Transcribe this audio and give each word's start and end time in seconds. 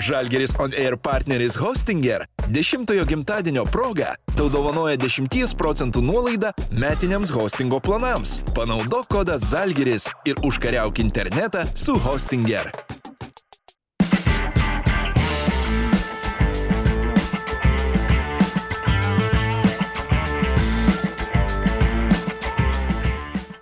Žalgeris 0.00 0.54
On 0.58 0.72
Air 0.72 0.96
partneris 0.96 1.56
Hostinger 1.60 2.24
10-ojo 2.48 3.04
gimtadienio 3.04 3.64
proga 3.64 4.14
tau 4.36 4.48
dovanoja 4.48 4.96
10 4.96 5.56
procentų 5.60 6.02
nuolaidą 6.04 6.54
metiniams 6.72 7.32
hostingo 7.34 7.80
planams. 7.84 8.40
Panaudok 8.56 9.10
kodą 9.12 9.36
Žalgeris 9.38 10.08
ir 10.24 10.40
užkariauk 10.42 11.04
internetą 11.04 11.66
su 11.74 11.98
Hostinger. 12.00 12.72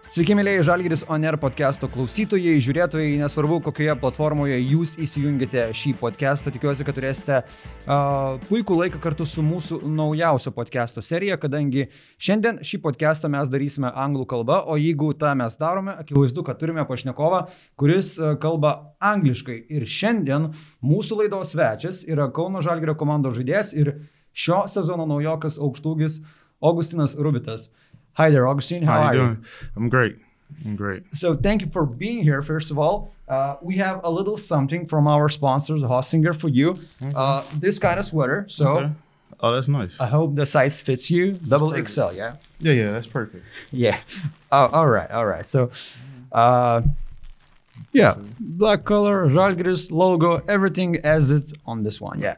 Sveiki, 0.09 0.33
mėlyje 0.33 0.63
Žalgiris 0.65 1.03
ONR 1.13 1.37
podcast'o 1.37 1.85
klausytojai, 1.93 2.55
žiūrėtojai, 2.65 3.19
nesvarbu, 3.21 3.59
kokioje 3.67 3.93
platformoje 4.01 4.55
jūs 4.57 4.95
įsijungite 5.05 5.67
šį 5.77 5.93
podcast'ą, 6.01 6.49
tikiuosi, 6.55 6.87
kad 6.89 6.97
turėsite 6.97 7.41
uh, 7.43 8.39
puikų 8.47 8.79
laiką 8.79 9.03
kartu 9.05 9.27
su 9.29 9.45
mūsų 9.45 9.83
naujausio 9.85 10.55
podcast'o 10.57 11.05
serija, 11.05 11.37
kadangi 11.43 11.91
šiandien 12.17 12.63
šį 12.65 12.81
podcast'ą 12.87 13.29
mes 13.37 13.53
darysime 13.53 13.93
anglų 13.93 14.25
kalba, 14.33 14.63
o 14.65 14.79
jeigu 14.81 15.11
tą 15.13 15.35
mes 15.37 15.61
darome, 15.61 15.93
akivaizdu, 16.01 16.47
kad 16.49 16.57
turime 16.57 16.89
pašnekovą, 16.89 17.45
kuris 17.77 18.15
uh, 18.17 18.33
kalba 18.41 18.79
angliškai. 19.13 19.61
Ir 19.77 19.85
šiandien 19.85 20.55
mūsų 20.81 21.21
laidos 21.21 21.53
svečias 21.53 22.01
yra 22.09 22.31
Kauno 22.33 22.65
Žalgirio 22.65 22.97
komandos 22.97 23.37
žaidėjas 23.37 23.77
ir 23.77 23.99
šio 24.33 24.65
sezono 24.73 25.05
naujokas 25.05 25.61
aukštūgis 25.61 26.23
Augustinas 26.65 27.13
Rubitas. 27.15 27.69
Hi 28.19 28.31
there, 28.31 28.49
Augustine. 28.49 28.83
How, 28.83 28.95
How 28.95 28.99
are 29.03 29.15
you 29.15 29.21
you? 29.21 29.27
doing? 29.27 29.45
I'm 29.77 29.89
great. 29.89 30.17
I'm 30.65 30.75
great. 30.75 31.05
So 31.13 31.37
thank 31.37 31.63
you 31.63 31.69
for 31.71 31.87
being 31.87 32.21
here. 32.25 32.43
First 32.43 32.73
of 32.73 32.77
all, 32.79 33.15
uh, 33.29 33.55
we 33.63 33.77
have 33.77 34.01
a 34.03 34.11
little 34.11 34.37
something 34.37 34.87
from 34.89 35.07
our 35.07 35.29
sponsors, 35.29 35.83
Hostinger, 35.83 36.35
for 36.35 36.49
you. 36.49 36.75
Uh, 37.15 37.45
this 37.61 37.79
kind 37.79 37.97
of 37.97 38.05
sweater. 38.05 38.45
So 38.49 38.67
Okay. 38.79 38.91
Oh, 39.41 39.53
that's 39.53 39.69
nice. 39.69 40.01
I 40.01 40.09
hope 40.09 40.35
the 40.35 40.45
size 40.47 40.81
fits 40.81 41.13
you. 41.13 41.31
Double 41.33 41.71
XL, 41.87 42.11
yeah. 42.13 42.35
yeah, 42.59 42.73
yeah, 42.73 42.91
that's 42.91 43.07
perfect. 43.07 43.45
Yeah. 43.71 44.01
Oh, 44.51 44.67
all 44.67 44.89
right, 44.89 45.09
all 45.13 45.27
right. 45.27 45.47
So, 45.47 45.71
uh, 46.33 46.81
yeah, 47.93 48.17
black 48.41 48.83
color, 48.85 49.29
Žalgiris 49.29 49.93
logo, 49.93 50.43
everything 50.49 50.97
as 51.05 51.31
it's 51.31 51.53
on 51.67 51.85
this 51.85 52.01
one. 52.01 52.19
Yeah. 52.19 52.37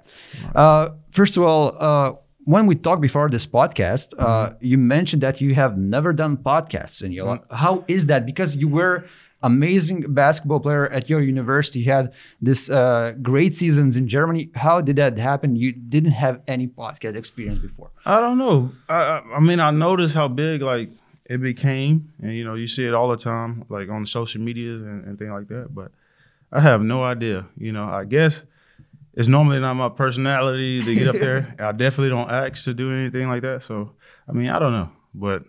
Uh, 0.55 0.91
first 1.13 1.39
of 1.39 1.45
all, 1.45 1.75
uh, 1.79 2.13
when 2.51 2.67
we 2.67 2.75
talked 2.75 3.01
before 3.01 3.31
this 3.31 3.47
podcast, 3.47 4.13
uh, 4.19 4.55
you 4.61 4.77
mentioned 4.77 5.23
that 5.23 5.41
you 5.41 5.55
have 5.55 5.79
never 5.79 6.13
done 6.13 6.37
podcasts 6.37 7.01
in 7.03 7.13
your 7.13 7.27
life. 7.27 7.41
How 7.51 7.85
is 7.87 8.07
that? 8.07 8.27
Because 8.27 8.57
you 8.57 8.67
were 8.67 9.05
amazing 9.43 10.13
basketball 10.13 10.59
player 10.59 10.89
at 10.89 11.09
your 11.09 11.21
university, 11.21 11.79
you 11.81 11.93
had 11.93 12.13
this 12.43 12.69
uh, 12.69 13.15
great 13.23 13.55
seasons 13.55 13.97
in 13.97 14.09
Germany. 14.09 14.51
How 14.55 14.81
did 14.81 14.97
that 14.97 15.17
happen? 15.17 15.55
You 15.55 15.73
didn't 15.73 16.11
have 16.13 16.41
any 16.49 16.67
podcast 16.67 17.17
experience 17.17 17.61
before. 17.61 17.91
I 18.05 18.21
don't 18.21 18.37
know. 18.37 18.73
I, 18.89 18.95
I, 18.95 19.23
I 19.37 19.41
mean, 19.41 19.61
I 19.61 19.71
noticed 19.71 20.17
how 20.17 20.27
big 20.27 20.61
like 20.61 20.91
it 21.27 21.41
became, 21.41 22.13
and 22.21 22.35
you 22.35 22.45
know, 22.45 22.55
you 22.55 22.67
see 22.67 22.85
it 22.85 22.95
all 22.95 23.09
the 23.09 23.17
time, 23.17 23.65
like 23.69 23.89
on 23.89 24.05
social 24.07 24.41
medias 24.43 24.83
and, 24.83 25.05
and 25.05 25.19
things 25.19 25.31
like 25.31 25.49
that. 25.49 25.69
But 25.73 25.93
I 26.51 26.61
have 26.61 26.83
no 26.83 27.05
idea. 27.05 27.47
You 27.57 27.71
know, 27.71 27.85
I 27.85 28.05
guess 28.05 28.45
it's 29.15 29.29
normally 29.29 29.61
not 29.61 29.75
my 29.75 29.89
personality 29.89 30.83
to 30.85 30.95
get 30.95 31.09
up 31.09 31.17
there. 31.17 31.55
I 31.59 31.73
definitely 31.73 32.11
don't 32.11 32.31
ask 32.31 32.65
to 32.65 32.75
do 32.75 32.93
anything 32.93 33.29
like 33.29 33.43
that. 33.43 33.63
So, 33.63 33.93
I 34.29 34.33
mean, 34.33 34.49
I 34.49 34.59
don't 34.59 34.73
know, 34.73 34.91
but 35.15 35.45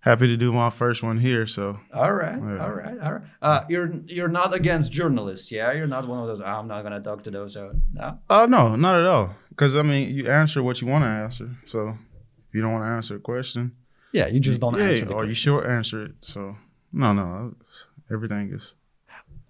happy 0.00 0.26
to 0.26 0.36
do 0.36 0.52
my 0.52 0.68
first 0.70 1.02
one 1.02 1.16
here. 1.18 1.46
So, 1.46 1.78
All 1.94 2.12
right, 2.12 2.36
Yeah. 2.36 2.64
all 2.64 2.72
right, 2.72 2.98
all 3.00 3.12
right. 3.12 3.22
Uh, 3.40 3.64
you're 3.68 3.92
you're 4.06 4.28
not 4.28 4.52
against 4.54 4.90
journalists, 4.92 5.52
yeah? 5.52 5.72
You're 5.72 5.86
not 5.86 6.06
one 6.08 6.18
of 6.20 6.26
those. 6.26 6.40
"Oh, 6.40 6.44
I'm 6.44 6.66
not 6.68 6.82
gonna 6.82 7.00
talk 7.00 7.22
to 7.24 7.30
those. 7.30 7.54
So 7.54 7.72
no. 7.92 8.18
oh 8.30 8.46
no, 8.46 8.74
not 8.76 8.96
at 9.00 9.06
all. 9.06 9.34
Because 9.50 9.76
I 9.76 9.82
mean, 9.82 10.14
you 10.14 10.28
answer 10.28 10.62
what 10.62 10.80
you 10.80 10.88
want 10.88 11.04
to 11.04 11.08
answer. 11.08 11.50
So, 11.66 11.88
if 12.48 12.54
you 12.54 12.62
don't 12.62 12.72
want 12.72 12.84
to 12.84 12.88
answer 12.88 13.16
a 13.16 13.20
question, 13.20 13.72
Yeah, 14.12 14.26
you 14.26 14.40
just 14.40 14.60
don't 14.60 14.76
yeah, 14.78 14.86
answer. 14.88 15.04
Or 15.12 15.24
you 15.24 15.30
question. 15.30 15.34
short 15.34 15.66
answer 15.66 16.04
it. 16.06 16.12
So, 16.20 16.56
no, 16.92 17.12
no, 17.12 17.54
everything 18.10 18.52
is. 18.52 18.74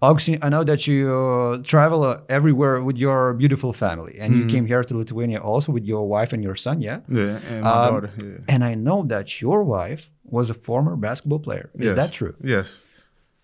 Augustine, 0.07 0.39
I 0.45 0.49
know 0.49 0.63
that 0.71 0.81
you 0.87 0.99
uh, 1.09 1.63
travel 1.63 2.03
uh, 2.03 2.17
everywhere 2.37 2.75
with 2.87 2.97
your 3.05 3.33
beautiful 3.41 3.71
family, 3.73 4.13
and 4.21 4.29
you 4.35 4.43
Mhm. 4.43 4.51
came 4.53 4.65
here 4.71 4.83
to 4.83 4.93
Lithuania 5.01 5.39
also 5.51 5.71
with 5.71 5.85
your 5.93 6.03
wife 6.15 6.33
and 6.35 6.43
your 6.43 6.57
son, 6.65 6.81
yeah. 6.81 6.99
Yeah, 7.19 7.39
and 7.49 7.61
my 7.63 7.71
Um, 7.87 7.93
daughter. 7.93 8.09
Yeah. 8.21 8.53
And 8.53 8.61
I 8.71 8.73
know 8.85 8.99
that 9.13 9.27
your 9.41 9.59
wife 9.75 10.01
was 10.35 10.49
a 10.49 10.53
former 10.67 10.95
basketball 11.07 11.39
player. 11.47 11.69
Is 11.75 11.85
Yes. 11.85 11.95
that 11.95 12.11
true? 12.19 12.33
Yes, 12.43 12.81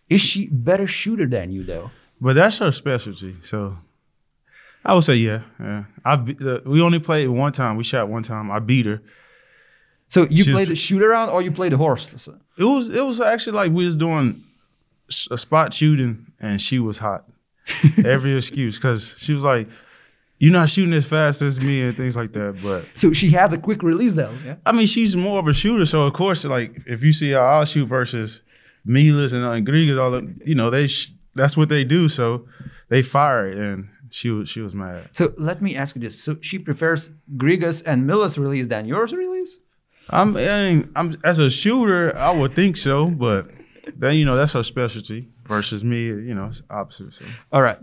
Is 0.10 0.22
she 0.22 0.42
better 0.52 0.88
shooter 0.88 1.28
than 1.36 1.52
you 1.56 1.64
though? 1.72 1.88
but 2.26 2.34
that's 2.40 2.58
her 2.64 2.72
specialty. 2.72 3.34
So, 3.42 3.58
I 4.84 4.94
would 4.96 5.04
say 5.04 5.16
yeah. 5.30 5.42
Yeah, 5.60 5.84
I 6.04 6.16
the, 6.48 6.62
we 6.66 6.82
only 6.82 7.00
played 7.00 7.28
one 7.30 7.52
time. 7.62 7.74
We 7.78 7.84
shot 7.84 8.10
one 8.16 8.24
time. 8.24 8.46
I 8.58 8.60
beat 8.60 8.86
her. 8.92 9.00
So 10.14 10.20
you 10.38 10.44
She's- 10.44 10.54
play 10.56 10.66
the 10.66 10.76
shoot 10.76 11.02
around 11.08 11.30
or 11.30 11.42
you 11.46 11.52
play 11.52 11.70
the 11.70 11.78
horse? 11.78 12.04
It 12.58 12.64
was 12.74 12.90
it 13.00 13.06
was 13.06 13.22
actually 13.22 13.56
like 13.62 13.72
we 13.80 13.86
was 13.86 13.96
doing 13.98 14.28
a 15.32 15.38
spot 15.38 15.74
shooting, 15.74 16.28
and 16.40 16.62
she 16.62 16.80
was 16.80 17.00
hot. 17.00 17.26
Every 18.04 18.36
excuse 18.36 18.78
because 18.78 19.16
she 19.20 19.34
was 19.34 19.44
like, 19.44 19.68
"You're 20.40 20.52
not 20.52 20.70
shooting 20.70 20.94
as 20.94 21.06
fast 21.06 21.42
as 21.42 21.60
me" 21.62 21.82
and 21.84 21.96
things 21.96 22.16
like 22.16 22.32
that. 22.34 22.58
But 22.64 22.86
So 22.96 23.14
she 23.14 23.30
has 23.32 23.54
a 23.54 23.58
quick 23.58 23.84
release 23.84 24.16
though, 24.16 24.34
yeah. 24.46 24.56
I 24.66 24.72
mean, 24.72 24.88
she's 24.88 25.16
more 25.16 25.40
of 25.40 25.48
a 25.48 25.54
shooter, 25.54 25.86
so 25.86 26.04
of 26.04 26.14
course, 26.14 26.46
like 26.46 26.82
if 26.88 27.04
you 27.04 27.14
see 27.14 27.32
how 27.32 27.42
I'll 27.42 27.66
shoot 27.66 27.86
versus 27.86 28.42
Milas 28.88 29.34
and, 29.34 29.46
uh, 29.46 29.52
and 29.52 29.68
Grigas, 29.68 30.00
all 30.02 30.12
the, 30.12 30.34
you 30.46 30.56
know, 30.56 30.70
they 30.70 30.88
sh- 30.88 31.12
that's 31.36 31.56
what 31.56 31.70
they 31.70 31.84
do. 31.84 32.10
So 32.10 32.48
they 32.90 33.04
fire 33.04 33.48
it, 33.48 33.58
and 33.58 33.90
she 34.10 34.32
was 34.32 34.50
she 34.50 34.62
was 34.62 34.74
mad. 34.74 35.10
So 35.14 35.34
let 35.38 35.62
me 35.62 35.76
ask 35.76 35.96
you 35.96 36.02
this: 36.02 36.20
So 36.20 36.38
she 36.42 36.58
prefers 36.58 37.12
Grigas 37.38 37.84
and 37.86 38.08
Miller's 38.08 38.38
release 38.38 38.68
than 38.68 38.86
yours 38.86 39.14
release? 39.14 39.60
I'm 40.10 40.36
I 40.36 40.72
mean, 40.72 40.92
I'm 40.96 41.16
as 41.24 41.38
a 41.38 41.52
shooter, 41.52 42.16
I 42.18 42.32
would 42.36 42.56
think 42.56 42.78
so, 42.78 43.06
but 43.08 43.48
then 43.96 44.16
you 44.16 44.26
know 44.26 44.36
that's 44.36 44.54
her 44.54 44.64
specialty 44.64 45.28
versus 45.48 45.84
me. 45.84 46.06
You 46.06 46.34
know, 46.34 46.46
it's 46.46 46.62
opposite. 46.70 47.14
So. 47.14 47.26
All 47.52 47.62
right. 47.62 47.78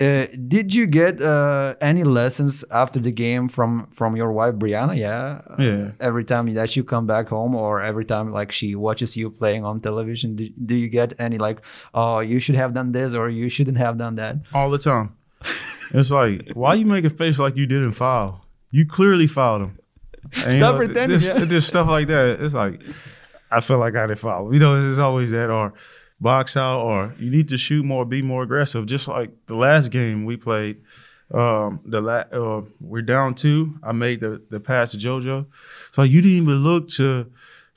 Uh, 0.00 0.24
did 0.48 0.72
you 0.72 0.86
get 0.86 1.20
uh, 1.20 1.74
any 1.82 2.04
lessons 2.04 2.64
after 2.70 2.98
the 2.98 3.10
game 3.12 3.48
from 3.50 3.86
from 3.92 4.16
your 4.16 4.32
wife 4.32 4.54
Brianna? 4.54 4.96
Yeah. 4.96 5.42
Uh, 5.50 5.56
Yeah. 5.62 5.90
every 6.00 6.24
time 6.24 6.52
that 6.54 6.74
you 6.74 6.84
come 6.84 7.06
back 7.06 7.28
home, 7.28 7.54
or 7.54 7.82
every 7.82 8.06
time 8.06 8.32
like 8.32 8.50
she 8.50 8.74
watches 8.74 9.14
you 9.16 9.28
playing 9.30 9.64
on 9.66 9.80
television, 9.80 10.36
do, 10.36 10.48
do 10.64 10.74
you 10.74 10.88
get 10.88 11.12
any 11.18 11.36
like, 11.36 11.60
oh, 11.92 12.20
you 12.20 12.40
should 12.40 12.54
have 12.54 12.72
done 12.72 12.92
this 12.92 13.12
or 13.12 13.28
you 13.28 13.50
shouldn't 13.50 13.76
have 13.76 13.98
done 13.98 14.16
that? 14.16 14.36
all 14.54 14.70
the 14.70 14.78
time. 14.78 15.16
It's 15.92 16.10
like, 16.10 16.48
why 16.54 16.74
you 16.74 16.86
make 16.86 17.04
a 17.04 17.10
face 17.10 17.38
like 17.38 17.56
you 17.56 17.66
didn't 17.66 17.92
foul? 17.92 18.46
You 18.70 18.86
clearly 18.86 19.26
fouled 19.26 19.62
him. 19.62 19.78
And, 20.44 20.52
Stop 20.52 20.76
pretending, 20.76 21.18
This, 21.18 21.28
yeah. 21.52 21.60
stuff 21.60 21.88
like 21.88 22.06
that. 22.08 22.40
It's 22.40 22.54
like, 22.54 22.80
I 23.50 23.60
feel 23.60 23.78
like 23.78 23.96
I 23.96 24.06
didn't 24.06 24.18
follow. 24.20 24.52
You 24.52 24.60
know, 24.60 24.88
it's 24.88 24.98
always 24.98 25.30
that 25.32 25.50
or 25.50 25.74
box 26.20 26.56
out 26.56 26.80
or 26.80 27.14
you 27.18 27.30
need 27.30 27.48
to 27.48 27.58
shoot 27.58 27.84
more, 27.84 28.04
be 28.04 28.22
more 28.22 28.42
aggressive. 28.42 28.86
Just 28.86 29.08
like 29.08 29.30
the 29.46 29.56
last 29.56 29.90
game 29.90 30.24
we 30.24 30.36
played, 30.36 30.82
um, 31.32 31.80
the 31.84 32.00
la- 32.00 32.24
uh, 32.32 32.62
we're 32.80 33.02
down 33.02 33.34
two. 33.34 33.78
I 33.82 33.92
made 33.92 34.20
the 34.20 34.42
the 34.50 34.60
pass 34.60 34.92
to 34.92 34.98
JoJo. 34.98 35.46
So 35.92 36.02
you 36.02 36.20
didn't 36.20 36.38
even 36.38 36.64
look 36.64 36.88
to 36.90 37.30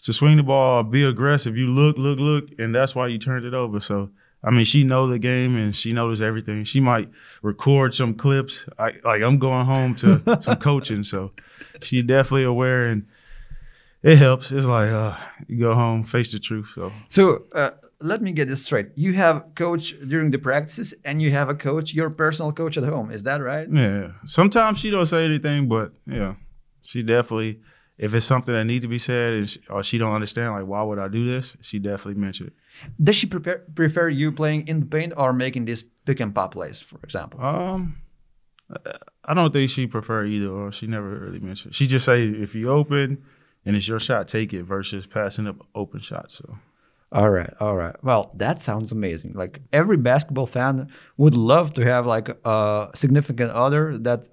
to 0.03 0.13
swing 0.13 0.37
the 0.37 0.43
ball, 0.43 0.79
or 0.79 0.83
be 0.83 1.03
aggressive. 1.03 1.55
You 1.55 1.67
look, 1.67 1.97
look, 1.97 2.19
look, 2.19 2.49
and 2.59 2.75
that's 2.75 2.93
why 2.93 3.07
you 3.07 3.17
turned 3.17 3.45
it 3.45 3.53
over. 3.53 3.79
So 3.79 4.09
I 4.43 4.49
mean, 4.49 4.65
she 4.65 4.83
know 4.83 5.07
the 5.07 5.19
game 5.19 5.55
and 5.55 5.75
she 5.75 5.93
knows 5.93 6.21
everything. 6.21 6.65
She 6.65 6.81
might 6.81 7.09
record 7.41 7.93
some 7.93 8.13
clips. 8.13 8.67
I, 8.77 8.93
like 9.03 9.21
I'm 9.21 9.37
going 9.37 9.65
home 9.65 9.95
to 9.95 10.37
some 10.41 10.57
coaching, 10.57 11.03
so 11.03 11.31
she 11.81 12.01
definitely 12.01 12.43
aware 12.43 12.85
and 12.85 13.05
it 14.03 14.17
helps. 14.17 14.51
It's 14.51 14.67
like 14.67 14.91
uh, 14.91 15.15
you 15.47 15.59
go 15.59 15.73
home, 15.73 16.03
face 16.03 16.33
the 16.33 16.39
truth. 16.39 16.71
So 16.75 16.91
So 17.07 17.43
uh, 17.55 17.71
let 17.99 18.21
me 18.21 18.31
get 18.33 18.47
this 18.47 18.65
straight: 18.65 18.89
you 18.95 19.13
have 19.13 19.55
coach 19.55 19.95
during 20.07 20.31
the 20.31 20.37
practices, 20.37 20.93
and 21.05 21.21
you 21.21 21.31
have 21.31 21.49
a 21.49 21.55
coach, 21.55 21.93
your 21.93 22.09
personal 22.09 22.51
coach 22.51 22.77
at 22.77 22.83
home. 22.83 23.11
Is 23.11 23.23
that 23.23 23.37
right? 23.37 23.67
yeah, 23.71 24.11
sometimes 24.25 24.79
she 24.79 24.89
don't 24.89 25.05
say 25.05 25.25
anything, 25.25 25.67
but 25.67 25.93
yeah, 26.05 26.35
she 26.81 27.01
definitely. 27.01 27.61
If 27.95 28.15
it's 28.15 28.25
something 28.25 28.53
that 28.53 28.65
needs 28.65 28.83
to 28.83 28.89
be 28.89 28.97
said, 28.97 29.33
and 29.33 29.49
she, 29.49 29.59
or 29.69 29.83
she 29.83 29.99
don't 29.99 30.13
understand, 30.13 30.53
like 30.55 30.65
why 30.65 30.81
would 30.81 30.97
I 30.97 31.07
do 31.07 31.25
this? 31.27 31.55
She 31.61 31.77
definitely 31.77 32.19
mentioned 32.19 32.49
it. 32.49 32.55
Does 33.01 33.15
she 33.15 33.27
prepare, 33.27 33.61
prefer 33.75 34.09
you 34.09 34.31
playing 34.31 34.67
in 34.67 34.79
the 34.79 34.85
paint 34.87 35.13
or 35.15 35.31
making 35.31 35.65
these 35.65 35.83
pick 36.03 36.19
and 36.19 36.33
pop 36.33 36.53
plays, 36.53 36.81
for 36.81 36.99
example? 37.03 37.39
Um, 37.39 37.97
I 39.23 39.35
don't 39.35 39.53
think 39.53 39.69
she 39.69 39.85
prefer 39.85 40.25
either, 40.25 40.49
or 40.49 40.71
she 40.71 40.87
never 40.87 41.07
really 41.07 41.39
mentioned. 41.39 41.75
She 41.75 41.85
just 41.85 42.03
say 42.03 42.23
if 42.27 42.55
you 42.55 42.71
open 42.71 43.23
and 43.65 43.75
it's 43.75 43.87
your 43.87 43.99
shot, 43.99 44.27
take 44.27 44.53
it 44.53 44.63
versus 44.63 45.05
passing 45.05 45.47
up 45.47 45.57
open 45.73 46.01
shots. 46.01 46.35
So 46.35 46.57
All 47.11 47.29
right, 47.29 47.53
all 47.59 47.75
right. 47.75 47.95
Well, 48.03 48.31
that 48.35 48.61
sounds 48.61 48.91
amazing. 48.91 49.33
Like 49.33 49.61
every 49.71 49.97
basketball 49.97 50.47
fan 50.47 50.89
would 51.17 51.35
love 51.35 51.73
to 51.75 51.85
have 51.85 52.05
like 52.05 52.29
a 52.43 52.89
significant 52.95 53.51
other 53.51 53.97
that 53.99 54.27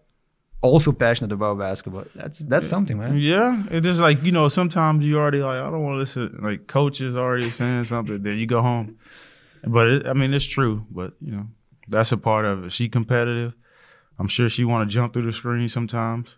also 0.63 0.93
passionate 0.93 1.33
about 1.33 1.59
basketball. 1.59 2.05
That's 2.15 2.41
that's 2.41 2.67
something, 2.67 2.99
man. 2.99 3.17
yeah, 3.19 3.65
it's 3.71 3.87
just 3.87 4.01
like 4.01 4.23
you 4.23 4.33
know 4.33 4.49
sometimes 4.49 5.05
you 5.05 5.19
already 5.19 5.39
like 5.39 5.61
I 5.61 5.71
don't 5.71 5.83
want 5.83 5.95
to 5.95 5.99
listen. 5.99 6.39
Like 6.43 6.67
coaches 6.67 7.17
already 7.17 7.51
saying 7.51 7.85
something, 7.85 8.23
then 8.23 8.39
you 8.39 8.47
go 8.47 8.63
home. 8.63 8.99
But 9.65 9.87
it, 9.89 10.07
I 10.07 10.13
mean 10.15 10.33
it's 10.35 10.47
true. 10.47 10.87
But 10.91 11.15
you 11.21 11.33
know 11.33 11.47
that's 11.89 12.13
a 12.13 12.17
part 12.17 12.45
of 12.45 12.65
it. 12.65 12.73
She 12.73 12.89
competitive. 12.89 13.55
I'm 14.19 14.29
sure 14.29 14.49
she 14.51 14.65
want 14.65 14.89
to 14.89 14.93
jump 14.93 15.15
through 15.15 15.25
the 15.25 15.33
screen 15.33 15.67
sometimes, 15.69 16.37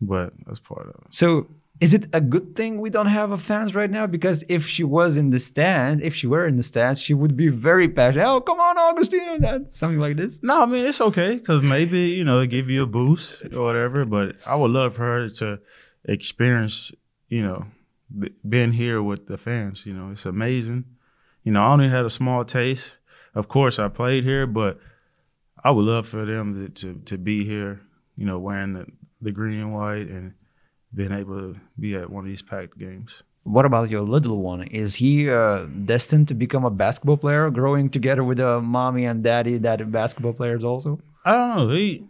but 0.00 0.32
that's 0.46 0.60
part 0.60 0.86
of 0.86 0.94
it. 1.04 1.14
So 1.14 1.48
is 1.82 1.92
it 1.92 2.06
a 2.12 2.20
good 2.20 2.54
thing 2.54 2.80
we 2.80 2.90
don't 2.90 3.08
have 3.08 3.32
a 3.32 3.36
fans 3.36 3.74
right 3.74 3.90
now? 3.90 4.06
Because 4.06 4.44
if 4.48 4.64
she 4.64 4.84
was 4.84 5.16
in 5.16 5.30
the 5.30 5.40
stand, 5.40 6.00
if 6.00 6.14
she 6.14 6.28
were 6.28 6.46
in 6.46 6.56
the 6.56 6.62
stands, 6.62 7.00
she 7.00 7.12
would 7.12 7.36
be 7.36 7.48
very 7.48 7.88
passionate. 7.88 8.24
Oh, 8.24 8.40
come 8.40 8.60
on, 8.60 8.78
Augustine, 8.78 9.40
that 9.40 9.72
something 9.72 9.98
like 9.98 10.16
this. 10.16 10.40
No, 10.44 10.62
I 10.62 10.66
mean 10.66 10.86
it's 10.86 11.00
okay 11.00 11.34
because 11.38 11.60
maybe 11.60 12.02
you 12.18 12.22
know 12.22 12.46
give 12.46 12.70
you 12.70 12.84
a 12.84 12.86
boost 12.86 13.44
or 13.52 13.64
whatever. 13.64 14.04
But 14.04 14.36
I 14.46 14.54
would 14.54 14.70
love 14.70 14.94
for 14.94 15.02
her 15.02 15.28
to 15.40 15.58
experience, 16.04 16.92
you 17.28 17.42
know, 17.42 17.66
b- 18.16 18.30
being 18.48 18.74
here 18.74 19.02
with 19.02 19.26
the 19.26 19.36
fans. 19.36 19.84
You 19.84 19.94
know, 19.94 20.12
it's 20.12 20.24
amazing. 20.24 20.84
You 21.42 21.50
know, 21.50 21.64
I 21.64 21.72
only 21.72 21.88
had 21.88 22.04
a 22.04 22.10
small 22.10 22.44
taste. 22.44 22.98
Of 23.34 23.48
course, 23.48 23.80
I 23.80 23.88
played 23.88 24.22
here, 24.22 24.46
but 24.46 24.78
I 25.64 25.72
would 25.72 25.86
love 25.86 26.06
for 26.06 26.24
them 26.24 26.46
to 26.54 26.68
to, 26.68 27.00
to 27.06 27.18
be 27.18 27.44
here. 27.44 27.80
You 28.14 28.26
know, 28.26 28.38
wearing 28.38 28.74
the, 28.74 28.86
the 29.20 29.32
green 29.32 29.58
and 29.58 29.74
white 29.74 30.06
and 30.06 30.34
being 30.94 31.12
able 31.12 31.38
to 31.54 31.60
be 31.78 31.94
at 31.96 32.10
one 32.10 32.24
of 32.24 32.30
these 32.30 32.42
packed 32.42 32.78
games. 32.78 33.22
What 33.44 33.64
about 33.64 33.90
your 33.90 34.02
little 34.02 34.40
one? 34.40 34.62
Is 34.68 34.96
he 34.96 35.28
uh, 35.28 35.66
destined 35.84 36.28
to 36.28 36.34
become 36.34 36.64
a 36.64 36.70
basketball 36.70 37.16
player, 37.16 37.50
growing 37.50 37.90
together 37.90 38.22
with 38.22 38.38
a 38.38 38.60
mommy 38.60 39.04
and 39.04 39.22
daddy 39.22 39.58
that 39.58 39.80
are 39.80 39.84
basketball 39.84 40.32
players 40.32 40.62
also? 40.62 41.00
I 41.24 41.32
don't 41.32 41.56
know. 41.56 41.68
He 41.74 42.04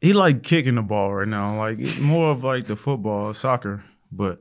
he 0.00 0.12
like 0.12 0.42
kicking 0.42 0.76
the 0.76 0.82
ball 0.82 1.12
right 1.14 1.28
now, 1.28 1.58
like 1.58 1.78
more 1.98 2.30
of 2.30 2.44
like 2.44 2.66
the 2.66 2.76
football, 2.76 3.34
soccer. 3.34 3.84
But 4.10 4.40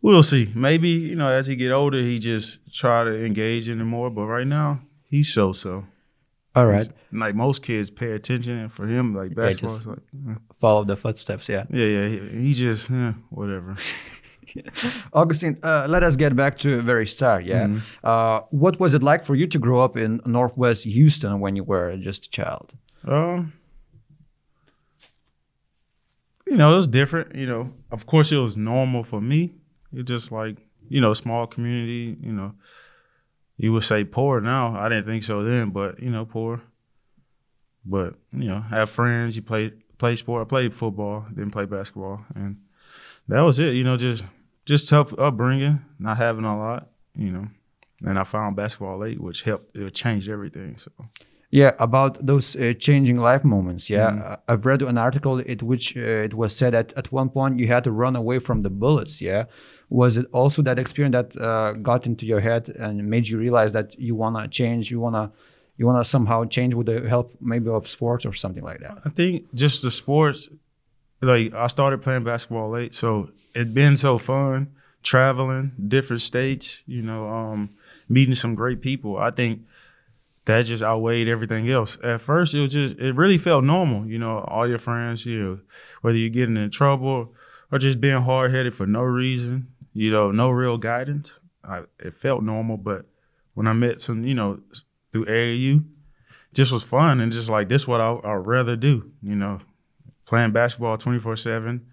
we'll 0.00 0.24
see. 0.24 0.50
Maybe 0.56 0.88
you 0.88 1.14
know 1.14 1.28
as 1.28 1.46
he 1.46 1.54
get 1.54 1.70
older, 1.70 2.02
he 2.02 2.18
just 2.18 2.58
try 2.72 3.04
to 3.04 3.24
engage 3.24 3.68
in 3.68 3.80
it 3.80 3.84
more. 3.84 4.10
But 4.10 4.26
right 4.26 4.46
now, 4.46 4.80
he's 5.08 5.32
so 5.32 5.52
so. 5.52 5.84
All 6.54 6.66
right, 6.66 6.86
Like 7.12 7.34
most 7.34 7.62
kids 7.62 7.88
pay 7.90 8.12
attention, 8.12 8.58
and 8.58 8.70
for 8.72 8.86
him, 8.86 9.14
like 9.14 9.34
basketball, 9.34 9.70
just- 9.76 9.80
is 9.80 9.86
like 9.86 9.98
eh. 10.30 10.34
Follow 10.62 10.84
the 10.84 10.96
footsteps. 10.96 11.48
Yeah, 11.48 11.64
yeah, 11.70 11.86
yeah. 11.96 12.06
He, 12.08 12.18
he 12.46 12.52
just 12.54 12.90
eh, 12.90 13.12
whatever. 13.30 13.76
Augustine, 15.12 15.56
uh, 15.62 15.86
let 15.94 16.02
us 16.02 16.14
get 16.16 16.32
back 16.36 16.58
to 16.58 16.68
the 16.76 16.82
very 16.92 17.06
start. 17.06 17.44
Yeah, 17.44 17.66
Mm-hmm. 17.66 18.06
uh, 18.12 18.40
what 18.62 18.74
was 18.80 18.92
it 18.94 19.02
like 19.02 19.24
for 19.28 19.34
you 19.40 19.46
to 19.54 19.58
grow 19.58 19.80
up 19.86 19.96
in 19.96 20.20
Northwest 20.26 20.84
Houston 20.84 21.40
when 21.40 21.56
you 21.56 21.64
were 21.64 21.96
just 22.08 22.26
a 22.26 22.30
child? 22.30 22.66
Um, 23.06 23.52
you 26.46 26.56
know, 26.56 26.72
it 26.74 26.76
was 26.76 26.86
different. 26.86 27.34
You 27.34 27.46
know, 27.46 27.72
of 27.90 28.06
course, 28.06 28.32
it 28.32 28.36
was 28.38 28.56
normal 28.56 29.04
for 29.04 29.20
me. 29.20 29.40
It 29.92 30.04
just 30.04 30.32
like 30.32 30.56
you 30.88 31.00
know, 31.00 31.14
small 31.14 31.46
community. 31.46 32.16
You 32.20 32.32
know, 32.32 32.52
you 33.56 33.72
would 33.72 33.84
say 33.84 34.04
poor 34.04 34.40
now. 34.40 34.76
I 34.76 34.88
didn't 34.88 35.06
think 35.06 35.22
so 35.24 35.42
then, 35.44 35.70
but 35.70 36.00
you 36.02 36.10
know, 36.10 36.24
poor. 36.24 36.60
But 37.84 38.14
you 38.32 38.48
know, 38.48 38.60
have 38.60 38.90
friends. 38.90 39.34
You 39.36 39.42
play 39.42 39.72
play 40.02 40.16
sport. 40.16 40.42
I 40.42 40.46
played 40.54 40.74
football. 40.74 41.24
Didn't 41.36 41.52
play 41.52 41.66
basketball, 41.78 42.18
and 42.34 42.50
that 43.28 43.42
was 43.48 43.58
it. 43.58 43.72
You 43.78 43.84
know, 43.84 43.96
just 43.96 44.24
just 44.70 44.88
tough 44.88 45.10
upbringing. 45.26 45.76
Not 45.98 46.16
having 46.16 46.44
a 46.44 46.56
lot. 46.64 46.82
You 47.24 47.30
know, 47.34 47.46
and 48.08 48.18
I 48.18 48.24
found 48.24 48.56
basketball 48.56 48.98
late, 49.04 49.20
which 49.26 49.42
helped. 49.48 49.76
It 49.76 49.94
changed 49.94 50.28
everything. 50.28 50.78
So. 50.78 50.90
Yeah, 51.54 51.72
about 51.78 52.12
those 52.26 52.56
uh, 52.56 52.72
changing 52.86 53.18
life 53.18 53.44
moments. 53.44 53.90
Yeah, 53.90 54.10
Mm-hmm. 54.10 54.50
I've 54.50 54.64
read 54.70 54.80
an 54.82 54.96
article 54.96 55.34
in 55.38 55.58
which 55.70 55.86
uh, 55.96 56.26
it 56.28 56.32
was 56.34 56.56
said 56.56 56.72
that 56.72 56.88
at 56.96 57.12
one 57.12 57.28
point 57.28 57.58
you 57.60 57.66
had 57.74 57.84
to 57.84 57.92
run 57.92 58.16
away 58.16 58.38
from 58.40 58.62
the 58.62 58.70
bullets. 58.70 59.20
Yeah, 59.20 59.44
was 59.90 60.16
it 60.16 60.26
also 60.32 60.62
that 60.62 60.78
experience 60.78 61.14
that 61.18 61.28
uh, 61.48 61.72
got 61.90 62.06
into 62.06 62.24
your 62.32 62.40
head 62.40 62.62
and 62.84 62.92
made 63.14 63.28
you 63.28 63.38
realize 63.38 63.72
that 63.78 63.88
you 64.06 64.14
wanna 64.22 64.48
change? 64.48 64.90
You 64.90 65.00
wanna 65.04 65.30
you 65.82 65.86
wanna 65.88 66.04
somehow 66.04 66.44
change 66.44 66.74
with 66.74 66.86
the 66.86 67.08
help 67.08 67.34
maybe 67.40 67.68
of 67.68 67.88
sports 67.88 68.24
or 68.24 68.32
something 68.32 68.62
like 68.62 68.78
that. 68.78 68.98
I 69.04 69.08
think 69.08 69.52
just 69.52 69.82
the 69.82 69.90
sports, 69.90 70.48
like 71.20 71.52
I 71.52 71.66
started 71.66 72.02
playing 72.02 72.22
basketball 72.22 72.70
late, 72.70 72.94
so 72.94 73.30
it's 73.52 73.68
been 73.68 73.96
so 73.96 74.16
fun 74.16 74.70
traveling 75.02 75.72
different 75.88 76.22
states, 76.22 76.84
you 76.86 77.02
know, 77.02 77.28
um, 77.28 77.70
meeting 78.08 78.36
some 78.36 78.54
great 78.54 78.80
people. 78.80 79.18
I 79.18 79.32
think 79.32 79.62
that 80.44 80.66
just 80.66 80.84
outweighed 80.84 81.26
everything 81.26 81.68
else. 81.68 81.98
At 82.04 82.20
first, 82.20 82.54
it 82.54 82.60
was 82.60 82.70
just 82.70 82.96
it 83.00 83.16
really 83.16 83.38
felt 83.38 83.64
normal, 83.64 84.06
you 84.06 84.20
know, 84.20 84.38
all 84.46 84.68
your 84.68 84.78
friends, 84.78 85.26
you 85.26 85.42
know, 85.42 85.58
whether 86.02 86.16
you're 86.16 86.30
getting 86.30 86.56
in 86.56 86.70
trouble 86.70 87.34
or 87.72 87.78
just 87.80 88.00
being 88.00 88.22
hard 88.22 88.52
headed 88.52 88.76
for 88.76 88.86
no 88.86 89.02
reason, 89.02 89.66
you 89.94 90.12
know, 90.12 90.30
no 90.30 90.48
real 90.48 90.78
guidance. 90.78 91.40
I, 91.64 91.82
it 91.98 92.14
felt 92.14 92.44
normal, 92.44 92.76
but 92.76 93.06
when 93.54 93.66
I 93.66 93.72
met 93.72 94.00
some, 94.00 94.24
you 94.24 94.34
know, 94.34 94.60
through 95.12 95.26
AAU, 95.26 95.84
just 96.52 96.72
was 96.72 96.82
fun 96.82 97.20
and 97.20 97.32
just 97.32 97.48
like 97.48 97.68
this 97.68 97.86
what 97.86 98.00
I, 98.00 98.18
I'd 98.24 98.46
rather 98.46 98.76
do, 98.76 99.10
you 99.22 99.34
know, 99.36 99.60
playing 100.26 100.52
basketball 100.52 100.98
24 100.98 101.36
7 101.36 101.86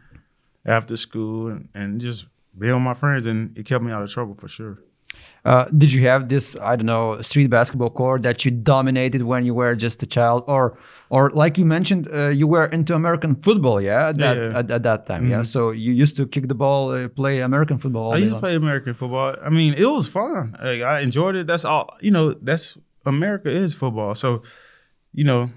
after 0.66 0.98
school 0.98 1.48
and, 1.48 1.70
and 1.74 2.02
just 2.02 2.28
being 2.58 2.74
with 2.74 2.82
my 2.82 2.94
friends 2.94 3.26
and 3.26 3.58
it 3.58 3.66
kept 3.66 3.84
me 3.84 3.92
out 3.92 4.04
of 4.04 4.10
trouble 4.12 4.36
for 4.36 4.48
sure. 4.48 4.80
Uh, 5.46 5.66
did 5.76 5.92
you 5.92 6.06
have 6.08 6.30
this 6.30 6.56
I 6.62 6.76
don't 6.76 6.86
know 6.86 7.22
street 7.22 7.48
basketball 7.48 7.90
court 7.90 8.22
that 8.24 8.46
you 8.46 8.52
dominated 8.52 9.24
when 9.24 9.46
you 9.46 9.54
were 9.54 9.74
just 9.76 10.04
a 10.04 10.06
child, 10.06 10.44
or 10.48 10.78
or 11.10 11.32
like 11.32 11.58
you 11.58 11.66
mentioned, 11.66 12.08
uh, 12.14 12.28
you 12.28 12.46
were 12.46 12.66
into 12.66 12.94
American 12.94 13.36
football, 13.36 13.82
yeah, 13.82 14.10
at 14.10 14.18
that 14.18 14.38
Yeah. 14.38 14.44
Mm-hmm. 14.44 14.58
At, 14.58 14.72
at 14.72 14.84
that 14.84 15.06
time, 15.08 15.30
yeah. 15.30 15.44
So 15.44 15.72
you 15.72 15.94
used 15.94 16.16
to 16.18 16.28
kick 16.28 16.48
the 16.48 16.54
ball, 16.56 16.92
uh, 16.92 17.08
play 17.08 17.40
American 17.40 17.78
football. 17.80 18.04
All 18.04 18.14
I 18.14 18.18
used 18.18 18.34
to 18.34 18.40
play 18.40 18.56
American 18.56 18.94
football. 18.94 19.36
I 19.44 19.50
mean, 19.50 19.74
it 19.74 19.86
was 19.86 20.08
fun. 20.08 20.56
Like, 20.62 20.82
I 20.82 21.00
enjoyed 21.00 21.36
it. 21.36 21.48
That's 21.48 21.66
all, 21.66 21.98
you 22.02 22.12
know, 22.12 22.34
that's 22.34 22.78
America 23.10 23.50
is 23.50 23.74
football. 23.74 24.16
So, 24.16 24.42
you 25.14 25.24
know, 25.26 25.50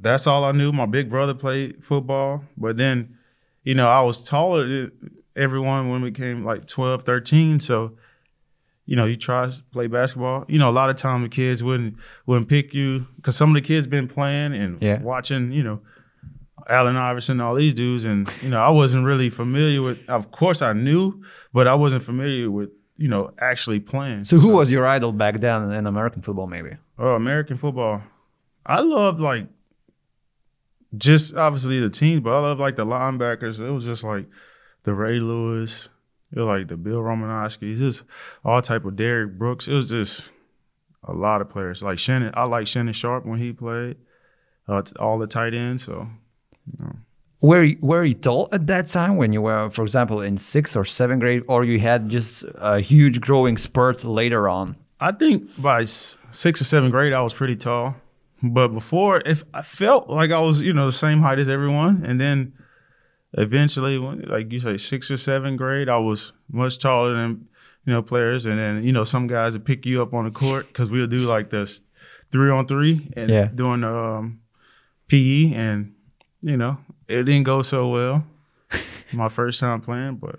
that's 0.00 0.26
all 0.26 0.44
I 0.44 0.52
knew. 0.52 0.72
My 0.72 0.86
big 0.86 1.10
brother 1.10 1.34
played 1.34 1.84
football, 1.84 2.44
but 2.56 2.76
then, 2.76 3.16
you 3.64 3.74
know, 3.74 3.88
I 3.88 4.02
was 4.02 4.22
taller 4.22 4.66
than 4.68 4.92
everyone 5.36 5.90
when 5.90 6.02
we 6.02 6.10
came 6.12 6.44
like 6.44 6.66
12, 6.66 7.04
13. 7.04 7.60
So, 7.60 7.96
you 8.86 8.96
know, 8.96 9.04
you 9.06 9.16
try 9.16 9.46
to 9.50 9.62
play 9.72 9.86
basketball. 9.86 10.44
You 10.48 10.58
know, 10.58 10.68
a 10.68 10.72
lot 10.72 10.90
of 10.90 10.96
time 10.96 11.22
the 11.22 11.28
kids 11.28 11.62
wouldn't 11.62 11.96
wouldn't 12.26 12.48
pick 12.48 12.74
you 12.74 13.06
because 13.16 13.36
some 13.36 13.50
of 13.50 13.54
the 13.54 13.60
kids 13.66 13.86
been 13.86 14.08
playing 14.08 14.52
and 14.54 14.80
Yeah. 14.82 15.00
watching. 15.02 15.52
You 15.52 15.62
know, 15.62 15.80
Allen 16.68 16.96
Iverson, 16.96 17.40
all 17.40 17.54
these 17.54 17.74
dudes, 17.74 18.04
and 18.04 18.28
you 18.42 18.48
know, 18.48 18.60
I 18.60 18.70
wasn't 18.70 19.04
really 19.06 19.30
familiar 19.30 19.80
with. 19.82 19.98
Of 20.08 20.30
course, 20.32 20.60
I 20.62 20.72
knew, 20.72 21.22
but 21.52 21.66
I 21.68 21.74
wasn't 21.74 22.02
familiar 22.02 22.50
with 22.50 22.70
you 22.96 23.08
know 23.08 23.32
actually 23.38 23.78
playing. 23.80 24.24
So 24.24 24.36
who 24.38 24.50
was 24.50 24.70
your 24.72 24.86
idol 24.86 25.12
back 25.12 25.40
then 25.40 25.70
in 25.72 25.86
American 25.86 26.22
football, 26.22 26.46
maybe? 26.48 26.70
Oh, 27.02 27.14
American 27.14 27.56
football. 27.56 28.02
I 28.66 28.80
love 28.80 29.18
like 29.18 29.46
just 30.98 31.34
obviously 31.34 31.80
the 31.80 31.88
teams, 31.88 32.20
but 32.20 32.34
I 32.34 32.40
love 32.40 32.60
like 32.60 32.76
the 32.76 32.84
linebackers. 32.84 33.58
It 33.58 33.70
was 33.70 33.86
just 33.86 34.04
like 34.04 34.26
the 34.82 34.92
Ray 34.92 35.18
Lewis, 35.18 35.88
it 36.32 36.40
was 36.40 36.46
like 36.46 36.68
the 36.68 36.76
Bill 36.76 36.98
Romanowski, 36.98 37.76
just 37.76 38.04
all 38.44 38.60
type 38.60 38.84
of 38.84 38.96
Derrick 38.96 39.38
Brooks. 39.38 39.66
It 39.66 39.72
was 39.72 39.88
just 39.88 40.24
a 41.02 41.12
lot 41.12 41.40
of 41.40 41.48
players. 41.48 41.82
Like 41.82 41.98
Shannon, 41.98 42.32
I 42.34 42.44
like 42.44 42.66
Shannon 42.66 42.92
Sharpe 42.92 43.24
when 43.24 43.38
he 43.38 43.52
played. 43.54 43.96
Uh, 44.68 44.82
all 44.98 45.18
the 45.18 45.26
tight 45.26 45.54
ends. 45.54 45.84
So 45.84 46.06
Were 47.40 47.64
you, 47.64 47.78
were 47.80 48.04
you 48.04 48.14
tall 48.14 48.48
at 48.52 48.66
that 48.66 48.86
time 48.86 49.16
when 49.16 49.32
you 49.32 49.40
were, 49.40 49.70
for 49.70 49.82
example, 49.82 50.20
in 50.20 50.36
sixth 50.36 50.76
or 50.76 50.84
seventh 50.84 51.20
grade, 51.20 51.42
or 51.48 51.64
you 51.64 51.80
had 51.80 52.10
just 52.10 52.44
a 52.56 52.80
huge 52.80 53.20
growing 53.20 53.56
spurt 53.56 54.04
later 54.04 54.48
on? 54.48 54.76
I 55.00 55.12
think 55.12 55.50
by 55.60 55.82
s- 55.82 56.18
sixth 56.30 56.60
or 56.62 56.64
seventh 56.64 56.92
grade, 56.92 57.12
I 57.12 57.22
was 57.22 57.32
pretty 57.34 57.56
tall. 57.56 57.96
But 58.42 58.68
before, 58.68 59.22
if 59.26 59.44
I 59.54 59.62
felt 59.62 60.08
like 60.08 60.30
I 60.30 60.40
was, 60.40 60.62
you 60.62 60.72
know, 60.72 60.86
the 60.86 60.92
same 60.92 61.20
height 61.20 61.38
as 61.38 61.48
everyone, 61.48 62.04
and 62.04 62.20
then 62.20 62.52
eventually, 63.34 63.98
like 63.98 64.52
you 64.52 64.60
say, 64.60 64.76
sixth 64.78 65.10
or 65.10 65.16
seventh 65.16 65.56
grade, 65.58 65.88
I 65.88 65.98
was 65.98 66.32
much 66.50 66.78
taller 66.78 67.14
than 67.14 67.48
you 67.86 67.92
know 67.92 68.02
players, 68.02 68.46
and 68.46 68.58
then 68.58 68.82
you 68.82 68.92
know 68.92 69.04
some 69.04 69.26
guys 69.26 69.52
would 69.54 69.64
pick 69.64 69.86
you 69.86 70.02
up 70.02 70.14
on 70.14 70.24
the 70.24 70.30
court 70.30 70.68
because 70.68 70.90
we'll 70.90 71.06
do 71.06 71.18
like 71.28 71.50
this 71.50 71.82
three 72.32 72.50
on 72.50 72.66
three 72.66 73.10
and 73.16 73.30
Yeah. 73.30 73.46
doing 73.46 73.84
um, 73.84 74.40
PE, 75.08 75.52
and 75.54 75.94
you 76.42 76.56
know 76.56 76.78
it 77.08 77.24
didn't 77.24 77.42
go 77.44 77.62
so 77.62 77.88
well 77.88 78.24
my 79.12 79.28
first 79.28 79.60
time 79.60 79.80
playing, 79.80 80.16
but 80.16 80.38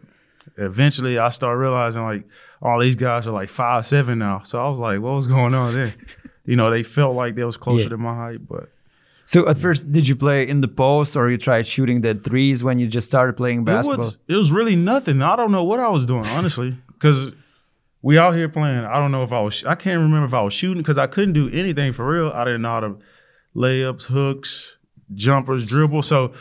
eventually 0.61 1.17
I 1.17 1.29
started 1.29 1.57
realizing 1.59 2.03
like 2.03 2.23
all 2.61 2.79
these 2.79 2.95
guys 2.95 3.25
are 3.27 3.31
like 3.31 3.49
five 3.49 3.85
seven 3.85 4.19
now. 4.19 4.41
So 4.43 4.63
I 4.63 4.69
was 4.69 4.79
like, 4.79 4.99
what 4.99 5.13
was 5.13 5.27
going 5.27 5.53
on 5.53 5.73
there? 5.73 5.93
You 6.45 6.55
know, 6.55 6.69
they 6.69 6.83
felt 6.83 7.15
like 7.15 7.35
they 7.35 7.43
was 7.43 7.57
closer 7.57 7.83
Yeah. 7.83 7.89
to 7.89 7.97
my 7.97 8.15
height, 8.15 8.47
but 8.47 8.69
So 9.25 9.47
at 9.47 9.57
first, 9.57 9.91
did 9.91 10.07
you 10.07 10.15
play 10.15 10.47
in 10.47 10.61
the 10.61 10.67
post, 10.67 11.15
or 11.15 11.29
you 11.29 11.37
tried 11.37 11.67
shooting 11.67 12.01
the 12.01 12.15
threes 12.15 12.63
when 12.63 12.79
you 12.79 12.87
just 12.87 13.07
started 13.07 13.37
playing 13.37 13.61
it 13.61 13.65
basketball? 13.65 13.97
was 14.05 14.17
it 14.27 14.35
was 14.35 14.51
really 14.51 14.75
nothing. 14.75 15.21
I 15.21 15.35
don't 15.35 15.51
know 15.51 15.63
what 15.63 15.79
I 15.79 15.89
was 15.89 16.05
doing 16.05 16.25
honestly, 16.25 16.75
because 16.93 17.33
we 18.01 18.17
out 18.17 18.33
here 18.33 18.49
playing. 18.49 18.83
I 18.83 18.95
don't 18.97 19.11
know 19.11 19.23
if 19.23 19.31
I 19.31 19.39
was. 19.41 19.63
I 19.63 19.75
can't 19.75 20.01
remember 20.01 20.25
if 20.25 20.33
I 20.33 20.41
was 20.41 20.53
shooting 20.55 20.81
because 20.81 20.97
I 20.97 21.07
couldn't 21.07 21.33
do 21.33 21.47
anything 21.51 21.93
for 21.93 22.05
real. 22.11 22.29
I 22.33 22.43
didn't 22.43 22.63
know 22.63 22.69
how 22.69 22.79
to 22.81 22.95
layups, 23.55 24.07
hooks, 24.07 24.75
jumpers, 25.13 25.67
dribble. 25.67 26.01
So 26.01 26.33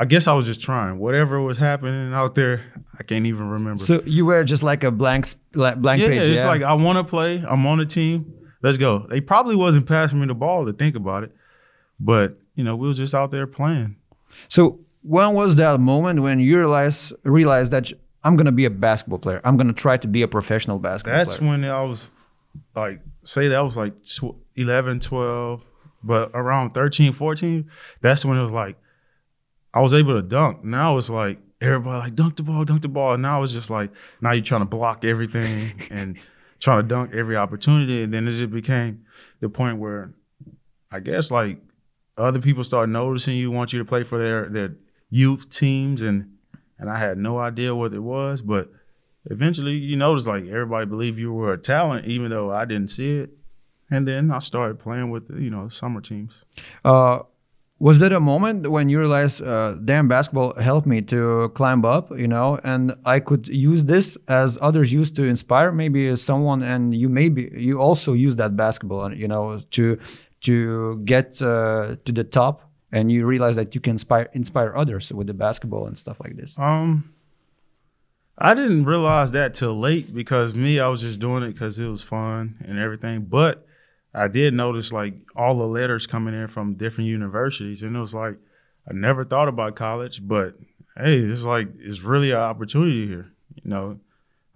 I 0.00 0.06
guess 0.06 0.26
I 0.26 0.32
was 0.32 0.46
just 0.46 0.62
trying. 0.62 0.98
Whatever 0.98 1.42
was 1.42 1.58
happening 1.58 2.14
out 2.14 2.34
there, 2.34 2.64
I 2.98 3.02
can't 3.02 3.26
even 3.26 3.50
remember. 3.50 3.84
So 3.84 4.02
you 4.06 4.24
were 4.24 4.42
just 4.44 4.62
like 4.62 4.82
a 4.82 4.90
blank, 4.90 5.26
blank 5.52 5.78
yeah, 6.00 6.08
page. 6.08 6.22
it's 6.22 6.42
yeah? 6.42 6.48
like 6.48 6.62
I 6.62 6.72
want 6.72 6.96
to 6.96 7.04
play. 7.04 7.44
I'm 7.46 7.66
on 7.66 7.76
the 7.76 7.84
team. 7.84 8.32
Let's 8.62 8.78
go. 8.78 9.06
They 9.10 9.20
probably 9.20 9.56
wasn't 9.56 9.86
passing 9.86 10.18
me 10.18 10.26
the 10.26 10.34
ball 10.34 10.64
to 10.64 10.72
think 10.72 10.96
about 10.96 11.24
it, 11.24 11.36
but 12.00 12.38
you 12.54 12.64
know, 12.64 12.76
we 12.76 12.88
was 12.88 12.96
just 12.96 13.14
out 13.14 13.30
there 13.30 13.46
playing. 13.46 13.96
So 14.48 14.80
when 15.02 15.34
was 15.34 15.56
that 15.56 15.80
moment 15.80 16.22
when 16.22 16.40
you 16.40 16.56
realize 16.56 17.12
realized 17.22 17.70
that 17.72 17.92
I'm 18.24 18.36
gonna 18.36 18.52
be 18.52 18.64
a 18.64 18.70
basketball 18.70 19.18
player? 19.18 19.42
I'm 19.44 19.58
gonna 19.58 19.74
try 19.74 19.98
to 19.98 20.08
be 20.08 20.22
a 20.22 20.28
professional 20.28 20.78
basketball 20.78 21.12
player. 21.12 21.24
That's 21.24 21.36
player. 21.36 21.50
when 21.50 21.64
I 21.66 21.82
was 21.82 22.10
like, 22.74 23.00
say 23.22 23.48
that 23.48 23.60
was 23.60 23.76
like 23.76 24.02
tw- 24.04 24.36
11, 24.56 25.00
12, 25.00 25.62
but 26.02 26.30
around 26.32 26.72
13, 26.72 27.12
14, 27.12 27.70
that's 28.00 28.24
when 28.24 28.38
it 28.38 28.42
was 28.42 28.52
like, 28.52 28.76
I 29.72 29.80
was 29.80 29.94
able 29.94 30.14
to 30.14 30.22
dunk. 30.22 30.64
Now 30.64 30.98
it's 30.98 31.10
like, 31.10 31.38
everybody 31.60 31.98
like, 31.98 32.14
dunk 32.14 32.36
the 32.36 32.42
ball, 32.42 32.64
dunk 32.64 32.82
the 32.82 32.88
ball. 32.88 33.14
And 33.14 33.22
now 33.22 33.42
it's 33.42 33.52
just 33.52 33.70
like, 33.70 33.90
now 34.20 34.32
you're 34.32 34.44
trying 34.44 34.62
to 34.62 34.66
block 34.66 35.04
everything 35.04 35.72
and 35.90 36.18
trying 36.58 36.82
to 36.82 36.88
dunk 36.88 37.14
every 37.14 37.36
opportunity. 37.36 38.02
And 38.02 38.12
then 38.12 38.26
it 38.26 38.32
just 38.32 38.50
became 38.50 39.04
the 39.40 39.48
point 39.48 39.78
where 39.78 40.12
I 40.90 41.00
guess 41.00 41.30
like 41.30 41.58
other 42.16 42.40
people 42.40 42.64
start 42.64 42.88
noticing 42.88 43.36
you, 43.36 43.50
want 43.50 43.72
you 43.72 43.78
to 43.78 43.84
play 43.84 44.02
for 44.04 44.18
their, 44.18 44.48
their 44.48 44.76
youth 45.10 45.48
teams. 45.50 46.02
And, 46.02 46.36
and 46.78 46.90
I 46.90 46.98
had 46.98 47.18
no 47.18 47.38
idea 47.38 47.74
what 47.74 47.92
it 47.92 48.00
was, 48.00 48.42
but 48.42 48.70
eventually 49.26 49.72
you 49.72 49.96
notice 49.96 50.26
like 50.26 50.46
everybody 50.46 50.86
believed 50.86 51.18
you 51.18 51.32
were 51.32 51.52
a 51.52 51.58
talent 51.58 52.06
even 52.06 52.30
though 52.30 52.50
i 52.50 52.64
didn't 52.64 52.88
see 52.88 53.18
it 53.18 53.30
and 53.90 54.08
then 54.08 54.30
i 54.30 54.38
started 54.38 54.78
playing 54.78 55.10
with 55.10 55.30
you 55.38 55.50
know 55.50 55.68
summer 55.68 56.00
teams 56.00 56.46
Uh, 56.86 57.18
was 57.80 57.98
that 58.00 58.12
a 58.12 58.20
moment 58.20 58.70
when 58.70 58.90
you 58.90 58.98
realized, 59.00 59.42
uh, 59.42 59.74
damn, 59.82 60.06
basketball 60.06 60.54
helped 60.60 60.86
me 60.86 61.00
to 61.00 61.50
climb 61.54 61.82
up, 61.84 62.10
you 62.16 62.28
know, 62.28 62.60
and 62.62 62.94
I 63.06 63.20
could 63.20 63.48
use 63.48 63.86
this 63.86 64.18
as 64.28 64.58
others 64.60 64.92
used 64.92 65.16
to 65.16 65.24
inspire 65.24 65.72
maybe 65.72 66.14
someone, 66.16 66.62
and 66.62 66.94
you 66.94 67.08
maybe 67.08 67.50
you 67.56 67.80
also 67.80 68.12
use 68.12 68.36
that 68.36 68.54
basketball, 68.54 69.12
you 69.14 69.26
know, 69.26 69.58
to 69.70 69.98
to 70.42 71.00
get 71.06 71.40
uh, 71.40 71.96
to 72.04 72.12
the 72.12 72.22
top, 72.24 72.70
and 72.92 73.10
you 73.10 73.24
realize 73.24 73.56
that 73.56 73.74
you 73.74 73.80
can 73.80 73.92
inspire 73.92 74.28
inspire 74.34 74.76
others 74.76 75.10
with 75.10 75.26
the 75.26 75.34
basketball 75.34 75.86
and 75.86 75.96
stuff 75.96 76.20
like 76.20 76.36
this. 76.36 76.58
um 76.58 77.12
i 78.42 78.54
didn't 78.54 78.84
realize 78.86 79.32
that 79.32 79.52
till 79.52 79.78
late 79.78 80.14
because 80.14 80.54
me 80.54 80.80
i 80.80 80.88
was 80.88 81.02
just 81.02 81.20
doing 81.20 81.42
it 81.42 81.52
because 81.52 81.78
it 81.78 81.86
was 81.88 82.02
fun 82.02 82.56
and 82.66 82.78
everything 82.78 83.20
but 83.20 83.66
i 84.14 84.28
did 84.28 84.54
notice 84.54 84.92
like 84.92 85.14
all 85.36 85.56
the 85.56 85.66
letters 85.66 86.06
coming 86.06 86.34
in 86.34 86.48
from 86.48 86.74
different 86.74 87.08
universities 87.08 87.82
and 87.82 87.96
it 87.96 88.00
was 88.00 88.14
like 88.14 88.36
i 88.88 88.92
never 88.92 89.24
thought 89.24 89.48
about 89.48 89.76
college 89.76 90.26
but 90.26 90.54
hey 90.96 91.18
it's 91.18 91.44
like 91.44 91.68
it's 91.78 92.02
really 92.02 92.30
an 92.30 92.38
opportunity 92.38 93.06
here 93.06 93.32
you 93.54 93.70
know 93.70 93.98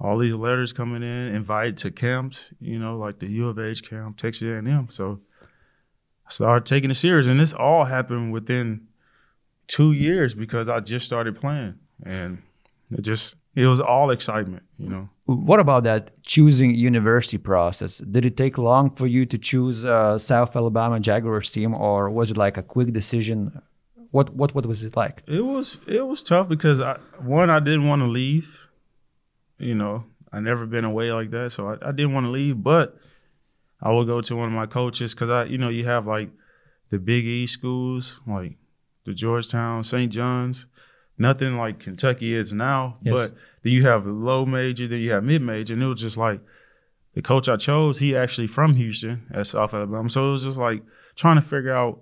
all 0.01 0.19
these 0.19 0.35
letters 0.35 0.73
coming 0.73 1.03
in, 1.03 1.35
invited 1.35 1.77
to 1.79 1.91
camps, 1.91 2.53
you 2.61 2.79
know, 2.79 2.99
like 2.99 3.21
the 3.21 3.27
U 3.27 3.49
of 3.49 3.59
H 3.59 3.89
camp, 3.89 4.17
Texas 4.17 4.43
A&M. 4.43 4.89
So 4.91 5.21
I 6.27 6.31
started 6.31 6.67
taking 6.67 6.91
it 6.91 6.97
serious, 6.97 7.27
and 7.27 7.41
this 7.41 7.53
all 7.53 7.85
happened 7.85 8.33
within 8.33 8.89
two 9.67 9.93
years 9.93 10.35
because 10.35 10.69
I 10.69 10.81
just 10.81 11.07
started 11.07 11.41
playing, 11.41 11.77
and 12.05 12.43
it 12.91 13.03
just 13.03 13.37
it 13.55 13.67
was 13.67 13.81
all 13.81 14.11
excitement, 14.11 14.65
you 14.79 14.89
know. 14.89 15.09
What 15.27 15.61
about 15.61 15.85
that 15.85 16.23
choosing 16.23 16.75
university 16.75 17.39
process? 17.39 17.99
Did 17.99 18.25
it 18.27 18.37
take 18.37 18.59
long 18.59 18.91
for 18.91 19.07
you 19.07 19.25
to 19.27 19.39
choose 19.39 19.85
uh, 19.85 20.19
South 20.19 20.55
Alabama 20.55 21.01
Jaguars 21.01 21.51
team, 21.51 21.73
or 21.75 22.11
was 22.11 22.31
it 22.31 22.37
like 22.37 22.57
a 22.57 22.63
quick 22.63 22.93
decision? 22.93 23.63
What 24.11 24.35
what 24.35 24.55
what 24.55 24.67
was 24.67 24.85
it 24.85 24.97
like? 24.97 25.23
It 25.27 25.45
was 25.45 25.79
it 25.87 26.07
was 26.07 26.23
tough 26.23 26.49
because 26.49 26.81
I 26.81 26.99
one 27.21 27.49
I 27.49 27.61
didn't 27.61 27.87
want 27.87 28.03
to 28.03 28.09
leave. 28.09 28.69
You 29.59 29.75
know, 29.75 30.05
I 30.33 30.41
never 30.41 30.67
been 30.67 30.85
away 30.85 31.13
like 31.13 31.31
that, 31.31 31.53
so 31.53 31.69
I, 31.69 31.89
I 31.89 31.93
didn't 31.93 32.13
want 32.13 32.27
to 32.27 32.31
leave. 32.31 32.63
But 32.63 32.97
I 33.81 33.93
would 33.93 34.07
go 34.07 34.21
to 34.21 34.37
one 34.37 34.49
of 34.49 34.55
my 34.55 34.67
coaches 34.67 35.15
because 35.15 35.31
I, 35.31 35.45
you 35.45 35.59
know, 35.59 35.69
you 35.69 35.85
have 35.85 36.07
like 36.07 36.31
the 36.91 36.99
Big 36.99 37.25
E 37.25 37.47
schools, 37.47 38.21
like 38.27 38.57
the 39.05 39.15
Georgetown, 39.15 39.85
St. 39.85 40.13
John's, 40.13 40.67
nothing 41.18 41.56
like 41.56 41.78
Kentucky 41.78 42.35
is 42.35 42.52
now. 42.52 42.99
Yes. 43.02 43.14
But 43.14 43.35
then 43.62 43.73
you 43.73 43.87
have 43.87 44.06
low 44.06 44.47
major, 44.47 44.87
then 44.87 45.00
you 45.00 45.12
have 45.12 45.25
mid 45.25 45.42
major, 45.42 45.75
and 45.75 45.83
it 45.83 45.87
was 45.87 46.00
just 46.00 46.16
like 46.16 46.40
the 47.14 47.23
coach 47.23 47.49
I 47.49 47.56
chose. 47.56 47.99
He 47.99 48.16
actually 48.16 48.47
from 48.47 48.75
Houston 48.75 49.26
at 49.33 49.47
South 49.47 49.75
Alabama, 49.75 50.11
so 50.11 50.28
it 50.28 50.33
was 50.33 50.44
just 50.44 50.59
like 50.59 50.83
trying 51.16 51.37
to 51.37 51.42
figure 51.42 51.73
out 51.73 52.00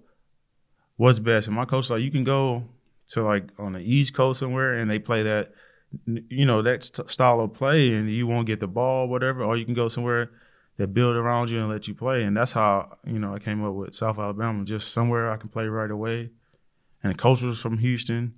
what's 0.97 1.19
best. 1.19 1.49
And 1.49 1.57
my 1.57 1.65
coach 1.65 1.91
like, 1.91 2.03
you 2.03 2.11
can 2.11 2.25
go 2.25 2.65
to 3.09 3.23
like 3.23 3.45
on 3.59 3.73
the 3.73 3.81
East 3.81 4.15
Coast 4.15 4.41
somewhere, 4.41 4.75
and 4.75 4.91
they 4.91 4.99
play 4.99 5.23
that, 5.23 5.53
you 6.07 6.47
know, 6.47 6.63
that 6.63 6.85
st- 6.85 7.11
style 7.11 7.41
of 7.41 7.55
play, 7.55 7.93
and 7.93 8.11
you 8.11 8.27
won't 8.27 8.47
get 8.47 8.61
the 8.61 8.69
ball, 8.69 9.09
whatever. 9.09 9.43
Or 9.43 9.57
you 9.57 9.65
can 9.65 9.75
go 9.75 9.89
somewhere 9.89 10.31
that 10.79 10.95
build 10.95 11.17
around 11.17 11.51
you 11.51 11.61
and 11.61 11.69
let 11.69 11.87
you 11.87 11.95
play. 11.95 12.23
And 12.23 12.37
that's 12.37 12.53
how 12.53 12.97
you 13.07 13.19
know 13.19 13.35
I 13.35 13.39
came 13.39 13.65
up 13.65 13.75
with 13.75 13.95
South 13.95 14.19
Alabama, 14.19 14.65
just 14.65 14.93
somewhere 14.93 15.31
I 15.31 15.37
can 15.37 15.49
play 15.49 15.67
right 15.67 15.91
away. 15.91 16.31
And 17.03 17.13
the 17.13 17.19
coach 17.19 17.43
was 17.43 17.61
from 17.61 17.79
Houston, 17.79 18.35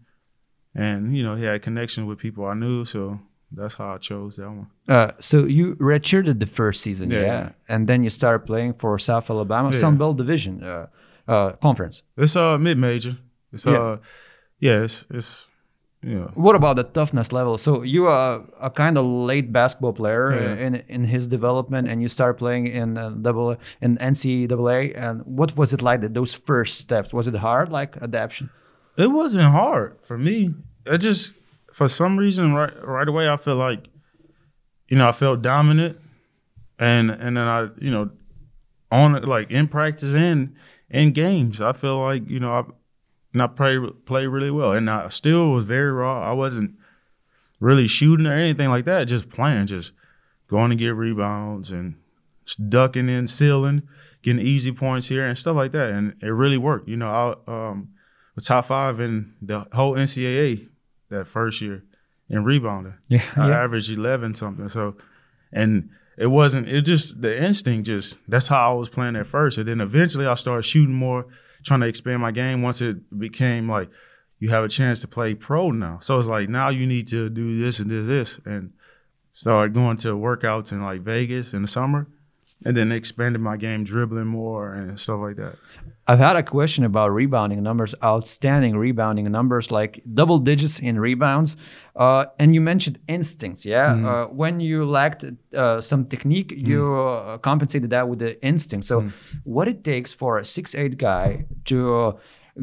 and 0.74 1.16
you 1.16 1.22
know 1.22 1.34
he 1.34 1.44
had 1.44 1.62
connection 1.62 2.06
with 2.06 2.18
people 2.18 2.44
I 2.46 2.54
knew, 2.54 2.84
so 2.84 3.18
that's 3.52 3.74
how 3.74 3.94
I 3.94 3.98
chose 3.98 4.36
that 4.36 4.48
one. 4.50 4.66
Uh, 4.88 5.12
so 5.20 5.44
you 5.44 5.76
redshirted 5.76 6.40
the 6.40 6.46
first 6.46 6.80
season, 6.82 7.10
yeah, 7.10 7.20
Yeah. 7.22 7.48
and 7.68 7.86
then 7.88 8.02
you 8.04 8.10
started 8.10 8.46
playing 8.46 8.74
for 8.74 8.98
South 8.98 9.30
Alabama 9.30 9.70
Yeah. 9.70 9.78
Sun 9.80 9.96
Belt 9.98 10.16
Division 10.16 10.62
uh, 10.62 10.86
uh, 11.28 11.52
conference. 11.62 12.02
It's 12.16 12.36
uh 12.36 12.58
mid 12.58 12.78
major. 12.78 13.16
It's 13.52 13.64
Yeah. 13.66 13.78
uh 13.82 13.96
yeah, 14.60 14.82
it's 14.84 15.06
it's 15.10 15.48
you 16.02 16.18
know 16.18 16.30
What 16.34 16.54
about 16.56 16.76
the 16.76 16.82
toughness 16.84 17.32
level? 17.32 17.56
So 17.58 17.82
you 17.82 18.06
are 18.06 18.42
a 18.60 18.70
kind 18.70 18.98
of 18.98 19.06
late 19.06 19.52
basketball 19.52 19.92
player 19.94 20.32
Yeah. 20.34 20.66
in 20.66 20.74
in 20.88 21.04
his 21.04 21.28
development, 21.28 21.88
and 21.88 22.02
you 22.02 22.08
start 22.08 22.36
playing 22.38 22.66
in 22.66 22.98
uh, 22.98 23.10
double 23.22 23.56
in 23.80 23.96
NCAA. 23.98 24.92
And 24.96 25.22
what 25.24 25.56
was 25.56 25.72
it 25.72 25.80
like? 25.82 26.00
That 26.02 26.12
those 26.14 26.34
first 26.46 26.78
steps 26.78 27.12
was 27.14 27.26
it 27.26 27.34
hard, 27.36 27.68
like 27.70 27.96
adaptation? 28.02 28.50
It 28.96 29.10
wasn't 29.10 29.50
hard 29.50 29.98
for 30.02 30.16
me. 30.16 30.54
It 30.86 30.98
just 30.98 31.34
for 31.72 31.88
some 31.88 32.18
reason 32.18 32.54
right 32.54 32.72
right 32.86 33.08
away 33.08 33.28
I 33.28 33.36
feel 33.36 33.56
like 33.56 33.88
you 34.88 34.96
know 34.96 35.08
I 35.08 35.12
felt 35.12 35.42
dominant, 35.42 35.98
and 36.78 37.10
and 37.10 37.36
then 37.36 37.48
I 37.48 37.68
you 37.78 37.90
know 37.90 38.10
on 38.90 39.20
like 39.22 39.50
in 39.50 39.68
practice 39.68 40.14
and 40.14 40.54
in 40.88 41.12
games 41.12 41.60
I 41.60 41.72
feel 41.72 41.98
like 41.98 42.28
you 42.28 42.38
know 42.38 42.52
I 42.52 42.62
and 43.32 43.42
I 43.42 43.48
play 43.48 43.78
play 44.06 44.26
really 44.26 44.50
well 44.50 44.72
and 44.72 44.88
I 44.88 45.08
still 45.08 45.50
was 45.50 45.64
very 45.64 45.92
raw. 45.92 46.22
I 46.22 46.32
wasn't 46.32 46.76
really 47.60 47.88
shooting 47.88 48.26
or 48.26 48.32
anything 48.32 48.70
like 48.70 48.84
that. 48.86 49.04
Just 49.04 49.28
playing, 49.28 49.66
just 49.66 49.92
going 50.48 50.70
to 50.70 50.76
get 50.76 50.94
rebounds 50.94 51.70
and 51.70 51.96
ducking 52.68 53.08
in, 53.08 53.26
sealing, 53.26 53.82
getting 54.22 54.44
easy 54.44 54.70
points 54.70 55.08
here 55.08 55.26
and 55.26 55.36
stuff 55.36 55.56
like 55.56 55.72
that. 55.72 55.90
And 55.90 56.14
it 56.22 56.28
really 56.28 56.58
worked. 56.58 56.88
You 56.88 56.96
know, 56.96 57.08
I 57.46 57.52
um, 57.52 57.93
was 58.34 58.46
top 58.46 58.66
five 58.66 59.00
in 59.00 59.34
the 59.40 59.66
whole 59.72 59.94
NCAA 59.94 60.68
that 61.10 61.26
first 61.28 61.60
year 61.60 61.84
in 62.28 62.44
rebounding. 62.44 62.94
Yeah, 63.08 63.22
I 63.36 63.48
yeah. 63.48 63.62
averaged 63.62 63.90
eleven 63.90 64.34
something. 64.34 64.68
So, 64.68 64.96
and 65.52 65.90
it 66.16 66.28
wasn't. 66.28 66.68
It 66.68 66.82
just 66.82 67.20
the 67.20 67.42
instinct. 67.42 67.86
Just 67.86 68.18
that's 68.28 68.48
how 68.48 68.72
I 68.72 68.74
was 68.74 68.88
playing 68.88 69.16
at 69.16 69.26
first, 69.26 69.58
and 69.58 69.68
then 69.68 69.80
eventually 69.80 70.26
I 70.26 70.34
started 70.34 70.64
shooting 70.64 70.94
more, 70.94 71.26
trying 71.64 71.80
to 71.80 71.86
expand 71.86 72.22
my 72.22 72.30
game. 72.30 72.62
Once 72.62 72.80
it 72.80 73.18
became 73.18 73.68
like 73.68 73.88
you 74.38 74.50
have 74.50 74.64
a 74.64 74.68
chance 74.68 75.00
to 75.00 75.08
play 75.08 75.34
pro 75.34 75.70
now, 75.70 75.98
so 76.00 76.18
it's 76.18 76.28
like 76.28 76.48
now 76.48 76.68
you 76.68 76.86
need 76.86 77.08
to 77.08 77.30
do 77.30 77.60
this 77.60 77.78
and 77.78 77.88
do 77.88 78.06
this, 78.06 78.40
and 78.44 78.72
started 79.32 79.74
going 79.74 79.96
to 79.98 80.16
workouts 80.16 80.72
in 80.72 80.82
like 80.82 81.02
Vegas 81.02 81.54
in 81.54 81.62
the 81.62 81.68
summer, 81.68 82.06
and 82.64 82.76
then 82.76 82.92
expanded 82.92 83.40
my 83.40 83.56
game, 83.56 83.84
dribbling 83.84 84.26
more 84.26 84.75
and 84.75 84.99
stuff 84.99 85.20
like 85.20 85.37
that. 85.37 85.56
I've 86.06 86.18
had 86.18 86.37
a 86.37 86.42
question 86.42 86.84
about 86.84 87.12
rebounding 87.12 87.62
numbers, 87.62 87.94
outstanding 88.02 88.76
rebounding 88.76 89.30
numbers, 89.30 89.70
like 89.70 90.02
double 90.12 90.38
digits 90.38 90.78
in 90.78 91.00
rebounds. 91.00 91.56
Uh, 91.96 92.26
and 92.38 92.54
you 92.54 92.61
mentioned 92.61 92.99
instincts, 93.08 93.64
yeah. 93.64 93.94
Uh, 93.94 94.26
when 94.26 94.61
you 94.61 94.84
lacked 94.84 95.25
uh, 95.56 95.80
some 95.80 96.06
technique, 96.06 96.52
you 96.54 96.94
uh, 96.94 97.38
compensated 97.38 97.90
that 97.90 98.08
with 98.08 98.18
the 98.18 98.42
instinct. 98.44 98.87
So, 98.87 99.08
what 99.44 99.68
it 99.68 99.82
takes 99.82 100.12
for 100.12 100.38
a 100.38 100.44
six-eight 100.44 100.99
guy 100.99 101.46
to 101.66 101.94
uh, 101.94 102.12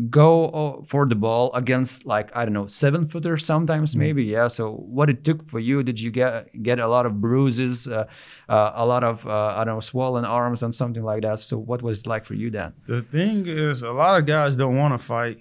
go 0.10 0.46
uh, 0.50 0.84
for 0.86 1.06
the 1.06 1.16
ball 1.16 1.54
against, 1.54 2.06
like 2.06 2.36
I 2.36 2.46
don't 2.46 2.54
know, 2.54 2.66
seven 2.66 3.08
footer 3.08 3.38
sometimes, 3.38 3.96
maybe, 3.96 4.24
yeah. 4.24 4.48
So, 4.48 4.72
what 4.72 5.10
it 5.10 5.24
took 5.24 5.48
for 5.48 5.60
you? 5.60 5.84
Did 5.84 6.00
you 6.00 6.12
get 6.12 6.64
get 6.64 6.80
a 6.80 6.88
lot 6.88 7.06
of 7.06 7.20
bruises, 7.20 7.88
uh, 7.88 8.06
uh, 8.48 8.72
a 8.76 8.86
lot 8.86 9.04
of 9.04 9.26
uh, 9.28 9.56
I 9.58 9.64
don't 9.64 9.76
know, 9.76 9.80
swollen 9.80 10.26
arms 10.26 10.64
and 10.64 10.74
something 10.74 11.04
like 11.04 11.24
that? 11.24 11.40
So, 11.40 11.58
what 11.58 11.82
was 11.82 12.00
it 12.02 12.08
like 12.08 12.26
for 12.26 12.36
you 12.36 12.50
then? 12.50 12.74
The 12.88 13.02
thing 13.02 13.46
is, 13.48 13.82
a 13.82 13.92
lot 13.92 14.20
of 14.20 14.26
guys 14.26 14.58
don't 14.58 14.78
want 14.78 15.00
to 15.00 15.06
fight 15.06 15.40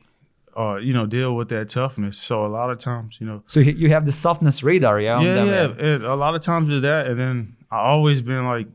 or 0.55 0.81
you 0.81 0.93
know 0.93 1.07
deal 1.07 1.35
with 1.37 1.49
that 1.51 1.69
toughness. 1.69 2.19
So 2.19 2.45
a 2.45 2.49
lot 2.49 2.71
of 2.71 2.79
times, 2.79 3.19
you 3.21 3.27
know, 3.27 3.43
So 3.47 3.61
you 3.61 3.91
have 3.91 4.05
the 4.05 4.13
softness 4.13 4.63
radar, 4.63 5.01
yeah? 5.01 5.21
yeah, 5.21 5.45
yeah. 5.45 5.69
It, 5.79 6.03
a 6.03 6.15
lot 6.15 6.35
of 6.35 6.41
times 6.41 6.69
with 6.71 6.83
that, 6.83 7.07
and 7.07 7.19
then 7.19 7.57
I 7.71 7.79
always 7.79 8.21
been 8.23 8.47
like, 8.47 8.67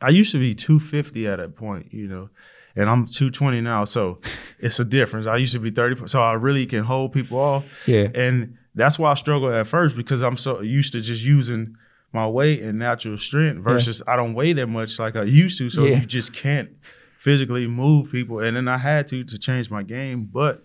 I 0.00 0.08
used 0.10 0.32
to 0.32 0.38
be 0.38 0.54
250 0.54 1.26
at 1.26 1.36
that 1.36 1.56
point, 1.56 1.92
you 1.92 2.08
know, 2.08 2.30
and 2.78 2.88
I'm 2.88 3.04
220 3.06 3.60
now, 3.60 3.84
so 3.84 4.20
it's 4.58 4.78
a 4.80 4.84
difference. 4.84 5.26
I 5.26 5.36
used 5.36 5.52
to 5.54 5.58
be 5.60 5.70
30, 5.70 6.06
so 6.08 6.22
I 6.22 6.32
really 6.32 6.64
can 6.66 6.84
hold 6.84 7.12
people 7.12 7.38
off. 7.38 7.64
Yeah. 7.86 8.08
and 8.14 8.54
that's 8.74 8.98
why 8.98 9.10
I 9.10 9.14
struggled 9.14 9.52
at 9.52 9.66
first 9.66 9.96
because 9.96 10.22
I'm 10.22 10.36
so 10.36 10.60
used 10.60 10.92
to 10.92 11.00
just 11.00 11.24
using 11.24 11.74
my 12.12 12.26
weight 12.28 12.62
and 12.62 12.78
natural 12.78 13.18
strength 13.18 13.62
versus 13.64 14.00
I 14.06 14.14
don't 14.16 14.34
weigh 14.34 14.52
that 14.54 14.68
much 14.68 14.98
like 14.98 15.16
I 15.16 15.24
used 15.24 15.58
to, 15.58 15.68
so 15.68 15.84
Yeah. 15.84 15.98
you 16.00 16.06
just 16.06 16.32
can't 16.32 16.70
physically 17.18 17.66
move 17.66 18.12
people, 18.12 18.38
and 18.38 18.56
then 18.56 18.68
I 18.68 18.78
had 18.78 19.08
to 19.08 19.24
to 19.24 19.36
change 19.38 19.70
my 19.70 19.82
game. 19.82 20.24
But 20.32 20.62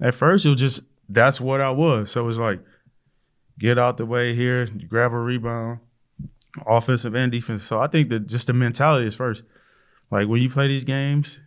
at 0.00 0.14
first, 0.14 0.46
it 0.46 0.48
was 0.48 0.60
just 0.60 0.80
that's 1.08 1.40
what 1.40 1.60
I 1.60 1.70
was. 1.70 2.10
So 2.12 2.22
it 2.22 2.26
was 2.26 2.38
like 2.38 2.60
get 3.58 3.78
out 3.78 3.98
the 3.98 4.06
way 4.06 4.34
here, 4.34 4.66
grab 4.88 5.12
a 5.12 5.18
rebound, 5.18 5.80
offensive 6.66 7.14
and 7.14 7.30
defense. 7.30 7.62
So 7.64 7.80
I 7.80 7.86
think 7.86 8.08
that 8.08 8.26
just 8.26 8.46
the 8.46 8.52
mentality 8.54 9.06
is 9.06 9.14
first. 9.16 9.42
Like 10.10 10.26
when 10.28 10.40
you 10.42 10.50
play 10.50 10.66
these 10.68 10.84
games, 10.84 11.40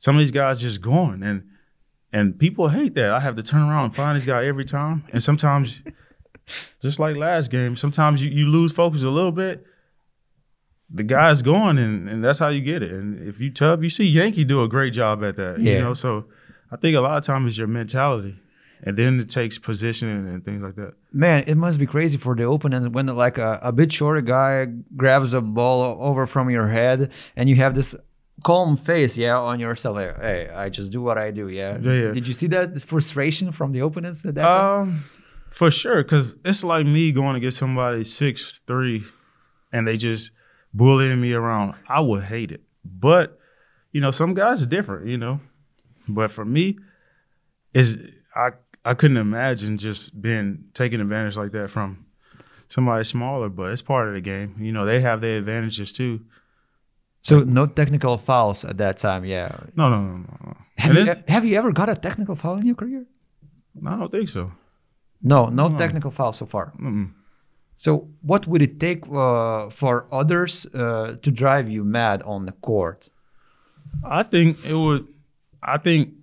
some 0.00 0.16
of 0.16 0.20
these 0.20 0.32
guys 0.32 0.60
just 0.62 0.80
going 0.80 1.22
and 1.22 1.44
and 2.12 2.36
people 2.38 2.68
hate 2.70 2.94
that. 2.94 3.10
I 3.10 3.20
have 3.20 3.36
to 3.36 3.42
turn 3.42 3.62
around 3.62 3.84
and 3.84 3.94
find 3.94 4.16
this 4.16 4.24
guy 4.24 4.44
every 4.44 4.64
time. 4.64 5.04
And 5.12 5.22
sometimes, 5.22 5.82
just 6.82 6.98
like 6.98 7.14
last 7.16 7.52
game, 7.52 7.76
sometimes 7.76 8.20
you, 8.20 8.30
you 8.30 8.48
lose 8.48 8.72
focus 8.72 9.04
a 9.04 9.10
little 9.10 9.30
bit. 9.30 9.64
The 10.92 11.04
guy's 11.04 11.42
going 11.42 11.78
and, 11.78 12.08
and 12.08 12.24
that's 12.24 12.40
how 12.40 12.48
you 12.48 12.60
get 12.60 12.82
it. 12.82 12.90
And 12.90 13.28
if 13.28 13.38
you 13.38 13.48
tub, 13.52 13.84
you 13.84 13.88
see 13.88 14.06
Yankee 14.06 14.44
do 14.44 14.64
a 14.64 14.68
great 14.68 14.92
job 14.92 15.22
at 15.22 15.36
that. 15.36 15.60
Yeah. 15.60 15.74
You 15.74 15.80
know, 15.82 15.94
so 15.94 16.24
I 16.72 16.76
think 16.76 16.96
a 16.96 17.00
lot 17.00 17.16
of 17.16 17.22
times 17.22 17.50
it's 17.50 17.58
your 17.58 17.68
mentality. 17.68 18.36
And 18.82 18.96
then 18.96 19.20
it 19.20 19.28
takes 19.28 19.56
positioning 19.56 20.26
and 20.26 20.44
things 20.44 20.62
like 20.62 20.74
that. 20.76 20.94
Man, 21.12 21.44
it 21.46 21.54
must 21.56 21.78
be 21.78 21.86
crazy 21.86 22.16
for 22.18 22.34
the 22.34 22.44
open 22.44 22.72
opponent 22.72 22.92
when 22.92 23.06
like 23.06 23.38
a, 23.38 23.60
a 23.62 23.70
bit 23.70 23.92
shorter 23.92 24.22
guy 24.22 24.66
grabs 24.96 25.32
a 25.32 25.40
ball 25.40 25.98
over 26.00 26.26
from 26.26 26.50
your 26.50 26.66
head 26.66 27.12
and 27.36 27.48
you 27.48 27.56
have 27.56 27.74
this 27.74 27.94
calm 28.42 28.76
face, 28.76 29.16
yeah, 29.16 29.38
on 29.38 29.60
yourself. 29.60 29.96
Like, 29.96 30.18
hey, 30.20 30.48
I 30.48 30.68
just 30.68 30.90
do 30.90 31.02
what 31.02 31.20
I 31.20 31.30
do, 31.30 31.48
yeah. 31.48 31.78
Yeah, 31.80 31.92
yeah. 31.92 32.10
Did 32.12 32.26
you 32.26 32.34
see 32.34 32.46
that 32.48 32.82
frustration 32.82 33.52
from 33.52 33.72
the 33.72 33.80
opponents 33.80 34.24
at 34.24 34.34
that 34.34 34.42
time? 34.42 34.80
Um, 34.80 35.04
for 35.50 35.70
sure, 35.70 36.02
because 36.02 36.36
it's 36.44 36.64
like 36.64 36.86
me 36.86 37.12
going 37.12 37.34
to 37.34 37.40
get 37.40 37.52
somebody 37.52 38.04
six 38.04 38.60
three, 38.66 39.04
and 39.72 39.86
they 39.86 39.96
just 39.96 40.30
bullying 40.72 41.20
me 41.20 41.32
around. 41.32 41.74
I 41.88 42.00
would 42.00 42.24
hate 42.24 42.52
it, 42.52 42.62
but 42.84 43.38
you 43.92 44.00
know, 44.00 44.10
some 44.10 44.34
guys 44.34 44.62
are 44.62 44.66
different, 44.66 45.08
you 45.08 45.18
know. 45.18 45.40
But 46.08 46.32
for 46.32 46.44
me, 46.44 46.78
is 47.74 47.98
I 48.34 48.50
I 48.84 48.94
couldn't 48.94 49.16
imagine 49.16 49.78
just 49.78 50.20
being 50.20 50.64
taken 50.74 51.00
advantage 51.00 51.36
like 51.36 51.52
that 51.52 51.70
from 51.70 52.06
somebody 52.68 53.04
smaller. 53.04 53.48
But 53.48 53.72
it's 53.72 53.82
part 53.82 54.08
of 54.08 54.14
the 54.14 54.20
game, 54.20 54.56
you 54.60 54.72
know. 54.72 54.86
They 54.86 55.00
have 55.00 55.20
their 55.20 55.38
advantages 55.38 55.92
too. 55.92 56.20
So 57.22 57.40
no 57.40 57.66
technical 57.66 58.16
fouls 58.18 58.64
at 58.64 58.78
that 58.78 58.98
time, 58.98 59.24
yeah. 59.24 59.50
No, 59.76 59.88
no, 59.90 60.00
no, 60.00 60.16
no. 60.16 60.36
no. 60.44 60.56
Have 60.78 60.94
you, 60.94 61.02
it's- 61.02 61.22
have 61.28 61.44
you 61.44 61.56
ever 61.58 61.72
got 61.72 61.88
a 61.88 61.94
technical 61.96 62.34
foul 62.34 62.56
in 62.56 62.66
your 62.66 62.74
career? 62.76 63.04
I 63.86 63.96
don't 63.96 64.10
think 64.10 64.28
so. 64.28 64.52
No, 65.22 65.46
no 65.50 65.68
technical 65.76 66.10
foul 66.10 66.32
so 66.32 66.46
far. 66.46 66.72
Mm-mm. 66.80 67.12
So 67.76 68.08
what 68.22 68.46
would 68.46 68.62
it 68.62 68.80
take 68.80 69.04
uh, 69.06 69.68
for 69.70 70.06
others 70.12 70.66
uh, 70.74 71.16
to 71.22 71.30
drive 71.30 71.68
you 71.68 71.84
mad 71.84 72.22
on 72.22 72.46
the 72.46 72.52
court? 72.52 73.10
I 74.04 74.22
think 74.22 74.64
it 74.64 74.74
would. 74.74 75.06
I 75.62 75.76
think. 75.78 76.14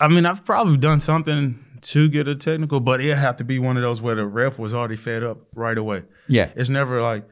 I 0.00 0.08
mean, 0.08 0.24
I've 0.24 0.44
probably 0.44 0.78
done 0.78 1.00
something 1.00 1.62
to 1.82 2.08
get 2.08 2.26
a 2.28 2.34
technical, 2.34 2.80
but 2.80 3.00
it 3.02 3.16
have 3.16 3.36
to 3.38 3.44
be 3.44 3.58
one 3.58 3.76
of 3.76 3.82
those 3.82 4.00
where 4.00 4.14
the 4.14 4.26
ref 4.26 4.58
was 4.58 4.72
already 4.74 4.96
fed 4.96 5.22
up 5.22 5.38
right 5.54 5.76
away. 5.76 6.04
Yeah. 6.26 6.50
It's 6.56 6.70
never 6.70 7.02
like 7.02 7.26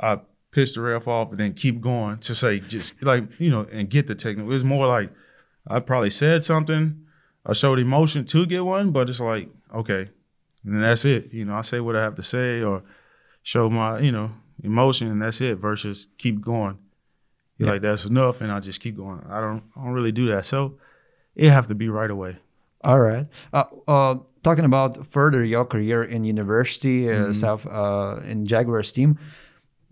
I 0.00 0.20
piss 0.56 0.72
the 0.74 0.80
ref 0.80 1.06
off 1.06 1.30
and 1.32 1.38
then 1.38 1.52
keep 1.52 1.80
going 1.82 2.16
to 2.18 2.34
say 2.34 2.58
just 2.60 2.94
like 3.02 3.24
you 3.38 3.50
know 3.50 3.66
and 3.70 3.90
get 3.90 4.06
the 4.06 4.14
technical. 4.14 4.52
It's 4.54 4.64
more 4.64 4.86
like 4.86 5.10
I 5.68 5.80
probably 5.80 6.10
said 6.10 6.42
something, 6.44 6.84
I 7.44 7.52
showed 7.52 7.78
emotion 7.78 8.24
to 8.32 8.46
get 8.46 8.64
one, 8.64 8.90
but 8.90 9.10
it's 9.10 9.20
like 9.20 9.48
okay, 9.74 10.08
and 10.64 10.82
that's 10.82 11.04
it. 11.04 11.32
You 11.32 11.44
know, 11.44 11.54
I 11.56 11.60
say 11.60 11.80
what 11.80 11.94
I 11.94 12.02
have 12.02 12.14
to 12.16 12.22
say 12.22 12.62
or 12.62 12.82
show 13.42 13.68
my 13.68 13.98
you 14.00 14.12
know 14.12 14.30
emotion, 14.64 15.08
and 15.12 15.20
that's 15.22 15.40
it. 15.40 15.56
Versus 15.58 16.08
keep 16.18 16.40
going. 16.40 16.78
You're 17.58 17.68
Yeah. 17.68 17.72
like 17.74 17.82
that's 17.82 18.04
enough, 18.06 18.40
and 18.40 18.50
I 18.50 18.58
just 18.60 18.80
keep 18.80 18.96
going. 18.96 19.20
I 19.28 19.40
don't 19.40 19.62
I 19.76 19.84
don't 19.84 19.92
really 19.92 20.12
do 20.12 20.26
that. 20.28 20.46
So 20.46 20.78
it 21.34 21.50
have 21.50 21.66
to 21.68 21.74
be 21.74 21.88
right 21.90 22.10
away. 22.10 22.38
All 22.82 23.00
right. 23.00 23.26
Uh, 23.52 23.64
uh, 23.88 24.14
talking 24.42 24.64
about 24.64 25.06
further 25.08 25.44
your 25.44 25.64
career 25.64 26.04
in 26.04 26.24
university, 26.24 27.10
uh, 27.10 27.32
South 27.32 27.66
uh, 27.66 28.20
in 28.24 28.46
Jaguars 28.46 28.92
team. 28.92 29.18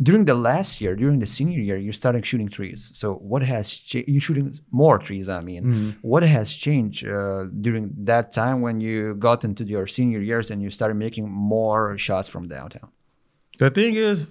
During 0.03 0.25
the 0.25 0.35
last 0.35 0.81
year, 0.81 0.97
during 0.97 1.21
the 1.21 1.27
senior 1.27 1.61
year, 1.61 1.77
you 1.77 1.93
started 1.93 2.27
shooting 2.27 2.49
trees. 2.49 2.91
So 2.95 3.15
what 3.15 3.43
has 3.43 3.73
cha- 3.73 4.03
you 4.09 4.19
shooting 4.19 4.59
more 4.73 4.99
trees? 4.99 5.29
I 5.29 5.41
mean, 5.41 5.97
what 6.03 6.25
has 6.25 6.53
changed 6.53 7.07
uh, 7.07 7.45
during 7.61 7.93
that 8.05 8.33
time 8.33 8.61
when 8.61 8.81
you 8.81 9.15
got 9.15 9.45
into 9.45 9.63
your 9.65 9.87
senior 9.87 10.21
years 10.21 10.51
and 10.51 10.61
you 10.61 10.71
started 10.71 10.95
making 10.97 11.31
more 11.31 11.97
shots 11.97 12.29
from 12.29 12.49
downtown? 12.49 12.91
The 13.59 13.71
thing 13.71 13.95
is, 13.95 14.27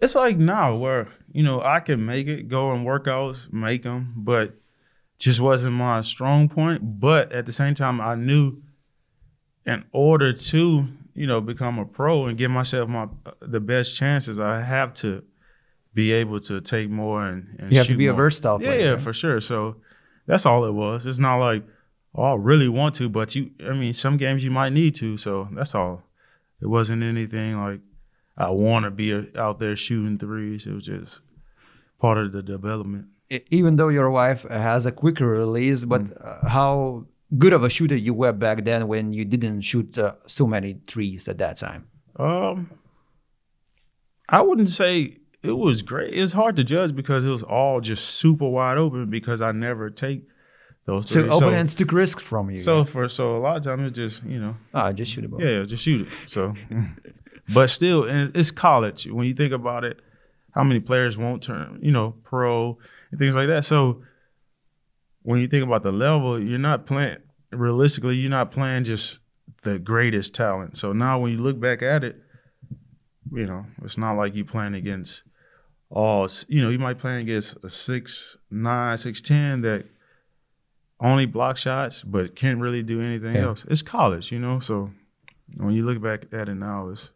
it's 0.00 0.16
like 0.16 0.36
now 0.36 0.74
where 0.74 1.06
you 1.32 1.44
know 1.44 1.62
I 1.62 1.78
can 1.80 2.04
make 2.04 2.26
it, 2.26 2.48
go 2.48 2.72
and 2.72 2.84
workouts, 2.84 3.52
make 3.52 3.84
them, 3.84 4.14
but 4.16 4.54
just 5.18 5.38
wasn't 5.40 5.74
my 5.74 6.00
strong 6.00 6.48
point. 6.48 7.00
But 7.00 7.30
at 7.32 7.46
the 7.46 7.52
same 7.52 7.74
time, 7.74 8.00
I 8.00 8.16
knew 8.16 8.62
in 9.64 9.84
order 9.92 10.32
to 10.32 10.88
you 11.20 11.26
know 11.26 11.40
become 11.40 11.78
a 11.78 11.84
pro 11.98 12.26
and 12.26 12.38
give 12.38 12.50
myself 12.50 12.88
my 12.88 13.06
the 13.54 13.60
best 13.60 13.96
chances, 13.96 14.38
I 14.38 14.60
have 14.60 14.90
to 15.04 15.10
be 15.94 16.12
able 16.12 16.40
to 16.40 16.60
take 16.60 16.88
more 16.90 17.26
and, 17.30 17.40
and 17.58 17.72
You 17.72 17.78
have 17.78 17.88
to 17.88 17.96
be 17.96 18.06
a 18.06 18.12
more. 18.12 18.22
versatile 18.24 18.58
Yeah, 18.60 18.68
player, 18.68 18.84
yeah, 18.84 18.90
right? 18.92 19.00
for 19.06 19.12
sure. 19.12 19.40
So 19.40 19.76
that's 20.26 20.46
all 20.46 20.64
it 20.64 20.72
was. 20.84 21.06
It's 21.06 21.18
not 21.28 21.36
like 21.48 21.62
oh 22.14 22.32
I 22.32 22.36
really 22.36 22.68
want 22.80 22.94
to, 22.96 23.08
but 23.08 23.34
you. 23.34 23.50
I 23.70 23.72
mean, 23.82 23.94
some 23.94 24.16
games 24.16 24.44
you 24.44 24.50
might 24.60 24.72
need 24.80 24.94
to. 25.02 25.16
So 25.16 25.48
that's 25.56 25.74
all. 25.74 25.94
It 26.62 26.66
wasn't 26.68 27.02
anything 27.02 27.50
like 27.66 27.80
I 28.36 28.50
want 28.50 28.84
to 28.84 28.90
be 28.90 29.08
a- 29.12 29.26
out 29.36 29.58
there 29.58 29.76
shooting 29.76 30.18
threes. 30.18 30.66
It 30.66 30.72
was 30.74 30.86
just 30.86 31.22
part 32.00 32.18
of 32.18 32.32
the 32.32 32.42
development. 32.42 33.06
Even 33.50 33.76
though 33.76 33.88
your 33.98 34.10
wife 34.10 34.42
has 34.48 34.86
a 34.86 34.92
quicker 34.92 35.26
release, 35.26 35.84
but 35.84 36.02
Mm. 36.02 36.12
uh, 36.44 36.48
how 36.48 37.06
good 37.36 37.52
of 37.52 37.62
a 37.64 37.68
shooter 37.68 37.96
you 37.96 38.14
were 38.14 38.32
back 38.32 38.64
then 38.64 38.88
when 38.88 39.12
you 39.12 39.24
didn't 39.24 39.60
shoot 39.62 39.98
uh, 39.98 40.14
so 40.26 40.46
many 40.46 40.80
threes 40.86 41.28
at 41.28 41.38
that 41.38 41.56
time? 41.58 41.86
Um, 42.16 42.70
I 44.28 44.42
wouldn't 44.42 44.70
say 44.70 45.18
it 45.42 45.52
was 45.52 45.82
great. 45.82 46.14
It's 46.14 46.32
hard 46.32 46.56
to 46.56 46.64
judge 46.64 46.94
because 46.94 47.24
it 47.24 47.30
was 47.30 47.42
all 47.42 47.80
just 47.80 48.04
super 48.16 48.48
wide 48.48 48.78
open 48.78 49.08
because 49.10 49.40
I 49.40 49.52
never 49.52 49.90
take 49.90 50.26
those 50.86 51.08
So 51.10 51.22
threes. 51.22 51.36
opponents 51.36 51.74
took 51.74 51.92
risks 51.92 52.22
from 52.22 52.50
you. 52.50 52.56
so, 52.56 52.82
so 52.82 52.90
for 52.90 53.08
so 53.08 53.36
a 53.36 53.38
lot 53.38 53.56
of 53.58 53.62
times 53.64 53.88
it's 53.88 53.96
just 53.96 54.24
you 54.24 54.40
know 54.40 54.56
ah, 54.74 54.90
just 54.92 55.12
shoot 55.12 55.30
ball. 55.30 55.42
Yeah, 55.42 55.64
just 55.64 55.82
shoot 55.84 56.06
it. 56.06 56.12
So, 56.26 56.54
but 57.52 57.68
still, 57.70 58.04
and 58.04 58.34
it's 58.36 58.50
college. 58.50 59.06
When 59.06 59.26
you 59.26 59.34
think 59.34 59.52
about 59.52 59.84
it, 59.84 60.00
how 60.54 60.64
many 60.64 60.80
players 60.80 61.16
won't 61.18 61.42
turn, 61.42 61.78
you 61.82 61.92
know, 61.92 62.14
pro 62.24 62.78
and 63.10 63.18
things 63.20 63.34
like 63.34 63.46
that. 63.48 63.64
So, 63.64 64.02
when 65.22 65.40
you 65.40 65.48
think 65.48 65.64
about 65.64 65.82
the 65.82 65.92
level, 65.92 66.40
you're 66.40 66.58
not 66.58 66.86
playing 66.86 67.18
realistically. 67.52 68.16
You're 68.16 68.30
not 68.30 68.50
playing 68.50 68.84
just 68.84 69.18
the 69.62 69.78
greatest 69.78 70.34
talent. 70.34 70.76
So 70.78 70.92
now, 70.92 71.18
when 71.18 71.32
you 71.32 71.38
look 71.38 71.58
back 71.60 71.82
at 71.82 72.04
it, 72.04 72.22
you 73.32 73.46
know, 73.46 73.66
it's 73.82 73.98
not 73.98 74.12
like 74.14 74.34
you 74.34 74.44
playing 74.44 74.74
against 74.74 75.22
all. 75.90 76.28
You 76.48 76.62
know, 76.62 76.70
you 76.70 76.78
might 76.78 76.98
play 76.98 77.20
against 77.20 77.62
a 77.64 77.70
six 77.70 78.36
nine, 78.50 78.96
six 78.98 79.20
ten 79.20 79.60
that 79.62 79.84
only 81.00 81.26
block 81.26 81.56
shots, 81.58 82.02
but 82.02 82.34
can't 82.34 82.58
really 82.60 82.82
do 82.82 83.00
anything 83.00 83.34
Yeah. 83.36 83.42
else. 83.48 83.64
It's 83.66 83.82
college, 83.82 84.32
you 84.32 84.38
know. 84.38 84.58
So 84.58 84.90
when 85.56 85.74
you 85.74 85.84
look 85.84 86.00
back 86.02 86.26
at 86.32 86.48
it 86.48 86.54
now, 86.54 86.88
it's, 86.88 87.12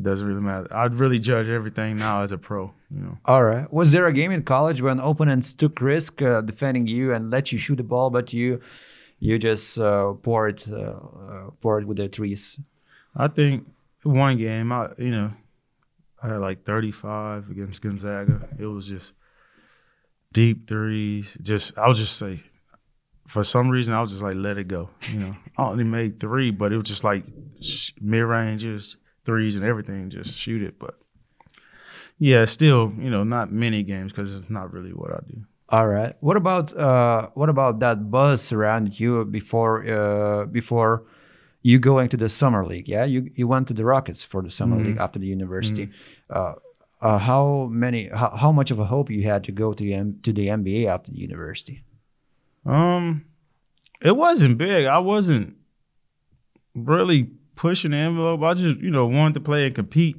it 0.00 0.04
doesn't 0.04 0.26
really 0.26 0.40
matter. 0.40 0.66
I'd 0.74 0.94
really 0.94 1.18
judge 1.18 1.48
everything 1.48 1.98
now 1.98 2.22
as 2.22 2.32
a 2.32 2.38
pro, 2.38 2.72
you 2.90 3.00
know. 3.02 3.18
All 3.26 3.44
right. 3.44 3.70
Was 3.70 3.92
there 3.92 4.06
a 4.06 4.12
game 4.14 4.32
in 4.32 4.42
college 4.42 4.80
when 4.80 4.98
opponents 4.98 5.52
took 5.52 5.78
risk 5.80 6.22
uh, 6.22 6.40
defending 6.40 6.86
you 6.86 7.12
and 7.12 7.30
let 7.30 7.52
you 7.52 7.58
shoot 7.58 7.76
the 7.76 7.82
ball, 7.82 8.08
but 8.08 8.32
you 8.32 8.60
you 9.18 9.38
just 9.38 9.78
uh, 9.78 10.14
pour 10.22 10.48
it 10.48 10.66
uh, 10.70 10.76
uh, 10.76 11.50
pour 11.60 11.78
it 11.80 11.86
with 11.86 11.98
the 11.98 12.08
threes? 12.08 12.58
I 13.14 13.28
think 13.28 13.66
one 14.02 14.38
game, 14.38 14.72
I 14.72 14.88
you 14.96 15.10
know, 15.10 15.32
I 16.22 16.28
had 16.28 16.40
like 16.40 16.64
35 16.64 17.50
against 17.50 17.82
Gonzaga. 17.82 18.48
It 18.58 18.64
was 18.64 18.88
just 18.88 19.12
deep 20.32 20.66
threes. 20.66 21.36
Just 21.42 21.76
I 21.76 21.88
was 21.88 21.98
just 21.98 22.16
say, 22.16 22.42
for 23.28 23.44
some 23.44 23.68
reason, 23.68 23.92
I 23.92 24.00
was 24.00 24.12
just 24.12 24.22
like 24.22 24.36
let 24.36 24.56
it 24.56 24.68
go. 24.68 24.88
You 25.12 25.20
know, 25.20 25.36
I 25.58 25.64
only 25.64 25.84
made 25.84 26.18
three, 26.18 26.50
but 26.52 26.72
it 26.72 26.76
was 26.76 26.88
just 26.88 27.04
like 27.04 27.24
mid 28.00 28.24
ranges, 28.24 28.96
threes, 29.24 29.56
and 29.56 29.64
everything. 29.64 30.10
Just 30.10 30.36
shoot 30.36 30.62
it, 30.62 30.78
but. 30.78 30.96
Yeah, 32.22 32.44
still, 32.44 32.92
you 32.98 33.08
know, 33.08 33.24
not 33.24 33.50
many 33.50 33.82
games 33.82 34.12
because 34.12 34.36
it's 34.36 34.50
not 34.50 34.74
really 34.74 34.92
what 34.92 35.10
I 35.10 35.20
do. 35.26 35.42
All 35.70 35.86
right. 35.86 36.14
What 36.20 36.36
about 36.36 36.76
uh, 36.76 37.28
what 37.34 37.48
about 37.48 37.78
that 37.80 38.10
buzz 38.10 38.52
around 38.52 38.98
you 39.00 39.24
before 39.24 39.86
uh, 39.88 40.44
before 40.46 41.04
you 41.62 41.78
going 41.78 42.08
to 42.10 42.16
the 42.16 42.28
summer 42.28 42.64
league? 42.64 42.88
Yeah, 42.88 43.04
you 43.04 43.30
you 43.34 43.46
went 43.48 43.68
to 43.68 43.74
the 43.74 43.84
Rockets 43.84 44.22
for 44.24 44.42
the 44.42 44.50
summer 44.50 44.76
league 44.76 44.98
after 44.98 45.18
the 45.18 45.26
university. 45.28 45.90
Uh, 46.28 46.54
uh, 47.00 47.18
how 47.18 47.68
many? 47.70 48.08
How, 48.08 48.30
how 48.36 48.52
much 48.52 48.70
of 48.70 48.78
a 48.78 48.84
hope 48.84 49.10
you 49.10 49.22
had 49.22 49.44
to 49.44 49.52
go 49.52 49.72
to 49.72 49.82
the 49.82 49.94
M- 49.94 50.18
to 50.24 50.32
the 50.32 50.48
NBA 50.48 50.86
after 50.88 51.12
the 51.12 51.18
university? 51.18 51.84
Um, 52.66 53.24
it 54.02 54.16
wasn't 54.16 54.58
big. 54.58 54.86
I 54.86 54.98
wasn't 54.98 55.56
really 56.74 57.30
pushing 57.60 57.90
the 57.90 57.98
envelope. 57.98 58.42
I 58.42 58.54
just, 58.54 58.80
you 58.80 58.90
know, 58.90 59.06
wanted 59.06 59.34
to 59.34 59.40
play 59.40 59.66
and 59.66 59.74
compete. 59.74 60.16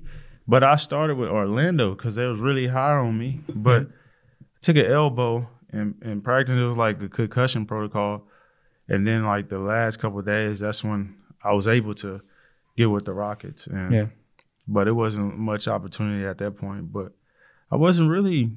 But 0.47 0.63
I 0.63 0.75
started 0.75 1.17
with 1.17 1.29
Orlando 1.29 1.95
because 1.95 2.15
they 2.15 2.25
was 2.27 2.39
really 2.39 2.67
high 2.67 2.93
on 2.93 3.17
me. 3.17 3.41
But 3.49 3.83
I 3.83 4.59
took 4.61 4.77
an 4.77 4.85
elbow 4.85 5.49
and 5.71 5.95
in 6.03 6.21
practice 6.21 6.57
it 6.57 6.63
was 6.63 6.77
like 6.77 7.01
a 7.01 7.09
concussion 7.09 7.65
protocol, 7.65 8.27
and 8.87 9.07
then 9.07 9.23
like 9.25 9.49
the 9.49 9.57
last 9.57 9.97
couple 9.97 10.19
of 10.19 10.25
days, 10.25 10.59
that's 10.59 10.83
when 10.83 11.15
I 11.43 11.53
was 11.53 11.67
able 11.67 11.93
to 11.95 12.21
get 12.77 12.91
with 12.91 13.05
the 13.05 13.13
Rockets. 13.13 13.67
And, 13.67 13.93
Yeah. 13.93 14.05
But 14.67 14.87
it 14.87 14.93
wasn't 14.93 15.37
much 15.37 15.67
opportunity 15.67 16.25
at 16.25 16.37
that 16.37 16.57
point. 16.57 16.93
But 16.93 17.13
I 17.71 17.75
wasn't 17.75 18.09
really 18.09 18.51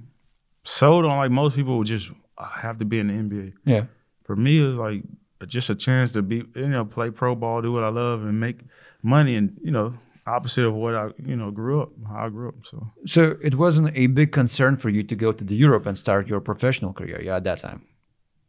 sold 0.62 1.04
on 1.06 1.16
like 1.16 1.30
most 1.30 1.56
people 1.56 1.78
would 1.78 1.86
just 1.86 2.12
have 2.38 2.78
to 2.78 2.84
be 2.84 2.98
in 2.98 3.06
the 3.08 3.14
NBA. 3.14 3.52
Yeah. 3.64 3.84
For 4.24 4.36
me, 4.36 4.58
it 4.58 4.62
was 4.62 4.76
like 4.76 5.02
just 5.46 5.70
a 5.70 5.74
chance 5.74 6.12
to 6.12 6.22
be, 6.22 6.36
you 6.54 6.68
know, 6.68 6.84
play 6.84 7.10
pro 7.10 7.34
ball, 7.34 7.62
do 7.62 7.72
what 7.72 7.84
I 7.84 7.88
love, 7.88 8.22
and 8.22 8.40
make 8.40 8.58
money. 9.02 9.34
And 9.34 9.58
you 9.62 9.70
know, 9.70 9.94
opposite 10.26 10.64
of 10.64 10.74
what 10.74 10.94
I, 10.94 11.10
you 11.22 11.36
know, 11.36 11.50
grew 11.50 11.82
up, 11.82 11.90
how 12.08 12.26
I 12.26 12.28
grew 12.30 12.48
up. 12.48 12.54
So 12.64 12.92
So 13.06 13.36
it 13.42 13.54
wasn't 13.56 13.92
a 13.94 14.06
big 14.06 14.32
concern 14.32 14.76
for 14.76 14.88
you 14.88 15.02
to 15.02 15.14
go 15.16 15.32
to 15.32 15.44
the 15.44 15.54
Europe 15.54 15.86
and 15.86 15.98
start 15.98 16.28
your 16.28 16.40
professional 16.40 16.92
career, 16.92 17.20
yeah, 17.22 17.36
at 17.36 17.44
that 17.44 17.58
time. 17.58 17.82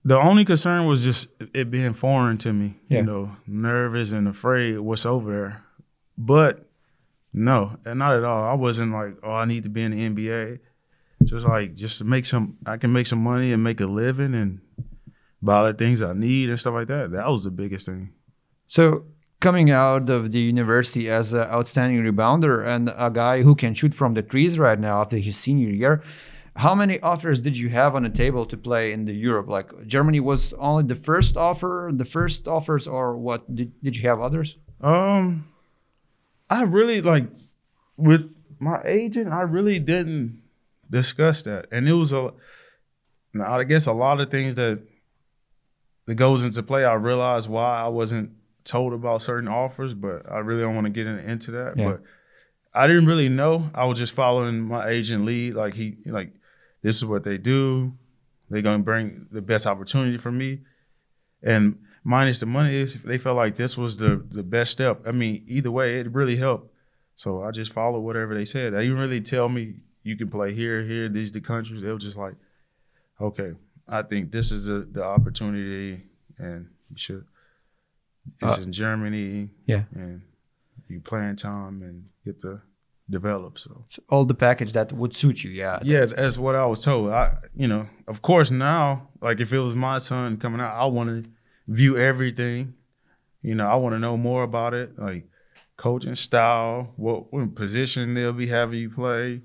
the 0.03 0.17
only 0.17 0.45
concern 0.45 0.85
was 0.87 1.03
just 1.03 1.27
it 1.53 1.69
being 1.71 1.93
foreign 1.93 2.37
to 2.37 2.53
me. 2.53 2.75
Yeah. 2.89 2.99
You 2.99 3.05
know, 3.05 3.31
nervous 3.47 4.11
and 4.11 4.27
afraid 4.27 4.77
what's 4.79 5.05
over 5.05 5.31
there. 5.31 5.63
But 6.17 6.65
no, 7.33 7.77
and 7.85 7.99
not 7.99 8.15
at 8.15 8.23
all. 8.23 8.43
I 8.45 8.53
wasn't 8.53 8.93
like, 8.93 9.17
oh, 9.23 9.33
I 9.33 9.45
need 9.45 9.63
to 9.63 9.69
be 9.69 9.81
in 9.81 9.91
the 9.91 10.09
NBA. 10.09 10.59
Just 11.23 11.45
like 11.45 11.73
just 11.73 11.97
to 11.97 12.05
make 12.05 12.25
some, 12.25 12.57
I 12.65 12.77
can 12.77 12.93
make 12.93 13.07
some 13.07 13.19
money 13.23 13.51
and 13.51 13.63
make 13.63 13.81
a 13.81 13.87
living 13.87 14.33
and 14.35 14.61
buy 15.45 15.71
the 15.71 15.77
things 15.77 16.01
I 16.01 16.13
need 16.13 16.49
and 16.49 16.59
stuff 16.59 16.73
like 16.73 16.87
that. 16.87 17.11
That 17.11 17.29
was 17.29 17.43
the 17.43 17.51
biggest 17.51 17.85
thing. 17.85 18.11
So 18.67 19.05
coming 19.39 19.69
out 19.69 20.09
of 20.09 20.31
the 20.31 20.39
university 20.39 21.09
as 21.09 21.33
an 21.33 21.41
outstanding 21.41 22.01
rebounder 22.03 22.65
and 22.65 22.91
a 22.97 23.11
guy 23.11 23.43
who 23.43 23.55
can 23.55 23.73
shoot 23.73 23.93
from 23.93 24.15
the 24.15 24.21
trees 24.21 24.57
right 24.57 24.79
now 24.79 25.01
after 25.01 25.17
his 25.17 25.37
senior 25.37 25.69
year, 25.69 26.03
how 26.55 26.73
many 26.73 26.99
offers 27.01 27.41
did 27.41 27.57
you 27.57 27.69
have 27.69 27.95
on 27.95 28.03
the 28.03 28.09
table 28.09 28.45
to 28.45 28.57
play 28.57 28.91
in 28.91 29.05
the 29.05 29.13
Europe? 29.13 29.47
Like 29.49 29.87
Germany 29.87 30.19
was 30.19 30.53
only 30.53 30.83
the 30.83 30.95
first 30.95 31.35
offer, 31.35 31.91
the 31.93 32.05
first 32.05 32.47
offers, 32.47 32.87
or 32.87 33.17
what? 33.17 33.53
Did, 33.53 33.73
did 33.83 33.97
you 33.97 34.09
have 34.09 34.21
others? 34.21 34.57
Um, 34.81 35.47
I 36.49 36.63
really 36.63 37.01
like 37.01 37.27
with 37.97 38.33
my 38.59 38.81
agent. 38.85 39.33
I 39.33 39.41
really 39.41 39.79
didn't 39.79 40.41
discuss 40.89 41.43
that, 41.43 41.67
and 41.71 41.89
it 41.89 41.93
was 41.93 42.13
a. 42.13 42.33
Now 43.33 43.59
I 43.59 43.65
guess 43.65 43.85
a 43.85 43.91
lot 43.91 44.21
of 44.21 44.31
things 44.31 44.55
that 44.55 44.81
that 46.05 46.15
goes 46.15 46.43
into 46.43 46.63
play. 46.63 46.85
I 46.85 46.93
realized 46.93 47.49
why 47.49 47.81
I 47.81 47.87
wasn't 47.87 48.31
told 48.63 48.93
about 48.93 49.21
certain 49.21 49.47
offers, 49.47 49.93
but 49.93 50.29
I 50.29 50.39
really 50.39 50.61
don't 50.61 50.75
want 50.75 50.85
to 50.85 50.91
get 50.91 51.07
into 51.07 51.51
that. 51.51 51.77
Yeah. 51.77 51.91
But 51.91 52.01
I 52.73 52.87
didn't 52.87 53.05
really 53.05 53.29
know. 53.29 53.69
I 53.73 53.85
was 53.85 53.97
just 53.97 54.13
following 54.13 54.61
my 54.61 54.89
agent 54.89 55.25
lead. 55.25 55.53
Like 55.53 55.73
he, 55.73 55.97
like 56.05 56.33
this 56.81 56.97
is 56.97 57.05
what 57.05 57.23
they 57.23 57.37
do. 57.37 57.93
They're 58.49 58.61
gonna 58.61 58.83
bring 58.83 59.27
the 59.31 59.41
best 59.41 59.65
opportunity 59.65 60.17
for 60.17 60.31
me, 60.31 60.61
and 61.41 61.79
minus 62.03 62.39
the 62.39 62.45
money 62.45 62.75
is 62.75 63.01
they 63.01 63.17
felt 63.17 63.37
like 63.37 63.55
this 63.55 63.77
was 63.77 63.97
the 63.97 64.23
the 64.29 64.43
best 64.43 64.71
step. 64.71 65.01
I 65.07 65.11
mean, 65.11 65.43
either 65.47 65.71
way, 65.71 65.99
it 65.99 66.11
really 66.11 66.35
helped. 66.35 66.71
So 67.15 67.43
I 67.43 67.51
just 67.51 67.71
followed 67.71 68.01
whatever 68.01 68.35
they 68.37 68.45
said. 68.45 68.73
They 68.73 68.83
didn't 68.83 68.99
really 68.99 69.21
tell 69.21 69.49
me 69.49 69.75
you 70.03 70.15
can 70.15 70.29
play 70.29 70.53
here, 70.53 70.83
here, 70.83 71.09
these 71.09 71.31
the 71.31 71.41
countries. 71.41 71.81
They 71.81 71.91
were 71.91 71.97
just 71.97 72.17
like, 72.17 72.35
okay, 73.19 73.53
I 73.87 74.01
think 74.01 74.31
this 74.31 74.51
is 74.51 74.65
the 74.65 74.79
the 74.91 75.03
opportunity, 75.03 76.03
and 76.37 76.69
you 76.89 76.97
should. 76.97 77.25
It's 78.41 78.59
Uh, 78.59 78.63
in 78.63 78.71
Germany, 78.71 79.49
Yeah. 79.67 79.83
and 79.93 80.21
you 80.89 80.99
plan 80.99 81.35
time 81.35 81.81
and 81.83 82.05
get 82.25 82.39
to 82.39 82.61
develop. 83.07 83.59
So 83.59 83.85
So 83.89 84.01
all 84.09 84.25
the 84.25 84.33
package 84.33 84.71
that 84.73 84.91
would 84.91 85.15
suit 85.15 85.43
you, 85.43 85.51
yeah. 85.51 85.79
yeah, 85.83 86.05
that's 86.05 86.39
what 86.39 86.55
I 86.55 86.65
was 86.65 86.83
told. 86.83 87.11
I, 87.11 87.37
you 87.55 87.67
know, 87.67 87.87
of 88.07 88.21
course 88.23 88.49
now, 88.49 89.09
like 89.21 89.39
if 89.39 89.53
it 89.53 89.59
was 89.59 89.75
my 89.75 89.99
son 89.99 90.37
coming 90.37 90.59
out, 90.59 90.73
I 90.73 90.85
want 90.85 91.09
to 91.09 91.29
view 91.67 91.97
everything. 91.97 92.73
You 93.43 93.53
know, 93.53 93.67
I 93.67 93.75
want 93.75 93.93
to 93.93 93.99
know 93.99 94.17
more 94.17 94.41
about 94.41 94.73
it, 94.73 94.97
like 94.97 95.27
coaching 95.77 96.15
style, 96.15 96.93
what, 96.95 97.31
what 97.31 97.53
position 97.53 98.15
they'll 98.15 98.33
be 98.33 98.47
having 98.47 98.79
you 98.79 98.89
play. 98.89 99.41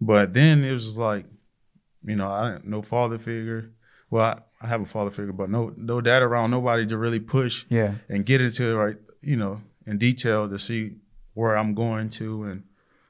But 0.00 0.34
then 0.34 0.64
it 0.64 0.72
was 0.72 0.98
like, 0.98 1.26
you 2.04 2.16
know, 2.16 2.28
I 2.28 2.58
no 2.64 2.82
father 2.82 3.18
figure. 3.18 3.70
Well, 4.10 4.24
I, 4.24 4.64
I 4.64 4.68
have 4.68 4.80
a 4.80 4.86
father 4.86 5.10
figure, 5.10 5.32
but 5.32 5.50
no 5.50 5.72
no 5.76 6.00
dad 6.00 6.22
around, 6.22 6.50
nobody 6.50 6.86
to 6.86 6.98
really 6.98 7.20
push 7.20 7.64
Yeah. 7.68 7.94
and 8.08 8.26
get 8.26 8.40
into 8.40 8.64
it 8.70 8.74
right, 8.74 8.96
you 9.22 9.36
know, 9.36 9.60
in 9.86 9.98
detail 9.98 10.48
to 10.48 10.58
see 10.58 10.96
where 11.34 11.56
I'm 11.56 11.74
going 11.74 12.10
to 12.10 12.44
and 12.44 12.64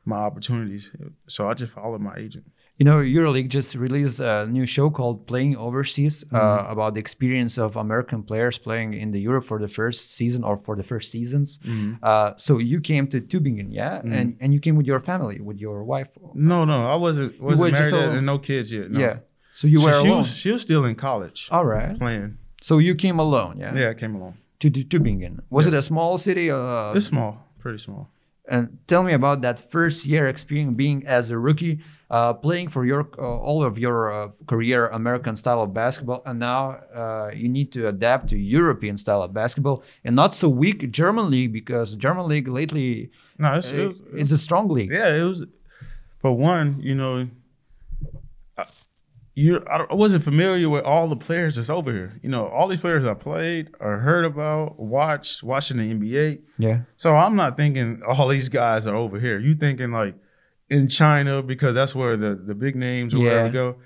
my 0.05 0.17
opportunities. 0.17 0.91
So 1.27 1.49
I 1.49 1.55
just 1.55 1.73
followed 1.73 2.01
my 2.01 2.15
agent. 2.17 2.51
You 2.81 2.87
know, 2.87 3.01
EuroLeague 3.01 3.51
just 3.51 3.75
released 3.75 4.21
a 4.21 4.47
new 4.47 4.65
show 4.65 4.89
called 4.89 5.27
Playing 5.27 5.55
Overseas 5.55 6.25
uh, 6.33 6.65
about 6.67 6.95
the 6.95 7.01
experience 7.01 7.59
of 7.59 7.77
American 7.77 8.23
players 8.23 8.57
playing 8.57 8.95
in 8.95 9.11
the 9.11 9.21
Europe 9.21 9.45
for 9.45 9.59
the 9.61 9.69
first 9.69 10.15
season 10.15 10.43
or 10.45 10.57
for 10.57 10.75
the 10.77 10.83
first 10.83 11.13
seasons. 11.13 11.59
Uh, 12.03 12.33
so 12.39 12.57
you 12.57 12.81
came 12.81 13.07
to 13.09 13.21
Tübingen, 13.21 13.69
yeah, 13.71 14.01
and 14.17 14.29
and 14.41 14.55
you 14.55 14.61
came 14.61 14.77
with 14.77 14.87
your 14.87 15.01
family, 15.01 15.37
with 15.49 15.59
your 15.61 15.85
wife. 15.85 16.09
No, 16.35 16.65
no, 16.65 16.91
I 16.91 16.97
wasn't 16.97 17.39
wasn't 17.39 17.73
married 17.73 17.93
all- 17.93 18.17
and 18.17 18.25
no 18.25 18.39
kids 18.39 18.73
yet. 18.73 18.91
No. 18.91 18.99
Yeah. 18.99 19.17
So 19.53 19.69
you 19.69 19.79
were 19.85 19.93
she, 19.93 20.01
she 20.03 20.09
alone. 20.09 20.19
was 20.19 20.29
she 20.43 20.51
was 20.51 20.63
still 20.63 20.85
in 20.87 20.95
college 20.95 21.49
All 21.51 21.67
right. 21.67 21.99
playing. 21.99 22.39
So 22.63 22.79
you 22.79 22.95
came 22.95 23.19
alone, 23.21 23.59
yeah. 23.59 23.75
Yeah, 23.81 23.91
I 23.91 23.95
came 23.95 24.15
alone 24.17 24.35
To, 24.61 24.71
to 24.71 24.81
Tübingen. 24.85 25.41
Was 25.51 25.67
it 25.67 25.75
a 25.75 25.83
small 25.83 26.17
city? 26.19 26.51
Uh, 26.51 26.97
It's 26.97 27.07
small, 27.07 27.33
pretty 27.63 27.79
small. 27.79 28.09
And 28.51 28.79
tell 28.87 29.03
me 29.03 29.13
about 29.13 29.41
that 29.43 29.59
first 29.71 30.05
year 30.07 30.29
experience 30.29 30.75
being 30.77 31.07
as 31.07 31.31
a 31.31 31.39
rookie, 31.39 31.79
uh, 32.11 32.33
playing 32.35 32.69
for 32.69 32.85
your 32.85 33.09
uh, 33.19 33.23
all 33.23 33.63
of 33.63 33.79
your 33.79 33.99
uh, 34.13 34.29
career 34.47 34.89
American 34.89 35.37
style 35.37 35.63
of 35.63 35.73
basketball, 35.73 36.21
and 36.27 36.39
now 36.39 36.63
uh, 36.95 37.31
you 37.33 37.49
need 37.49 37.71
to 37.73 37.87
adapt 37.89 38.29
to 38.31 38.37
European 38.37 38.99
style 38.99 39.23
of 39.23 39.33
basketball, 39.33 39.83
and 40.05 40.17
not 40.17 40.35
so 40.35 40.49
weak 40.49 40.91
German 40.91 41.31
league 41.31 41.53
because 41.53 41.95
German 41.97 42.27
league 42.29 42.49
lately 42.49 43.11
No, 43.39 43.55
it's, 43.55 43.71
it 43.71 43.85
uh, 43.85 43.89
was, 43.89 44.03
it's 44.15 44.33
a 44.33 44.39
strong 44.39 44.69
league. 44.69 44.91
yeah, 44.93 45.15
it 45.15 45.25
was. 45.25 45.47
For 46.21 46.37
one, 46.37 46.81
you 46.83 46.95
know, 46.95 47.29
you 49.41 49.65
I, 49.71 49.95
wasn't 49.95 50.23
familiar 50.25 50.69
with 50.69 50.85
all 50.85 51.09
the 51.09 51.17
players 51.17 51.57
that's 51.57 51.71
over 51.71 51.91
here. 51.93 52.13
You 52.23 52.29
know, 52.29 52.47
all 52.47 52.69
these 52.69 52.81
players 52.81 53.05
I 53.07 53.15
played 53.15 53.71
or 53.81 53.99
heard 53.99 54.25
about, 54.25 54.79
watched, 54.79 55.43
watching 55.43 55.79
the 55.79 55.93
NBA. 55.95 56.43
Yeah, 56.59 56.81
So 56.97 57.17
I'm 57.17 57.37
not 57.37 57.57
thinking 57.57 58.03
all 58.07 58.29
these 58.29 58.49
guys 58.49 58.87
are 58.87 58.95
over 58.97 59.19
here. 59.19 59.39
You 59.39 59.55
thinking 59.55 59.91
like 59.93 60.15
in 60.69 60.89
China 60.89 61.43
because 61.43 61.75
that's 61.75 61.95
where 61.95 62.17
the 62.17 62.35
the 62.35 62.55
big 62.55 62.77
names 62.77 63.15
or 63.15 63.19
Yeah. 63.19 63.25
wherever 63.25 63.51
go. 63.51 63.77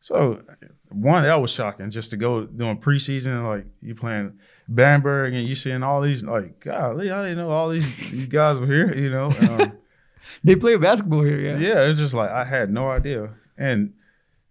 So 0.00 0.42
one 0.90 1.22
that 1.22 1.40
was 1.40 1.50
shocking 1.52 1.90
just 1.90 2.10
to 2.10 2.16
go 2.16 2.44
doing 2.44 2.78
preseason 2.78 3.46
like 3.46 3.66
you 3.80 3.94
playing 3.94 4.38
Bamberg 4.68 5.34
and 5.34 5.46
you 5.46 5.54
seeing 5.54 5.82
all 5.82 6.00
these 6.00 6.24
like 6.24 6.60
golly 6.60 7.10
I 7.10 7.22
didn't 7.22 7.38
know 7.38 7.50
all 7.50 7.68
these, 7.68 7.88
these 8.10 8.26
guys 8.26 8.58
were 8.58 8.66
here. 8.66 8.92
You 8.94 9.10
know. 9.10 9.30
Um, 9.30 9.72
they 10.44 10.56
play 10.56 10.76
basketball 10.76 11.22
here. 11.24 11.38
Yeah, 11.40 11.58
yeah, 11.58 11.88
it's 11.88 12.00
just 12.00 12.14
like 12.14 12.30
I 12.30 12.44
had 12.44 12.70
no 12.70 12.90
idea. 12.90 13.30
And 13.58 13.92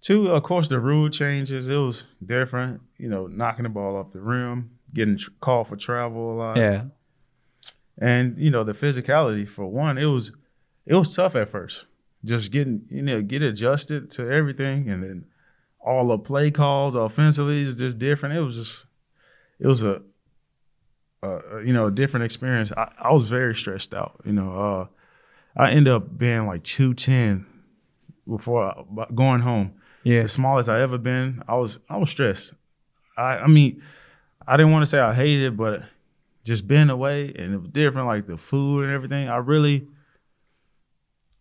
two, 0.02 0.28
of 0.28 0.44
course, 0.44 0.68
the 0.68 0.80
rule 0.80 1.10
changes. 1.10 1.68
It 1.68 1.78
was 1.78 2.06
different. 2.26 2.82
You 2.98 3.10
know, 3.10 3.28
knocking 3.28 3.64
the 3.64 3.70
ball 3.70 3.96
off 3.96 4.12
the 4.12 4.22
rim, 4.22 4.72
getting 4.94 5.18
tr- 5.18 5.30
called 5.40 5.68
for 5.70 5.76
travel 5.78 6.34
a 6.34 6.36
lot. 6.36 6.58
yeah. 6.58 6.84
and 7.98 8.38
you 8.38 8.50
know 8.50 8.64
the 8.64 8.74
physicality 8.74 9.48
for 9.48 9.66
one 9.68 9.98
it 9.98 10.06
was 10.06 10.32
it 10.86 10.96
was 10.96 11.16
tough 11.16 11.36
at 11.36 11.50
first 11.50 11.86
just 12.24 12.52
getting 12.52 12.82
you 12.90 13.02
know 13.02 13.22
get 13.22 13.42
adjusted 13.42 14.10
to 14.10 14.30
everything 14.30 14.90
and 14.90 15.04
then 15.04 15.26
all 15.80 16.08
the 16.08 16.18
play 16.18 16.50
calls 16.52 16.96
offensively 16.96 17.62
is 17.62 17.76
just 17.76 17.98
different 18.00 18.36
it 18.36 18.42
was 18.42 18.56
just 18.56 18.86
it 19.60 19.68
was 19.68 19.84
a, 19.84 20.02
a 21.24 21.40
you 21.66 21.74
know 21.74 21.88
a 21.88 21.92
different 21.92 22.24
experience 22.24 22.72
I, 22.76 22.92
I 23.00 23.12
was 23.12 23.24
very 23.24 23.56
stressed 23.56 23.94
out 23.94 24.22
you 24.26 24.34
know 24.34 24.52
uh 25.56 25.62
i 25.62 25.72
ended 25.72 25.94
up 25.94 26.18
being 26.18 26.48
like 26.48 26.64
210 26.64 27.46
before 28.28 28.64
I, 28.66 29.06
going 29.14 29.42
home 29.42 29.74
yeah. 30.04 30.24
the 30.24 30.28
smallest 30.28 30.70
I 30.70 30.82
ever 30.82 30.98
been. 30.98 31.44
I 31.48 31.56
was 31.56 31.80
I 31.90 31.98
was 31.98 32.10
stressed. 32.10 32.54
I 33.18 33.38
I 33.38 33.48
mean, 33.48 33.82
I 34.48 34.58
didn't 34.58 34.72
want 34.72 34.84
to 34.84 34.88
say 34.88 35.00
I 35.00 35.14
hated 35.14 35.54
it, 35.54 35.58
but 35.58 35.84
just 36.44 36.68
being 36.68 36.90
away 36.90 37.34
and 37.38 37.54
it 37.54 37.58
was 37.58 37.70
different, 37.70 38.08
like 38.08 38.28
the 38.28 38.38
food 38.38 38.86
and 38.86 38.94
everything. 38.94 39.30
I 39.30 39.38
really, 39.38 39.88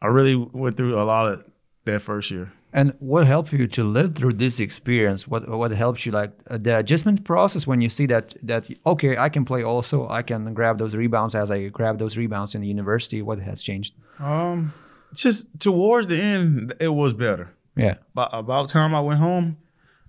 I 0.02 0.06
really 0.06 0.36
went 0.36 0.76
through 0.76 1.00
a 1.00 1.04
lot 1.04 1.32
of 1.32 1.44
that 1.84 2.00
first 2.00 2.30
year. 2.30 2.52
And 2.72 2.94
what 3.00 3.26
helped 3.26 3.52
you 3.52 3.66
to 3.66 3.82
live 3.82 4.14
through 4.14 4.34
this 4.34 4.60
experience? 4.60 5.26
What 5.26 5.48
what 5.48 5.72
helps 5.72 6.06
you 6.06 6.12
like 6.12 6.30
uh, 6.48 6.56
the 6.56 6.78
adjustment 6.78 7.24
process 7.24 7.66
when 7.66 7.80
you 7.80 7.88
see 7.88 8.06
that 8.06 8.36
that 8.44 8.68
okay, 8.86 9.16
I 9.16 9.28
can 9.28 9.44
play 9.44 9.64
also, 9.64 10.08
I 10.08 10.22
can 10.22 10.54
grab 10.54 10.78
those 10.78 10.94
rebounds 10.94 11.34
as 11.34 11.50
I 11.50 11.66
grab 11.68 11.98
those 11.98 12.16
rebounds 12.16 12.54
in 12.54 12.60
the 12.60 12.68
university. 12.68 13.22
What 13.22 13.40
has 13.40 13.60
changed? 13.60 13.94
Um, 14.20 14.72
just 15.12 15.48
towards 15.58 16.06
the 16.06 16.22
end, 16.22 16.74
it 16.78 16.90
was 16.90 17.12
better. 17.12 17.50
Yeah, 17.80 17.94
About 18.12 18.30
about 18.32 18.68
time 18.68 18.94
I 18.94 19.00
went 19.00 19.20
home, 19.20 19.58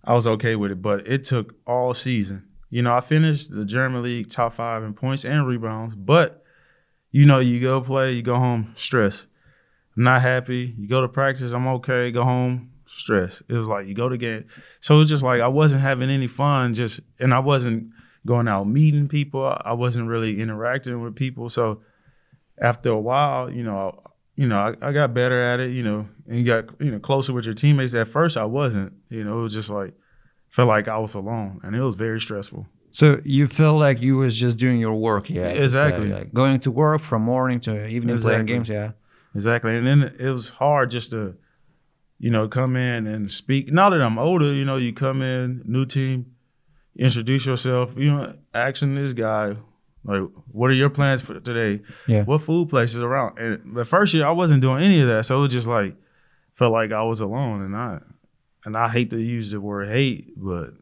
I 0.04 0.14
was 0.14 0.28
okay 0.28 0.56
with 0.56 0.72
it. 0.72 0.82
But 0.82 1.08
it 1.08 1.24
took 1.24 1.56
all 1.66 1.94
season. 1.94 2.48
You 2.70 2.82
know, 2.82 2.94
I 2.94 3.02
finished 3.02 3.52
the 3.52 3.66
German 3.66 4.02
league 4.02 4.30
top 4.30 4.54
five 4.54 4.84
in 4.84 4.94
points 4.94 5.26
and 5.26 5.46
rebounds. 5.46 5.96
But 5.96 6.44
you 7.12 7.26
know, 7.26 7.40
you 7.40 7.60
go 7.60 7.82
play, 7.82 8.14
you 8.14 8.22
go 8.22 8.36
home 8.36 8.74
stressed, 8.76 9.28
not 9.96 10.22
happy. 10.22 10.74
You 10.78 10.88
go 10.88 11.02
to 11.02 11.10
practice, 11.10 11.52
I'm 11.52 11.68
okay. 11.68 12.12
Go 12.12 12.24
home 12.24 12.72
stress. 12.88 13.42
It 13.48 13.54
was 13.54 13.68
like 13.68 13.88
you 13.88 13.94
go 13.94 14.10
to 14.10 14.18
game. 14.18 14.46
So 14.80 14.96
it 14.96 15.00
was 15.00 15.10
just 15.10 15.24
like 15.24 15.42
I 15.42 15.48
wasn't 15.48 15.82
having 15.82 16.10
any 16.10 16.28
fun. 16.28 16.74
Just 16.74 17.02
and 17.20 17.34
I 17.34 17.40
wasn't 17.40 17.92
going 18.26 18.48
out 18.48 18.68
meeting 18.68 19.08
people. 19.08 19.46
I 19.66 19.74
wasn't 19.74 20.08
really 20.08 20.40
interacting 20.40 21.02
with 21.02 21.16
people. 21.16 21.50
So 21.50 21.82
after 22.60 22.90
a 22.90 23.00
while, 23.00 23.50
you 23.50 23.64
know, 23.64 24.00
you 24.42 24.48
know, 24.48 24.58
I, 24.58 24.90
I 24.90 24.92
got 24.92 25.14
better 25.14 25.40
at 25.40 25.60
it. 25.60 25.70
You 25.70 25.84
know, 25.84 26.08
and 26.28 26.40
you 26.40 26.46
got 26.46 26.66
you 26.80 26.90
know 26.90 27.00
closer 27.00 27.32
with 27.32 27.46
your 27.46 27.54
teammates. 27.54 27.94
At 27.94 28.08
first, 28.08 28.38
I 28.38 28.46
wasn't. 28.46 28.94
You 29.10 29.24
know, 29.24 29.40
it 29.40 29.44
was 29.44 29.54
just 29.54 29.70
like 29.70 29.94
felt 30.50 30.68
like 30.68 30.88
I 30.88 30.98
was 30.98 31.14
alone, 31.14 31.60
and 31.64 31.76
it 31.76 31.82
was 31.82 31.94
very 31.94 32.20
stressful. 32.20 32.66
So 32.90 33.22
you 33.24 33.48
feel 33.48 33.78
like 33.78 34.02
you 34.02 34.18
was 34.18 34.36
just 34.36 34.58
doing 34.58 34.80
your 34.80 34.96
work, 34.96 35.30
yeah? 35.30 35.48
Exactly. 35.48 36.10
like 36.10 36.34
going 36.34 36.60
to 36.62 36.72
work 36.72 37.02
from 37.02 37.22
morning 37.22 37.62
to 37.62 37.88
evening, 37.88 38.18
playing 38.18 38.48
games, 38.48 38.68
yeah. 38.68 38.92
Exactly. 39.36 39.78
And 39.78 39.88
then 39.88 40.16
it 40.20 40.30
was 40.30 40.50
hard 40.50 40.92
just 40.92 41.12
to, 41.12 41.36
you 42.20 42.32
know, 42.32 42.50
come 42.50 42.76
in 42.76 43.08
and 43.08 43.32
speak. 43.32 43.72
Now 43.72 43.92
that 43.92 44.02
I'm 44.02 44.20
older, 44.20 44.52
you 44.52 44.66
know, 44.66 44.76
you 44.76 44.92
come 44.92 45.22
in, 45.22 45.62
new 45.66 45.86
team, 45.86 46.34
introduce 46.98 47.46
yourself, 47.46 47.94
you 47.96 48.12
know, 48.12 48.34
asking 48.54 48.96
this 48.96 49.14
guy, 49.14 49.56
like, 50.04 50.24
what 50.52 50.70
are 50.70 50.74
your 50.74 50.90
plans 50.90 51.22
for 51.22 51.40
today? 51.40 51.84
Yeah. 52.08 52.24
What 52.24 52.42
food 52.42 52.70
places 52.70 53.00
around? 53.00 53.38
And 53.38 53.76
the 53.76 53.86
first 53.86 54.14
year 54.14 54.26
I 54.26 54.32
wasn't 54.32 54.62
doing 54.62 54.84
any 54.84 55.00
of 55.02 55.08
that. 55.08 55.26
So 55.26 55.38
it 55.38 55.42
was 55.42 55.52
just 55.52 55.68
like 55.68 55.96
felt 56.54 56.72
like 56.72 56.92
I 56.92 57.04
was 57.04 57.20
alone 57.20 57.62
and 57.62 57.76
I 57.76 58.00
and 58.66 58.78
I 58.78 58.90
hate 58.90 59.10
to 59.12 59.20
use 59.20 59.52
the 59.52 59.62
word 59.62 59.90
hate, 59.90 60.34
but 60.36 60.74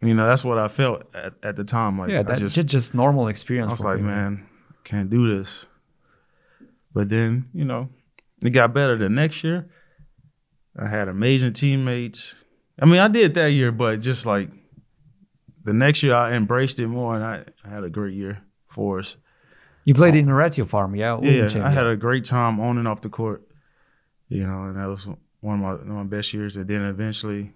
you 0.00 0.14
know, 0.14 0.26
that's 0.26 0.44
what 0.44 0.58
I 0.58 0.68
felt 0.68 1.02
at, 1.14 1.34
at 1.42 1.56
the 1.56 1.64
time. 1.64 1.98
Like 1.98 2.10
Yeah, 2.10 2.22
that's 2.22 2.40
just 2.40 2.66
just, 2.66 2.94
normal 2.94 3.28
experience. 3.28 3.68
I 3.68 3.72
was 3.72 3.84
like, 3.84 3.96
people. 3.96 4.10
man, 4.10 4.46
can't 4.84 5.10
do 5.10 5.36
this. 5.36 5.66
But 6.92 7.08
then, 7.08 7.48
you 7.52 7.64
know, 7.64 7.88
it 8.42 8.50
got 8.50 8.72
better 8.72 8.96
the 8.96 9.08
next 9.08 9.42
year. 9.42 9.68
I 10.78 10.88
had 10.88 11.08
amazing 11.08 11.52
teammates. 11.52 12.34
I 12.80 12.86
mean, 12.86 12.98
I 12.98 13.08
did 13.08 13.34
that 13.34 13.52
year, 13.52 13.72
but 13.72 14.00
just 14.00 14.26
like 14.26 14.50
the 15.64 15.72
next 15.72 16.02
year, 16.02 16.14
I 16.14 16.34
embraced 16.34 16.78
it 16.80 16.88
more, 16.88 17.14
and 17.14 17.24
I, 17.24 17.44
I 17.64 17.68
had 17.68 17.84
a 17.84 17.90
great 17.90 18.14
year 18.14 18.42
for 18.68 18.98
us. 19.00 19.16
You 19.84 19.94
played 19.94 20.14
in 20.14 20.26
the 20.26 20.32
ratiopharm, 20.32 20.96
yeah? 20.96 21.18
Yeah, 21.20 21.64
I 21.66 21.70
had 21.70 21.86
a 21.86 21.96
great 21.96 22.24
time 22.24 22.58
on 22.60 22.78
and 22.78 22.88
off 22.88 23.00
the 23.02 23.08
court. 23.10 23.42
You 24.28 24.46
know, 24.46 24.64
and 24.64 24.76
that 24.76 24.86
was 24.88 25.06
one 25.40 25.56
of 25.56 25.60
my, 25.60 25.72
one 25.74 25.80
of 25.80 25.86
my 26.10 26.16
best 26.16 26.32
years. 26.32 26.56
And 26.56 26.66
then 26.66 26.82
eventually, 26.82 27.52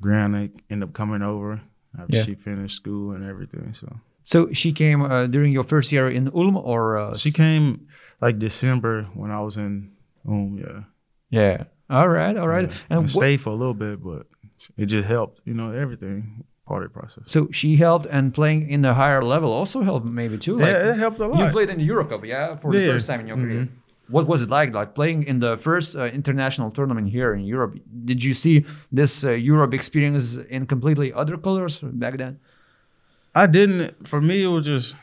Brianna 0.00 0.50
ended 0.70 0.88
up 0.88 0.94
coming 0.94 1.22
over 1.22 1.60
after 1.98 2.16
Yeah. 2.16 2.22
she 2.24 2.34
finished 2.34 2.76
school 2.76 3.12
and 3.12 3.24
everything. 3.24 3.72
So 3.72 3.88
So 4.22 4.52
she 4.52 4.72
came 4.72 5.02
uh, 5.02 5.26
during 5.26 5.52
your 5.52 5.64
first 5.64 5.90
year 5.92 6.08
in 6.08 6.30
Ulm, 6.34 6.56
or 6.56 6.96
uh, 6.96 7.16
She 7.16 7.32
came 7.32 7.88
like 8.20 8.38
December 8.38 9.04
when 9.14 9.30
I 9.32 9.40
was 9.40 9.56
in 9.56 9.92
Ulm, 10.28 10.58
yeah. 10.58 10.82
Yeah. 11.30 11.64
All 11.90 12.08
right, 12.08 12.36
all 12.36 12.48
right. 12.48 12.70
Yeah. 12.70 12.78
And 12.90 13.00
what- 13.02 13.10
stayed 13.10 13.40
for 13.40 13.50
a 13.50 13.56
little 13.56 13.74
bit, 13.74 14.02
but 14.02 14.26
it 14.76 14.86
just 14.86 15.08
helped, 15.08 15.40
you 15.44 15.54
know, 15.54 15.72
everything 15.72 16.44
part 16.66 16.82
of 16.84 16.92
the 16.92 16.98
process. 16.98 17.24
so 17.26 17.48
she 17.52 17.76
helped, 17.76 18.06
and 18.06 18.34
playing 18.34 18.68
in 18.68 18.82
the 18.82 18.94
higher 18.94 19.22
level 19.22 19.52
also 19.52 19.82
helped, 19.82 20.06
maybe 20.06 20.36
too. 20.38 20.56
Like, 20.58 20.68
yeah, 20.74 20.90
it 20.92 20.98
helped 20.98 21.20
a 21.20 21.26
lot. 21.26 21.38
You 21.38 21.50
played 21.50 21.70
in 21.70 21.78
the 21.78 21.84
Euro 21.84 22.04
Cup, 22.04 22.24
yeah, 22.24 22.56
for 22.56 22.72
the 22.72 22.80
Yeah. 22.80 22.92
first 22.92 23.06
time 23.06 23.20
in 23.20 23.26
your 23.28 23.36
career. 23.36 23.62
Mhm. 23.62 23.68
What 24.08 24.26
was 24.28 24.42
it 24.42 24.48
like, 24.50 24.72
like 24.72 24.94
playing 24.94 25.24
in 25.24 25.40
the 25.40 25.56
first 25.56 25.96
uh, 25.96 26.04
international 26.20 26.70
tournament 26.70 27.08
here 27.08 27.34
in 27.34 27.42
Europe? 27.44 27.72
Did 28.04 28.22
you 28.22 28.34
see 28.34 28.64
this 28.92 29.24
uh, 29.24 29.30
Europe 29.32 29.74
experience 29.74 30.36
in 30.48 30.66
completely 30.66 31.12
other 31.12 31.36
colors 31.36 31.80
back 31.82 32.16
then? 32.18 32.38
I 33.34 33.46
didn't. 33.46 34.06
For 34.08 34.20
me, 34.20 34.42
it 34.44 34.48
was 34.48 34.66
just 34.66 34.94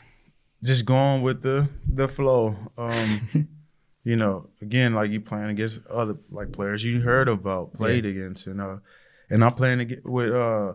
just 0.62 0.84
going 0.86 1.22
with 1.22 1.42
the 1.42 1.68
the 1.86 2.08
flow. 2.08 2.56
Um, 2.78 3.28
you 4.04 4.16
know, 4.16 4.48
again, 4.62 4.94
like 4.94 5.10
you 5.10 5.20
playing 5.20 5.50
against 5.50 5.86
other 5.86 6.16
like 6.30 6.52
players 6.52 6.82
you 6.84 7.00
heard 7.02 7.28
about, 7.28 7.74
played 7.74 8.04
against, 8.06 8.46
and 8.46 8.60
uh, 8.60 8.76
and 9.30 9.44
I'm 9.44 9.52
playing 9.52 10.00
with 10.04 10.32
uh, 10.32 10.72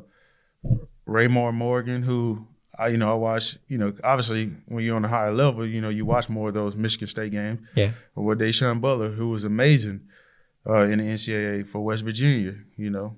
Raymar 1.08 1.54
Morgan, 1.54 2.04
who 2.04 2.48
I 2.78 2.90
you 2.90 2.98
know 2.98 3.12
I 3.12 3.16
watch. 3.16 3.58
You 3.68 3.78
know, 3.78 3.94
obviously 4.04 4.52
when 4.68 4.84
you're 4.84 4.96
on 4.96 5.06
a 5.06 5.10
higher 5.10 5.34
level, 5.34 5.66
you 5.66 5.82
know 5.82 5.90
you 5.90 6.06
watch 6.06 6.30
more 6.30 6.50
of 6.50 6.54
those 6.54 6.76
Michigan 6.76 7.08
State 7.08 7.32
games. 7.32 7.60
Yeah. 7.76 7.92
or 8.16 8.26
with 8.26 8.40
Da'Sean 8.40 8.82
Butler, 8.82 9.12
who 9.12 9.30
was 9.30 9.44
amazing 9.44 10.02
uh, 10.68 10.84
in 10.84 11.00
the 11.00 11.06
NCAA 11.06 11.68
for 11.68 11.80
West 11.82 12.04
Virginia, 12.04 12.56
you 12.78 12.90
know, 12.90 13.16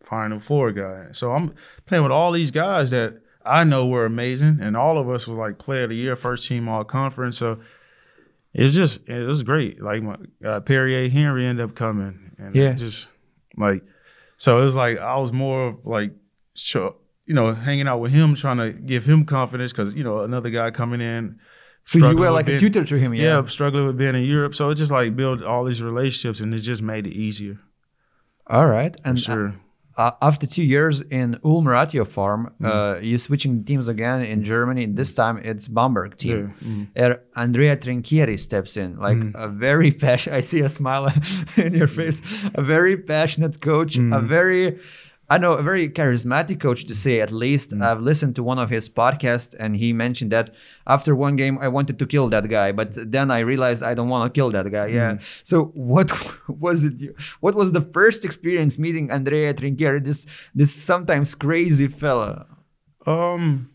Final 0.00 0.40
Four 0.40 0.72
guy. 0.72 1.08
So 1.12 1.32
I'm 1.32 1.54
playing 1.86 2.02
with 2.02 2.12
all 2.12 2.32
these 2.32 2.50
guys 2.50 2.90
that 2.90 3.20
I 3.44 3.64
know 3.64 3.86
were 3.86 4.04
amazing, 4.04 4.58
and 4.60 4.76
all 4.76 4.98
of 4.98 5.08
us 5.08 5.26
were 5.28 5.36
like 5.36 5.58
player 5.58 5.84
of 5.84 5.90
the 5.90 5.96
year, 5.96 6.16
first 6.16 6.46
team 6.48 6.68
all 6.68 6.84
conference. 6.84 7.38
So 7.38 7.60
it's 8.52 8.74
just 8.74 9.06
it 9.08 9.26
was 9.26 9.42
great. 9.42 9.80
Like 9.82 10.02
my, 10.02 10.16
uh, 10.44 10.60
Perrier 10.60 11.08
Henry 11.08 11.46
ended 11.46 11.64
up 11.64 11.74
coming, 11.74 12.32
and 12.38 12.54
Yeah. 12.54 12.72
just 12.72 13.08
like 13.56 13.82
so 14.36 14.60
it 14.60 14.64
was 14.64 14.74
like 14.76 14.98
I 14.98 15.16
was 15.16 15.32
more 15.32 15.78
like. 15.84 16.12
So, 16.54 16.96
you 17.26 17.34
know, 17.34 17.52
hanging 17.52 17.88
out 17.88 18.00
with 18.00 18.12
him, 18.12 18.34
trying 18.34 18.58
to 18.58 18.72
give 18.72 19.04
him 19.04 19.24
confidence 19.24 19.72
because 19.72 19.94
you 19.94 20.04
know 20.04 20.20
another 20.20 20.50
guy 20.50 20.70
coming 20.70 21.00
in, 21.00 21.38
So 21.84 21.98
you 21.98 22.16
were 22.16 22.30
like 22.30 22.48
a 22.48 22.58
tutor 22.58 22.84
to 22.84 22.98
him, 22.98 23.14
yeah. 23.14 23.22
yeah, 23.40 23.46
struggling 23.46 23.86
with 23.86 23.96
being 23.98 24.14
in 24.14 24.24
Europe. 24.24 24.54
So 24.54 24.70
it 24.70 24.76
just 24.76 24.92
like 24.92 25.16
build 25.16 25.42
all 25.42 25.64
these 25.64 25.82
relationships, 25.82 26.40
and 26.40 26.54
it 26.54 26.60
just 26.60 26.82
made 26.82 27.06
it 27.06 27.12
easier. 27.14 27.58
All 28.46 28.66
right. 28.66 28.94
And 29.04 29.18
sure. 29.18 29.54
uh, 29.96 30.10
after 30.20 30.46
two 30.46 30.64
years 30.64 31.00
in 31.00 31.38
Ulm 31.44 31.64
ratiopharm, 31.64 32.52
Mm. 32.60 32.66
uh, 32.66 33.00
you're 33.00 33.18
switching 33.18 33.64
teams 33.64 33.88
again 33.88 34.22
in 34.22 34.44
Germany. 34.44 34.86
This 34.86 35.14
time 35.14 35.38
it's 35.38 35.68
Bamberg 35.68 36.16
team. 36.16 36.54
Yeah, 36.60 36.68
mm. 36.68 36.86
Er, 36.98 37.20
Andrea 37.36 37.76
Trinchieri 37.76 38.38
steps 38.38 38.76
in, 38.76 38.98
like 38.98 39.16
Mm. 39.16 39.32
a 39.34 39.48
very 39.48 39.90
passionate. 39.92 40.36
I 40.36 40.40
see 40.40 40.60
a 40.60 40.68
smile 40.68 41.06
in 41.56 41.74
your 41.74 41.88
face. 41.88 42.20
A 42.54 42.62
very 42.62 42.96
passionate 42.96 43.60
coach. 43.60 43.96
A 43.96 44.00
Mm. 44.00 44.28
very, 44.28 44.78
I 45.32 45.38
know, 45.38 45.54
a 45.54 45.62
very 45.62 45.88
charismatic 45.88 46.60
coach 46.60 46.84
to 46.84 46.94
say 46.94 47.22
at 47.22 47.32
least. 47.32 47.70
Mm. 47.70 47.82
I've 47.82 48.02
listened 48.02 48.36
to 48.36 48.42
one 48.42 48.58
of 48.58 48.68
his 48.68 48.90
podcasts, 48.90 49.54
and 49.58 49.74
he 49.74 49.94
mentioned 49.94 50.30
that 50.32 50.54
after 50.86 51.14
one 51.14 51.36
game, 51.36 51.58
I 51.58 51.68
wanted 51.68 51.98
to 52.00 52.06
kill 52.06 52.28
that 52.28 52.50
guy, 52.50 52.70
but 52.70 52.88
then 53.10 53.30
I 53.30 53.38
realized 53.38 53.82
I 53.82 53.94
don't 53.94 54.10
want 54.10 54.22
to 54.26 54.38
kill 54.38 54.50
that 54.50 54.70
guy. 54.70 54.88
Yeah. 54.88 55.12
Mm. 55.12 55.40
So 55.42 55.72
what 55.72 56.12
was 56.48 56.84
it? 56.84 57.16
What 57.40 57.54
was 57.54 57.72
the 57.72 57.80
first 57.80 58.26
experience 58.26 58.78
meeting 58.78 59.10
Andrea 59.10 59.54
Trinchieri? 59.54 60.04
This 60.04 60.26
this 60.54 60.74
sometimes 60.74 61.34
crazy 61.34 61.88
fella. 61.88 62.44
Um, 63.06 63.70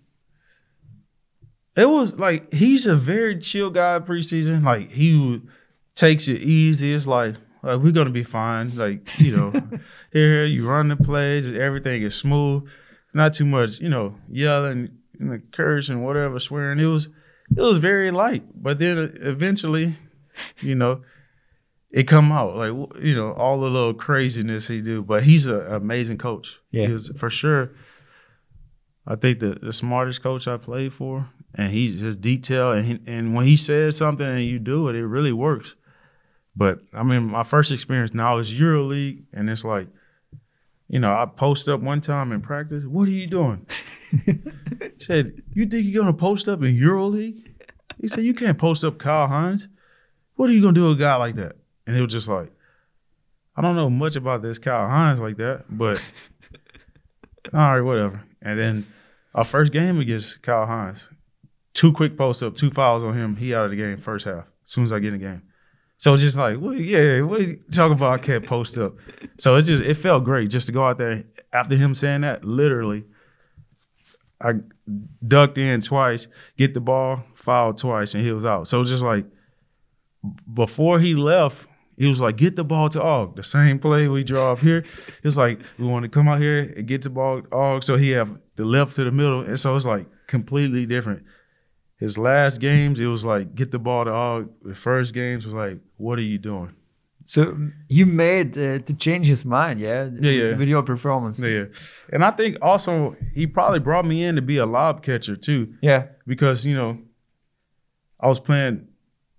it 1.76 1.90
was 1.90 2.14
like 2.20 2.54
he's 2.54 2.86
a 2.86 2.96
very 2.96 3.40
chill 3.40 3.72
guy 3.72 3.98
preseason. 3.98 4.64
Like 4.64 4.92
he 4.92 5.42
takes 5.96 6.28
it 6.28 6.40
easy. 6.44 6.94
It's 6.94 7.08
like 7.08 7.34
like 7.68 7.84
we're 7.84 7.92
gonna 7.92 8.10
be 8.10 8.24
fine. 8.24 8.76
Like 8.76 9.20
you 9.20 9.36
know, 9.36 9.54
here 10.12 10.46
you 10.46 10.68
run 10.68 10.88
the 10.88 10.96
plays, 10.96 11.46
everything 11.52 12.02
is 12.02 12.16
smooth. 12.16 12.68
Not 13.14 13.34
too 13.34 13.46
much, 13.46 13.80
you 13.80 13.90
know, 13.90 14.16
yelling, 14.30 14.90
you 15.20 15.26
know, 15.26 15.40
cursing, 15.52 16.04
whatever, 16.04 16.40
swearing. 16.40 16.80
It 16.80 16.86
was 16.86 17.10
it 17.56 17.62
was 17.62 17.78
very 17.80 18.12
light. 18.12 18.44
But 18.56 18.80
then 18.80 19.18
eventually, 19.22 19.96
you 20.62 20.76
know, 20.76 21.02
it 21.92 22.08
come 22.08 22.32
out 22.32 22.56
like 22.56 22.72
you 23.02 23.16
know 23.16 23.34
all 23.34 23.60
the 23.60 23.70
little 23.70 23.94
craziness 23.94 24.68
he 24.68 24.82
do. 24.82 25.04
But 25.04 25.24
he's 25.24 25.48
an 25.48 25.66
amazing 25.68 26.18
coach. 26.18 26.60
Yeah. 26.72 26.88
he 26.88 26.94
is 26.94 27.12
for 27.18 27.30
sure. 27.30 27.72
I 29.06 29.16
think 29.16 29.40
the, 29.40 29.58
the 29.62 29.72
smartest 29.72 30.22
coach 30.22 30.50
I 30.50 30.58
played 30.58 30.92
for, 30.92 31.30
and 31.56 31.72
he's 31.72 32.02
just 32.02 32.20
detail 32.20 32.74
and 32.74 32.86
he, 32.86 33.00
and 33.08 33.34
when 33.34 33.46
he 33.46 33.56
says 33.56 33.96
something 33.96 34.28
and 34.28 34.44
you 34.44 34.60
do 34.60 34.90
it, 34.90 34.96
it 34.96 35.06
really 35.06 35.32
works. 35.32 35.76
But 36.58 36.80
I 36.92 37.04
mean, 37.04 37.24
my 37.24 37.44
first 37.44 37.72
experience 37.72 38.16
now 38.16 38.40
is 38.40 38.52
EuroLeague, 38.52 39.26
and 39.32 39.48
it's 39.48 39.64
like, 39.64 39.88
you 40.88 41.00
know, 41.00 41.14
I 41.14 41.26
post 41.26 41.70
up 41.70 41.82
one 41.82 42.02
time 42.02 42.32
in 42.32 42.42
practice. 42.42 42.84
What 42.84 43.08
are 43.08 43.12
you 43.12 43.28
doing? 43.28 43.68
he 44.26 44.40
said, 44.98 45.44
"You 45.54 45.68
think 45.68 45.86
you're 45.86 46.04
gonna 46.04 46.18
post 46.18 46.50
up 46.50 46.64
in 46.64 46.76
EuroLeague?" 46.76 47.44
He 48.02 48.08
said, 48.08 48.24
"You 48.24 48.34
can't 48.34 48.58
post 48.58 48.84
up 48.84 48.98
Kyle 48.98 49.28
Hines. 49.28 49.68
What 50.36 50.50
are 50.50 50.54
you 50.54 50.62
gonna 50.62 50.74
do 50.74 50.88
with 50.88 50.98
a 50.98 51.00
guy 51.00 51.16
like 51.18 51.36
that?" 51.36 51.58
And 51.86 51.96
it 51.96 52.02
was 52.02 52.12
just 52.12 52.28
like, 52.28 52.52
I 53.56 53.62
don't 53.62 53.76
know 53.76 53.90
much 53.90 54.16
about 54.16 54.42
this 54.42 54.60
Kyle 54.60 54.88
Hines 54.88 55.20
like 55.20 55.38
that, 55.38 55.66
but 55.70 56.02
all 57.54 57.76
right, 57.76 57.82
whatever. 57.82 58.24
And 58.42 58.60
then 58.60 58.88
our 59.34 59.44
first 59.44 59.72
game 59.72 60.00
against 60.00 60.42
Kyle 60.44 60.66
Hines, 60.66 61.10
two 61.74 61.92
quick 61.92 62.18
post 62.18 62.44
up, 62.44 62.56
two 62.56 62.72
fouls 62.72 63.04
on 63.04 63.16
him. 63.16 63.36
He 63.36 63.56
out 63.56 63.66
of 63.66 63.72
the 63.72 63.78
game 63.78 63.98
first 63.98 64.26
half. 64.26 64.46
As 64.64 64.72
soon 64.72 64.84
as 64.84 64.92
I 64.92 65.00
get 65.00 65.14
in 65.14 65.20
the 65.20 65.26
game, 65.26 65.42
so 65.98 66.16
just 66.16 66.38
like, 66.38 66.58
what, 66.58 66.78
yeah, 66.78 67.22
what 67.22 67.40
are 67.40 67.44
you 67.44 67.60
talking 67.72 67.94
about? 67.94 68.20
I 68.20 68.24
can't 68.24 68.46
post 68.46 68.78
up. 68.78 68.96
So 69.38 69.56
it 69.56 69.64
just 69.64 69.84
it 69.84 69.96
felt 69.96 70.24
great 70.24 70.50
just 70.50 70.68
to 70.68 70.74
go 70.74 70.86
out 70.86 70.98
there 70.98 71.24
after 71.52 71.76
him 71.76 71.96
saying 71.96 72.22
that. 72.22 72.46
Literally, 72.46 73.04
I 74.40 74.54
ducked 75.28 75.58
in 75.58 75.82
twice, 75.82 76.28
get 76.58 76.74
the 76.74 76.82
ball, 76.82 77.24
fouled 77.36 77.78
twice, 77.78 78.14
and 78.14 78.24
he 78.24 78.32
was 78.32 78.46
out. 78.46 78.68
So 78.68 78.84
just 78.84 79.04
like 79.04 79.26
before 80.54 81.00
he 81.00 81.16
left, 81.16 81.68
he 81.98 82.08
was 82.08 82.22
like, 82.22 82.38
get 82.38 82.56
the 82.56 82.64
ball 82.64 82.90
to 82.90 83.02
Og. 83.02 83.36
The 83.36 83.44
same 83.44 83.80
play 83.80 84.08
we 84.08 84.24
draw 84.24 84.52
up 84.52 84.60
here. 84.60 84.86
It's 85.24 85.36
like, 85.36 85.60
we 85.80 85.86
want 85.86 86.04
to 86.04 86.10
come 86.10 86.28
out 86.28 86.40
here 86.40 86.74
and 86.78 86.88
get 86.88 87.02
the 87.02 87.10
ball 87.10 87.42
Og. 87.52 87.84
So 87.84 87.96
he 87.96 88.12
have 88.12 88.38
the 88.56 88.66
left 88.66 88.96
to 88.98 89.04
the 89.04 89.12
middle. 89.12 89.42
And 89.42 89.60
so 89.60 89.76
it's 89.76 89.86
like 89.86 90.06
completely 90.28 90.86
different. 90.86 91.24
His 91.98 92.18
last 92.18 92.60
games, 92.62 93.00
it 93.00 93.08
was 93.08 93.26
like, 93.26 93.56
get 93.56 93.72
the 93.72 93.80
ball 93.80 94.06
to 94.06 94.12
all. 94.12 94.46
The 94.64 94.76
first 94.76 95.14
games 95.14 95.46
was 95.46 95.54
like, 95.54 95.80
what 95.98 96.20
are 96.20 96.24
you 96.24 96.38
doing? 96.38 96.74
So 97.26 97.58
you 97.90 98.06
made 98.06 98.58
uh, 98.58 98.80
to 98.80 98.94
change 98.94 99.26
his 99.28 99.44
mind, 99.44 99.80
yeah? 99.82 100.08
Yeah, 100.22 100.32
yeah. 100.32 100.56
With 100.58 100.70
your 100.70 100.84
performance. 100.84 101.40
Yeah, 101.40 101.50
yeah. 101.50 101.66
and 102.14 102.24
I 102.24 102.32
think 102.32 102.58
also 102.62 103.16
he 103.34 103.48
probably 103.48 103.80
brought 103.80 104.06
me 104.06 104.24
in 104.24 104.36
to 104.38 104.42
be 104.42 104.58
a 104.58 104.66
lob 104.66 105.02
catcher 105.04 105.36
too, 105.36 105.74
Yeah. 105.82 106.06
because 106.26 106.66
you 106.66 106.76
know 106.76 107.00
I 108.20 108.28
was 108.28 108.40
playing 108.40 108.88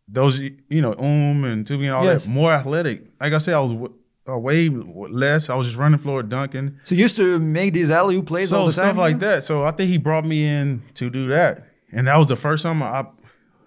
those 0.06 0.40
you 0.40 0.80
know 0.82 0.92
um 0.98 1.44
and 1.44 1.64
Tubi 1.66 1.84
and 1.84 1.92
all 1.92 2.04
Yes. 2.04 2.24
that 2.24 2.30
more 2.30 2.52
athletic. 2.52 3.04
Like 3.20 3.32
I 3.32 3.38
said, 3.38 3.54
I 3.54 3.60
was 3.60 3.72
w- 3.72 3.94
uh, 4.28 4.36
way 4.38 4.68
less. 4.68 5.48
I 5.48 5.54
was 5.54 5.66
just 5.66 5.78
running 5.78 5.98
floor 5.98 6.22
dunking. 6.22 6.76
So 6.84 6.94
you 6.94 7.02
used 7.02 7.16
to 7.16 7.38
make 7.38 7.72
these 7.72 7.88
alley 7.90 8.20
plays 8.20 8.52
all 8.52 8.62
so 8.62 8.66
the 8.66 8.72
stuff 8.72 8.96
like 8.98 9.18
that. 9.20 9.44
So 9.44 9.64
I 9.64 9.70
think 9.70 9.88
he 9.90 9.96
brought 9.98 10.26
me 10.26 10.44
in 10.46 10.82
to 10.94 11.08
do 11.08 11.28
that, 11.28 11.66
and 11.92 12.06
that 12.06 12.16
was 12.16 12.26
the 12.26 12.36
first 12.36 12.62
time 12.62 12.82
I, 12.82 13.06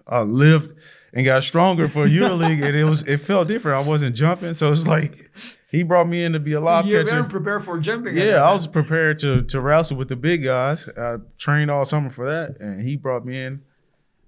I 0.08 0.22
lived 0.22 0.76
and 1.14 1.26
got 1.26 1.44
stronger 1.44 1.90
for 1.90 2.08
EuroLeague, 2.08 2.66
and 2.66 2.76
it 2.76 2.86
was 2.86 3.04
it 3.04 3.18
felt 3.18 3.48
different. 3.50 3.86
I 3.86 3.88
wasn't 3.90 4.16
jumping, 4.16 4.54
so 4.54 4.72
it's 4.72 4.88
like 4.88 5.30
he 5.70 5.84
brought 5.84 6.08
me 6.08 6.24
in 6.24 6.34
to 6.34 6.40
be 6.40 6.54
a 6.54 6.58
So 6.58 6.62
lob 6.62 6.86
you 6.86 6.98
catcher. 6.98 7.16
weren't 7.18 7.30
prepared 7.30 7.66
for 7.66 7.80
jumping. 7.80 8.16
Yeah, 8.18 8.44
I 8.44 8.52
was 8.54 8.68
prepared 8.68 9.20
to 9.20 9.42
to 9.44 9.60
wrestle 9.60 9.98
with 9.98 10.08
the 10.08 10.16
big 10.16 10.44
guys. 10.44 10.88
I 10.98 11.18
trained 11.38 11.70
all 11.70 11.84
summer 11.86 12.10
for 12.10 12.30
that, 12.30 12.60
and 12.62 12.82
he 12.82 12.96
brought 12.96 13.26
me 13.26 13.42
in, 13.42 13.62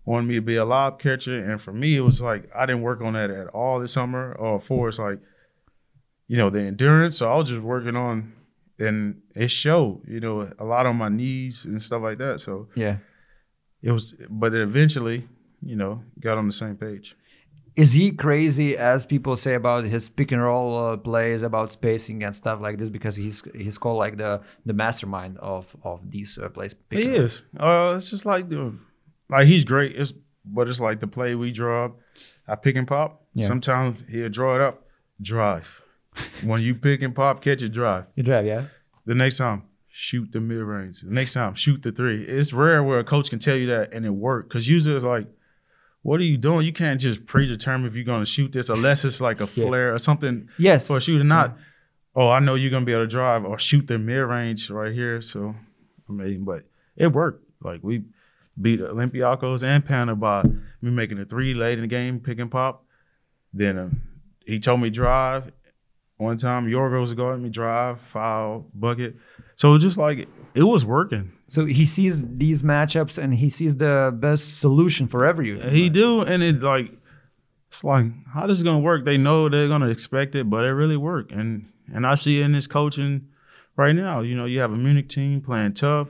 wanted 0.05 0.27
me 0.27 0.35
to 0.35 0.41
be 0.41 0.57
a 0.57 0.65
lob 0.65 0.99
catcher. 0.99 1.37
And 1.37 1.61
for 1.61 1.71
me, 1.71 1.95
it 1.95 2.01
was 2.01 2.21
like 2.21 2.49
I 2.53 2.65
didn't 2.65 2.81
work 2.81 3.01
on 3.01 3.13
that 3.13 3.29
at 3.31 3.47
all 3.47 3.79
this 3.79 3.93
summer. 3.93 4.33
Or 4.33 4.59
for 4.59 4.89
it's 4.89 4.99
like, 4.99 5.19
you 6.27 6.35
know, 6.37 6.49
the 6.49 6.61
endurance. 6.63 7.17
So 7.17 7.31
I 7.31 7.35
was 7.37 7.47
just 7.47 7.61
working 7.61 7.95
on, 7.95 8.33
and 8.77 9.21
it 9.35 9.51
showed. 9.51 10.01
You 10.05 10.19
know, 10.19 10.51
a 10.59 10.65
lot 10.65 10.85
on 10.85 10.97
my 10.97 11.07
knees 11.09 11.63
and 11.63 11.81
stuff 11.81 12.01
like 12.01 12.17
that. 12.17 12.41
So 12.41 12.67
Yeah. 12.75 12.97
It 13.83 13.91
was, 13.91 14.13
but 14.29 14.53
it 14.53 14.61
eventually, 14.61 15.27
you 15.61 15.75
know, 15.75 16.01
got 16.19 16.37
on 16.37 16.47
the 16.47 16.53
same 16.53 16.75
page. 16.77 17.15
Is 17.75 17.93
he 17.93 18.11
crazy 18.11 18.77
as 18.77 19.05
people 19.05 19.35
say 19.35 19.55
about 19.55 19.83
his 19.83 20.07
pick 20.07 20.31
and 20.31 20.41
roll 20.41 20.77
uh, 20.77 20.97
plays, 20.97 21.43
about 21.43 21.71
spacing 21.71 22.23
and 22.23 22.35
stuff 22.35 22.61
like 22.61 22.77
this? 22.77 22.89
Because 22.89 23.15
he's 23.15 23.43
he's 23.55 23.77
called 23.77 23.97
like 23.97 24.17
the 24.17 24.41
the 24.65 24.73
mastermind 24.73 25.37
of 25.39 25.75
of 25.83 26.09
these 26.09 26.37
uh, 26.37 26.49
plays. 26.49 26.75
He 26.89 27.03
is. 27.03 27.43
Uh, 27.57 27.95
it's 27.97 28.09
just 28.09 28.25
like 28.25 28.49
the, 28.49 28.75
like 29.29 29.47
he's 29.47 29.65
great. 29.65 29.95
It's 29.95 30.13
but 30.45 30.67
it's 30.67 30.79
like 30.79 30.99
the 30.99 31.07
play 31.07 31.35
we 31.35 31.51
draw 31.51 31.85
up. 31.85 31.99
I 32.47 32.55
pick 32.55 32.75
and 32.75 32.87
pop. 32.87 33.23
Yeah. 33.33 33.47
Sometimes 33.47 34.03
he'll 34.09 34.29
draw 34.29 34.55
it 34.55 34.61
up, 34.61 34.85
drive. 35.21 35.81
when 36.43 36.61
you 36.61 36.75
pick 36.75 37.01
and 37.01 37.15
pop, 37.15 37.41
catch 37.41 37.61
it, 37.61 37.69
drive. 37.69 38.05
You 38.15 38.23
drive, 38.23 38.45
yeah. 38.45 38.65
The 39.05 39.15
next 39.15 39.37
time, 39.37 39.63
shoot 39.95 40.31
the 40.31 40.41
mid 40.41 40.57
range. 40.57 41.01
The 41.01 41.11
next 41.11 41.33
time, 41.33 41.53
shoot 41.53 41.83
the 41.83 41.91
three. 41.91 42.23
It's 42.23 42.51
rare 42.51 42.81
where 42.83 42.97
a 42.97 43.03
coach 43.03 43.29
can 43.29 43.37
tell 43.37 43.55
you 43.55 43.67
that 43.67 43.93
and 43.93 44.05
it 44.07 44.09
work. 44.09 44.49
Cause 44.49 44.67
usually 44.67 44.95
it's 44.95 45.05
like, 45.05 45.27
what 46.01 46.19
are 46.19 46.23
you 46.23 46.35
doing? 46.35 46.65
You 46.65 46.73
can't 46.73 46.99
just 46.99 47.27
predetermine 47.27 47.85
if 47.87 47.95
you're 47.95 48.03
gonna 48.03 48.25
shoot 48.25 48.51
this 48.51 48.69
unless 48.69 49.05
it's 49.05 49.21
like 49.21 49.39
a 49.39 49.43
Yeah. 49.55 49.65
flare 49.65 49.93
or 49.93 49.99
something 49.99 50.49
Yes. 50.57 50.87
for 50.87 50.97
a 50.97 51.01
shooter. 51.01 51.23
Not, 51.23 51.55
oh, 52.15 52.29
I 52.29 52.39
know 52.39 52.55
you're 52.55 52.71
gonna 52.71 52.85
be 52.85 52.91
able 52.93 53.03
to 53.03 53.07
drive 53.07 53.45
or 53.45 53.59
shoot 53.59 53.85
the 53.85 53.99
mid 53.99 54.27
range 54.27 54.69
right 54.71 54.91
here. 54.91 55.21
So, 55.21 55.53
I 56.09 56.11
mean, 56.11 56.43
but 56.43 56.63
it 56.97 57.11
worked. 57.13 57.45
Like 57.61 57.81
we 57.83 58.03
beat 58.59 58.79
Olympiacos 58.81 59.63
and 59.63 59.85
Panda 59.85 60.15
by 60.15 60.41
me 60.81 60.89
making 60.91 61.19
a 61.19 61.25
three 61.25 61.53
late 61.53 61.77
in 61.77 61.81
the 61.81 61.87
game, 61.87 62.19
pick 62.19 62.39
and 62.39 62.49
pop. 62.51 62.83
Then 63.53 63.77
uh, 63.77 63.89
he 64.45 64.59
told 64.59 64.81
me 64.81 64.89
drive. 64.89 65.51
One 66.17 66.37
time, 66.37 66.67
Yorgos 66.67 67.15
guarding 67.15 67.43
me 67.43 67.49
drive, 67.49 67.99
foul, 67.99 68.67
bucket. 68.73 69.15
So 69.55 69.77
just 69.77 69.97
like 69.97 70.27
it 70.55 70.63
was 70.63 70.85
working. 70.85 71.31
So 71.47 71.65
he 71.65 71.85
sees 71.85 72.23
these 72.25 72.63
matchups 72.63 73.21
and 73.21 73.33
he 73.33 73.49
sees 73.49 73.77
the 73.77 74.11
best 74.15 74.59
solution 74.59 75.07
for 75.07 75.25
every. 75.25 75.59
He 75.69 75.89
do, 75.89 76.21
and 76.21 76.41
it 76.43 76.61
like 76.61 76.91
it's 77.69 77.83
like 77.83 78.05
how 78.33 78.47
this 78.47 78.57
is 78.59 78.63
gonna 78.63 78.79
work. 78.79 79.05
They 79.05 79.17
know 79.17 79.49
they're 79.49 79.67
gonna 79.67 79.89
expect 79.89 80.35
it, 80.35 80.49
but 80.49 80.65
it 80.65 80.71
really 80.73 80.97
worked. 80.97 81.31
And 81.31 81.69
and 81.93 82.05
I 82.05 82.15
see 82.15 82.39
it 82.39 82.43
in 82.45 82.51
this 82.51 82.67
coaching 82.67 83.29
right 83.75 83.93
now. 83.95 84.21
You 84.21 84.35
know, 84.35 84.45
you 84.45 84.59
have 84.59 84.71
a 84.71 84.77
Munich 84.77 85.09
team 85.09 85.41
playing 85.41 85.73
tough, 85.73 86.07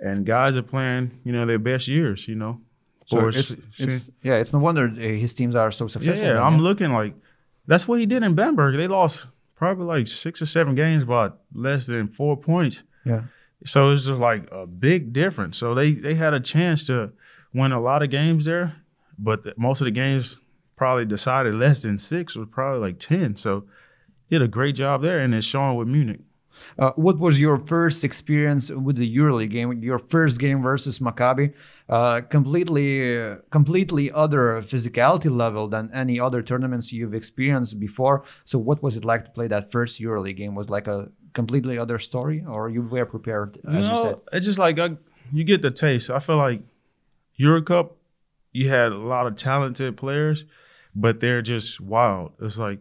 and 0.00 0.24
guys 0.26 0.56
are 0.56 0.62
playing 0.62 1.20
you 1.24 1.32
know 1.32 1.46
their 1.46 1.58
best 1.58 1.88
years. 1.88 2.28
You 2.28 2.34
know, 2.36 2.60
So 3.06 3.28
it's, 3.28 3.54
it's, 3.78 4.04
yeah, 4.22 4.34
it's 4.36 4.52
no 4.52 4.58
wonder 4.58 4.86
uh, 4.86 4.94
his 5.00 5.34
teams 5.34 5.54
are 5.54 5.70
so 5.72 5.86
successful. 5.88 6.24
yeah, 6.26 6.42
I'm 6.42 6.58
looking 6.58 6.92
like 6.92 7.14
that's 7.66 7.86
what 7.86 8.00
he 8.00 8.06
did 8.06 8.22
in 8.22 8.34
Bamberg. 8.34 8.76
They 8.76 8.88
lost 8.88 9.26
probably 9.58 9.84
like 9.84 10.06
six 10.06 10.40
or 10.40 10.46
seven 10.46 10.74
games 10.76 11.04
by 11.04 11.32
less 11.52 11.86
than 11.86 12.08
four 12.08 12.36
points. 12.36 12.84
yeah. 13.04 13.22
So 13.64 13.90
it's 13.90 14.06
just 14.06 14.20
like 14.20 14.48
a 14.52 14.68
big 14.68 15.12
difference. 15.12 15.58
So 15.58 15.74
they 15.74 15.92
they 15.92 16.14
had 16.14 16.32
a 16.32 16.38
chance 16.38 16.86
to 16.86 17.12
win 17.52 17.72
a 17.72 17.80
lot 17.80 18.04
of 18.04 18.10
games 18.10 18.44
there, 18.44 18.76
but 19.18 19.42
the, 19.42 19.52
most 19.56 19.80
of 19.80 19.86
the 19.86 19.90
games 19.90 20.36
probably 20.76 21.04
decided 21.04 21.56
less 21.56 21.82
than 21.82 21.98
six 21.98 22.36
was 22.36 22.46
probably 22.52 22.78
like 22.78 23.00
ten. 23.00 23.34
So 23.34 23.64
did 24.30 24.42
a 24.42 24.48
great 24.48 24.76
job 24.76 25.02
there, 25.02 25.18
and 25.18 25.34
it's 25.34 25.44
showing 25.44 25.76
with 25.76 25.88
Munich. 25.88 26.20
Uh, 26.78 26.92
what 26.96 27.18
was 27.18 27.40
your 27.40 27.58
first 27.58 28.04
experience 28.04 28.70
with 28.70 28.96
the 28.96 29.16
EuroLeague 29.16 29.50
game? 29.50 29.82
Your 29.82 29.98
first 29.98 30.38
game 30.38 30.62
versus 30.62 30.98
Maccabi, 30.98 31.54
uh, 31.88 32.22
completely, 32.22 33.20
uh, 33.20 33.36
completely 33.50 34.10
other 34.12 34.62
physicality 34.62 35.34
level 35.34 35.68
than 35.68 35.90
any 35.92 36.18
other 36.20 36.42
tournaments 36.42 36.92
you've 36.92 37.14
experienced 37.14 37.78
before. 37.78 38.24
So, 38.44 38.58
what 38.58 38.82
was 38.82 38.96
it 38.96 39.04
like 39.04 39.24
to 39.24 39.30
play 39.30 39.48
that 39.48 39.70
first 39.70 40.00
EuroLeague 40.00 40.36
game? 40.36 40.54
Was 40.54 40.70
like 40.70 40.86
a 40.86 41.08
completely 41.32 41.78
other 41.78 41.98
story, 41.98 42.44
or 42.46 42.68
you 42.68 42.82
were 42.82 43.06
prepared? 43.06 43.58
As 43.66 43.86
you, 43.86 43.92
you 43.92 44.02
said? 44.02 44.16
it's 44.32 44.46
just 44.46 44.58
like 44.58 44.78
I, 44.78 44.96
you 45.32 45.44
get 45.44 45.62
the 45.62 45.70
taste. 45.70 46.10
I 46.10 46.18
feel 46.18 46.36
like 46.36 46.62
Euro 47.36 47.62
Cup, 47.62 47.96
you 48.52 48.68
had 48.68 48.92
a 48.92 48.98
lot 48.98 49.26
of 49.26 49.36
talented 49.36 49.96
players, 49.96 50.44
but 50.94 51.20
they're 51.20 51.42
just 51.42 51.80
wild. 51.80 52.32
It's 52.40 52.58
like 52.58 52.80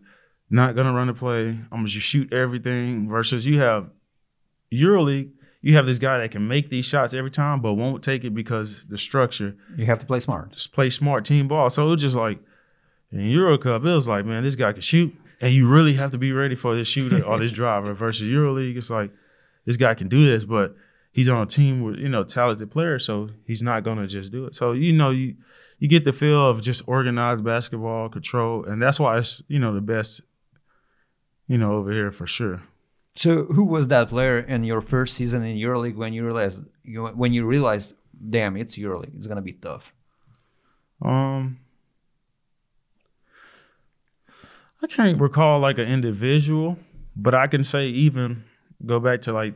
not 0.50 0.76
gonna 0.76 0.94
run 0.94 1.08
the 1.08 1.14
play. 1.14 1.50
I'm 1.50 1.68
gonna 1.72 1.88
just 1.88 2.08
shoot 2.08 2.32
everything. 2.34 3.10
Versus 3.10 3.46
you 3.46 3.60
have 3.60 3.90
EuroLeague, 4.72 5.32
you 5.62 5.76
have 5.76 5.86
this 5.86 6.00
guy 6.00 6.20
that 6.20 6.32
can 6.32 6.48
make 6.48 6.70
these 6.70 6.86
shots 6.86 7.14
every 7.14 7.32
time, 7.32 7.62
but 7.62 7.74
won't 7.74 8.04
take 8.04 8.24
it 8.24 8.34
because 8.34 8.86
the 8.88 8.98
structure. 8.98 9.56
You 9.76 9.86
have 9.86 10.00
to 10.00 10.06
play 10.06 10.20
smart. 10.20 10.52
Just 10.52 10.72
play 10.72 10.90
smart 10.90 11.26
team 11.26 11.48
ball. 11.48 11.70
So 11.70 11.88
it 11.88 11.92
was 11.92 12.02
just 12.02 12.16
like 12.16 12.40
in 13.12 13.22
Euro 13.30 13.58
Cup, 13.58 13.84
it 13.84 13.94
was 13.94 14.08
like, 14.08 14.26
man, 14.26 14.44
this 14.44 14.56
guy 14.56 14.74
can 14.74 14.82
shoot, 14.82 15.16
and 15.42 15.54
you 15.54 15.68
really 15.68 15.94
have 15.94 16.12
to 16.12 16.18
be 16.18 16.34
ready 16.34 16.56
for 16.56 16.76
this 16.76 16.88
shooter 16.88 17.24
or 17.24 17.40
this 17.40 17.54
driver. 17.54 17.94
Versus 17.94 18.28
EuroLeague, 18.28 18.78
it's 18.78 18.90
like 18.90 19.12
this 19.66 19.78
guy 19.78 19.94
can 19.94 20.08
do 20.08 20.26
this, 20.26 20.46
but 20.46 20.76
he's 21.12 21.30
on 21.30 21.42
a 21.42 21.46
team 21.46 21.82
with 21.82 21.98
you 21.98 22.10
know 22.10 22.24
talented 22.24 22.70
players, 22.72 23.06
so 23.06 23.30
he's 23.46 23.64
not 23.64 23.84
gonna 23.84 24.08
just 24.08 24.32
do 24.32 24.46
it. 24.46 24.56
So 24.56 24.72
you 24.74 24.94
know 24.94 25.10
you 25.10 25.36
you 25.80 25.88
get 25.88 26.06
the 26.06 26.14
feel 26.14 26.50
of 26.50 26.62
just 26.62 26.84
organized 26.88 27.44
basketball 27.44 28.10
control, 28.10 28.66
and 28.66 28.82
that's 28.82 29.00
why 29.00 29.18
it's 29.18 29.42
you 29.48 29.60
know 29.60 29.74
the 29.74 29.82
best, 29.82 30.22
you 31.48 31.58
know 31.58 31.74
over 31.76 31.92
here 31.92 32.12
for 32.12 32.28
sure. 32.28 32.62
So, 33.16 33.46
who 33.46 33.66
was 33.66 33.88
that 33.88 34.10
player 34.10 34.38
in 34.38 34.64
your 34.64 34.82
first 34.82 35.16
season 35.16 35.44
in 35.44 35.58
EuroLeague 35.58 35.96
when 35.96 36.14
you 36.14 36.24
realized 36.24 36.62
you, 36.84 37.08
when 37.08 37.34
you 37.34 37.46
realized, 37.46 37.96
damn, 38.30 38.56
it's 38.58 38.78
EuroLeague, 38.78 39.16
it's 39.18 39.28
gonna 39.28 39.42
be 39.42 39.54
tough. 39.54 39.92
Um, 41.02 41.60
I 44.84 44.88
can't 44.88 45.20
recall 45.20 45.60
like 45.60 45.80
an 45.80 45.88
individual, 45.88 46.78
but 47.16 47.34
I 47.34 47.48
can 47.48 47.64
say 47.64 47.88
even 47.88 48.44
go 48.86 49.00
back 49.00 49.22
to 49.22 49.34
like 49.34 49.56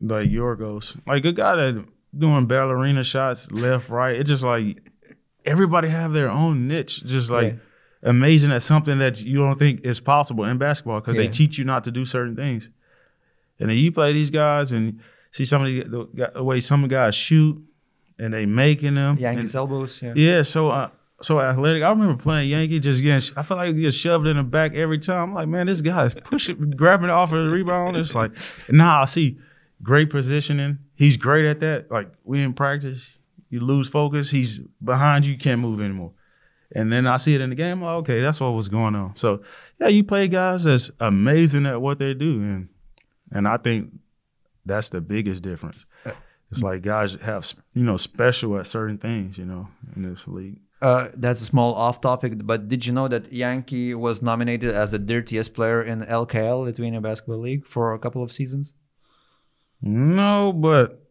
like 0.00 0.28
Yorgos, 0.28 0.98
like 1.06 1.24
a 1.24 1.32
guy 1.32 1.56
that 1.56 1.84
doing 2.16 2.46
ballerina 2.46 3.04
shots 3.04 3.50
left, 3.50 3.88
right. 3.88 4.16
It's 4.16 4.30
just 4.30 4.44
like 4.44 4.78
everybody 5.44 5.88
have 5.88 6.12
their 6.12 6.30
own 6.30 6.68
niche. 6.68 7.04
Just 7.04 7.30
like 7.30 7.58
amazing 8.02 8.52
at 8.52 8.62
something 8.62 8.98
that 8.98 9.20
you 9.22 9.38
don't 9.38 9.58
think 9.58 9.80
is 9.84 10.00
possible 10.00 10.44
in 10.44 10.58
basketball 10.58 11.00
because 11.00 11.16
Yeah. 11.16 11.22
they 11.22 11.28
teach 11.28 11.58
you 11.58 11.64
not 11.64 11.84
to 11.84 11.90
do 11.90 12.04
certain 12.04 12.36
things. 12.36 12.70
And 13.58 13.68
then 13.70 13.76
you 13.76 13.90
play 13.92 14.12
these 14.12 14.30
guys 14.30 14.70
and 14.72 15.00
see 15.32 15.44
some 15.44 15.62
of 15.64 15.68
the, 15.68 16.30
the, 16.34 16.42
way 16.44 16.60
some 16.60 16.86
guys 16.88 17.14
shoot 17.14 17.60
and 18.18 18.32
they 18.32 18.46
making 18.46 18.94
them. 18.94 19.10
and- 19.12 19.20
Yankees 19.20 19.54
elbows, 19.54 20.00
yeah. 20.02 20.12
yeah, 20.14 20.42
so 20.42 20.68
uh, 20.70 20.90
so 21.20 21.40
athletic. 21.40 21.82
I 21.82 21.90
remember 21.90 22.16
playing 22.22 22.50
Yankee, 22.50 22.78
just 22.78 23.02
getting. 23.02 23.36
I 23.36 23.42
feel 23.42 23.56
like 23.56 23.74
he 23.74 23.82
gets 23.82 23.96
shoved 23.96 24.26
in 24.28 24.36
the 24.36 24.44
back 24.44 24.74
every 24.74 24.98
time. 24.98 25.30
I'm 25.30 25.34
like, 25.34 25.48
man, 25.48 25.66
this 25.66 25.80
guy 25.80 26.04
is 26.06 26.14
pushing, 26.14 26.70
grabbing 26.70 27.06
it 27.08 27.10
off 27.10 27.32
of 27.32 27.44
the 27.44 27.50
rebound. 27.50 27.96
It's 27.96 28.14
like, 28.14 28.30
now 28.68 29.02
I 29.02 29.04
see 29.06 29.38
great 29.82 30.10
positioning. 30.10 30.78
He's 30.94 31.16
great 31.16 31.44
at 31.44 31.58
that. 31.60 31.90
Like 31.90 32.10
we 32.24 32.40
in 32.42 32.52
practice, 32.54 33.18
you 33.50 33.58
lose 33.60 33.88
focus. 33.88 34.30
He's 34.30 34.60
behind 34.82 35.26
you, 35.26 35.32
you 35.32 35.38
can't 35.38 35.60
move 35.60 35.80
anymore. 35.80 36.12
And 36.78 36.92
then 36.92 37.08
I 37.08 37.16
see 37.16 37.34
it 37.34 37.40
in 37.40 37.50
the 37.50 37.56
game. 37.56 37.82
Like, 37.82 37.96
okay, 38.02 38.20
that's 38.20 38.40
what 38.40 38.50
was 38.50 38.68
going 38.68 38.94
on. 38.94 39.16
So 39.16 39.42
yeah, 39.80 39.88
you 39.88 40.04
play 40.04 40.28
guys 40.28 40.62
that's 40.64 40.92
amazing 41.00 41.66
at 41.66 41.80
what 41.80 41.98
they 41.98 42.14
do, 42.14 42.40
and 42.40 42.68
and 43.32 43.48
I 43.48 43.56
think 43.56 43.92
that's 44.64 44.88
the 44.90 45.00
biggest 45.00 45.42
difference. 45.42 45.84
It's 46.50 46.62
like 46.62 46.82
guys 46.82 47.14
have 47.16 47.52
you 47.74 47.82
know 47.82 47.96
special 47.96 48.56
at 48.58 48.66
certain 48.66 48.96
things, 48.96 49.38
you 49.38 49.44
know, 49.44 49.68
in 49.96 50.02
this 50.02 50.28
league. 50.28 50.60
Uh, 50.80 51.08
that's 51.14 51.40
a 51.40 51.44
small 51.44 51.74
off 51.74 52.00
topic, 52.00 52.46
but 52.46 52.68
did 52.68 52.86
you 52.86 52.92
know 52.92 53.08
that 53.08 53.32
Yankee 53.32 53.92
was 53.94 54.22
nominated 54.22 54.72
as 54.72 54.92
the 54.92 54.98
dirtiest 55.00 55.52
player 55.52 55.82
in 55.82 56.04
LKL, 56.04 56.64
Lithuania 56.64 57.00
Basketball 57.00 57.40
League, 57.40 57.66
for 57.66 57.92
a 57.92 57.98
couple 57.98 58.22
of 58.22 58.30
seasons? 58.30 58.74
No, 59.82 60.52
but 60.52 61.07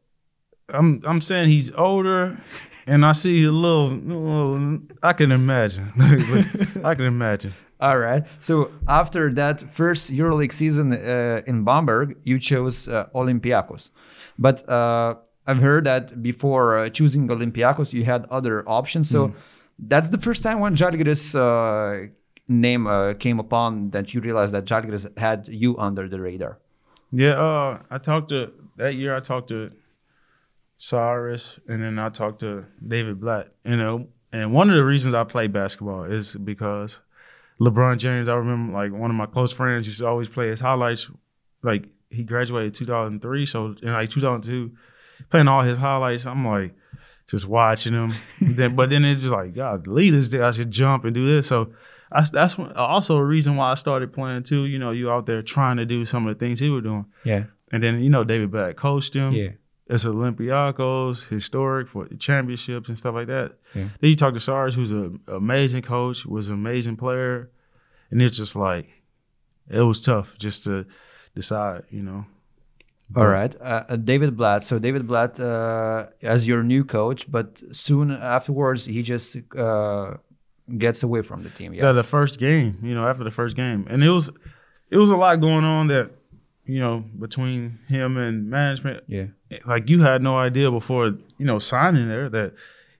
I'm 0.73 1.01
I'm 1.05 1.21
saying 1.21 1.49
he's 1.49 1.71
older, 1.71 2.37
and 2.85 3.05
I 3.05 3.13
see 3.13 3.45
a 3.45 3.51
little. 3.51 3.89
little 3.89 4.79
I 5.01 5.13
can 5.13 5.31
imagine. 5.31 5.91
I 6.83 6.93
can 6.95 7.05
imagine. 7.05 7.53
All 7.79 7.97
right. 7.97 8.23
So 8.39 8.71
after 8.87 9.31
that 9.33 9.61
first 9.73 10.11
EuroLeague 10.11 10.51
season 10.51 10.93
uh, 10.93 11.41
in 11.45 11.63
Bamberg, 11.63 12.17
you 12.23 12.39
chose 12.39 12.87
uh, 12.87 13.07
Olympiacos, 13.13 13.91
but 14.37 14.67
uh, 14.67 15.15
I've 15.45 15.59
heard 15.59 15.85
that 15.85 16.21
before 16.21 16.77
uh, 16.77 16.89
choosing 16.89 17.27
Olympiacos, 17.29 17.93
you 17.93 18.03
had 18.03 18.25
other 18.25 18.67
options. 18.67 19.09
So 19.09 19.33
that's 19.79 20.09
the 20.09 20.17
first 20.17 20.43
time 20.43 20.59
when 20.59 20.75
Žalgiris 20.75 21.35
uh, 21.35 22.09
name 22.47 22.87
uh, 22.87 23.13
came 23.13 23.39
upon 23.39 23.91
that 23.91 24.13
you 24.13 24.19
realized 24.19 24.53
that 24.53 24.65
Žalgiris 24.65 25.17
had 25.17 25.47
you 25.47 25.77
under 25.77 26.09
the 26.09 26.19
radar. 26.19 26.59
Yeah, 27.11 27.39
uh, 27.39 27.79
I 27.89 27.99
talked 27.99 28.29
to 28.29 28.51
that 28.75 28.95
year. 28.95 29.15
I 29.15 29.21
talked 29.21 29.47
to 29.49 29.71
Šaras, 30.79 31.59
and 31.67 31.81
then 31.81 31.97
I 31.99 32.09
talked 32.09 32.39
to 32.41 32.65
David 32.85 33.19
Blatt. 33.19 33.51
You 33.65 33.77
know, 33.77 34.07
and 34.31 34.53
one 34.53 34.69
of 34.69 34.75
the 34.75 34.85
reasons 34.85 35.13
I 35.13 35.23
play 35.23 35.47
basketball 35.47 36.03
is 36.03 36.35
because 36.35 37.01
LeBron 37.59 37.97
James. 37.97 38.29
I 38.29 38.35
remember 38.35 38.73
like 38.73 38.91
one 38.91 39.09
of 39.09 39.15
my 39.15 39.25
close 39.25 39.51
friends 39.53 39.87
used 39.87 39.99
to 39.99 40.07
always 40.07 40.29
play 40.29 40.47
his 40.49 40.59
highlights. 40.59 41.09
Like 41.63 41.85
he 42.09 42.23
graduated 42.23 42.73
2003, 42.75 43.45
so 43.45 43.75
in 43.81 43.91
like 43.91 44.09
2002, 44.09 44.71
playing 45.29 45.47
all 45.47 45.61
his 45.61 45.77
highlights. 45.77 46.25
I'm 46.25 46.45
like 46.45 46.75
just 47.27 47.47
watching 47.47 47.93
him. 47.93 48.13
then, 48.41 48.75
but 48.75 48.89
then 48.89 49.03
it's 49.03 49.21
just 49.21 49.33
like 49.33 49.55
God, 49.55 49.85
the 49.85 49.91
leaders 49.91 50.29
there. 50.29 50.43
I 50.43 50.51
should 50.51 50.71
jump 50.71 51.05
and 51.05 51.13
do 51.13 51.25
this. 51.27 51.47
So. 51.47 51.73
I, 52.09 52.23
that's 52.31 52.57
when- 52.57 52.71
also 52.71 53.17
a 53.17 53.25
reason 53.25 53.57
why 53.57 53.71
I 53.73 53.75
started 53.75 54.13
playing 54.13 54.43
too. 54.43 54.63
You 54.63 54.79
know, 54.79 54.91
you 54.91 55.11
out 55.11 55.25
there 55.25 55.41
trying 55.41 55.75
to 55.75 55.85
do 55.85 56.05
some 56.05 56.25
of 56.25 56.33
the 56.33 56.39
things 56.39 56.57
he 56.57 56.69
was 56.69 56.83
doing. 56.83 57.05
Yeah. 57.25 57.43
And 57.69 57.83
then 57.83 57.99
you 57.99 58.09
know 58.09 58.23
David 58.23 58.49
Blatt 58.49 58.77
coached 58.77 59.13
him. 59.13 59.33
Yeah. 59.33 59.49
It's 59.89 60.03
Olympiacos, 60.05 61.27
historic 61.29 61.87
for 61.87 62.07
championships 62.19 62.89
and 62.89 62.97
stuff 62.97 63.15
like 63.15 63.27
that. 63.27 63.53
Yeah. 63.73 63.89
Then 63.99 64.09
you 64.09 64.15
talk 64.15 64.33
to 64.33 64.39
Šaras, 64.39 64.73
who's 64.73 64.91
an 64.91 65.19
amazing 65.27 65.81
coach, 65.83 66.25
was 66.25 66.49
an 66.49 66.55
amazing 66.55 66.97
player, 66.97 67.49
and 68.11 68.21
it's 68.21 68.37
just 68.37 68.55
like 68.55 68.89
it 69.69 69.81
was 69.81 70.01
tough 70.01 70.35
just 70.37 70.63
to 70.65 70.85
decide, 71.35 71.83
you 71.89 72.03
know. 72.03 72.25
All 73.15 73.27
right, 73.27 73.55
uh, 73.61 73.83
uh, 73.87 73.95
David 73.95 74.35
Blatt. 74.35 74.65
So 74.65 74.79
David 74.79 75.07
Blatt 75.07 75.39
uh, 75.39 76.07
as 76.21 76.45
your 76.45 76.61
new 76.63 76.83
coach, 76.83 77.31
but 77.31 77.61
soon 77.71 78.11
afterwards 78.11 78.83
he 78.83 79.01
just 79.01 79.37
uh, 79.57 80.15
gets 80.77 81.03
away 81.03 81.21
from 81.21 81.43
the 81.43 81.49
team. 81.49 81.73
Yeah, 81.73 81.83
Yeah. 81.85 81.91
the 81.93 82.03
first 82.03 82.37
game, 82.37 82.77
you 82.83 82.93
know, 82.93 83.07
after 83.07 83.23
the 83.23 83.31
first 83.31 83.55
game, 83.55 83.87
and 83.89 84.03
it 84.03 84.09
was 84.09 84.29
it 84.89 84.97
was 84.97 85.09
a 85.09 85.15
lot 85.15 85.39
going 85.39 85.63
on 85.63 85.87
that 85.87 86.11
you 86.67 86.79
know 86.79 87.03
between 87.19 87.79
him 87.87 88.17
and 88.17 88.49
management. 88.49 89.03
Yeah. 89.07 89.27
Like 89.65 89.89
you 89.89 90.01
had 90.01 90.21
no 90.21 90.37
idea 90.37 90.69
before 90.69 91.05
you 91.37 91.45
know 91.45 91.59
signing 91.59 92.07
there 92.07 92.29
that 92.29 92.53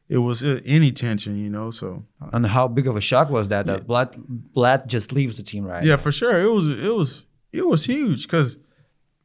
it 0.09 0.19
was 0.19 0.43
uh, 0.43 0.61
any 0.65 0.91
tension, 0.91 1.37
you 1.37 1.49
know. 1.49 1.69
So 1.69 2.03
And 2.33 2.47
how 2.47 2.67
big 2.67 2.87
of 2.87 2.95
a 2.95 3.01
shock 3.01 3.29
was 3.29 3.49
that? 3.49 3.65
That 3.65 3.85
Blatt 3.85 4.15
Blatt 4.17 4.87
just 4.87 5.11
leaves 5.11 5.37
the 5.37 5.43
team, 5.43 5.65
right? 5.65 5.83
Yeah, 5.83 5.97
for 5.97 6.11
sure. 6.11 6.39
It 6.39 6.49
was 6.49 6.67
it 6.67 6.95
was 6.95 7.25
it 7.51 7.67
was 7.67 7.85
huge 7.85 8.23
because 8.23 8.57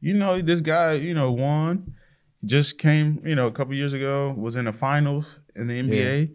you 0.01 0.13
know 0.13 0.41
this 0.41 0.61
guy 0.61 0.93
you 0.93 1.13
know 1.13 1.31
won, 1.31 1.95
just 2.43 2.77
came 2.77 3.21
you 3.25 3.35
know 3.35 3.47
a 3.47 3.51
couple 3.51 3.73
years 3.73 3.93
ago 3.93 4.33
was 4.37 4.55
in 4.55 4.65
the 4.65 4.73
finals 4.73 5.39
in 5.55 5.67
the 5.67 5.73
NBA, 5.73 6.31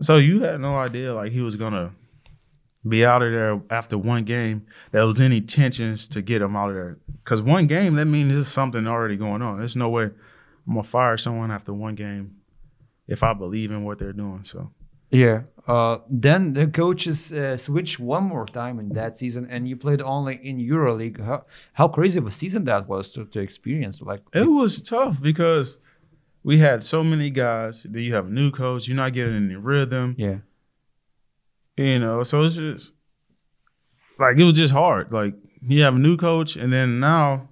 so 0.00 0.16
you 0.16 0.40
had 0.40 0.60
no 0.60 0.76
idea 0.76 1.14
like 1.14 1.32
he 1.32 1.40
was 1.40 1.56
gonna 1.56 1.92
be 2.86 3.04
out 3.04 3.22
of 3.22 3.32
there 3.32 3.60
after 3.70 3.98
one 3.98 4.24
game. 4.24 4.66
There 4.92 5.04
was 5.04 5.20
any 5.20 5.40
tensions 5.40 6.08
to 6.08 6.22
get 6.22 6.42
him 6.42 6.56
out 6.56 6.70
of 6.70 6.74
there 6.74 6.98
because 7.22 7.42
one 7.42 7.66
game 7.66 7.94
that 7.96 8.06
means 8.06 8.32
there's 8.32 8.48
something 8.48 8.86
already 8.86 9.16
going 9.16 9.42
on. 9.42 9.58
There's 9.58 9.76
no 9.76 9.88
way 9.88 10.04
I'm 10.04 10.74
gonna 10.74 10.82
fire 10.82 11.16
someone 11.18 11.50
after 11.50 11.72
one 11.72 11.94
game 11.94 12.36
if 13.06 13.22
I 13.22 13.34
believe 13.34 13.70
in 13.70 13.84
what 13.84 13.98
they're 13.98 14.12
doing. 14.12 14.44
So. 14.44 14.70
Yeah. 15.10 15.42
Uh, 15.66 15.98
then 16.08 16.54
the 16.54 16.66
coaches 16.66 17.32
uh, 17.32 17.56
switched 17.56 17.98
one 17.98 18.24
more 18.24 18.46
time 18.46 18.78
in 18.78 18.90
that 18.90 19.18
season, 19.18 19.46
and 19.50 19.68
you 19.68 19.76
played 19.76 20.00
only 20.00 20.40
in 20.42 20.58
EuroLeague. 20.58 21.24
How, 21.24 21.44
how 21.74 21.88
crazy 21.88 22.18
of 22.18 22.26
a 22.26 22.30
season 22.30 22.64
that 22.64 22.88
was 22.88 23.10
to, 23.12 23.24
to 23.26 23.40
experience? 23.40 24.00
Like, 24.00 24.22
It 24.32 24.48
was 24.50 24.80
tough 24.80 25.20
because 25.20 25.78
we 26.42 26.58
had 26.58 26.84
so 26.84 27.04
many 27.04 27.30
guys. 27.30 27.82
Then 27.82 28.02
you 28.02 28.14
have 28.14 28.26
a 28.26 28.30
new 28.30 28.50
coach. 28.50 28.88
You're 28.88 28.96
not 28.96 29.12
getting 29.12 29.36
any 29.36 29.56
rhythm. 29.56 30.14
yeah, 30.18 30.38
You 31.76 31.98
know, 31.98 32.22
so 32.22 32.42
it's 32.42 32.56
just 32.56 32.92
like 34.18 34.36
it 34.36 34.44
was 34.44 34.54
just 34.54 34.72
hard. 34.72 35.12
Like 35.12 35.34
you 35.62 35.82
have 35.82 35.94
a 35.96 35.98
new 35.98 36.16
coach, 36.16 36.56
and 36.56 36.72
then 36.72 37.00
now, 37.00 37.48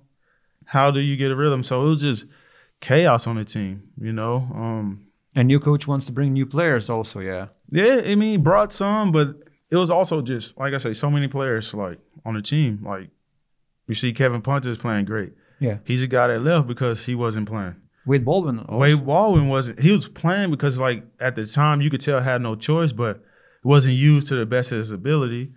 how 0.67 0.91
do 0.91 1.01
you 1.01 1.17
get 1.17 1.31
a 1.31 1.37
rhythm? 1.37 1.63
So 1.63 1.87
it 1.87 1.89
was 1.89 2.03
just 2.03 2.27
chaos 2.81 3.27
on 3.27 3.37
the 3.37 3.45
team. 3.45 3.91
You 4.01 4.13
know, 4.13 4.37
um, 4.55 5.07
and 5.35 5.49
new 5.49 5.61
coach 5.61 5.87
wants 5.89 6.07
to 6.07 6.13
bring 6.13 6.33
new 6.33 6.47
players 6.47 6.91
also. 6.91 7.21
Yeah, 7.21 7.49
yeah. 7.71 8.03
I 8.05 8.15
mean, 8.15 8.43
brought 8.43 8.73
some, 8.73 9.13
but 9.13 9.37
it 9.71 9.77
was 9.77 9.91
also 9.91 10.21
just 10.21 10.59
like 10.59 10.75
I 10.75 10.79
say, 10.79 10.93
so 10.93 11.11
many 11.11 11.29
players 11.29 11.73
like 11.73 11.99
on 12.25 12.35
the 12.35 12.43
team. 12.43 12.81
Like 12.85 13.09
you 13.87 13.95
see, 13.95 14.13
Kevin 14.13 14.43
Punter 14.43 14.71
is 14.71 14.79
playing 14.79 15.07
great. 15.07 15.33
yeah. 15.61 15.79
He's 15.85 16.03
a 16.03 16.07
guy 16.07 16.27
that 16.27 16.43
left 16.43 16.67
because 16.69 17.07
he 17.07 17.15
wasn't 17.15 17.49
playing. 17.49 17.77
Wade 18.05 18.25
Baldwin. 18.25 18.61
Also. 18.61 18.77
Wade 18.79 19.05
Baldwin 19.05 19.49
wasn't. 19.49 19.81
He 19.81 19.93
was 19.93 20.09
playing 20.09 20.51
because, 20.51 20.81
like, 20.81 21.05
at 21.21 21.37
the 21.37 21.45
time, 21.45 21.83
you 21.83 21.91
could 21.91 22.01
tell 22.01 22.21
had 22.21 22.41
no 22.41 22.55
choice, 22.55 22.91
but 22.93 23.23
wasn't 23.69 23.95
used 23.95 24.27
to 24.29 24.35
the 24.35 24.47
best 24.47 24.73
of 24.73 24.79
his 24.79 24.91
ability. 24.91 25.53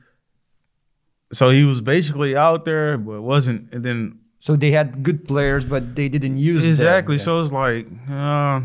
So 1.32 1.49
he 1.49 1.64
was 1.64 1.80
basically 1.80 2.36
out 2.36 2.66
there, 2.66 2.97
but 2.97 3.22
wasn't. 3.22 3.72
And 3.74 3.86
then 3.86 4.20
So 4.39 4.57
they 4.57 4.72
had 4.72 5.01
good 5.01 5.28
players, 5.28 5.64
but 5.64 5.95
they 5.95 6.09
didn't 6.09 6.38
use 6.38 6.68
exactly. 6.68 7.16
Yeah. 7.16 7.22
So 7.22 7.41
it's 7.41 7.53
like, 7.53 7.88
uh, 8.09 8.62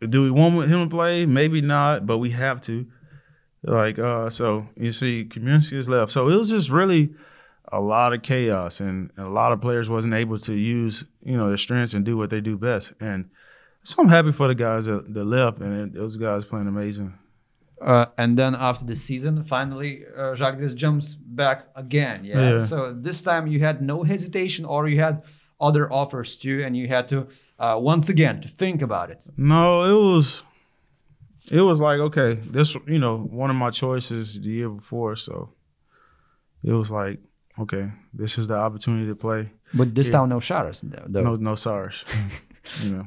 do 0.00 0.22
we 0.22 0.30
want 0.30 0.68
him 0.68 0.80
to 0.88 0.90
play? 0.94 1.24
Maybe 1.24 1.62
not, 1.62 2.06
but 2.06 2.18
we 2.18 2.30
have 2.30 2.60
to. 2.68 2.86
Like, 3.62 3.98
uh, 3.98 4.28
so 4.28 4.66
you 4.76 4.92
see, 4.92 5.24
community 5.24 5.78
is 5.78 5.88
left. 5.88 6.12
So 6.12 6.28
it 6.28 6.36
was 6.36 6.50
just 6.50 6.68
really 6.70 7.14
a 7.70 7.80
lot 7.80 8.12
of 8.12 8.20
chaos, 8.22 8.80
and 8.80 9.10
a 9.16 9.30
lot 9.40 9.52
of 9.52 9.60
players 9.62 9.88
wasn't 9.88 10.14
able 10.14 10.38
to 10.38 10.52
use 10.52 11.04
you 11.24 11.36
know 11.38 11.48
their 11.48 11.56
strengths 11.66 11.94
and 11.94 12.04
do 12.04 12.18
what 12.18 12.28
they 12.28 12.42
do 12.42 12.58
best. 12.58 12.92
And 13.00 13.30
so 13.84 14.02
I'm 14.02 14.08
happy 14.10 14.32
for 14.32 14.48
the 14.48 14.54
guys 14.54 14.84
that, 14.84 15.14
that 15.14 15.24
left, 15.24 15.60
and 15.60 15.94
those 15.94 16.18
guys 16.18 16.44
playing 16.44 16.68
amazing. 16.68 17.14
Uh, 17.82 18.06
and 18.16 18.38
then 18.38 18.54
after 18.54 18.84
the 18.84 18.96
season, 18.96 19.42
finally, 19.44 20.04
uh, 20.16 20.34
Žalgiris 20.34 20.74
jumps 20.74 21.14
back 21.14 21.66
again. 21.74 22.24
Yeah? 22.24 22.40
Yeah. 22.40 22.64
So 22.64 22.94
this 22.94 23.22
time 23.22 23.46
you 23.46 23.60
had 23.60 23.82
no 23.82 24.02
hesitation, 24.04 24.64
or 24.64 24.88
you 24.88 25.00
had 25.00 25.22
other 25.60 25.92
offers 25.92 26.36
too, 26.36 26.62
and 26.64 26.76
you 26.76 26.88
had 26.88 27.08
to 27.08 27.26
uh, 27.58 27.78
once 27.80 28.08
again 28.08 28.40
to 28.42 28.48
think 28.48 28.82
about 28.82 29.10
it. 29.10 29.20
No, 29.36 29.82
it 29.82 30.14
was 30.14 30.44
it 31.50 31.60
was 31.60 31.80
like 31.80 31.98
okay, 31.98 32.34
this 32.34 32.76
you 32.86 32.98
know 32.98 33.18
one 33.18 33.50
of 33.50 33.56
my 33.56 33.70
choices 33.70 34.40
the 34.40 34.50
year 34.50 34.68
before, 34.68 35.16
so 35.16 35.50
it 36.62 36.72
was 36.72 36.90
like 36.90 37.18
okay, 37.58 37.90
this 38.14 38.38
is 38.38 38.48
the 38.48 38.56
opportunity 38.56 39.08
to 39.08 39.16
play. 39.16 39.50
But 39.74 39.94
this 39.94 40.08
time 40.08 40.28
no 40.28 40.38
Sharas. 40.38 40.80
Though. 40.82 41.22
No, 41.22 41.36
no 41.36 41.52
Šaras. 41.52 42.04
you 42.84 42.90
know, 42.90 43.06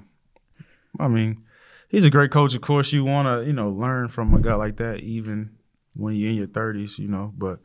I 0.99 1.07
mean, 1.07 1.44
he's 1.95 2.05
a 2.05 2.09
great 2.09 2.29
coach. 2.29 2.53
Of 2.53 2.61
course, 2.61 2.91
you 2.91 3.05
want 3.05 3.27
to 3.27 3.47
you 3.47 3.53
know 3.53 3.69
learn 3.69 4.09
from 4.09 4.33
a 4.33 4.41
guy 4.41 4.55
like 4.55 4.77
that, 4.77 4.99
even 4.99 5.51
when 5.95 6.15
you're 6.15 6.29
in 6.29 6.35
your 6.35 6.47
thirties. 6.47 6.99
You 6.99 7.07
know, 7.07 7.33
but 7.37 7.59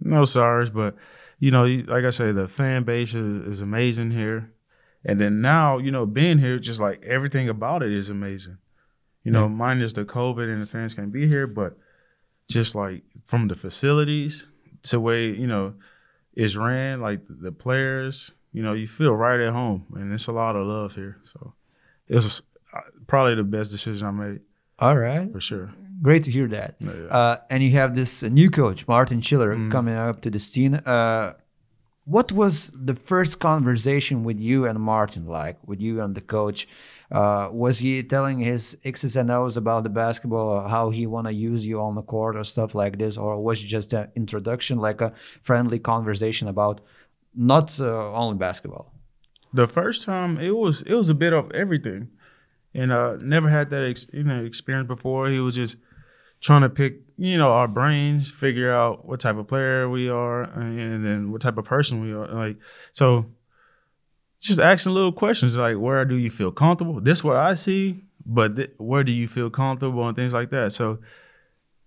no 0.00 0.22
Šaras. 0.22 0.72
But 0.72 0.96
you 1.38 1.52
know, 1.52 1.64
like 1.64 2.04
I 2.04 2.10
say, 2.10 2.32
the 2.32 2.48
fan 2.48 2.82
base 2.82 3.14
is, 3.14 3.46
is 3.46 3.62
amazing 3.62 4.10
here. 4.10 4.50
And 5.04 5.20
then 5.20 5.40
now, 5.40 5.78
you 5.78 5.92
know, 5.92 6.06
being 6.06 6.38
here, 6.38 6.58
just 6.58 6.80
like 6.80 7.04
everything 7.04 7.48
about 7.48 7.82
it 7.82 7.92
is 7.92 8.10
amazing. 8.10 8.58
You 9.22 9.32
know, 9.32 9.48
minus 9.48 9.92
the 9.94 10.04
COVID 10.04 10.52
and 10.52 10.60
the 10.60 10.66
fans 10.66 10.92
can't 10.94 11.12
be 11.12 11.28
here, 11.28 11.46
but 11.46 11.78
just 12.48 12.74
like 12.74 13.04
from 13.24 13.48
the 13.48 13.54
facilities 13.54 14.46
to 14.82 15.00
way 15.00 15.28
you 15.28 15.46
know 15.46 15.74
is 16.34 16.56
ran, 16.56 17.00
like 17.00 17.20
the 17.28 17.52
players, 17.52 18.32
you 18.52 18.62
know, 18.62 18.72
you 18.72 18.88
feel 18.88 19.14
right 19.14 19.40
at 19.40 19.52
home, 19.52 19.86
and 19.94 20.12
it's 20.12 20.26
a 20.26 20.32
lot 20.32 20.56
of 20.56 20.66
love 20.66 20.94
here. 20.94 21.18
So 21.22 21.54
it 22.08 22.16
was 22.16 22.40
uh, 22.40 22.53
probably 23.06 23.34
the 23.34 23.44
best 23.44 23.70
decision 23.72 24.06
I 24.06 24.10
made 24.10 24.40
All 24.78 24.96
right. 24.96 25.30
for 25.32 25.40
sure. 25.40 25.72
Great 26.02 26.24
to 26.24 26.30
hear 26.30 26.48
that. 26.48 26.74
Yeah, 26.80 26.90
yeah. 26.92 27.06
Uh, 27.18 27.36
and 27.50 27.62
you 27.62 27.70
have 27.72 27.94
this 27.94 28.22
uh, 28.22 28.28
new 28.28 28.50
coach, 28.50 28.86
Martin 28.88 29.20
Schiller, 29.22 29.54
Mm. 29.56 29.70
coming 29.70 29.94
up 29.94 30.20
to 30.22 30.30
the 30.30 30.38
scene. 30.38 30.74
Uh, 30.74 31.34
what 32.04 32.30
was 32.32 32.70
the 32.74 32.94
first 32.94 33.38
conversation 33.40 34.24
with 34.24 34.38
you 34.38 34.66
and 34.66 34.78
Martin 34.78 35.24
like, 35.26 35.56
with 35.66 35.80
you 35.80 36.02
and 36.02 36.14
the 36.14 36.20
coach? 36.20 36.68
Uh, 37.10 37.48
was 37.52 37.78
he 37.78 38.02
telling 38.02 38.40
his 38.40 38.76
X's 38.84 39.16
and 39.16 39.30
O's 39.30 39.56
about 39.56 39.84
the 39.84 39.88
basketball, 39.88 40.48
or 40.56 40.68
how 40.68 40.90
he 40.90 41.06
want 41.06 41.26
to 41.28 41.32
use 41.32 41.64
you 41.66 41.80
on 41.80 41.94
the 41.94 42.02
court 42.02 42.36
or 42.36 42.44
stuff 42.44 42.74
like 42.74 42.98
this? 42.98 43.16
Or 43.16 43.40
was 43.42 43.62
it 43.62 43.68
just 43.68 43.92
an 43.94 44.08
introduction, 44.16 44.78
like 44.78 45.00
a 45.00 45.12
friendly 45.42 45.78
conversation 45.78 46.48
about 46.48 46.80
not 47.34 47.78
uh, 47.80 48.12
only 48.12 48.36
basketball? 48.36 48.92
The 49.54 49.68
first 49.68 50.02
time 50.02 50.36
it 50.38 50.56
was 50.56 50.82
it 50.82 50.94
was 50.94 51.08
a 51.08 51.14
bit 51.14 51.32
of 51.32 51.50
everything, 51.52 52.08
and 52.74 52.92
uh, 52.92 53.16
never 53.20 53.48
had 53.48 53.70
that 53.70 53.82
ex, 53.82 54.06
you 54.12 54.24
know 54.24 54.44
experience 54.44 54.88
before. 54.88 55.28
He 55.28 55.38
was 55.38 55.54
just 55.54 55.76
trying 56.40 56.62
to 56.62 56.68
pick 56.68 57.00
you 57.16 57.38
know 57.38 57.52
our 57.52 57.68
brains, 57.68 58.30
figure 58.30 58.72
out 58.72 59.06
what 59.06 59.20
type 59.20 59.36
of 59.36 59.46
player 59.46 59.88
we 59.88 60.08
are, 60.08 60.42
and 60.42 61.04
then 61.04 61.30
what 61.32 61.40
type 61.40 61.56
of 61.56 61.64
person 61.64 62.02
we 62.02 62.12
are. 62.12 62.26
Like 62.26 62.56
so, 62.92 63.26
just 64.40 64.60
asking 64.60 64.92
little 64.92 65.12
questions 65.12 65.56
like, 65.56 65.78
where 65.78 66.04
do 66.04 66.16
you 66.16 66.30
feel 66.30 66.50
comfortable? 66.50 67.00
This 67.00 67.22
what 67.22 67.36
I 67.36 67.54
see, 67.54 68.04
but 68.26 68.56
th- 68.56 68.72
where 68.78 69.04
do 69.04 69.12
you 69.12 69.28
feel 69.28 69.50
comfortable 69.50 70.06
and 70.06 70.16
things 70.16 70.34
like 70.34 70.50
that. 70.50 70.72
So, 70.72 70.98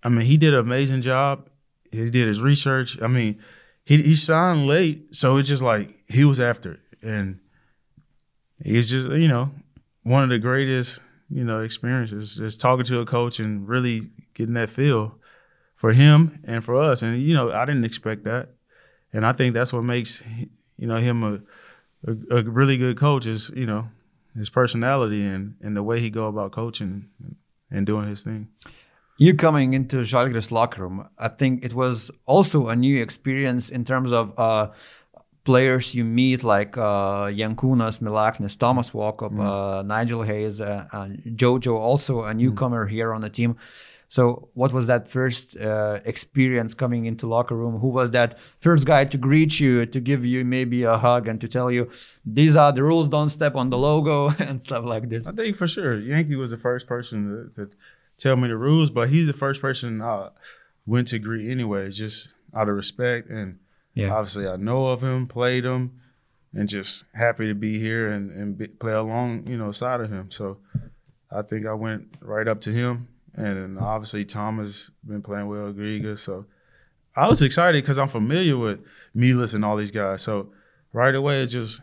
I 0.02 0.08
mean, 0.08 0.22
he 0.22 0.36
did 0.36 0.54
an 0.54 0.60
amazing 0.60 1.02
job. 1.02 1.48
He 1.90 2.10
did 2.10 2.28
his 2.28 2.40
research. 2.40 3.00
I 3.00 3.06
mean, 3.06 3.38
he 3.84 4.02
he 4.02 4.14
signed 4.14 4.66
late, 4.66 5.16
so 5.16 5.36
it's 5.36 5.48
just 5.48 5.62
like 5.62 5.94
he 6.08 6.24
was 6.24 6.40
after 6.40 6.72
it, 6.72 6.80
and 7.02 7.38
he's 8.62 8.90
just 8.90 9.06
you 9.06 9.28
know 9.28 9.50
one 10.08 10.22
of 10.22 10.30
the 10.30 10.38
greatest 10.38 11.00
you 11.30 11.44
know 11.44 11.60
experiences 11.60 12.38
is 12.40 12.56
talking 12.56 12.84
to 12.86 13.00
a 13.00 13.06
coach 13.06 13.38
and 13.38 13.68
really 13.68 14.08
getting 14.34 14.54
that 14.54 14.70
feel 14.70 15.18
for 15.76 15.92
him 15.92 16.40
and 16.44 16.64
for 16.64 16.82
us. 16.82 17.02
And 17.02 17.22
you 17.22 17.34
know, 17.34 17.52
I 17.52 17.64
didn't 17.64 17.84
expect 17.84 18.24
that, 18.24 18.48
and 19.12 19.26
I 19.26 19.32
think 19.32 19.54
that's 19.54 19.72
what 19.72 19.84
makes 19.84 20.22
you 20.78 20.86
know 20.86 20.96
him 20.96 21.22
a 21.22 21.40
a, 22.06 22.38
a 22.38 22.42
really 22.42 22.78
good 22.78 22.96
coach 22.96 23.26
is 23.26 23.50
you 23.54 23.66
know 23.66 23.88
his 24.34 24.50
personality 24.50 25.24
and 25.24 25.56
and 25.60 25.76
the 25.76 25.82
way 25.82 26.00
he 26.00 26.10
go 26.10 26.26
about 26.26 26.52
coaching 26.52 27.08
and 27.70 27.86
doing 27.86 28.08
his 28.08 28.22
thing. 28.22 28.48
You 29.20 29.34
coming 29.34 29.74
into 29.74 29.96
Žalgiris 29.96 30.52
locker 30.52 30.82
room, 30.82 31.08
I 31.18 31.26
think 31.28 31.64
it 31.64 31.74
was 31.74 32.10
also 32.24 32.68
a 32.68 32.76
new 32.76 33.02
experience 33.02 33.68
in 33.68 33.84
terms 33.84 34.12
of 34.12 34.32
uh, 34.38 34.68
players 35.48 35.94
you 35.94 36.04
meet, 36.04 36.40
like 36.44 36.76
uh, 36.76 37.32
Jankūnas, 37.40 37.96
Milaknis, 38.06 38.54
Thomas 38.64 38.90
Walkup, 38.90 39.32
mm. 39.32 39.42
uh, 39.42 39.80
Nigel 39.82 40.22
Hayes, 40.22 40.60
uh, 40.60 40.84
Jojo, 41.40 41.74
also 41.88 42.24
a 42.24 42.34
newcomer 42.34 42.84
mm. 42.84 42.90
here 42.90 43.14
on 43.14 43.22
the 43.22 43.30
team. 43.30 43.56
So, 44.10 44.50
what 44.52 44.74
was 44.76 44.86
that 44.88 45.02
first 45.08 45.56
uh, 45.56 46.00
experience 46.04 46.74
coming 46.74 47.06
into 47.06 47.26
locker 47.26 47.56
room? 47.56 47.78
Who 47.78 47.88
was 47.88 48.10
that 48.10 48.38
first 48.60 48.84
guy 48.86 49.06
to 49.06 49.16
greet 49.16 49.58
you, 49.58 49.86
to 49.86 50.00
give 50.10 50.22
you 50.32 50.44
maybe 50.44 50.82
a 50.82 50.98
hug, 50.98 51.22
and 51.28 51.40
to 51.40 51.48
tell 51.48 51.70
you 51.70 51.90
these 52.38 52.54
are 52.54 52.72
the 52.78 52.82
rules? 52.82 53.08
Don't 53.08 53.30
step 53.30 53.54
on 53.54 53.70
the 53.70 53.78
logo 53.78 54.28
and 54.48 54.62
stuff 54.62 54.84
like 54.84 55.08
this. 55.08 55.26
I 55.26 55.32
think 55.32 55.56
for 55.56 55.66
sure, 55.66 55.98
Yankee 55.98 56.36
was 56.36 56.50
the 56.50 56.62
first 56.68 56.86
person 56.86 57.16
to, 57.56 57.66
to 57.66 57.76
tell 58.18 58.36
me 58.36 58.48
the 58.48 58.60
rules, 58.68 58.90
but 58.90 59.08
he's 59.08 59.26
the 59.26 59.38
first 59.44 59.62
person 59.62 60.02
I 60.02 60.28
went 60.84 61.08
to 61.08 61.18
greet 61.18 61.50
anyway, 61.50 61.90
just 61.90 62.34
out 62.54 62.68
of 62.68 62.76
respect. 62.76 63.30
And 63.30 63.58
yeah. 63.98 64.14
obviously, 64.14 64.46
I 64.46 64.56
know 64.56 64.86
of 64.86 65.02
him, 65.02 65.26
played 65.26 65.64
him, 65.64 66.00
and 66.52 66.68
just 66.68 67.04
happy 67.14 67.48
to 67.48 67.54
be 67.54 67.78
here 67.78 68.08
and, 68.08 68.30
and 68.30 68.56
be, 68.56 68.68
play 68.68 68.92
along, 68.92 69.46
you 69.46 69.56
know, 69.56 69.70
side 69.70 70.00
of 70.00 70.10
him. 70.10 70.30
So 70.30 70.58
I 71.30 71.42
think 71.42 71.66
I 71.66 71.74
went 71.74 72.14
right 72.20 72.48
up 72.48 72.60
to 72.62 72.70
him. 72.70 73.08
And 73.34 73.78
obviously, 73.78 74.24
Thomas 74.24 74.90
been 75.06 75.22
playing 75.22 75.46
well, 75.48 75.72
Griga. 75.72 76.18
So 76.18 76.46
I 77.14 77.28
was 77.28 77.42
excited 77.42 77.82
because 77.82 77.98
I'm 77.98 78.08
familiar 78.08 78.56
with 78.56 78.80
Milas 79.14 79.54
and 79.54 79.64
all 79.64 79.76
these 79.76 79.90
guys. 79.90 80.22
So 80.22 80.52
right 80.92 81.14
away, 81.14 81.46
just 81.46 81.80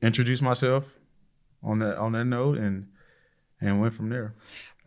introduced 0.00 0.42
myself 0.42 0.84
on 1.62 1.78
that 1.80 1.98
on 1.98 2.12
that 2.12 2.24
note 2.24 2.58
and 2.58 2.88
and 3.60 3.80
went 3.80 3.94
from 3.94 4.10
there. 4.10 4.34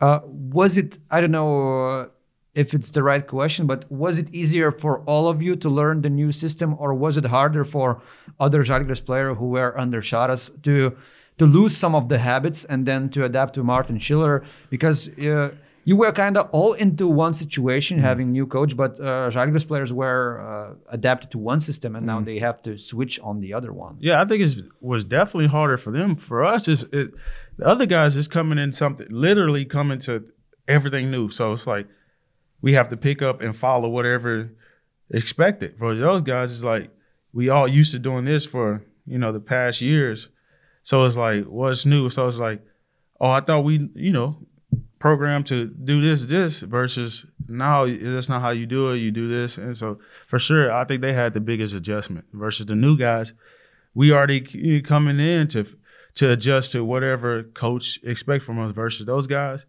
Uh, 0.00 0.20
was 0.24 0.76
it? 0.76 0.98
I 1.10 1.20
don't 1.20 1.30
know 1.30 1.88
uh, 1.88 2.06
if 2.54 2.74
it's 2.74 2.90
the 2.90 3.02
right 3.02 3.26
question, 3.26 3.66
but 3.66 3.90
was 3.90 4.18
it 4.18 4.28
easier 4.34 4.72
for 4.72 5.00
all 5.00 5.28
of 5.28 5.40
you 5.40 5.54
to 5.56 5.68
learn 5.68 6.02
the 6.02 6.10
new 6.10 6.32
system, 6.32 6.74
or 6.78 6.92
was 6.94 7.16
it 7.16 7.26
harder 7.26 7.64
for 7.64 8.02
other 8.38 8.64
Žalgiris 8.64 9.04
players 9.04 9.36
who 9.38 9.50
were 9.50 9.78
under 9.78 10.00
Šaras 10.00 10.50
to 10.62 10.96
to 11.38 11.46
lose 11.46 11.74
some 11.74 11.94
of 11.94 12.08
the 12.10 12.18
habits 12.18 12.64
and 12.64 12.84
then 12.86 13.08
to 13.10 13.24
adapt 13.24 13.54
to 13.54 13.62
Martin 13.62 13.98
Schiller? 13.98 14.42
Because 14.68 15.08
uh, 15.18 15.52
you 15.84 15.96
were 15.96 16.12
kind 16.12 16.36
of 16.36 16.48
all 16.50 16.72
into 16.74 17.06
one 17.08 17.32
situation, 17.34 17.98
mm. 17.98 18.02
having 18.02 18.32
new 18.32 18.46
coach, 18.46 18.76
but 18.76 18.98
uh, 19.00 19.30
Žalgiris 19.30 19.66
players 19.66 19.92
were 19.92 20.40
uh, 20.40 20.74
adapted 20.92 21.30
to 21.30 21.38
one 21.38 21.60
system, 21.60 21.94
and 21.94 22.04
mm. 22.04 22.08
now 22.08 22.20
they 22.20 22.40
have 22.40 22.60
to 22.62 22.78
switch 22.78 23.20
on 23.20 23.40
the 23.40 23.54
other 23.54 23.72
one. 23.72 23.96
Yeah, 24.00 24.20
I 24.20 24.24
think 24.24 24.42
it 24.42 24.56
was 24.80 25.04
definitely 25.04 25.48
harder 25.48 25.76
for 25.76 25.92
them. 25.92 26.16
For 26.16 26.44
us, 26.44 26.66
is 26.66 26.82
it, 26.92 27.12
the 27.56 27.66
other 27.66 27.86
guys 27.86 28.16
is 28.16 28.28
coming 28.28 28.58
in 28.58 28.72
something 28.72 29.06
literally 29.08 29.64
coming 29.64 30.00
to 30.00 30.24
everything 30.68 31.10
new. 31.10 31.30
So 31.30 31.52
it's 31.52 31.66
like 31.66 31.86
we 32.62 32.74
have 32.74 32.88
to 32.90 32.96
pick 32.96 33.22
up 33.22 33.40
and 33.40 33.56
follow 33.56 33.88
whatever 33.88 34.50
expected. 35.10 35.76
For 35.78 35.94
those 35.94 36.22
guys, 36.22 36.52
it's 36.52 36.64
like 36.64 36.90
we 37.32 37.48
all 37.48 37.68
used 37.68 37.92
to 37.92 37.98
doing 37.98 38.24
this 38.24 38.46
for 38.46 38.84
you 39.06 39.18
know 39.18 39.32
the 39.32 39.40
past 39.40 39.80
years. 39.80 40.28
So 40.82 41.04
it's 41.04 41.16
like 41.16 41.44
what's 41.44 41.86
new. 41.86 42.08
So 42.10 42.26
it's 42.26 42.38
like, 42.38 42.62
oh, 43.20 43.30
I 43.30 43.40
thought 43.40 43.64
we, 43.64 43.90
you 43.94 44.12
know, 44.12 44.38
programmed 44.98 45.46
to 45.48 45.66
do 45.66 46.00
this, 46.00 46.26
this 46.26 46.60
versus 46.60 47.26
now 47.48 47.86
that's 47.86 48.28
not 48.28 48.42
how 48.42 48.50
you 48.50 48.66
do 48.66 48.90
it. 48.90 48.98
You 48.98 49.10
do 49.10 49.28
this, 49.28 49.58
and 49.58 49.76
so 49.76 49.98
for 50.26 50.38
sure, 50.38 50.72
I 50.72 50.84
think 50.84 51.02
they 51.02 51.12
had 51.12 51.34
the 51.34 51.40
biggest 51.40 51.74
adjustment 51.74 52.26
versus 52.32 52.66
the 52.66 52.76
new 52.76 52.96
guys. 52.96 53.34
We 53.94 54.12
already 54.12 54.80
coming 54.82 55.18
in 55.18 55.48
to 55.48 55.66
to 56.14 56.32
adjust 56.32 56.72
to 56.72 56.84
whatever 56.84 57.42
coach 57.42 57.98
expect 58.02 58.44
from 58.44 58.58
us 58.58 58.72
versus 58.72 59.06
those 59.06 59.26
guys. 59.26 59.64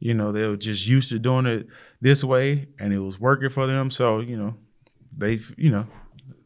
You 0.00 0.14
know, 0.14 0.32
they 0.32 0.46
were 0.46 0.56
just 0.56 0.86
used 0.88 1.10
to 1.10 1.18
doing 1.18 1.46
it 1.46 1.66
this 2.00 2.24
way, 2.24 2.68
and 2.78 2.92
it 2.92 2.98
was 2.98 3.20
working 3.20 3.50
for 3.50 3.66
them. 3.66 3.90
So 3.90 4.20
you 4.20 4.36
know, 4.36 4.54
they 5.16 5.40
you 5.56 5.70
know 5.70 5.86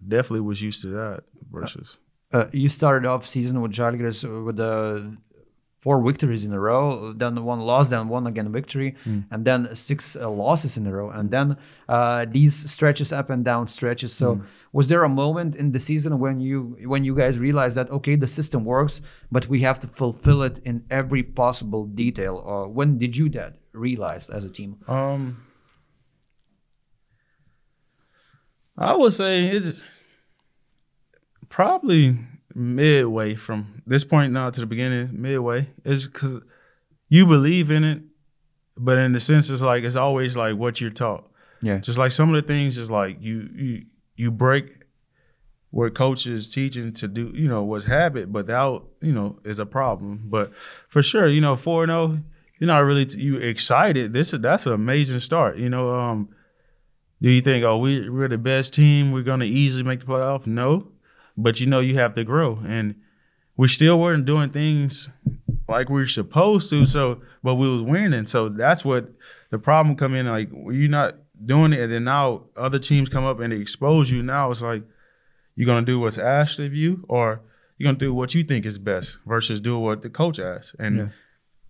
definitely 0.07 0.41
was 0.41 0.61
used 0.61 0.83
to 0.83 0.89
that 0.89 1.25
versus. 1.51 1.99
Uh, 2.33 2.49
you 2.53 2.69
started 2.69 3.07
off 3.07 3.27
season 3.27 3.61
with 3.61 3.73
Žalgiris 3.73 4.45
with 4.45 4.57
the 4.57 5.17
four 5.85 6.03
victories 6.03 6.47
in 6.47 6.53
a 6.55 6.59
row, 6.59 7.13
then 7.13 7.45
one 7.45 7.61
loss, 7.61 7.91
then 7.91 8.09
one 8.09 8.27
again 8.27 8.51
victory, 8.51 8.97
mm. 9.05 9.23
and 9.31 9.45
then 9.45 9.69
six 9.77 10.17
uh, 10.17 10.31
losses 10.31 10.79
in 10.79 10.87
a 10.87 10.93
row, 10.93 11.11
and 11.11 11.31
then 11.31 11.59
uh, 11.91 12.25
these 12.37 12.55
stretches 12.71 13.13
up 13.13 13.29
and 13.29 13.45
down 13.45 13.69
stretches. 13.69 14.15
So, 14.15 14.37
mm. 14.37 14.45
was 14.73 14.89
there 14.89 15.05
a 15.05 15.11
moment 15.11 15.55
in 15.55 15.73
the 15.73 15.79
season 15.79 16.19
when 16.19 16.41
you 16.41 16.79
when 16.87 17.05
you 17.05 17.15
guys 17.15 17.39
realized 17.39 17.77
that 17.77 17.91
okay, 17.91 18.17
the 18.17 18.27
system 18.27 18.65
works, 18.65 19.03
but 19.31 19.47
we 19.47 19.61
have 19.61 19.79
to 19.81 19.87
fulfill 19.87 20.43
it 20.43 20.59
in 20.65 20.85
every 20.91 21.23
possible 21.23 21.85
detail? 21.85 22.43
Or 22.43 22.67
when 22.67 22.99
did 22.99 23.15
you 23.19 23.29
that 23.37 23.59
realize 23.75 24.31
as 24.31 24.43
a 24.43 24.51
team? 24.51 24.79
Um, 24.89 25.45
I 28.79 28.97
would 28.97 29.13
say 29.13 29.49
it's 29.49 29.83
probably 31.51 32.19
midway 32.55 33.35
from 33.35 33.83
this 33.87 34.05
point 34.05 34.33
now 34.33 34.51
to 34.51 34.61
the 34.61 34.67
beginning, 34.67 35.11
midway, 35.13 35.69
is 35.85 36.07
because 36.07 36.41
you 37.09 37.27
believe 37.27 37.71
in 37.71 37.85
it, 37.85 38.03
but 38.77 38.99
in 38.99 39.13
the 39.13 39.21
sense 39.21 39.51
it's 39.51 39.63
like 39.63 39.85
it's 39.85 39.97
always 39.97 40.37
like 40.37 40.57
what 40.57 40.81
you're 40.81 40.91
taught. 40.91 41.29
Yeah. 41.63 41.79
Just 41.79 41.99
like 41.99 42.13
some 42.13 42.35
of 42.35 42.41
the 42.41 42.47
things 42.47 42.79
is 42.79 42.91
like 42.91 43.19
you 43.21 43.49
you 43.55 43.83
you 44.17 44.31
break 44.31 44.85
what 45.71 45.93
coach 45.95 46.27
is 46.27 46.49
teaching 46.49 46.93
to 46.93 47.09
do, 47.09 47.33
you 47.35 47.49
know, 47.49 47.65
was 47.65 47.85
habit, 47.87 48.33
but 48.33 48.47
that 48.47 48.83
you 49.01 49.13
know 49.13 49.39
is 49.45 49.59
a 49.59 49.67
problem. 49.67 50.23
But 50.27 50.55
for 50.57 51.03
sure, 51.03 51.27
you 51.27 51.41
know, 51.41 51.57
4 51.57 51.87
0, 51.87 52.21
you're 52.61 52.69
not 52.69 52.85
really 52.85 53.07
t- 53.07 53.21
you 53.21 53.37
excited. 53.37 54.13
This 54.13 54.33
is 54.33 54.41
that's 54.41 54.67
an 54.67 54.73
amazing 54.73 55.21
start. 55.21 55.59
You 55.59 55.69
know, 55.69 55.95
um, 55.95 56.29
do 57.21 57.29
you 57.29 57.41
think, 57.41 57.65
oh, 57.65 57.79
we 57.79 58.09
we're 58.09 58.29
the 58.29 58.39
best 58.39 58.73
team, 58.73 59.11
we're 59.11 59.23
gonna 59.23 59.47
easily 59.47 59.83
make 59.83 60.01
the 60.01 60.07
playoff? 60.07 60.47
No, 60.47 60.93
but 61.37 61.61
you 61.61 61.67
know 61.67 61.81
you 61.81 61.97
have 61.97 62.15
to 62.15 62.25
grow. 62.25 62.61
And 62.67 62.97
we 63.57 63.69
still 63.69 63.99
weren't 63.99 64.27
doing 64.27 64.51
things 64.51 65.09
like 65.69 65.89
we 65.89 66.03
are 66.03 66.07
supposed 66.07 66.69
to 66.71 66.87
so 66.87 67.23
but 67.43 67.55
we 67.55 67.69
was 67.69 67.83
winning. 67.83 68.27
So 68.27 68.49
that's 68.49 68.85
what 68.85 69.11
the 69.51 69.59
problem 69.59 69.97
come 69.97 70.15
in 70.15 70.27
like 70.27 70.51
you're 70.51 70.89
not 70.89 71.15
doing 71.45 71.73
it 71.73 71.81
and 71.81 71.93
then 71.93 72.05
now 72.05 72.45
other 72.57 72.79
teams 72.79 73.09
come 73.09 73.25
up 73.25 73.41
and 73.41 73.53
they 73.53 73.57
expose 73.57 74.11
you. 74.11 74.23
Now 74.23 74.51
it's 74.51 74.63
like 74.63 74.83
you're 75.55 75.67
gonna 75.67 75.87
do 75.87 76.01
what's 76.01 76.19
asked 76.19 76.59
of 76.59 76.75
you 76.75 77.05
or 77.09 77.41
you're 77.79 77.89
gonna 77.89 77.99
do 77.99 78.15
what 78.15 78.35
you 78.35 78.43
think 78.43 78.67
is 78.67 78.79
best 78.79 79.19
versus 79.27 79.61
do 79.61 79.79
what 79.79 80.03
the 80.03 80.11
coach 80.11 80.39
asks. 80.39 80.75
And 80.79 80.97
yeah. 80.97 81.09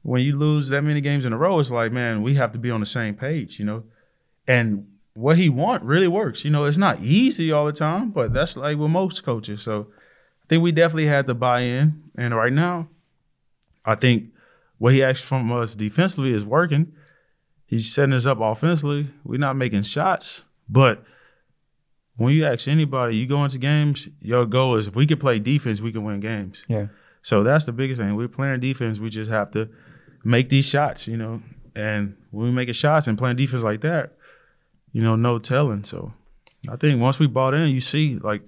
when 0.02 0.22
you 0.22 0.36
lose 0.36 0.68
that 0.70 0.82
many 0.82 1.00
games 1.00 1.24
in 1.24 1.32
a 1.32 1.38
row 1.38 1.58
it's 1.60 1.70
like 1.70 1.92
man 1.92 2.22
we 2.22 2.34
have 2.34 2.52
to 2.52 2.58
be 2.58 2.70
on 2.70 2.80
the 2.80 2.86
same 2.86 3.14
page 3.14 3.58
you 3.58 3.64
know? 3.64 3.84
And 4.46 4.86
what 5.14 5.38
he 5.38 5.48
want 5.48 5.82
really 5.84 6.08
works. 6.08 6.44
You 6.44 6.50
know, 6.50 6.64
it's 6.64 6.78
not 6.78 7.00
easy 7.00 7.50
all 7.52 7.66
the 7.66 7.72
time, 7.72 8.10
but 8.10 8.32
that's 8.32 8.56
like 8.56 8.76
with 8.76 8.90
most 8.90 9.24
coaches. 9.24 9.62
So 9.62 9.88
I 10.42 10.46
think 10.48 10.62
we 10.62 10.72
definitely 10.72 11.06
had 11.06 11.26
to 11.26 11.34
buy 11.34 11.60
in. 11.60 12.02
And 12.16 12.34
right 12.34 12.52
now, 12.52 12.88
I 13.84 13.94
think 13.94 14.32
what 14.78 14.92
he 14.92 15.02
asked 15.02 15.24
from 15.24 15.50
us 15.52 15.76
defensively 15.76 16.32
is 16.32 16.44
working. 16.44 16.92
He's 17.66 17.92
setting 17.92 18.12
us 18.12 18.26
up 18.26 18.38
offensively. 18.40 19.08
We're 19.24 19.38
not 19.38 19.56
making 19.56 19.84
shots, 19.84 20.42
but 20.68 21.02
when 22.16 22.34
you 22.34 22.44
ask 22.44 22.68
anybody, 22.68 23.16
you 23.16 23.26
go 23.26 23.42
into 23.42 23.58
games, 23.58 24.08
your 24.20 24.46
goal 24.46 24.76
is 24.76 24.86
if 24.86 24.94
we 24.94 25.06
can 25.06 25.18
play 25.18 25.38
defense, 25.38 25.80
we 25.80 25.92
can 25.92 26.04
win 26.04 26.20
games. 26.20 26.64
Yeah. 26.68 26.86
So 27.22 27.42
that's 27.42 27.64
the 27.64 27.72
biggest 27.72 28.00
thing. 28.00 28.14
We're 28.14 28.28
playing 28.28 28.60
defense. 28.60 29.00
We 29.00 29.10
just 29.10 29.30
have 29.30 29.50
to 29.52 29.68
make 30.22 30.48
these 30.48 30.68
shots, 30.68 31.08
you 31.08 31.16
know. 31.16 31.42
And 31.74 32.16
when 32.30 32.46
we 32.46 32.52
making 32.52 32.74
shots 32.74 33.08
and 33.08 33.18
playing 33.18 33.36
defense 33.36 33.64
like 33.64 33.80
that, 33.80 34.12
you 34.94 35.02
know, 35.02 35.16
no 35.16 35.38
telling. 35.38 35.84
So 35.84 36.14
I 36.70 36.76
think 36.76 37.02
once 37.02 37.18
we 37.18 37.26
bought 37.26 37.52
in, 37.52 37.68
you 37.68 37.82
see 37.82 38.16
like 38.16 38.42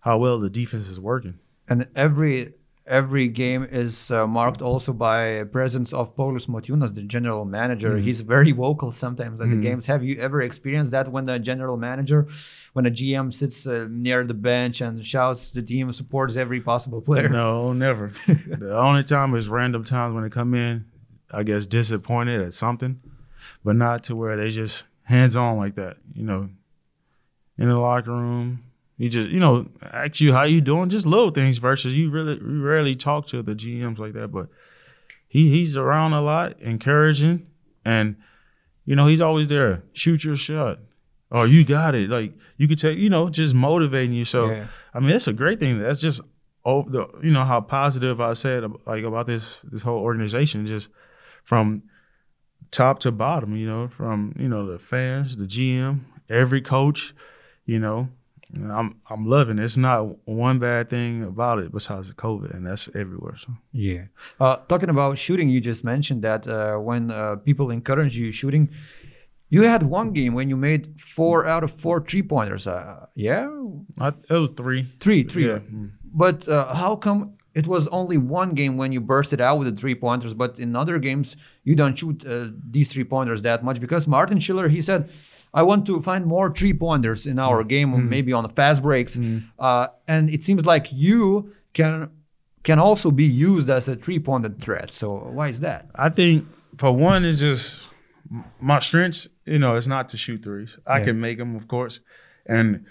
how 0.00 0.18
well 0.18 0.38
the 0.38 0.50
defense 0.50 0.88
is 0.88 1.00
working. 1.00 1.38
And 1.66 1.88
every 1.96 2.52
every 2.86 3.28
game 3.28 3.66
is 3.70 4.10
uh, 4.10 4.26
marked 4.26 4.60
also 4.60 4.92
by 4.92 5.42
presence 5.44 5.94
of 5.94 6.14
Paulius 6.16 6.46
Motiejūnas, 6.46 6.94
the 6.94 7.02
general 7.02 7.46
manager. 7.46 7.92
Mm-hmm. 7.92 8.04
He's 8.04 8.20
very 8.20 8.52
vocal 8.52 8.92
sometimes 8.92 9.40
at 9.40 9.48
the 9.48 9.56
games. 9.56 9.86
Have 9.86 10.04
you 10.04 10.20
ever 10.20 10.42
experienced 10.42 10.92
that 10.92 11.10
when 11.10 11.24
the 11.24 11.38
general 11.38 11.78
manager, 11.78 12.26
when 12.74 12.84
a 12.84 12.90
GM 12.90 13.32
sits 13.32 13.66
uh, 13.66 13.86
near 13.88 14.24
the 14.24 14.34
bench 14.34 14.82
and 14.82 15.06
shouts 15.06 15.50
the 15.50 15.62
team, 15.62 15.90
supports 15.92 16.36
every 16.36 16.60
possible 16.60 17.00
player? 17.00 17.30
No, 17.30 17.72
never. 17.72 18.12
the 18.26 18.76
only 18.76 19.04
time 19.04 19.34
is 19.34 19.48
random 19.48 19.84
times 19.84 20.14
when 20.14 20.24
they 20.24 20.30
come 20.30 20.52
in, 20.54 20.84
I 21.30 21.44
guess 21.44 21.66
disappointed 21.66 22.42
at 22.42 22.52
something, 22.52 23.00
but 23.64 23.76
not 23.76 24.04
to 24.04 24.16
where 24.16 24.36
they 24.36 24.50
just 24.50 24.84
hands 25.04 25.36
on 25.36 25.56
like 25.56 25.76
that. 25.76 25.96
You 26.14 26.24
know, 26.24 26.48
in 27.58 27.68
the 27.68 27.78
locker 27.78 28.10
room, 28.10 28.64
he 28.98 29.08
just 29.08 29.30
you 29.30 29.40
know 29.40 29.68
ask 29.82 30.20
you 30.20 30.32
how 30.32 30.42
you 30.44 30.60
doing, 30.60 30.88
just 30.88 31.06
little 31.06 31.30
things. 31.30 31.58
Versus 31.58 31.94
you 31.94 32.10
really 32.10 32.34
you 32.34 32.62
rarely 32.62 32.94
talk 32.94 33.26
to 33.28 33.42
the 33.42 33.54
GMs 33.54 33.98
like 33.98 34.12
that, 34.14 34.28
but 34.28 34.48
he 35.28 35.50
he's 35.50 35.76
around 35.76 36.12
a 36.12 36.20
lot, 36.20 36.60
encouraging, 36.60 37.46
and 37.84 38.16
you 38.84 38.96
know 38.96 39.06
he's 39.06 39.20
always 39.20 39.48
there. 39.48 39.82
Shoot 39.92 40.24
your 40.24 40.36
shot. 40.36 40.78
Oh, 41.30 41.44
you 41.44 41.64
got 41.64 41.94
it. 41.94 42.10
Like 42.10 42.32
you 42.56 42.68
could 42.68 42.78
take, 42.78 42.98
you 42.98 43.10
know, 43.10 43.28
just 43.28 43.54
motivating 43.54 44.12
you. 44.12 44.24
So, 44.24 44.50
Yeah. 44.50 44.66
I 44.92 45.00
mean, 45.00 45.10
that's 45.10 45.26
a 45.26 45.32
great 45.32 45.58
thing. 45.58 45.80
That's 45.80 46.00
just 46.00 46.20
oh, 46.64 46.84
the 46.88 47.08
you 47.22 47.30
know 47.30 47.44
how 47.44 47.60
positive 47.60 48.20
I 48.20 48.34
said 48.34 48.64
like 48.86 49.02
about 49.04 49.26
this 49.26 49.60
this 49.72 49.82
whole 49.82 49.98
organization, 49.98 50.66
just 50.66 50.88
from 51.42 51.82
top 52.74 52.98
to 53.00 53.12
bottom. 53.12 53.56
You 53.56 53.66
know, 53.66 53.88
from 53.88 54.34
you 54.38 54.48
know 54.48 54.70
the 54.70 54.78
fans, 54.78 55.36
the 55.36 55.44
GM, 55.44 56.00
every 56.28 56.60
coach. 56.60 57.14
You 57.66 57.78
know, 57.78 58.08
I'm 58.54 59.00
I'm 59.08 59.26
loving 59.26 59.58
it. 59.58 59.64
It's 59.64 59.76
not 59.76 60.26
one 60.26 60.58
bad 60.58 60.90
thing 60.90 61.22
about 61.22 61.58
it 61.60 61.72
besides 61.72 62.08
the 62.08 62.14
COVID, 62.14 62.54
and 62.54 62.66
that's 62.66 62.88
everywhere. 62.94 63.36
So 63.36 63.52
Yeah. 63.72 64.04
Uh, 64.38 64.56
talking 64.68 64.90
about 64.90 65.18
shooting, 65.18 65.48
you 65.48 65.60
just 65.60 65.84
mentioned 65.84 66.22
that 66.22 66.46
uh, 66.46 66.76
when 66.76 67.10
uh, 67.10 67.36
people 67.36 67.70
encourage 67.70 68.18
you 68.18 68.32
shooting, 68.32 68.68
you 69.48 69.62
had 69.62 69.82
one 69.82 70.12
game 70.12 70.34
when 70.34 70.48
you 70.50 70.56
made 70.56 71.00
four 71.00 71.46
out 71.46 71.64
of 71.64 71.72
four 71.72 72.00
three 72.00 72.22
pointers. 72.22 72.66
Uh, 72.66 73.06
yeah, 73.14 73.48
I, 73.98 74.08
it 74.08 74.30
was 74.30 74.50
three. 74.56 74.86
three, 75.00 75.24
three. 75.24 75.48
Yeah. 75.48 75.60
But 76.12 76.48
uh, 76.48 76.74
how 76.74 76.96
come 76.96 77.34
it 77.54 77.66
was 77.66 77.86
only 77.88 78.16
one 78.16 78.54
game 78.54 78.76
when 78.76 78.92
you 78.92 79.00
bursted 79.00 79.40
out 79.40 79.58
with 79.58 79.68
the 79.74 79.80
three 79.80 79.94
pointers, 79.94 80.34
but 80.34 80.58
in 80.58 80.74
other 80.76 80.98
games 80.98 81.36
you 81.62 81.74
don't 81.74 81.96
shoot 81.96 82.24
uh, 82.26 82.48
these 82.70 82.92
three 82.92 83.04
pointers 83.04 83.42
that 83.42 83.62
much? 83.64 83.80
Because 83.80 84.06
Martin 84.06 84.40
Schiller, 84.40 84.68
he 84.68 84.82
said, 84.82 85.08
I 85.52 85.62
want 85.62 85.86
to 85.86 86.02
find 86.02 86.26
more 86.26 86.52
three 86.52 86.72
pointers 86.74 87.26
in 87.26 87.38
our 87.38 87.62
game, 87.64 88.08
maybe 88.08 88.32
on 88.32 88.42
the 88.42 88.48
fast 88.48 88.82
breaks. 88.82 89.18
Uh, 89.58 89.86
and 90.08 90.28
it 90.28 90.42
seems 90.42 90.66
like 90.66 90.88
you 90.92 91.52
can 91.72 92.10
can 92.64 92.78
also 92.78 93.10
be 93.10 93.24
used 93.24 93.68
as 93.70 93.88
a 93.88 93.94
three 93.94 94.18
pointed 94.18 94.60
threat. 94.60 94.92
So 94.92 95.12
why 95.36 95.48
is 95.48 95.60
that? 95.60 95.86
I 95.94 96.08
think 96.08 96.46
for 96.78 96.90
one 96.92 97.24
is 97.24 97.40
just 97.40 97.80
my 98.60 98.80
strengths. 98.80 99.28
You 99.46 99.58
know, 99.58 99.76
it's 99.76 99.86
not 99.86 100.08
to 100.08 100.16
shoot 100.16 100.42
threes. 100.42 100.78
I 100.86 100.98
Yeah. 100.98 101.04
can 101.04 101.20
make 101.20 101.36
them, 101.38 101.54
of 101.56 101.68
course, 101.68 102.00
and 102.46 102.84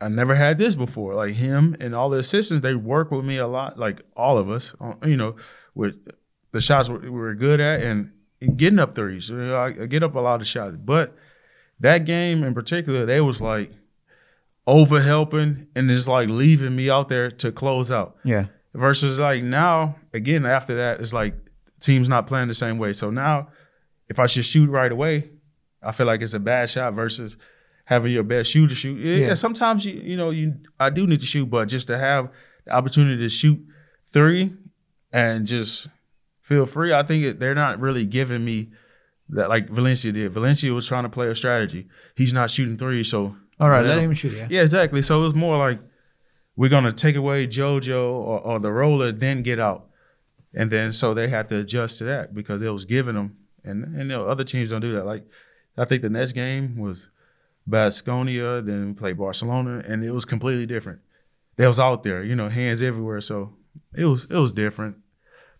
I 0.00 0.08
never 0.08 0.34
had 0.36 0.58
this 0.58 0.74
before. 0.74 1.14
Like 1.14 1.34
him 1.34 1.76
and 1.80 1.94
all 1.94 2.08
the 2.10 2.18
assistants, 2.18 2.62
they 2.62 2.74
work 2.74 3.10
with 3.10 3.24
me 3.24 3.36
a 3.38 3.46
lot. 3.48 3.78
Like 3.78 4.02
all 4.16 4.38
of 4.38 4.48
us, 4.50 4.74
uh, 4.80 4.94
you 5.04 5.16
know, 5.16 5.36
with 5.74 5.96
the 6.52 6.60
shots 6.60 6.88
we 6.88 6.98
we 6.98 7.10
were 7.10 7.34
good 7.34 7.60
at 7.60 7.82
and 7.82 8.12
getting 8.56 8.78
up 8.78 8.94
threes. 8.94 9.28
You 9.28 9.36
know, 9.36 9.56
I 9.56 9.66
I 9.68 9.86
get 9.86 10.02
up 10.02 10.14
a 10.14 10.20
lot 10.20 10.40
of 10.40 10.46
shots, 10.46 10.76
but 10.78 11.16
that 11.80 12.04
game 12.04 12.44
in 12.44 12.54
particular, 12.54 13.04
they 13.06 13.20
was 13.20 13.40
like 13.42 13.72
over 14.66 15.00
helping 15.00 15.66
and 15.74 15.88
just 15.88 16.06
like 16.08 16.28
leaving 16.28 16.76
me 16.76 16.90
out 16.90 17.08
there 17.08 17.30
to 17.30 17.50
close 17.50 17.90
out 17.90 18.16
Yeah. 18.24 18.46
versus 18.74 19.18
like 19.18 19.42
now 19.42 19.96
again 20.12 20.44
after 20.44 20.74
that 20.76 21.00
it's 21.00 21.12
like 21.14 21.34
teams 21.80 22.06
not 22.08 22.26
playing 22.26 22.48
the 22.48 22.54
same 22.54 22.76
way 22.76 22.92
so 22.92 23.08
now 23.10 23.48
if 24.10 24.18
i 24.18 24.26
should 24.26 24.44
shoot 24.44 24.68
right 24.68 24.92
away 24.92 25.30
i 25.82 25.90
feel 25.90 26.06
like 26.06 26.20
it's 26.20 26.34
a 26.34 26.38
bad 26.38 26.68
shot 26.68 26.92
versus 26.92 27.38
having 27.92 28.12
your 28.12 28.22
best 28.22 28.50
shooter 28.50 28.74
shoot 28.74 28.98
yeah, 29.00 29.28
Yeah. 29.28 29.34
sometimes 29.34 29.84
you 29.86 29.94
you 30.10 30.16
know 30.16 30.30
you 30.30 30.46
i 30.78 30.90
do 30.90 31.06
need 31.06 31.20
to 31.20 31.26
shoot 31.26 31.46
but 31.46 31.68
just 31.68 31.86
to 31.88 31.96
have 31.98 32.28
the 32.66 32.72
opportunity 32.72 33.16
to 33.22 33.28
shoot 33.30 33.58
three 34.12 34.52
and 35.12 35.46
just 35.46 35.88
feel 36.42 36.66
free 36.66 36.92
i 36.92 37.02
think 37.02 37.24
it, 37.24 37.40
they're 37.40 37.54
not 37.54 37.80
really 37.80 38.04
giving 38.06 38.44
me 38.44 38.68
that 39.30 39.48
like 39.48 39.68
valencia 39.70 40.12
did 40.12 40.32
valencia 40.32 40.72
was 40.72 40.86
trying 40.86 41.04
to 41.04 41.08
play 41.08 41.28
a 41.28 41.34
strategy 41.36 41.86
he's 42.14 42.32
not 42.32 42.50
shooting 42.50 42.76
three 42.76 43.02
so 43.04 43.34
All 43.60 43.70
right, 43.70 43.84
let 43.84 43.98
him 43.98 44.14
shoot. 44.14 44.32
Yeah. 44.34 44.46
yeah, 44.50 44.62
exactly. 44.62 45.02
So 45.02 45.18
it 45.18 45.24
was 45.24 45.34
more 45.34 45.56
like 45.58 45.80
we're 46.54 46.70
gonna 46.70 46.92
take 46.92 47.16
away 47.16 47.46
JoJo 47.48 48.00
or, 48.30 48.38
or 48.48 48.60
the 48.60 48.70
roller, 48.70 49.10
then 49.10 49.42
get 49.42 49.58
out, 49.58 49.88
and 50.54 50.70
then 50.70 50.92
so 50.92 51.12
they 51.12 51.26
had 51.28 51.48
to 51.48 51.56
adjust 51.64 51.98
to 51.98 52.04
that 52.04 52.34
because 52.34 52.62
it 52.62 52.70
was 52.72 52.84
giving 52.84 53.16
them, 53.16 53.36
and 53.64 53.82
and 53.84 53.96
you 53.98 54.04
know, 54.16 54.28
other 54.28 54.44
teams 54.44 54.70
don't 54.70 54.80
do 54.80 54.92
that. 54.94 55.04
Like 55.12 55.24
I 55.76 55.84
think 55.86 56.02
the 56.02 56.10
next 56.10 56.32
game 56.32 56.76
was 56.78 57.08
Basconia, 57.68 58.64
then 58.64 58.88
we 58.88 58.92
played 58.94 59.18
Barcelona, 59.18 59.82
and 59.86 60.04
it 60.04 60.12
was 60.12 60.24
completely 60.24 60.66
different. 60.66 61.00
They 61.56 61.66
was 61.66 61.80
out 61.80 62.02
there, 62.02 62.22
you 62.22 62.34
know, 62.34 62.48
hands 62.48 62.82
everywhere. 62.82 63.20
So 63.20 63.54
it 63.94 64.04
was 64.04 64.24
it 64.26 64.36
was 64.36 64.52
different, 64.52 64.96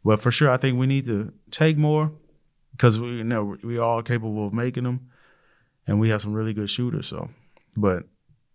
but 0.05 0.23
for 0.23 0.31
sure, 0.31 0.51
I 0.51 0.57
think 0.57 0.79
we 0.79 0.87
need 0.87 1.07
to 1.07 1.33
take 1.51 1.77
more 1.77 2.13
because 2.73 2.99
we 2.99 3.09
you 3.09 3.25
know 3.25 3.57
we 3.63 3.79
all 3.79 4.03
capable 4.03 4.47
of 4.47 4.53
making 4.53 4.85
them, 4.85 5.11
and 5.87 6.01
we 6.01 6.11
have 6.11 6.23
some 6.23 6.33
really 6.33 6.55
good 6.55 6.71
shooters. 6.71 7.09
So, 7.09 7.31
but 7.77 8.05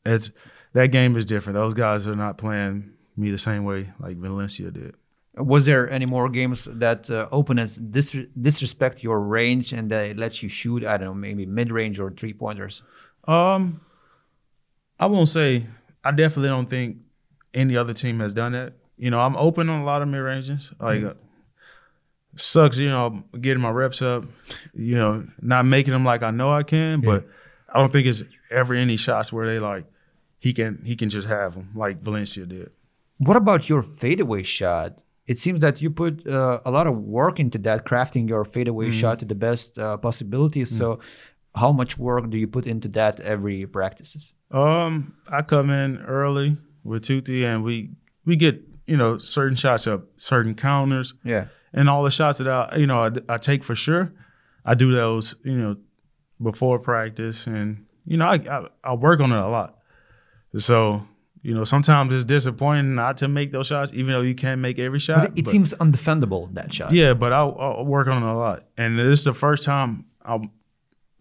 it's 0.06 0.32
that 0.74 0.88
game 0.88 1.16
is 1.16 1.26
different. 1.26 1.56
Those 1.56 1.74
guys 1.74 2.08
are 2.08 2.16
not 2.16 2.38
playing 2.38 2.94
me 3.16 3.30
the 3.30 3.38
same 3.38 3.64
way 3.64 3.92
like 4.00 4.18
Valencia 4.18 4.72
did. 4.72 4.96
Was 5.36 5.66
there 5.66 5.90
any 5.90 6.06
more 6.06 6.30
games 6.30 6.66
that 6.72 7.10
uh, 7.10 7.28
opponents 7.32 7.76
dis- 7.76 8.16
disrespect 8.40 9.02
your 9.02 9.20
range 9.20 9.74
and 9.74 9.90
they 9.90 10.14
let 10.14 10.44
you 10.44 10.50
shoot? 10.50 10.86
I 10.86 10.98
don't 10.98 11.08
know, 11.08 11.14
maybe 11.16 11.46
mid 11.46 11.72
range 11.72 12.00
or 12.00 12.12
three 12.12 12.34
pointers. 12.34 12.84
Um, 13.28 13.82
I 15.00 15.06
won't 15.08 15.30
say. 15.30 15.66
I 16.04 16.12
definitely 16.12 16.50
don't 16.50 16.70
think 16.70 16.98
any 17.54 17.78
other 17.78 17.94
team 17.94 18.20
has 18.20 18.34
done 18.34 18.52
that. 18.52 18.74
You 18.98 19.10
know, 19.10 19.20
I'm 19.20 19.36
open 19.38 19.70
on 19.70 19.82
a 19.82 19.86
lot 19.86 20.02
of 20.02 20.08
mid 20.08 20.22
ranges. 20.22 20.74
Like, 20.80 21.04
uh, 21.04 21.14
sucks. 22.36 22.78
You 22.78 22.90
know, 22.90 23.24
getting 23.40 23.62
my 23.62 23.70
reps 23.70 24.02
up. 24.02 24.26
You 24.74 24.96
know, 24.96 25.26
not 25.42 25.66
making 25.66 25.94
them 25.94 26.04
like 26.04 26.24
I 26.24 26.32
know 26.32 26.52
I 26.52 26.64
can, 26.64 27.02
but 27.02 27.28
I 27.74 27.80
don't 27.80 27.92
think 27.92 28.08
it's 28.08 28.24
ever 28.52 28.74
any 28.74 28.98
shots 28.98 29.32
where 29.34 29.48
they 29.48 29.60
like 29.60 29.86
he 30.40 30.54
can 30.54 30.82
he 30.84 30.96
can 30.96 31.10
just 31.10 31.28
have 31.28 31.54
them 31.56 31.70
like 31.76 32.02
Valencia 32.02 32.46
did. 32.46 32.70
What 33.18 33.38
about 33.38 33.70
your 33.70 33.82
fadeaway 33.82 34.44
shot? 34.44 34.98
It 35.26 35.40
seems 35.40 35.62
that 35.62 35.82
you 35.82 35.90
put 35.90 36.28
uh, 36.28 36.60
a 36.66 36.72
lot 36.72 36.86
of 36.86 36.98
work 36.98 37.40
into 37.40 37.58
that, 37.60 37.86
crafting 37.86 38.28
your 38.28 38.44
fadeaway 38.44 38.92
shot 38.92 39.20
to 39.20 39.26
the 39.26 39.36
best 39.36 39.80
uh, 39.80 39.96
possibilities. 39.96 40.70
So, 40.78 41.00
how 41.56 41.72
much 41.72 41.98
work 41.98 42.30
do 42.30 42.38
you 42.38 42.48
put 42.48 42.66
into 42.66 42.88
that 42.90 43.20
every 43.20 43.66
practices? 43.68 44.34
Um, 44.52 45.16
I 45.32 45.42
come 45.42 45.70
in 45.70 45.98
early 46.02 46.58
with 46.84 47.04
Tuti, 47.04 47.44
and 47.46 47.64
we 47.64 47.92
we 48.26 48.36
get 48.36 48.62
you 48.88 48.98
know 48.98 49.18
certain 49.18 49.56
shots 49.56 49.88
up, 49.88 50.04
certain 50.18 50.56
counters, 50.56 51.14
Yeah. 51.24 51.46
and 51.74 51.90
all 51.90 52.04
the 52.04 52.12
shots 52.12 52.38
that 52.40 52.48
I 52.48 52.76
you 52.78 52.88
know 52.88 53.04
I, 53.04 53.12
I 53.30 53.38
take 53.38 53.64
for 53.64 53.76
sure. 53.76 54.14
I 54.66 54.76
do 54.76 54.92
those 54.92 55.36
you 55.44 55.54
know 55.58 55.76
before 56.42 56.80
practice, 56.80 57.48
and 57.48 57.86
you 58.06 58.18
know 58.18 58.26
I 58.26 58.36
I, 58.36 58.68
I 58.84 58.94
work 58.94 59.20
on 59.20 59.32
it 59.32 59.38
a 59.38 59.48
lot. 59.48 59.78
So 60.58 61.04
you 61.42 61.54
know 61.54 61.64
sometimes 61.64 62.14
it's 62.14 62.26
disappointing 62.26 62.96
not 62.96 63.18
to 63.18 63.28
make 63.28 63.52
those 63.52 63.68
shots, 63.68 63.92
even 63.94 64.12
though 64.12 64.22
you 64.22 64.36
can't 64.36 64.62
make 64.62 64.80
every 64.80 65.00
shot. 65.00 65.30
But 65.30 65.38
it 65.40 65.46
but- 65.46 65.52
seems 65.52 65.74
undefendable, 65.76 66.54
that 66.54 66.74
shot. 66.74 66.92
yeah, 66.92 67.14
but 67.14 67.34
I'll, 67.34 67.56
I'll 67.60 67.86
work 67.86 68.08
on 68.08 68.22
it 68.24 68.26
a 68.26 68.34
lot. 68.34 68.66
And 68.78 68.98
this 69.00 69.20
is 69.20 69.26
the 69.26 69.34
first 69.34 69.64
time 69.64 70.06
I'll 70.24 70.46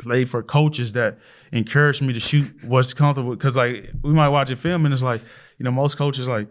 play 0.03 0.25
for 0.25 0.43
coaches 0.43 0.93
that 0.93 1.19
encourage 1.53 2.03
me 2.03 2.13
to 2.13 2.21
shoot 2.21 2.53
what's 2.65 2.93
comfortable. 2.93 3.31
Because, 3.35 3.57
like, 3.57 3.91
we 4.03 4.13
might 4.13 4.29
watch 4.29 4.51
a 4.51 4.57
film 4.57 4.85
and 4.85 4.93
it's 4.93 5.03
like, 5.03 5.23
you 5.59 5.65
know, 5.65 5.71
most 5.71 5.97
coaches, 5.97 6.29
like, 6.29 6.49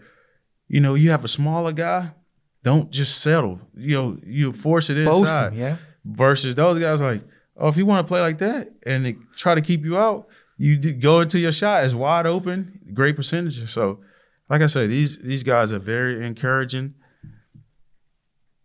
you 0.68 0.80
know, 0.80 0.96
you 0.96 1.12
have 1.12 1.26
a 1.26 1.28
smaller 1.28 1.72
guy, 1.72 2.12
don't 2.64 2.92
just 2.92 3.22
settle. 3.22 3.60
You 3.76 3.96
know, 3.96 4.18
you 4.26 4.54
force 4.54 4.90
it 4.90 4.98
inside. 4.98 5.54
him, 5.54 5.60
yeah. 5.60 5.78
Versus 6.06 6.56
those 6.56 6.80
guys, 6.80 7.02
like, 7.02 7.22
oh, 7.58 7.68
if 7.68 7.78
you 7.78 7.86
want 7.86 8.06
to 8.06 8.08
play 8.08 8.22
like 8.22 8.40
that 8.40 8.72
and 8.84 9.06
they 9.06 9.18
try 9.36 9.54
to 9.54 9.62
keep 9.62 9.84
you 9.84 9.98
out, 9.98 10.28
you 10.58 10.78
go 10.94 11.20
into 11.22 11.40
your 11.40 11.52
shot 11.52 11.84
as 11.84 11.96
wide 11.96 12.26
open, 12.28 12.80
great 12.94 13.16
percentages. 13.16 13.72
So, 13.72 14.00
like 14.50 14.62
I 14.62 14.68
said, 14.68 14.90
these 14.90 15.18
these 15.18 15.44
guys 15.44 15.74
are 15.74 15.80
very 15.80 16.26
encouraging. 16.26 16.94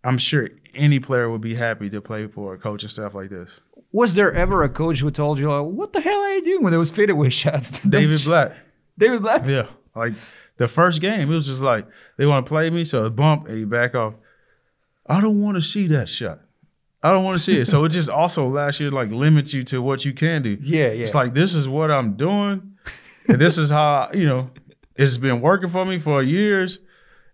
I'm 0.04 0.18
sure 0.18 0.50
any 0.74 1.00
player 1.00 1.30
would 1.30 1.40
be 1.40 1.54
happy 1.54 1.88
to 1.90 2.00
play 2.00 2.26
for 2.26 2.54
a 2.54 2.58
coach 2.58 2.82
and 2.82 2.92
stuff 2.92 3.14
like 3.14 3.30
this. 3.30 3.60
Was 3.92 4.14
there 4.14 4.32
ever 4.32 4.62
a 4.62 4.68
coach 4.68 5.00
who 5.00 5.10
told 5.10 5.38
you, 5.38 5.50
like, 5.50 5.64
"What 5.72 5.92
the 5.92 6.00
hell 6.00 6.18
are 6.18 6.34
you 6.34 6.44
doing 6.44 6.62
when 6.62 6.72
with 6.72 6.88
those 6.88 6.90
fadeaway 6.90 7.30
shots?" 7.42 7.78
David 7.80 8.22
Blatt, 8.24 8.56
David 8.98 9.22
Blatt. 9.22 9.46
yeah, 9.46 9.66
like 9.94 10.14
the 10.58 10.68
first 10.68 11.00
game, 11.00 11.30
it 11.30 11.34
was 11.34 11.46
just 11.46 11.62
like 11.62 11.86
they 12.16 12.26
want 12.26 12.44
to 12.44 12.48
play 12.48 12.68
me, 12.70 12.84
so 12.84 13.04
a 13.04 13.10
bump 13.10 13.48
and 13.48 13.58
you 13.58 13.66
back 13.66 13.94
off. 13.94 14.14
I 15.06 15.20
don't 15.20 15.40
want 15.40 15.56
to 15.56 15.62
see 15.62 15.86
that 15.88 16.08
shot. 16.08 16.40
I 17.02 17.12
don't 17.12 17.22
want 17.24 17.36
to 17.36 17.42
see 17.42 17.58
it. 17.58 17.66
So 17.66 17.84
it 17.84 17.90
just 17.90 18.10
also 18.22 18.48
last 18.48 18.80
year 18.80 18.90
like 18.90 19.10
limits 19.10 19.54
you 19.54 19.62
to 19.64 19.80
what 19.80 20.04
you 20.04 20.12
can 20.12 20.42
do. 20.42 20.58
Yeah, 20.60 20.86
yeah. 20.86 21.02
It's 21.02 21.14
like 21.14 21.32
this 21.34 21.54
is 21.54 21.68
what 21.68 21.90
I'm 21.90 22.14
doing, 22.14 22.76
and 23.28 23.40
this 23.40 23.56
is 23.56 23.70
how 23.70 24.10
you 24.12 24.26
know 24.26 24.50
it's 24.96 25.16
been 25.18 25.40
working 25.40 25.70
for 25.70 25.84
me 25.84 25.98
for 25.98 26.22
years, 26.22 26.78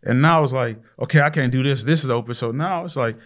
And 0.02 0.20
now 0.20 0.42
it's 0.42 0.52
like, 0.52 0.78
okay, 0.98 1.20
I 1.20 1.30
can't 1.30 1.52
do 1.52 1.62
this. 1.62 1.84
This 1.84 2.02
is 2.04 2.10
open. 2.10 2.34
So 2.34 2.50
now 2.50 2.84
it's 2.84 2.96
like 2.96 3.16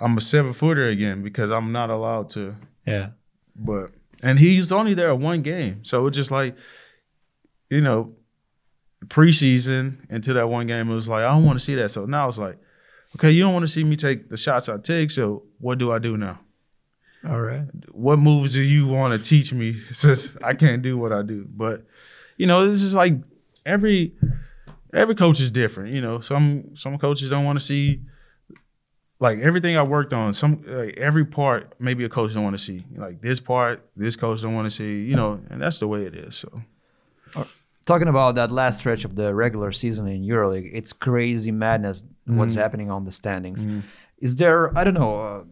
I'm 0.00 0.16
a 0.16 0.20
seven 0.20 0.52
footer 0.52 0.88
again 0.88 1.22
because 1.22 1.50
I'm 1.50 1.72
not 1.72 1.90
allowed 1.90 2.30
to. 2.30 2.54
Yeah. 2.86 3.10
But 3.56 3.90
and 4.22 4.38
he's 4.38 4.72
only 4.72 4.94
there 4.94 5.14
one 5.14 5.42
game, 5.42 5.84
so 5.84 6.06
it's 6.06 6.16
just 6.16 6.30
like, 6.30 6.56
you 7.70 7.80
know, 7.80 8.14
preseason 9.06 10.10
into 10.10 10.32
that 10.32 10.48
one 10.48 10.66
game, 10.66 10.90
it 10.90 10.94
was 10.94 11.08
like 11.08 11.24
I 11.24 11.30
don't 11.30 11.44
want 11.44 11.58
to 11.58 11.64
see 11.64 11.74
that. 11.76 11.90
So 11.90 12.04
now 12.06 12.28
it's 12.28 12.38
like, 12.38 12.58
okay, 13.16 13.30
you 13.30 13.42
don't 13.42 13.52
want 13.52 13.64
to 13.64 13.68
see 13.68 13.84
me 13.84 13.96
take 13.96 14.28
the 14.28 14.36
shots 14.36 14.68
I 14.68 14.78
take. 14.78 15.10
So 15.10 15.44
what 15.58 15.78
do 15.78 15.92
I 15.92 15.98
do 15.98 16.16
now? 16.16 16.40
All 17.28 17.40
right. 17.40 17.64
What 17.90 18.18
moves 18.18 18.54
do 18.54 18.62
you 18.62 18.86
want 18.86 19.12
to 19.12 19.28
teach 19.28 19.52
me 19.52 19.80
since 19.90 20.32
I 20.42 20.54
can't 20.54 20.82
do 20.82 20.96
what 20.96 21.12
I 21.12 21.22
do? 21.22 21.46
But 21.48 21.84
you 22.36 22.46
know, 22.46 22.66
this 22.66 22.82
is 22.82 22.94
like 22.94 23.14
every 23.66 24.14
every 24.94 25.14
coach 25.14 25.40
is 25.40 25.50
different. 25.50 25.94
You 25.94 26.00
know, 26.00 26.20
some 26.20 26.76
some 26.76 26.98
coaches 26.98 27.30
don't 27.30 27.44
want 27.44 27.58
to 27.58 27.64
see 27.64 28.02
like 29.20 29.38
everything 29.40 29.76
I 29.76 29.82
worked 29.82 30.12
on. 30.12 30.32
Some 30.32 30.62
like 30.66 30.96
every 30.96 31.24
part 31.24 31.74
maybe 31.78 32.04
a 32.04 32.08
coach 32.08 32.34
don't 32.34 32.44
want 32.44 32.56
to 32.56 32.62
see. 32.62 32.84
Like 32.94 33.20
this 33.20 33.40
part, 33.40 33.88
this 33.96 34.16
coach 34.16 34.42
don't 34.42 34.54
want 34.54 34.66
to 34.66 34.70
see. 34.70 35.02
You 35.04 35.16
know, 35.16 35.40
and 35.50 35.60
that's 35.60 35.78
the 35.78 35.88
way 35.88 36.04
it 36.04 36.14
is. 36.14 36.36
So 36.36 36.62
Talking 37.86 38.08
about 38.08 38.34
that 38.34 38.52
last 38.52 38.80
stretch 38.80 39.04
of 39.06 39.16
the 39.16 39.34
regular 39.34 39.72
season 39.72 40.06
in 40.08 40.22
EuroLeague, 40.22 40.70
it's 40.74 40.92
crazy 40.92 41.50
madness 41.50 42.04
what's 42.26 42.54
happening 42.54 42.90
on 42.90 43.04
the 43.06 43.10
standings. 43.12 43.64
Is 44.18 44.36
there, 44.36 44.76
I 44.76 44.84
don't 44.84 44.92
know, 44.94 45.20
uh, 45.20 45.44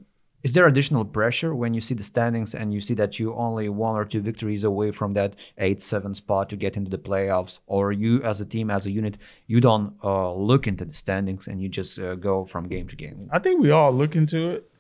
is 0.47 0.53
there 0.53 0.69
additional 0.69 1.05
pressure 1.05 1.53
when 1.53 1.75
you 1.75 1.81
see 1.81 1.97
the 2.01 2.05
standings 2.05 2.55
and 2.55 2.73
you 2.73 2.81
see 2.81 2.95
that 2.95 3.19
you 3.19 3.35
only 3.35 3.69
one 3.69 3.97
or 3.97 4.05
two 4.05 4.21
victories 4.21 4.63
away 4.63 4.93
from 4.93 5.13
that 5.15 5.35
8-7 5.61 6.15
spot 6.15 6.49
to 6.51 6.57
get 6.57 6.77
into 6.77 6.89
the 6.89 6.99
playoffs 7.09 7.59
or 7.67 7.91
you 7.91 8.23
as 8.23 8.41
a 8.41 8.47
team 8.47 8.71
as 8.71 8.87
a 8.87 8.93
unit 8.93 9.19
you 9.49 9.61
don't 9.61 9.95
uh, 10.05 10.33
look 10.33 10.69
into 10.69 10.85
the 10.85 10.95
standings 10.95 11.49
and 11.49 11.61
you 11.61 11.69
just 11.69 11.99
uh, 11.99 12.15
go 12.15 12.45
from 12.45 12.69
game 12.69 12.87
to 12.87 12.95
game 12.95 13.29
I 13.33 13.41
think 13.41 13.61
we 13.61 13.73
all 13.73 13.91
look 13.91 14.15
into 14.15 14.51
it, 14.51 14.71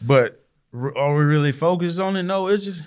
but 0.00 0.42
are 0.72 1.14
we 1.14 1.24
really 1.24 1.52
focused 1.52 2.00
on 2.00 2.16
it? 2.16 2.22
No, 2.22 2.46
it's 2.46 2.64
just 2.64 2.82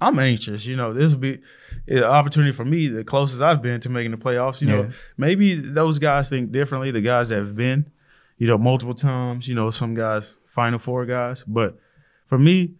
I'm 0.00 0.18
anxious. 0.18 0.66
You 0.66 0.76
know, 0.76 0.92
this 0.92 1.14
will 1.14 1.20
be 1.20 1.40
an 1.88 2.04
opportunity 2.04 2.52
for 2.52 2.66
me, 2.66 2.88
the 2.88 3.04
closest 3.04 3.40
I've 3.40 3.62
been 3.62 3.80
to 3.80 3.88
making 3.88 4.10
the 4.10 4.16
playoffs. 4.16 4.60
You 4.60 4.68
know, 4.68 4.90
maybe 5.16 5.54
those 5.54 5.98
guys 5.98 6.28
think 6.28 6.52
differently. 6.52 6.90
The 6.90 7.00
guys 7.00 7.30
that 7.30 7.38
have 7.38 7.56
been, 7.56 7.90
you 8.36 8.46
know, 8.46 8.58
multiple 8.58 8.94
times. 8.94 9.48
You 9.48 9.54
know, 9.54 9.70
some 9.70 9.94
guys 9.94 10.36
Final 10.58 10.78
Four 10.78 11.06
guys, 11.06 11.44
but 11.44 11.78
for 12.26 12.38
me, 12.38 12.74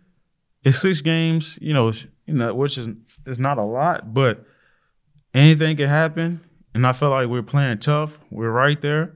it's 0.65 0.79
six 0.79 1.01
games. 1.01 1.59
You 1.61 1.73
know, 1.73 1.93
you 2.27 2.35
know, 2.35 2.55
which 2.55 2.77
is 2.77 2.89
is 3.27 3.39
not 3.39 3.59
a 3.59 3.63
lot, 3.63 4.13
but 4.13 4.45
anything 5.33 5.77
can 5.77 5.89
happen. 5.89 6.41
And 6.75 6.87
I 6.87 6.93
feel 6.93 7.11
like 7.11 7.29
we're 7.29 7.43
playing 7.43 7.79
tough. 7.79 8.19
We're 8.31 8.51
right 8.51 8.81
there 8.81 9.15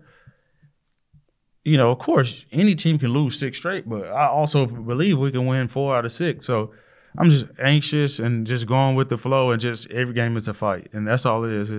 you 1.65 1.77
know, 1.77 1.91
of 1.91 1.99
course, 1.99 2.45
any 2.51 2.75
team 2.75 2.99
can 2.99 3.11
lose 3.11 3.39
six 3.39 3.59
straight, 3.59 3.89
but 3.89 4.07
I 4.07 4.27
also 4.27 4.67
believe 4.67 5.19
we 5.19 5.31
can 5.31 5.47
win 5.47 5.69
four 5.69 5.97
out 5.97 6.05
of 6.05 6.13
six. 6.13 6.45
So 6.45 6.73
I'm 7.17 7.31
just 7.31 7.47
anxious 7.63 8.19
and 8.19 8.47
just 8.47 8.67
going 8.67 8.97
with 8.97 9.09
the 9.09 9.19
flow, 9.19 9.51
and 9.51 9.61
just 9.61 9.91
every 9.91 10.15
game 10.15 10.37
is 10.37 10.49
a 10.49 10.55
fight, 10.55 10.89
and 10.93 11.07
that's 11.07 11.25
all 11.25 11.45
it 11.45 11.53
is. 11.53 11.71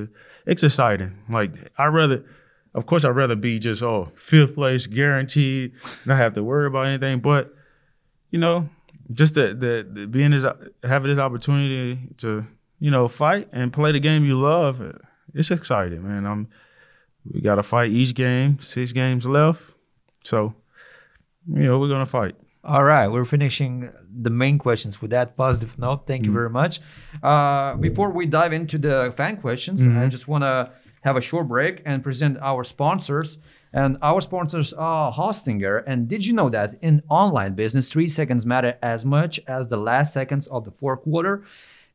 It's 0.46 0.64
exciting. 0.64 1.20
Like 1.30 1.52
I 1.78 1.86
rather, 1.88 2.24
of 2.76 2.86
course, 2.86 3.06
I'd 3.06 3.10
rather 3.10 3.36
be 3.36 3.60
just 3.60 3.84
oh 3.84 4.12
fifth 4.16 4.56
place 4.56 4.88
guaranteed, 4.88 5.74
not 6.06 6.18
have 6.18 6.34
to 6.34 6.44
worry 6.44 6.68
about 6.68 6.88
anything. 6.88 7.20
But 7.20 7.54
you 8.32 8.40
know, 8.40 8.70
just 9.12 9.36
the 9.36 9.48
the, 9.54 9.88
the 9.90 10.08
being 10.08 10.32
this 10.32 10.46
having 10.84 11.10
this 11.10 11.20
opportunity 11.20 12.00
to 12.18 12.46
you 12.80 12.92
know 12.92 13.08
fight 13.08 13.48
and 13.52 13.72
play 13.72 13.92
the 13.92 14.00
game 14.00 14.26
you 14.26 14.40
love, 14.40 14.82
it's 15.34 15.52
exciting, 15.52 16.08
man. 16.08 16.26
I'm 16.26 16.48
we 17.32 17.42
got 17.42 17.56
to 17.56 17.64
fight 17.64 17.92
each 17.92 18.14
game. 18.16 18.60
Six 18.60 18.92
games 18.92 19.28
left. 19.28 19.64
So, 20.24 20.54
you 21.48 21.64
know, 21.64 21.80
we're 21.80 21.88
going 21.88 22.06
to 22.06 22.10
fight. 22.10 22.36
All 22.66 22.84
right, 22.84 23.10
we're 23.10 23.26
finishing 23.26 23.92
the 24.10 24.30
main 24.30 24.58
questions 24.58 25.02
with 25.02 25.12
that 25.12 25.36
positive 25.36 25.78
note. 25.78 26.08
Thank 26.08 26.26
you 26.26 26.32
very 26.32 26.50
much. 26.50 26.80
Uh, 27.22 27.76
before 27.76 28.12
we 28.12 28.26
dive 28.26 28.54
into 28.54 28.78
the 28.78 29.14
fan 29.18 29.36
questions, 29.38 29.86
I 29.86 30.08
just 30.08 30.30
want 30.30 30.46
to 30.46 30.72
have 31.04 31.18
a 31.18 31.22
short 31.22 31.48
break 31.48 31.82
and 31.86 32.04
present 32.04 32.38
our 32.40 32.64
sponsors. 32.64 33.38
And 33.74 33.98
our 34.02 34.22
sponsors 34.22 34.72
are 34.74 35.12
Hostinger. 35.12 35.84
And 35.86 36.08
did 36.08 36.26
you 36.26 36.34
know 36.34 36.50
that 36.50 36.76
in 36.82 37.04
online 37.10 37.56
business, 37.56 37.92
three 37.92 38.08
seconds 38.08 38.46
matter 38.46 38.78
as 38.82 39.06
much 39.06 39.40
as 39.48 39.68
the 39.68 39.78
last 39.78 40.14
seconds 40.14 40.48
of 40.48 40.64
the 40.64 40.72
fourth 40.72 41.02
quarter? 41.02 41.44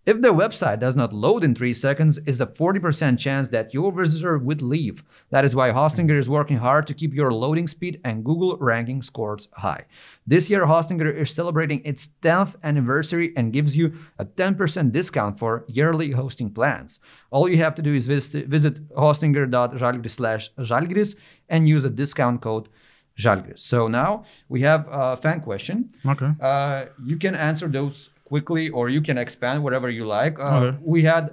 If 0.09 0.23
the 0.23 0.29
website 0.29 0.81
does 0.81 0.97
not 0.97 1.13
load 1.13 1.45
in 1.45 1.55
three 1.55 1.75
seconds, 1.75 2.17
is 2.25 2.41
a 2.41 2.47
40% 2.47 3.19
chance 3.19 3.51
that 3.51 3.75
your 3.75 3.93
visitor 3.93 4.39
would 4.39 4.63
leave. 4.63 5.05
That 5.29 5.45
is 5.45 5.55
why 5.55 5.69
Hostinger 5.69 6.19
is 6.19 6.31
working 6.31 6.57
hard 6.57 6.87
to 6.87 6.95
keep 6.95 7.13
your 7.13 7.31
loading 7.31 7.67
speed 7.67 8.01
and 8.05 8.25
Google 8.25 8.57
ranking 8.57 9.03
scores 9.03 9.49
high. 9.53 9.85
This 10.27 10.49
year, 10.49 10.65
Hostinger 10.65 11.15
is 11.15 11.31
celebrating 11.31 11.83
its 11.85 12.09
10th 12.23 12.57
anniversary 12.63 13.35
and 13.37 13.53
gives 13.53 13.77
you 13.77 13.93
a 14.19 14.25
10% 14.25 14.93
discount 14.93 15.39
for 15.39 15.67
yearly 15.69 16.13
hosting 16.13 16.55
plans. 16.55 17.01
All 17.31 17.47
you 17.47 17.59
have 17.59 17.75
to 17.75 17.83
do 17.83 17.93
is 17.93 18.07
visit, 18.07 18.47
visit 18.47 18.89
hostinger.žalgiris 18.97 21.17
and 21.51 21.69
use 21.69 21.85
a 21.85 21.91
discount 21.91 22.41
code 22.41 22.71
žalgiris. 23.19 23.59
So 23.59 23.89
now 23.89 24.25
we 24.49 24.63
have 24.63 24.87
a 24.91 25.19
fan 25.19 25.43
question. 25.43 25.95
Okay. 26.07 26.31
Uh, 26.41 26.87
you 27.05 27.19
can 27.19 27.35
answer 27.35 27.69
those 27.69 28.09
quickly 28.29 28.69
or 28.71 28.89
you 28.89 29.01
can 29.09 29.17
expand 29.19 29.63
whatever 29.65 29.89
you 29.99 30.05
like. 30.07 30.35
Uh, 30.39 30.59
Okay. 30.59 30.77
We 30.95 31.01
had 31.05 31.25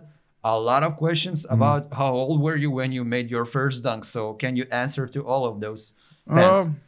a 0.44 0.58
lot 0.60 0.82
of 0.84 0.96
questions 0.98 1.46
about 1.50 1.82
how 2.00 2.12
old 2.14 2.40
were 2.46 2.56
you 2.64 2.72
when 2.80 2.92
you 2.92 3.04
made 3.04 3.28
your 3.36 3.46
first 3.46 3.84
dunk. 3.84 4.06
So 4.06 4.34
can 4.42 4.56
you 4.56 4.66
answer 4.72 5.08
to 5.16 5.20
all 5.32 5.44
of 5.50 5.60
those? 5.60 5.94
Um, 6.28 6.80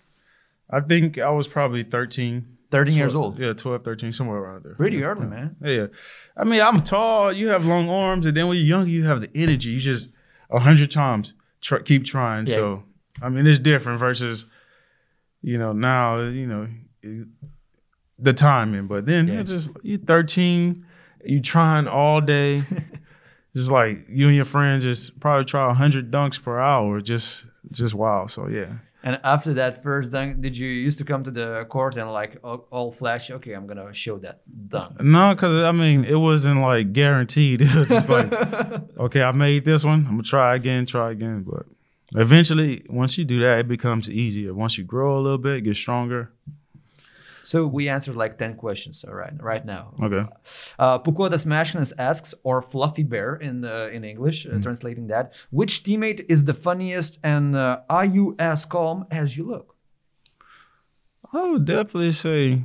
I 0.70 0.80
think 0.82 1.18
I 1.18 1.32
was 1.40 1.48
probably 1.48 1.84
13. 1.84 2.46
13 2.70 2.98
years 2.98 3.16
old. 3.16 3.40
Yeah, 3.40 3.54
12, 3.54 3.84
13, 3.84 4.12
somewhere 4.14 4.38
around 4.44 4.64
there. 4.66 4.76
Pretty 4.76 5.02
early, 5.02 5.26
man. 5.26 5.56
Yeah. 5.64 5.88
I 6.36 6.44
mean, 6.44 6.60
I'm 6.62 6.82
tall. 6.84 7.32
You 7.32 7.48
have 7.48 7.66
long 7.66 7.88
arms. 7.90 8.26
And 8.26 8.36
then 8.36 8.48
when 8.48 8.58
you're 8.58 8.66
younger, 8.76 8.90
you 8.92 9.06
have 9.06 9.22
the 9.22 9.30
energy. 9.34 9.70
You 9.70 9.80
just 9.80 10.10
a 10.52 10.60
hundred 10.60 10.92
times 10.92 11.34
try, 11.62 11.80
keep 11.82 12.04
trying. 12.04 12.46
Yeah. 12.48 12.54
So, 12.56 12.84
I 13.22 13.30
mean, 13.30 13.48
it's 13.48 13.60
different 13.60 14.00
versus, 14.00 14.46
you 15.42 15.58
know, 15.58 15.72
now, 15.74 16.20
you 16.20 16.46
know, 16.46 16.68
it- 17.02 17.28
the 18.20 18.34
timing. 18.34 18.88
But 18.88 19.06
then 19.06 19.28
Yeah. 19.28 19.34
you're 19.36 19.44
just, 19.44 19.72
you're 19.84 20.00
13, 20.00 20.86
you 21.26 21.42
trying 21.42 21.88
all 21.88 22.22
day. 22.22 22.64
just 23.56 23.72
like 23.72 24.06
you 24.10 24.28
and 24.28 24.36
your 24.36 24.46
friends 24.46 24.84
just 24.84 25.20
probably 25.20 25.46
try 25.46 25.66
100 25.68 26.12
dunks 26.12 26.42
per 26.42 26.60
hour. 26.60 27.02
Just, 27.02 27.46
just 27.72 27.94
wow. 27.96 28.28
So, 28.28 28.48
yeah. 28.48 28.74
And 29.04 29.20
after 29.24 29.54
that 29.54 29.84
first 29.84 30.12
dunk, 30.12 30.42
did 30.42 30.58
you 30.58 30.68
used 30.68 30.98
to 30.98 31.06
come 31.06 31.24
to 31.24 31.32
the 31.32 31.66
court 31.70 31.96
and 31.96 32.12
like 32.12 32.38
all, 32.44 32.68
all 32.72 32.92
flash? 32.92 33.30
Okay, 33.32 33.54
I'm 33.54 33.66
gonna 33.66 33.94
show 33.94 34.18
that 34.20 34.42
dunk. 34.68 35.00
No, 35.02 35.34
because 35.34 35.54
I 35.64 35.72
mean, 35.72 36.04
it 36.04 36.16
wasn't 36.16 36.60
like 36.60 36.92
guaranteed. 36.94 37.62
It 37.68 37.74
was 37.74 37.88
just 37.88 38.10
like, 38.10 38.32
okay, 39.00 39.22
I 39.22 39.32
made 39.32 39.64
this 39.64 39.86
one. 39.86 40.00
I'm 40.08 40.14
gonna 40.18 40.24
try 40.24 40.56
again, 40.56 40.86
try 40.86 41.12
again. 41.12 41.46
But 41.48 41.68
eventually, 42.20 42.84
once 42.90 43.18
you 43.18 43.24
do 43.24 43.40
that, 43.42 43.60
it 43.60 43.68
becomes 43.70 44.10
easier. 44.10 44.54
Once 44.54 44.78
you 44.78 44.84
grow 44.84 45.18
a 45.18 45.22
little 45.22 45.38
bit, 45.38 45.64
get 45.64 45.76
stronger. 45.78 46.32
So 47.52 47.66
we 47.78 47.88
answered 47.88 48.18
like 48.18 48.38
10 48.38 48.56
questions, 48.56 49.06
all 49.08 49.14
right, 49.14 49.32
right 49.42 49.66
now. 49.66 49.84
Okay. 50.04 50.24
Uh, 50.78 51.00
Pūkuotas 51.00 51.46
Meškinas 51.46 51.94
asks, 51.98 52.34
or 52.44 52.62
Fluffy 52.62 53.04
Bear 53.04 53.36
in 53.48 53.64
uh, 53.64 53.88
in 53.96 54.04
English, 54.04 54.46
Mm. 54.46 54.58
uh, 54.58 54.62
translating 54.66 55.08
that, 55.14 55.26
which 55.60 55.74
teammate 55.86 56.22
is 56.28 56.44
the 56.44 56.54
funniest 56.54 57.20
and 57.24 57.56
uh, 57.56 57.80
are 57.90 58.04
you 58.18 58.36
as 58.38 58.66
calm 58.66 59.06
as 59.22 59.38
you 59.38 59.46
look? 59.54 59.68
I 61.34 61.42
would 61.50 61.66
definitely 61.66 62.12
say 62.12 62.64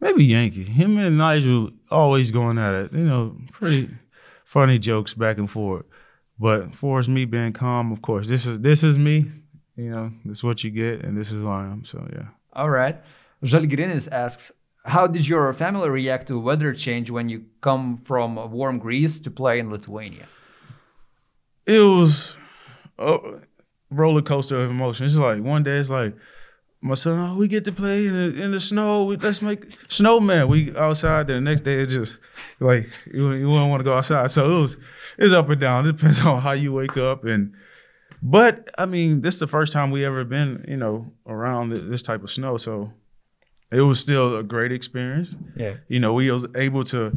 maybe 0.00 0.24
Yankee. 0.24 0.64
Him 0.64 0.98
and 0.98 1.18
Nigel 1.18 1.70
always 1.90 2.30
going 2.30 2.58
at 2.58 2.74
it. 2.74 2.92
You 2.92 3.04
know, 3.10 3.36
pretty 3.52 3.88
funny 4.44 4.78
jokes 4.78 5.14
back 5.14 5.38
and 5.38 5.50
forth. 5.50 5.86
But 6.38 6.74
for 6.74 7.02
me 7.02 7.24
being 7.26 7.52
calm, 7.52 7.92
of 7.92 8.00
course, 8.00 8.28
this 8.28 8.46
is 8.46 8.60
this 8.60 8.82
is 8.82 8.96
me. 8.96 9.26
You 9.76 9.90
know, 9.90 10.10
this 10.24 10.38
is 10.38 10.44
what 10.44 10.62
you 10.64 10.70
get, 10.70 11.04
and 11.04 11.16
this 11.18 11.28
is 11.32 11.38
who 11.42 11.48
I 11.48 11.64
am. 11.72 11.84
So 11.84 11.98
yeah. 12.12 12.28
All 12.52 12.70
right. 12.70 12.96
Žalgirinis 13.42 14.10
asks, 14.12 14.52
how 14.84 15.06
did 15.06 15.28
your 15.28 15.52
family 15.52 15.88
react 15.88 16.28
to 16.28 16.38
weather 16.38 16.72
change 16.72 17.10
when 17.10 17.28
you 17.28 17.44
come 17.60 17.98
from 17.98 18.50
warm 18.50 18.78
Greece 18.78 19.20
to 19.20 19.30
play 19.30 19.58
in 19.58 19.70
Lithuania? 19.70 20.26
it 21.70 21.80
was 21.80 22.36
a 22.98 23.18
roller 23.90 24.22
coaster 24.22 24.60
of 24.60 24.70
emotions. 24.70 25.14
It's 25.14 25.20
like 25.20 25.42
one 25.42 25.62
day 25.62 25.78
it's 25.78 25.90
like 25.90 26.14
my 26.82 26.94
son, 26.94 27.18
oh, 27.18 27.36
we 27.36 27.46
get 27.46 27.64
to 27.66 27.72
play 27.72 28.06
in 28.06 28.12
the, 28.12 28.42
in 28.42 28.52
the 28.52 28.60
snow. 28.60 29.04
We, 29.04 29.16
let's 29.18 29.42
make 29.42 29.64
snowman. 29.88 30.48
We 30.48 30.74
outside. 30.74 31.26
Then 31.26 31.44
the 31.44 31.50
next 31.50 31.62
day 31.62 31.82
it's 31.82 31.92
just 31.92 32.18
like 32.58 32.86
you, 33.12 33.32
you 33.32 33.48
wouldn't 33.48 33.70
want 33.70 33.80
to 33.80 33.84
go 33.84 33.94
outside. 33.94 34.30
So 34.30 34.44
it 34.44 34.62
was 34.62 34.76
it's 35.18 35.32
up 35.32 35.48
and 35.48 35.60
down. 35.60 35.86
It 35.86 35.96
depends 35.96 36.20
on 36.26 36.40
how 36.40 36.52
you 36.52 36.72
wake 36.72 36.96
up 36.96 37.24
and. 37.24 37.54
But 38.22 38.68
I 38.76 38.84
mean, 38.84 39.22
this 39.22 39.34
is 39.34 39.40
the 39.40 39.46
first 39.46 39.72
time 39.72 39.90
we 39.90 40.04
ever 40.04 40.24
been, 40.24 40.66
you 40.68 40.76
know, 40.76 41.10
around 41.26 41.70
this 41.70 42.02
type 42.02 42.22
of 42.22 42.30
snow. 42.30 42.58
So 42.58 42.92
it 43.72 43.80
was 43.82 44.00
still 44.00 44.36
a 44.36 44.42
great 44.42 44.72
experience 44.72 45.28
Yeah. 45.56 45.74
you 45.88 46.00
know, 46.00 46.12
we 46.12 46.30
was 46.30 46.46
able 46.54 46.84
to. 46.84 47.16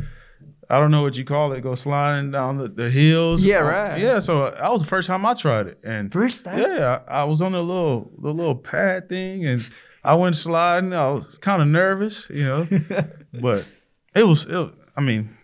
I 0.70 0.80
don't 0.80 0.92
know 0.92 1.02
what 1.04 1.18
you 1.18 1.26
call 1.26 1.52
it, 1.52 1.62
go 1.62 1.76
sliding 1.76 2.32
down 2.32 2.58
the, 2.58 2.68
the 2.70 2.90
hills. 2.90 3.46
Yeah, 3.46 3.60
Uh, 3.60 3.68
right. 3.70 4.00
Yeah, 4.00 4.20
so 4.20 4.50
that 4.50 4.72
was 4.72 4.82
the 4.82 4.88
first 4.88 5.08
time 5.08 5.26
I 5.26 5.34
tried 5.34 5.68
it, 5.68 5.80
and 5.84 6.12
First 6.12 6.46
time? 6.46 6.58
yeah, 6.60 7.00
I, 7.08 7.22
I 7.22 7.24
was 7.26 7.42
on 7.42 7.52
the 7.52 7.62
little 7.62 8.10
the 8.18 8.34
little 8.34 8.56
pad 8.56 9.10
thing, 9.10 9.46
and 9.46 9.70
I 10.04 10.16
went 10.16 10.36
sliding. 10.36 10.94
I 10.94 11.10
was 11.12 11.38
kind 11.42 11.62
of 11.62 11.68
nervous, 11.68 12.30
you 12.30 12.46
know, 12.46 12.68
but 13.42 13.68
it 14.16 14.26
was. 14.26 14.46
It, 14.46 14.70
I 14.96 15.02
mean, 15.02 15.36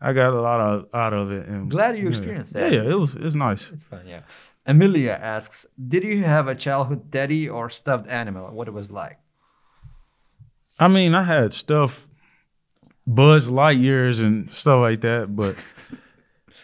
I 0.00 0.12
got 0.12 0.34
a 0.34 0.40
lot 0.40 0.60
of 0.60 0.86
out 0.94 1.14
of 1.14 1.32
it, 1.32 1.48
and 1.48 1.70
Glad 1.70 1.96
you 1.96 2.04
yeah. 2.04 2.08
experienced 2.10 2.54
Yeah, 2.54 2.68
that. 2.68 2.72
yeah, 2.72 2.90
it 2.92 2.98
was. 2.98 3.14
It's 3.16 3.34
nice. 3.34 3.70
It's 3.72 3.82
fun, 3.84 4.06
yeah. 4.06 4.20
Amelia 4.66 5.12
asks, 5.12 5.64
did 5.88 6.02
you 6.04 6.22
have 6.24 6.48
a 6.48 6.54
childhood 6.54 7.10
teddy 7.12 7.48
or 7.48 7.70
stuffed 7.70 8.08
animal? 8.08 8.50
What 8.52 8.68
it 8.68 8.74
was 8.74 8.90
like? 8.90 9.18
I 10.78 10.88
mean, 10.88 11.14
I 11.14 11.22
had 11.22 11.54
stuff, 11.54 12.06
Buzz 13.06 13.50
Lightyears 13.50 14.20
and 14.20 14.52
stuff 14.52 14.80
like 14.80 15.00
that, 15.00 15.34
but 15.34 15.56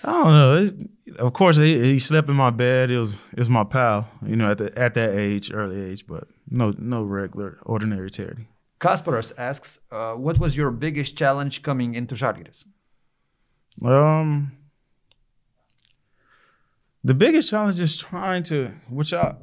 I 0.04 0.12
don't 0.12 0.32
know. 0.32 0.54
It, 0.64 1.18
of 1.18 1.32
course, 1.32 1.56
he, 1.56 1.78
he 1.78 1.98
slept 1.98 2.28
in 2.28 2.36
my 2.36 2.50
bed. 2.50 2.90
It 2.90 2.98
was 2.98 3.14
it 3.32 3.38
was 3.38 3.50
my 3.50 3.64
pal, 3.64 4.08
you 4.26 4.36
know, 4.36 4.50
at 4.50 4.58
the 4.58 4.76
at 4.78 4.94
that 4.94 5.14
age, 5.14 5.52
early 5.52 5.80
age, 5.80 6.06
but 6.06 6.28
no 6.50 6.72
no 6.78 7.02
regular 7.02 7.58
ordinary 7.62 8.10
Teddy. 8.10 8.48
Kasparas 8.80 9.32
asks, 9.38 9.78
uh, 9.92 10.14
what 10.14 10.38
was 10.38 10.56
your 10.56 10.70
biggest 10.72 11.16
challenge 11.16 11.62
coming 11.62 11.94
into 11.94 12.16
Žalgiris? 12.16 12.64
Um, 13.84 14.52
the 17.04 17.14
biggest 17.14 17.50
challenge 17.50 17.78
is 17.78 17.96
trying 17.96 18.42
to, 18.44 18.72
which 18.90 19.12
I 19.12 19.36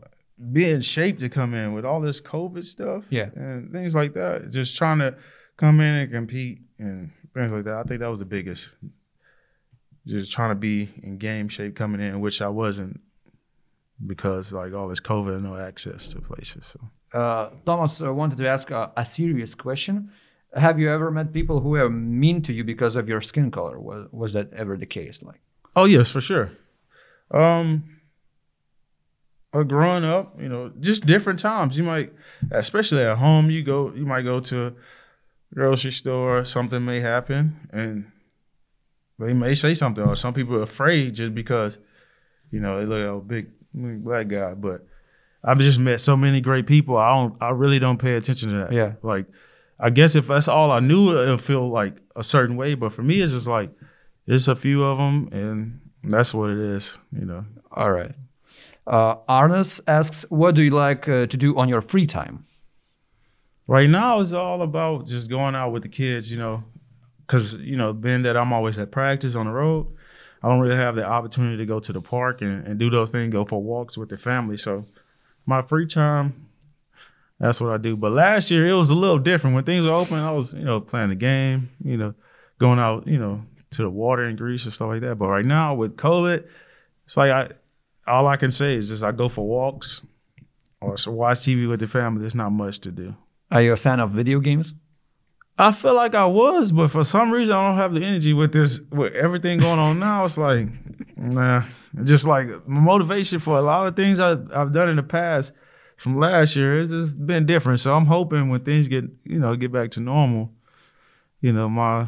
be 0.51 0.69
in 0.69 0.81
shape 0.81 1.19
to 1.19 1.29
come 1.29 1.53
in 1.53 1.73
with 1.73 1.85
all 1.85 1.99
this 2.01 2.21
COVID 2.21 2.63
stuff, 2.65 3.05
Yeah. 3.09 3.29
and 3.35 3.71
things 3.71 3.93
like 3.95 4.13
that. 4.13 4.49
Just 4.51 4.77
trying 4.77 4.99
to 4.99 5.15
come 5.57 5.79
in 5.81 5.95
and 5.95 6.11
compete 6.11 6.61
and 6.77 7.11
things 7.33 7.51
like 7.51 7.63
that. 7.65 7.73
I 7.75 7.83
think 7.83 7.99
that 7.99 8.09
was 8.09 8.19
the 8.19 8.25
biggest. 8.25 8.75
Just 10.07 10.31
trying 10.31 10.49
to 10.49 10.55
be 10.55 10.89
in 11.03 11.17
game 11.17 11.49
shape 11.49 11.75
coming 11.75 12.01
in, 12.01 12.19
which 12.21 12.41
I 12.41 12.47
wasn't 12.47 13.01
because 14.05 14.53
like 14.53 14.73
all 14.73 14.87
this 14.87 15.01
COVID, 15.01 15.35
and 15.35 15.43
no 15.43 15.57
access 15.57 16.07
to 16.09 16.21
places. 16.21 16.65
So. 16.73 17.19
Uh, 17.19 17.49
Thomas 17.65 18.01
uh, 18.01 18.13
wanted 18.13 18.37
to 18.37 18.47
ask 18.47 18.71
a, 18.71 18.91
a 18.95 19.05
serious 19.05 19.55
question. 19.55 20.11
Have 20.55 20.79
you 20.79 20.89
ever 20.89 21.11
met 21.11 21.31
people 21.33 21.59
who 21.59 21.75
are 21.75 21.89
mean 21.89 22.41
to 22.43 22.53
you 22.53 22.63
because 22.63 22.95
of 22.95 23.07
your 23.09 23.21
skin 23.21 23.51
color? 23.51 23.79
Was, 23.79 24.07
was 24.11 24.33
that 24.33 24.51
ever 24.53 24.73
the 24.73 24.85
case? 24.85 25.21
Like, 25.21 25.41
Oh 25.75 25.85
yes, 25.85 26.11
for 26.11 26.21
sure. 26.21 26.51
Um, 27.31 27.99
uh, 29.54 29.64
growing 29.64 30.04
up, 30.04 30.39
you 30.39 30.50
know, 30.50 30.72
just 30.80 31.06
different 31.06 31.39
times. 31.39 31.78
You 31.78 31.84
might, 31.84 32.12
especially 32.52 33.04
at 33.04 33.18
home, 33.18 33.50
you 33.50 33.64
go, 33.64 33.93
you 33.93 34.06
might 34.06 34.22
go 34.22 34.39
to 34.39 34.68
a 34.68 34.74
grocery 35.56 35.91
store. 35.91 36.45
Something 36.45 36.86
may 36.86 37.00
happen, 37.00 37.68
and 37.72 38.12
they 39.18 39.34
may 39.34 39.56
say 39.56 39.74
something, 39.74 40.04
or 40.04 40.16
some 40.16 40.34
people 40.34 40.56
are 40.56 40.64
afraid 40.64 41.16
just 41.16 41.34
because, 41.34 41.80
you 42.52 42.60
know, 42.60 42.80
they 42.80 42.86
look 42.86 43.02
at 43.02 43.14
a 43.14 43.20
big, 43.20 43.50
big 43.74 44.04
black 44.04 44.28
guy. 44.28 44.54
But 44.54 44.86
I've 45.43 45.60
just 45.60 45.80
met 45.80 46.00
so 46.00 46.16
many 46.16 46.41
great 46.41 46.68
people. 46.68 46.97
I 46.97 47.12
don't, 47.14 47.36
I 47.41 47.50
really 47.50 47.80
don't 47.80 47.97
pay 47.97 48.16
attention 48.16 48.52
to 48.52 48.58
that. 48.60 48.72
Yeah. 48.72 48.93
Like, 49.02 49.26
I 49.80 49.89
guess 49.89 50.16
if 50.16 50.28
that's 50.28 50.47
all 50.47 50.72
I 50.72 50.80
knew, 50.80 51.18
it'll 51.18 51.38
feel 51.38 51.70
like 51.70 51.95
a 52.16 52.24
certain 52.24 52.56
way. 52.56 52.76
But 52.76 52.93
for 52.93 53.02
me, 53.02 53.22
it's 53.22 53.32
just 53.32 53.47
like 53.47 53.72
it's 54.28 54.47
a 54.47 54.56
few 54.56 54.84
of 54.84 54.97
them, 54.97 55.30
and 55.32 55.80
that's 56.04 56.34
what 56.34 56.52
it 56.52 56.60
is. 56.60 56.97
You 57.12 57.26
know. 57.26 57.45
all 57.72 57.91
right. 57.91 58.14
Uh, 58.89 59.17
Arnes 59.29 59.79
asks, 59.87 60.25
what 60.29 60.55
do 60.55 60.63
you 60.63 60.71
like 60.71 61.07
uh, 61.07 61.27
to 61.27 61.37
do 61.37 61.55
on 61.57 61.69
your 61.69 61.81
free 61.81 62.07
time? 62.07 62.45
Right 63.67 63.87
now, 63.89 64.19
it's 64.19 64.33
all 64.33 64.63
about 64.63 65.05
just 65.05 65.29
going 65.29 65.53
out 65.53 65.71
with 65.71 65.83
the 65.83 65.89
kids. 65.89 66.31
You 66.31 66.39
know, 66.39 66.63
because 67.27 67.55
you 67.57 67.77
know, 67.77 67.93
being 67.93 68.23
that 68.23 68.35
I'm 68.35 68.51
always 68.51 68.79
at 68.79 68.91
practice 68.91 69.35
on 69.35 69.45
the 69.45 69.51
road, 69.51 69.85
I 70.41 70.49
don't 70.49 70.59
really 70.59 70.75
have 70.75 70.95
the 70.95 71.05
opportunity 71.05 71.57
to 71.57 71.67
go 71.67 71.79
to 71.79 71.93
the 71.93 72.01
park 72.01 72.41
and, 72.41 72.65
and 72.65 72.79
do 72.79 72.89
those 72.89 73.11
things, 73.11 73.31
go 73.31 73.45
for 73.45 73.61
walks 73.61 73.95
with 73.95 74.09
the 74.09 74.17
family. 74.17 74.57
So, 74.57 74.85
my 75.45 75.61
free 75.61 75.85
time, 75.85 76.47
that's 77.39 77.61
what 77.61 77.71
I 77.71 77.77
do. 77.77 77.95
But 77.95 78.13
last 78.13 78.49
year, 78.49 78.65
it 78.67 78.73
was 78.73 78.89
a 78.89 78.95
little 78.95 79.19
different. 79.19 79.55
When 79.55 79.65
things 79.65 79.85
were 79.85 79.93
open, 79.93 80.17
I 80.17 80.31
was 80.31 80.55
you 80.55 80.65
know 80.65 80.81
playing 80.81 81.09
the 81.09 81.15
game. 81.15 81.69
You 81.83 81.97
know, 81.97 82.13
going 82.57 82.79
out. 82.79 83.07
You 83.07 83.19
know, 83.19 83.43
to 83.69 83.83
the 83.83 83.89
water 83.91 84.27
in 84.27 84.35
Greece 84.35 84.63
and 84.65 84.73
stuff 84.73 84.87
like 84.87 85.01
that. 85.01 85.19
But 85.19 85.27
right 85.27 85.45
now 85.45 85.75
with 85.75 85.95
COVID, 85.95 86.43
it's 87.05 87.17
like 87.17 87.29
I 87.29 87.49
all 88.10 88.28
I 88.28 88.38
can 88.38 88.51
say 88.51 88.76
is 88.76 88.89
just 88.89 89.03
I 89.03 89.12
go 89.12 89.30
for 89.30 89.47
walks 89.47 90.01
or 90.82 90.97
so 90.97 91.12
watch 91.12 91.39
TV 91.39 91.70
with 91.70 91.80
the 91.80 91.88
family. 91.88 92.22
There's 92.22 92.36
not 92.36 92.51
much 92.51 92.80
to 92.82 92.91
do. 92.91 93.16
Are 93.51 93.62
you 93.62 93.74
a 93.74 93.78
fan 93.78 93.99
of 93.99 94.12
video 94.12 94.39
games? 94.39 94.74
I 95.57 95.74
feel 95.74 95.93
like 95.93 96.16
I 96.16 96.26
was, 96.26 96.72
but 96.72 96.89
for 96.89 97.03
some 97.03 97.32
reason 97.32 97.53
I 97.53 97.68
don't 97.68 97.78
have 97.78 97.93
the 97.93 98.03
energy 98.03 98.34
with 98.34 98.53
this 98.53 98.80
with 98.91 99.14
everything 99.14 99.60
going 99.60 99.80
on 99.80 99.99
now. 99.99 100.24
It's 100.24 100.38
like, 100.38 100.68
nah, 101.18 101.64
just 102.03 102.26
like 102.26 102.47
my 102.68 102.80
motivation 102.80 103.39
for 103.39 103.57
a 103.57 103.62
lot 103.62 103.88
of 103.88 103.95
things 103.95 104.20
I, 104.20 104.38
I've 104.53 104.72
done 104.72 104.89
in 104.89 104.95
the 104.95 105.03
past 105.03 105.51
from 105.97 106.18
last 106.18 106.55
year. 106.55 106.80
It's 106.80 106.91
just 106.91 107.26
been 107.26 107.45
different. 107.45 107.82
So 107.82 107.93
I'm 107.93 108.05
hoping 108.05 108.49
when 108.49 108.64
things 108.64 108.88
get 108.88 109.03
you 109.26 109.39
know 109.39 109.55
get 109.57 109.72
back 109.72 109.91
to 109.91 109.99
normal, 109.99 110.51
you 111.41 111.51
know 111.51 111.68
my 111.68 112.07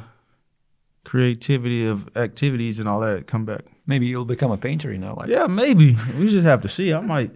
creativity 1.03 1.85
of 1.85 2.15
activities 2.15 2.79
and 2.79 2.87
all 2.87 3.01
that 3.01 3.27
come 3.27 3.43
back. 3.43 3.65
Maybe 3.93 4.05
you'll 4.11 4.31
become 4.35 4.51
a 4.51 4.57
painter, 4.67 4.89
you 4.95 5.01
know? 5.05 5.13
Like, 5.19 5.29
Yeah, 5.29 5.47
maybe 5.63 5.87
we 6.17 6.23
just 6.37 6.45
have 6.51 6.61
to 6.65 6.69
see. 6.69 6.87
I 6.93 7.01
might 7.15 7.31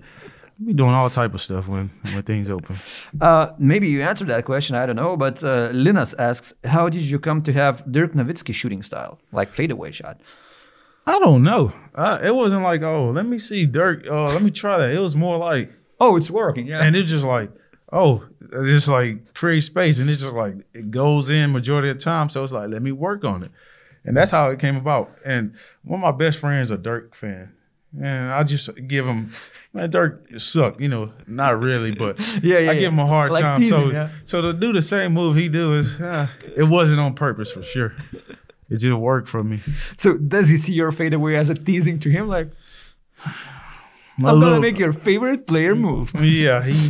be 0.65 0.73
doing 0.81 0.93
all 0.97 1.09
type 1.09 1.33
of 1.37 1.41
stuff 1.47 1.67
when 1.73 1.85
when 2.13 2.23
things 2.31 2.49
open. 2.57 2.75
Uh, 3.27 3.45
maybe 3.71 3.87
you 3.93 3.99
answered 4.09 4.29
that 4.29 4.43
question. 4.45 4.73
I 4.81 4.85
don't 4.87 4.95
know. 5.03 5.17
But 5.25 5.43
uh, 5.43 5.69
Linus 5.73 6.13
asks, 6.29 6.53
how 6.75 6.89
did 6.95 7.05
you 7.11 7.19
come 7.19 7.39
to 7.47 7.51
have 7.61 7.75
Dirk 7.95 8.11
Nowitzki 8.13 8.53
shooting 8.53 8.83
style, 8.83 9.13
like 9.39 9.49
fadeaway 9.51 9.91
shot? 9.91 10.15
I 11.07 11.19
don't 11.19 11.43
know. 11.43 11.71
Uh, 11.93 12.17
it 12.23 12.33
wasn't 12.41 12.63
like, 12.63 12.81
oh, 12.83 13.11
let 13.17 13.25
me 13.25 13.37
see 13.39 13.65
Dirk. 13.65 14.07
Uh, 14.07 14.27
let 14.35 14.41
me 14.41 14.51
try 14.51 14.77
that. 14.79 14.91
It 14.95 14.99
was 15.07 15.15
more 15.15 15.37
like, 15.37 15.67
Oh, 15.99 16.17
it's 16.17 16.29
working. 16.31 16.67
Yeah. 16.67 16.83
and 16.85 16.95
it's 16.95 17.11
just 17.11 17.25
like, 17.37 17.49
oh, 17.91 18.23
it's 18.41 18.69
just 18.77 18.87
like 18.89 19.33
create 19.33 19.61
space, 19.63 19.97
and 19.99 20.09
it's 20.09 20.21
just 20.21 20.33
like 20.33 20.55
it 20.73 20.89
goes 20.91 21.29
in 21.29 21.51
majority 21.51 21.89
of 21.89 21.97
the 21.97 22.03
time. 22.03 22.27
So 22.29 22.43
it's 22.43 22.51
like, 22.53 22.69
let 22.69 22.81
me 22.81 22.91
work 22.91 23.23
on 23.23 23.43
it, 23.43 23.51
and 24.05 24.15
that's 24.15 24.31
how 24.31 24.49
it 24.49 24.59
came 24.59 24.75
about. 24.77 25.11
And 25.25 25.53
one 25.83 25.99
of 25.99 26.03
my 26.03 26.11
best 26.17 26.39
friends 26.39 26.71
a 26.71 26.77
Dirk 26.77 27.15
fan, 27.15 27.53
and 28.01 28.31
I 28.31 28.43
just 28.43 28.69
give 28.87 29.05
him, 29.05 29.31
man, 29.73 29.89
Dirk 29.91 30.27
suck, 30.37 30.79
you 30.79 30.87
know, 30.87 31.11
not 31.27 31.59
really, 31.61 31.93
but 31.95 32.19
Yeah, 32.43 32.59
yeah, 32.59 32.71
I 32.71 32.75
give 32.75 32.91
him 32.93 32.99
a 32.99 33.05
hard 33.07 33.31
Like 33.31 33.41
time. 33.43 33.63
so, 33.63 33.89
yeah. 33.91 34.09
so 34.25 34.41
to 34.41 34.53
do 34.53 34.71
the 34.73 34.81
same 34.81 35.13
move 35.13 35.35
he 35.35 35.49
do 35.49 35.73
is, 35.77 35.99
uh, 35.99 36.27
it 36.55 36.63
wasn't 36.63 36.99
on 36.99 37.13
purpose 37.15 37.51
for 37.51 37.63
sure. 37.63 37.93
It 38.69 38.77
just 38.79 38.93
worked 38.97 39.29
for 39.29 39.43
me. 39.43 39.61
so 39.95 40.17
does 40.17 40.49
he 40.49 40.57
see 40.57 40.73
your 40.73 40.91
fadeaway 40.91 41.35
as 41.35 41.49
a 41.49 41.55
teasing 41.55 41.99
to 41.99 42.09
him? 42.09 42.27
Like, 42.27 42.49
My 44.17 44.31
I'm 44.31 44.39
gonna 44.39 44.59
make 44.59 44.79
your 44.79 44.93
favorite 44.93 45.45
player 45.47 45.75
move. 45.75 46.11
Yeah, 46.19 46.63
he. 46.63 46.89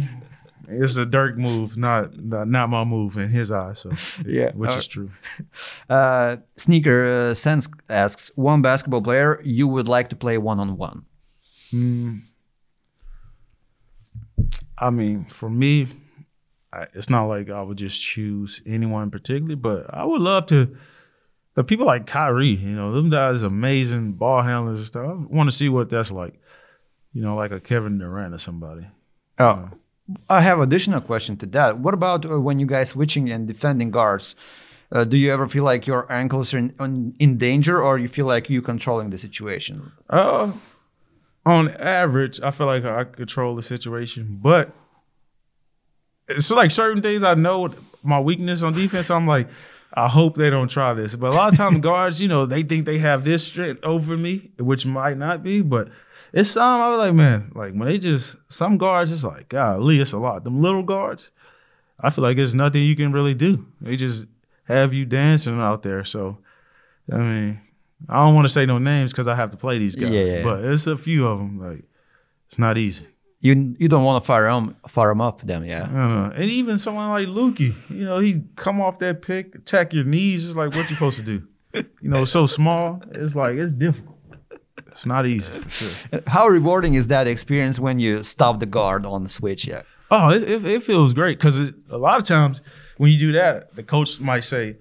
It's 0.69 0.97
a 0.97 1.05
Dirk 1.05 1.37
move, 1.37 1.77
not 1.77 2.17
not, 2.17 2.47
not 2.47 2.69
my 2.69 2.83
move 2.83 3.17
in 3.17 3.29
his 3.29 3.51
eyes. 3.51 3.79
So 3.79 3.91
Yeah. 4.25 4.51
which 4.53 4.71
Uh, 4.71 4.77
is 4.77 4.87
true. 4.87 5.11
Uh, 5.89 6.37
Sneaker 6.57 7.29
uh, 7.29 7.33
Sense 7.33 7.67
asks, 7.89 8.31
one 8.35 8.61
basketball 8.61 9.01
player 9.01 9.39
you 9.43 9.67
would 9.67 9.87
like 9.87 10.09
to 10.09 10.15
play 10.15 10.37
one 10.37 10.59
on 10.59 10.77
one. 10.77 11.05
I 14.77 14.89
mean, 14.89 15.25
for 15.25 15.49
me, 15.49 15.87
I, 16.73 16.87
it's 16.93 17.09
not 17.09 17.25
like 17.25 17.49
I 17.49 17.61
would 17.61 17.77
just 17.77 18.01
choose 18.01 18.61
anyone 18.65 19.09
particularly, 19.11 19.55
but 19.55 19.93
I 19.93 20.03
would 20.05 20.21
love 20.21 20.45
to. 20.47 20.75
The 21.55 21.63
people 21.63 21.85
like 21.85 22.05
Kyrie, 22.05 22.47
you 22.49 22.71
know, 22.75 22.91
them 22.91 23.09
guys 23.09 23.41
amazing 23.41 24.13
ball 24.13 24.41
handlers 24.41 24.79
and 24.79 24.87
stuff. 24.87 25.05
I 25.05 25.13
want 25.35 25.49
to 25.49 25.55
see 25.55 25.69
what 25.69 25.89
that's 25.89 26.11
like. 26.11 26.33
You 27.13 27.21
know, 27.21 27.35
like 27.37 27.51
a 27.51 27.61
Kevin 27.61 27.97
Durant 27.97 28.33
or 28.33 28.37
somebody. 28.37 28.85
Oh, 29.39 29.69
I 30.29 30.41
have 30.41 30.59
additional 30.59 31.01
question 31.01 31.35
to 31.37 31.45
that. 31.47 31.79
What 31.79 31.93
about 31.93 32.25
uh, 32.25 32.39
when 32.39 32.59
you 32.59 32.65
guys 32.65 32.89
switching 32.89 33.29
and 33.29 33.47
defending 33.47 33.91
guards? 33.91 34.35
Uh, 34.91 35.03
do 35.03 35.17
you 35.17 35.33
ever 35.33 35.47
feel 35.47 35.63
like 35.63 35.87
your 35.87 36.11
ankles 36.11 36.53
are 36.53 36.59
in, 36.59 37.15
in 37.19 37.37
danger, 37.37 37.81
or 37.81 37.97
you 37.97 38.07
feel 38.07 38.27
like 38.27 38.49
you 38.49 38.61
controlling 38.61 39.09
the 39.09 39.17
situation? 39.17 39.91
Uh, 40.09 40.53
on 41.45 41.69
average, 41.77 42.39
I 42.41 42.51
feel 42.51 42.67
like 42.67 42.85
I 42.85 43.03
control 43.03 43.55
the 43.55 43.63
situation, 43.63 44.39
but 44.41 44.71
it's 46.27 46.49
like 46.51 46.71
certain 46.71 47.01
things 47.01 47.23
I 47.23 47.33
know 47.33 47.73
my 48.03 48.19
weakness 48.19 48.61
on 48.61 48.73
defense. 48.73 49.09
I'm 49.09 49.27
like, 49.27 49.47
I 49.93 50.07
hope 50.07 50.35
they 50.35 50.49
don't 50.49 50.69
try 50.69 50.93
this. 50.93 51.15
But 51.15 51.31
a 51.31 51.35
lot 51.35 51.51
of 51.51 51.57
times 51.57 51.79
guards, 51.81 52.21
you 52.21 52.27
know, 52.27 52.45
they 52.45 52.63
think 52.63 52.85
they 52.85 52.99
have 52.99 53.23
this 53.23 53.45
strength 53.45 53.83
over 53.83 54.17
me, 54.17 54.51
which 54.59 54.85
might 54.85 55.17
not 55.17 55.43
be. 55.43 55.61
But 55.61 55.89
it's 56.33 56.49
some 56.51 56.81
I 56.81 56.89
was 56.89 56.99
like, 56.99 57.13
man, 57.13 57.51
like 57.55 57.73
when 57.73 57.87
they 57.87 57.97
just 57.97 58.35
some 58.49 58.77
guards, 58.77 59.11
it's 59.11 59.23
like, 59.23 59.49
golly, 59.49 59.99
it's 59.99 60.13
a 60.13 60.17
lot. 60.17 60.43
Them 60.43 60.61
little 60.61 60.83
guards, 60.83 61.31
I 61.99 62.09
feel 62.09 62.23
like 62.23 62.37
it's 62.37 62.53
nothing 62.53 62.83
you 62.83 62.95
can 62.95 63.11
really 63.11 63.33
do. 63.33 63.65
They 63.81 63.95
just 63.95 64.27
have 64.67 64.93
you 64.93 65.05
dancing 65.05 65.59
out 65.59 65.83
there. 65.83 66.03
So, 66.03 66.37
I 67.11 67.17
mean, 67.17 67.61
I 68.09 68.25
don't 68.25 68.35
want 68.35 68.45
to 68.45 68.49
say 68.49 68.65
no 68.65 68.77
names 68.77 69.11
because 69.11 69.27
I 69.27 69.35
have 69.35 69.51
to 69.51 69.57
play 69.57 69.79
these 69.79 69.95
guys, 69.95 70.11
Yeah, 70.11 70.43
but 70.43 70.63
it's 70.63 70.87
a 70.87 70.97
few 70.97 71.27
of 71.27 71.39
them. 71.39 71.59
Like, 71.59 71.83
it's 72.47 72.59
not 72.59 72.77
easy. 72.77 73.07
You 73.41 73.75
you 73.77 73.87
don't 73.87 74.03
want 74.03 74.23
to 74.23 74.25
fire 74.25 74.45
them 74.45 74.75
fire 74.87 75.11
'em 75.11 75.21
up, 75.21 75.41
them, 75.41 75.63
yeah. 75.65 75.83
I 75.83 75.85
don't 75.87 76.15
know. 76.15 76.31
And 76.35 76.49
even 76.49 76.77
someone 76.77 77.09
like 77.09 77.27
Lukey, 77.27 77.75
you 77.89 78.03
know, 78.05 78.17
he 78.17 78.41
come 78.55 78.81
off 78.81 78.97
that 78.99 79.21
pick, 79.21 79.53
attack 79.53 79.93
your 79.93 80.03
knees. 80.03 80.47
It's 80.47 80.57
like, 80.57 80.69
what 80.69 80.89
you 80.89 80.95
supposed 80.95 81.19
to 81.19 81.23
do? 81.23 81.47
you 82.01 82.09
know, 82.09 82.25
so 82.25 82.47
small. 82.47 83.01
It's 83.11 83.35
like 83.35 83.55
it's 83.55 83.71
difficult. 83.71 84.14
It's 84.95 85.05
not 85.05 85.25
easy 85.25 85.51
for 85.51 85.69
sure. 85.69 86.21
How 86.25 86.47
rewarding 86.47 86.93
is 86.93 87.07
that 87.07 87.27
experience 87.27 87.79
when 87.81 87.99
you 87.99 88.23
stop 88.23 88.61
the 88.61 88.65
guard 88.65 89.05
on 89.05 89.23
the 89.23 89.29
switch? 89.29 89.67
Yeah. 89.67 89.81
Oh, 90.09 90.29
it, 90.29 90.43
it, 90.43 90.65
it 90.65 90.83
feels 90.83 91.13
great 91.13 91.37
because 91.37 91.59
a 91.59 91.97
lot 91.97 92.17
of 92.17 92.25
times 92.25 92.61
when 92.95 93.11
you 93.11 93.19
do 93.19 93.33
that, 93.33 93.75
the 93.75 93.83
coach 93.83 94.21
might 94.21 94.45
say, 94.45 94.77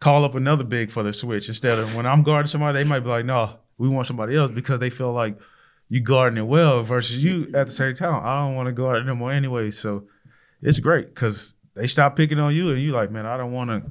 call 0.00 0.24
up 0.24 0.34
another 0.34 0.64
big 0.64 0.90
for 0.90 1.02
the 1.02 1.12
switch 1.12 1.48
instead 1.48 1.78
of 1.78 1.94
when 1.94 2.06
I'm 2.06 2.22
guarding 2.22 2.46
somebody, 2.46 2.78
they 2.78 2.84
might 2.84 3.00
be 3.00 3.10
like, 3.10 3.26
no, 3.26 3.58
we 3.76 3.88
want 3.88 4.06
somebody 4.06 4.36
else 4.36 4.52
because 4.52 4.80
they 4.80 4.88
feel 4.88 5.12
like 5.12 5.38
you 5.90 6.00
guarding 6.00 6.38
it 6.38 6.46
well 6.46 6.82
versus 6.82 7.22
you 7.22 7.50
at 7.54 7.66
the 7.66 7.72
same 7.72 7.94
time. 7.94 8.22
I 8.24 8.46
don't 8.46 8.54
want 8.54 8.68
to 8.68 8.72
guard 8.72 9.02
it 9.02 9.04
no 9.04 9.14
more 9.14 9.32
anyway. 9.32 9.70
So 9.70 10.04
it's 10.62 10.78
great 10.78 11.14
because 11.14 11.52
they 11.74 11.86
stop 11.86 12.16
picking 12.16 12.38
on 12.38 12.54
you 12.54 12.70
and 12.70 12.80
you 12.80 12.92
like, 12.92 13.10
man, 13.10 13.26
I 13.26 13.36
don't 13.36 13.52
want 13.52 13.68
to. 13.68 13.90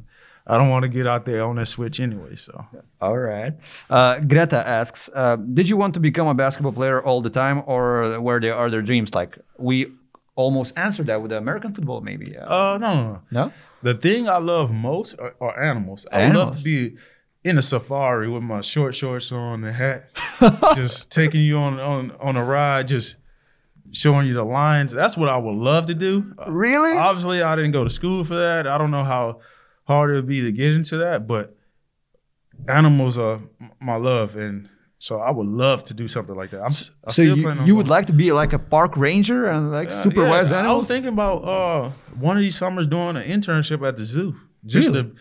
I 0.50 0.58
don't 0.58 0.70
want 0.70 0.84
to 0.84 0.90
get 0.90 1.06
out 1.06 1.26
there 1.26 1.44
on 1.44 1.58
that 1.58 1.66
switch 1.68 2.00
anyway. 2.00 2.36
So, 2.38 2.66
all 3.02 3.18
right. 3.18 3.54
Uh, 3.90 4.20
Greta 4.20 4.66
asks, 4.66 5.10
uh, 5.14 5.36
did 5.36 5.68
you 5.68 5.76
want 5.76 5.94
to 5.96 6.00
become 6.00 6.28
a 6.28 6.34
basketball 6.34 6.72
player 6.72 7.04
all 7.04 7.22
the 7.22 7.30
time, 7.30 7.64
or 7.66 8.20
were 8.22 8.40
there 8.40 8.58
other 8.58 8.82
dreams? 8.82 9.14
Like 9.14 9.38
we 9.58 9.88
almost 10.36 10.78
answered 10.78 11.08
that 11.08 11.22
with 11.22 11.34
American 11.34 11.74
football, 11.74 12.00
maybe. 12.00 12.38
Uh, 12.38 12.78
no, 12.78 12.94
no, 12.94 13.04
no. 13.04 13.22
No. 13.32 13.52
The 13.84 13.94
thing 13.94 14.30
I 14.30 14.38
love 14.38 14.72
most 14.72 15.20
are, 15.20 15.36
are 15.42 15.60
animals. 15.62 16.08
I 16.12 16.32
love 16.32 16.58
to 16.58 16.64
be 16.64 16.96
in 17.44 17.58
a 17.58 17.62
safari 17.62 18.30
with 18.30 18.44
my 18.44 18.62
short 18.62 18.96
shorts 18.96 19.32
on, 19.32 19.64
and 19.64 19.76
hat, 19.76 20.10
just 20.76 21.12
taking 21.12 21.42
you 21.42 21.58
on 21.58 21.80
on 21.80 22.12
on 22.20 22.38
a 22.38 22.44
ride, 22.44 22.88
just 22.88 23.18
showing 23.92 24.28
you 24.28 24.34
the 24.34 24.44
lines. 24.44 24.94
That's 24.94 25.18
what 25.18 25.30
I 25.30 25.38
would 25.38 25.56
love 25.56 25.86
to 25.88 25.94
do. 25.94 26.34
Really? 26.48 26.98
Obviously, 26.98 27.42
I 27.42 27.56
didn't 27.56 27.72
go 27.72 27.84
to 27.84 27.90
school 27.90 28.24
for 28.24 28.36
that. 28.36 28.66
I 28.68 28.78
don't 28.78 28.92
know 28.92 29.04
how 29.04 29.42
hard 29.88 30.12
it 30.12 30.16
would 30.16 30.28
be 30.28 30.42
to 30.42 30.52
get 30.52 30.74
into 30.74 30.98
that, 30.98 31.28
but 31.28 31.56
animals 32.68 33.18
are 33.18 33.42
my 33.80 33.96
love, 33.96 34.36
and 34.36 34.70
so 35.00 35.20
I 35.20 35.32
would 35.32 35.48
love 35.48 35.86
to 35.86 35.94
do 35.94 36.08
something 36.08 36.36
like 36.36 36.52
that. 36.52 36.60
I'm, 36.60 36.72
I'm 37.06 37.14
so 37.14 37.22
you, 37.22 37.54
you 37.64 37.76
would 37.76 37.88
like 37.88 38.08
to 38.08 38.14
be 38.14 38.32
like 38.32 38.54
a 38.54 38.60
park 38.60 38.98
ranger 38.98 39.48
and 39.48 39.72
like 39.72 39.88
uh, 39.88 39.92
supervise 39.92 40.52
yeah, 40.52 40.60
animals. 40.60 40.76
I 40.76 40.78
was 40.78 40.88
thinking 40.88 41.14
about 41.14 41.44
uh, 41.44 41.92
one 42.20 42.36
of 42.36 42.42
these 42.42 42.58
summers 42.58 42.88
doing 42.88 43.16
an 43.16 43.24
internship 43.24 43.88
at 43.88 43.96
the 43.96 44.06
zoo, 44.06 44.36
just 44.66 44.90
really? 44.90 45.04
to 45.04 45.16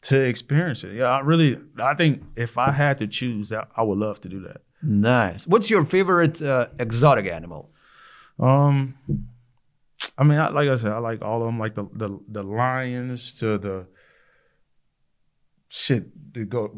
to 0.00 0.20
experience 0.20 0.84
it. 0.84 0.94
Yeah, 0.94 1.06
I 1.06 1.20
really, 1.20 1.58
I 1.78 1.94
think 1.94 2.22
if 2.36 2.56
I 2.56 2.70
had 2.70 2.98
to 2.98 3.06
choose, 3.06 3.48
that 3.50 3.68
I 3.76 3.82
would 3.82 3.98
love 3.98 4.20
to 4.22 4.28
do 4.28 4.40
that. 4.42 4.62
Nice. 4.80 5.46
What's 5.46 5.68
your 5.70 5.84
favorite 5.84 6.40
uh, 6.40 6.68
exotic 6.78 7.26
animal? 7.26 7.70
Um, 8.38 8.96
I 10.16 10.22
mean, 10.22 10.38
I, 10.38 10.50
like 10.50 10.68
I 10.68 10.76
said, 10.76 10.92
I 10.92 10.98
like 10.98 11.22
all 11.22 11.42
of 11.42 11.46
them, 11.46 11.58
like 11.58 11.74
the 11.74 11.88
the, 11.92 12.18
the 12.28 12.42
lions 12.44 13.32
to 13.40 13.58
the 13.58 13.86
shit 15.68 16.32
the 16.32 16.44
go 16.44 16.72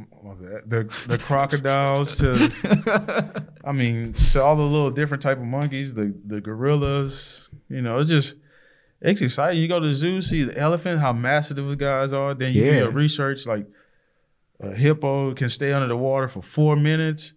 the 0.67 0.93
the 1.07 1.19
crocodiles 1.19 2.17
to 2.19 3.45
I 3.65 3.73
mean 3.73 4.15
to 4.33 4.43
all 4.43 4.57
the 4.57 4.63
little 4.63 4.91
different 4.91 5.23
type 5.23 5.39
of 5.39 5.45
monkeys, 5.45 5.95
the 5.95 6.15
the 6.27 6.41
gorillas. 6.41 7.49
You 7.69 7.83
know, 7.83 7.99
it's 7.99 8.11
just 8.11 8.35
it's 9.01 9.21
exciting. 9.21 9.61
You 9.61 9.69
go 9.69 9.81
to 9.81 9.87
the 9.87 9.95
zoo, 9.95 10.21
see 10.23 10.45
the 10.45 10.59
elephant, 10.59 11.01
how 11.01 11.13
massive 11.13 11.57
those 11.57 11.77
guys 11.77 12.13
are. 12.13 12.35
Then 12.35 12.53
you 12.53 12.65
yeah. 12.65 12.81
do 12.81 12.91
research 12.91 13.47
like 13.47 13.67
a 14.61 14.75
hippo 14.75 15.35
can 15.35 15.51
stay 15.51 15.73
under 15.73 15.89
the 15.89 15.97
water 15.97 16.29
for 16.29 16.43
four 16.43 16.77
minutes 16.77 17.33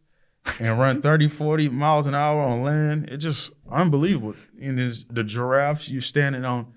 and 0.60 0.78
run 0.78 1.02
30, 1.04 1.30
40 1.30 1.70
miles 1.70 2.06
an 2.06 2.16
hour 2.16 2.42
on 2.42 2.64
land. 2.64 3.10
It's 3.10 3.24
just 3.24 3.52
unbelievable. 3.72 4.36
And 4.62 4.78
there's 4.78 5.06
the 5.06 5.24
giraffes, 5.24 5.90
you're 5.90 6.02
standing 6.02 6.44
on 6.44 6.74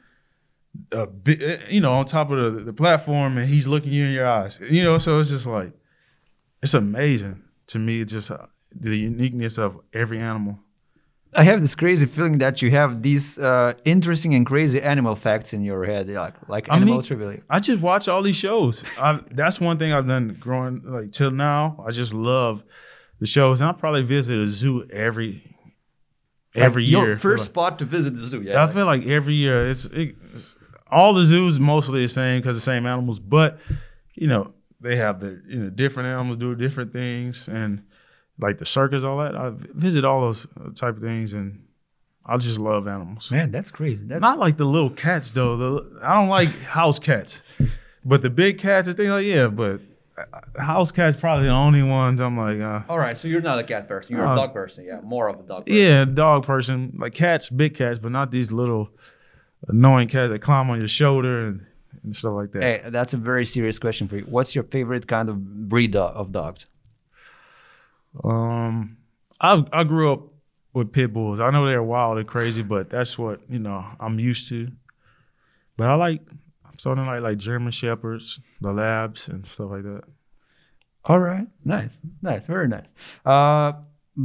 bit, 1.07 1.71
you 1.71 1.81
know, 1.81 1.93
on 1.93 2.05
top 2.05 2.31
of 2.31 2.55
the, 2.55 2.63
the 2.65 2.73
platform 2.73 3.39
and 3.39 3.49
he's 3.49 3.67
looking 3.67 3.93
you 3.93 4.07
in 4.07 4.13
your 4.13 4.27
eyes. 4.27 4.61
You 4.61 4.85
know, 4.85 4.99
so 4.99 5.21
it's 5.21 5.31
just 5.31 5.47
like, 5.47 5.73
it's 6.63 6.75
amazing 6.75 7.43
to 7.69 7.79
me, 7.79 8.01
It's 8.01 8.13
just 8.13 8.31
uh, 8.31 8.47
the 8.73 8.97
uniqueness 8.97 9.59
of 9.59 9.79
every 9.93 10.19
animal. 10.19 10.59
I 11.35 11.45
have 11.45 11.61
this 11.61 11.75
crazy 11.75 12.07
feeling 12.07 12.39
that 12.39 12.63
you 12.63 12.71
have 12.71 13.03
these 13.03 13.39
uh, 13.39 13.75
interesting 13.85 14.35
and 14.35 14.47
crazy 14.47 14.81
animal 14.81 15.17
facts 15.17 15.53
in 15.53 15.63
your 15.63 15.85
head, 15.85 16.09
like 16.09 16.35
like 16.49 16.71
animal 16.71 16.95
I 16.95 16.97
mean, 16.97 17.03
trivia. 17.03 17.43
I 17.51 17.61
just 17.61 17.83
watch 17.83 18.09
all 18.09 18.23
these 18.23 18.37
shows. 18.37 18.85
I, 18.99 19.21
that's 19.33 19.61
one 19.61 19.79
thing 19.79 19.93
I've 19.93 20.07
done 20.07 20.39
growing 20.41 20.83
like 20.85 21.11
till 21.11 21.31
now. 21.31 21.85
I 21.87 21.91
just 21.91 22.15
love 22.15 22.63
the 23.21 23.27
shows, 23.27 23.61
and 23.61 23.69
I 23.69 23.73
probably 23.75 24.03
visit 24.03 24.39
a 24.39 24.49
zoo 24.49 24.89
every 24.91 25.55
every 26.55 26.85
like 26.85 26.91
year. 26.91 27.07
Your 27.09 27.19
first 27.19 27.43
like, 27.43 27.51
spot 27.51 27.79
to 27.81 27.85
visit 27.85 28.17
the 28.17 28.25
zoo. 28.25 28.41
Yeah, 28.41 28.61
I 28.61 28.65
like, 28.65 28.75
feel 28.75 28.87
like 28.87 29.07
every 29.07 29.35
year 29.35 29.69
it's, 29.69 29.85
it, 29.87 30.17
it's 30.33 30.57
all 30.91 31.15
the 31.15 31.25
zoos 31.25 31.59
mostly 31.59 32.03
the 32.03 32.09
same 32.09 32.41
because 32.41 32.57
the 32.57 32.61
same 32.61 32.87
animals, 32.87 33.19
but 33.19 33.59
you 34.15 34.27
know 34.27 34.53
they 34.81 34.97
have 34.97 35.21
the 35.21 35.43
you 35.49 35.59
know 35.59 35.71
different 35.71 36.09
animals 36.09 36.37
do 36.37 36.55
different 36.55 36.93
things 36.93 37.49
and 37.49 37.83
like 38.39 38.59
the 38.59 38.67
circus, 38.67 39.03
all 39.03 39.19
that. 39.19 39.35
I 39.35 39.53
visit 39.55 40.05
all 40.05 40.23
those 40.23 40.47
type 40.75 40.97
of 40.97 41.03
things, 41.03 41.33
and 41.33 41.67
I 42.25 42.37
just 42.37 42.59
love 42.59 42.87
animals. 42.87 43.31
Man, 43.31 43.51
that's 43.51 43.71
crazy. 43.71 44.03
That's... 44.05 44.21
Not 44.21 44.39
like 44.39 44.57
the 44.57 44.65
little 44.65 44.91
cats 44.91 45.33
though. 45.33 45.57
The, 45.57 46.01
I 46.03 46.15
don't 46.15 46.29
like 46.29 46.49
house 46.63 46.99
cats, 46.99 47.43
but 48.05 48.23
the 48.23 48.31
big 48.31 48.59
cats 48.59 48.89
and 48.89 48.97
things 48.97 49.11
like 49.11 49.27
yeah. 49.27 49.49
But 49.49 49.81
uh, 50.19 50.61
house 50.61 50.93
cats 50.93 51.19
probably 51.19 51.47
the 51.47 51.53
only 51.53 51.83
ones 51.83 52.21
I'm 52.21 52.37
like. 52.37 52.61
Uh, 52.61 52.83
all 52.89 52.99
right, 52.99 53.17
so 53.17 53.29
you're 53.29 53.41
not 53.41 53.59
a 53.59 53.65
cat 53.65 53.89
person. 53.89 54.17
You're 54.17 54.27
uh, 54.27 54.35
a 54.35 54.37
dog 54.37 54.53
person. 54.53 54.85
Yeah, 54.85 55.01
more 55.03 55.29
of 55.29 55.41
a 55.41 55.43
dog. 55.43 55.67
person. 55.67 55.81
Yeah, 55.81 56.05
dog 56.05 56.45
person. 56.45 56.97
Like 56.99 57.15
cats, 57.15 57.49
big 57.49 57.75
cats, 57.75 57.99
but 57.99 58.13
not 58.13 58.31
these 58.31 58.53
little 58.53 58.91
annoying 59.69 60.09
cats 60.09 60.31
that 60.31 60.41
climb 60.41 60.71
on 60.71 60.79
your 60.79 60.89
shoulder 60.89 61.45
and. 61.45 61.67
And 62.05 62.15
stuff 62.15 62.35
like 62.35 62.53
that. 62.53 62.63
Hey, 62.63 62.83
that's 62.91 63.15
a 63.15 63.17
very 63.17 63.45
serious 63.45 63.81
question 63.81 64.07
for 64.07 64.17
you. 64.19 64.25
What's 64.25 64.55
your 64.55 64.63
favorite 64.63 65.09
kind 65.09 65.29
of 65.29 65.69
breed 65.69 65.97
of 65.97 66.31
dogs? 66.31 66.67
Um, 68.23 68.99
I 69.41 69.65
I 69.73 69.83
grew 69.83 70.13
up 70.13 70.21
with 70.73 70.93
pit 70.93 71.13
bulls. 71.13 71.41
I 71.41 71.51
know 71.51 71.67
they're 71.67 71.83
wild 71.83 72.19
and 72.19 72.29
crazy, 72.29 72.63
but 72.63 72.91
that's 72.91 73.19
what 73.19 73.41
you 73.49 73.59
know 73.59 73.85
I'm 73.99 74.21
used 74.21 74.49
to. 74.51 74.71
But 75.77 75.89
I 75.89 75.95
like 75.95 76.23
something 76.79 77.07
like 77.07 77.23
like 77.23 77.39
German 77.39 77.73
shepherds, 77.73 78.39
the 78.61 78.73
labs, 78.73 79.29
and 79.29 79.45
stuff 79.47 79.71
like 79.71 79.83
that. 79.83 80.03
All 81.07 81.19
right, 81.19 81.47
nice, 81.65 82.01
nice, 82.23 82.47
very 82.47 82.69
nice. 82.69 82.93
Uh, 83.25 83.73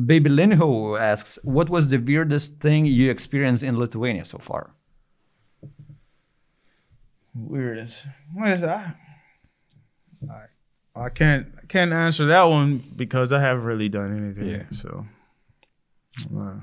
Baby 0.05 0.29
Linho 0.29 0.99
asks, 0.99 1.39
"What 1.43 1.69
was 1.69 1.89
the 1.89 1.97
weirdest 1.97 2.59
thing 2.59 2.86
you 2.86 3.09
experienced 3.09 3.63
in 3.63 3.77
Lithuania 3.77 4.25
so 4.25 4.38
far?" 4.38 4.75
Weirdest. 7.36 8.05
What 8.34 8.49
is 8.49 8.61
that? 8.61 8.95
All 10.23 10.29
right. 10.29 10.49
I 10.95 11.09
can't 11.09 11.69
can't 11.69 11.93
answer 11.93 12.25
that 12.25 12.43
one 12.43 12.84
because 12.95 13.32
I 13.32 13.39
haven't 13.39 13.63
really 13.63 13.89
done 13.89 14.17
anything. 14.17 14.49
Yeah. 14.49 14.63
So 14.71 15.05
uh, 16.38 16.55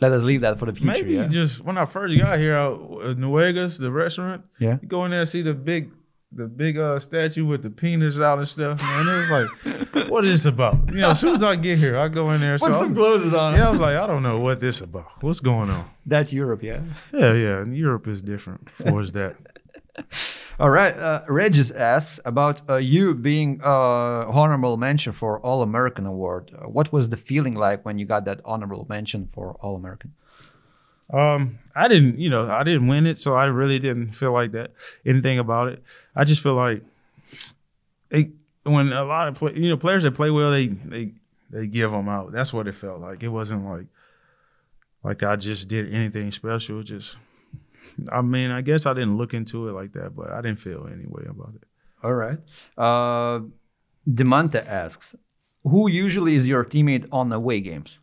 let 0.00 0.12
us 0.12 0.22
leave 0.22 0.42
that 0.42 0.58
for 0.58 0.66
the 0.66 0.72
future. 0.72 0.86
Maybe 0.86 1.14
yeah? 1.14 1.26
just 1.26 1.64
when 1.64 1.76
I 1.76 1.86
first 1.86 2.16
got 2.16 2.38
here, 2.38 2.56
uh, 2.56 3.14
Nuegas, 3.14 3.80
the 3.80 3.90
restaurant. 3.90 4.44
Yeah. 4.60 4.78
You 4.80 4.88
go 4.88 5.04
in 5.04 5.10
there 5.10 5.20
and 5.20 5.28
see 5.28 5.42
the 5.42 5.54
big 5.54 5.90
the 6.34 6.46
big 6.46 6.78
uh, 6.78 6.98
statue 6.98 7.44
with 7.44 7.62
the 7.62 7.70
penis 7.70 8.18
out 8.18 8.38
and 8.38 8.48
stuff, 8.48 8.80
man. 8.80 9.06
It 9.06 9.18
was 9.18 9.30
like, 9.30 10.08
what 10.10 10.24
is 10.24 10.32
this 10.32 10.46
about? 10.46 10.88
You 10.88 11.00
know, 11.00 11.10
as 11.10 11.20
soon 11.20 11.34
as 11.34 11.42
I 11.42 11.56
get 11.56 11.78
here, 11.78 11.98
I 11.98 12.08
go 12.08 12.30
in 12.30 12.40
there. 12.40 12.58
Put 12.58 12.72
so 12.72 12.78
some 12.78 12.94
clothes 12.94 13.34
on. 13.34 13.56
Yeah, 13.56 13.68
I 13.68 13.70
was 13.70 13.80
like, 13.80 13.96
I 13.96 14.06
don't 14.06 14.22
know 14.22 14.38
what 14.38 14.60
this 14.60 14.80
about. 14.80 15.22
What's 15.22 15.40
going 15.40 15.70
on? 15.70 15.90
That's 16.06 16.32
Europe, 16.32 16.62
yeah. 16.62 16.82
Yeah, 17.12 17.34
yeah. 17.34 17.58
And 17.58 17.76
Europe 17.76 18.08
is 18.08 18.22
different 18.22 18.70
for 18.70 19.04
that. 19.06 19.36
All 20.58 20.70
right. 20.70 20.96
Uh, 20.96 21.22
Regis 21.28 21.70
asks 21.70 22.20
about 22.24 22.62
uh, 22.68 22.76
you 22.76 23.14
being 23.14 23.60
uh, 23.62 24.26
honorable 24.28 24.76
mention 24.76 25.12
for 25.12 25.40
All 25.40 25.62
American 25.62 26.06
Award. 26.06 26.50
Uh, 26.54 26.68
what 26.68 26.92
was 26.92 27.08
the 27.08 27.16
feeling 27.16 27.54
like 27.54 27.84
when 27.84 27.98
you 27.98 28.06
got 28.06 28.24
that 28.24 28.40
honorable 28.44 28.86
mention 28.88 29.28
for 29.32 29.56
All 29.60 29.76
American? 29.76 30.14
Um, 31.12 31.58
I 31.74 31.88
didn't, 31.88 32.18
you 32.18 32.30
know, 32.30 32.50
I 32.50 32.62
didn't 32.62 32.88
win 32.88 33.06
it, 33.06 33.18
so 33.18 33.34
I 33.34 33.46
really 33.46 33.78
didn't 33.78 34.12
feel 34.12 34.32
like 34.32 34.52
that 34.52 34.72
anything 35.04 35.38
about 35.38 35.68
it. 35.68 35.82
I 36.16 36.24
just 36.24 36.42
feel 36.42 36.54
like 36.54 36.82
when 38.64 38.92
a 38.92 39.04
lot 39.04 39.28
of 39.28 39.34
play, 39.34 39.54
you 39.54 39.68
know 39.68 39.76
players 39.76 40.04
that 40.04 40.12
play 40.12 40.30
well, 40.30 40.50
they 40.50 40.66
they 40.68 41.12
they 41.50 41.66
give 41.66 41.90
them 41.90 42.08
out. 42.08 42.32
That's 42.32 42.52
what 42.52 42.68
it 42.68 42.74
felt 42.74 43.00
like. 43.00 43.22
It 43.22 43.28
wasn't 43.28 43.64
like 43.64 43.86
like 45.02 45.22
I 45.22 45.36
just 45.36 45.68
did 45.68 45.92
anything 45.92 46.30
special. 46.32 46.82
Just 46.82 47.16
I 48.10 48.22
mean, 48.22 48.50
I 48.50 48.60
guess 48.60 48.86
I 48.86 48.94
didn't 48.94 49.16
look 49.16 49.34
into 49.34 49.68
it 49.68 49.72
like 49.72 49.92
that, 49.92 50.14
but 50.16 50.30
I 50.30 50.40
didn't 50.40 50.60
feel 50.60 50.86
any 50.86 51.06
way 51.06 51.24
about 51.28 51.54
it. 51.54 51.64
All 52.02 52.14
right. 52.14 52.38
Uh, 52.76 53.40
Demante 54.08 54.66
asks, 54.66 55.14
who 55.62 55.88
usually 55.88 56.34
is 56.34 56.48
your 56.48 56.64
teammate 56.64 57.06
on 57.12 57.32
away 57.32 57.60
games? 57.60 57.98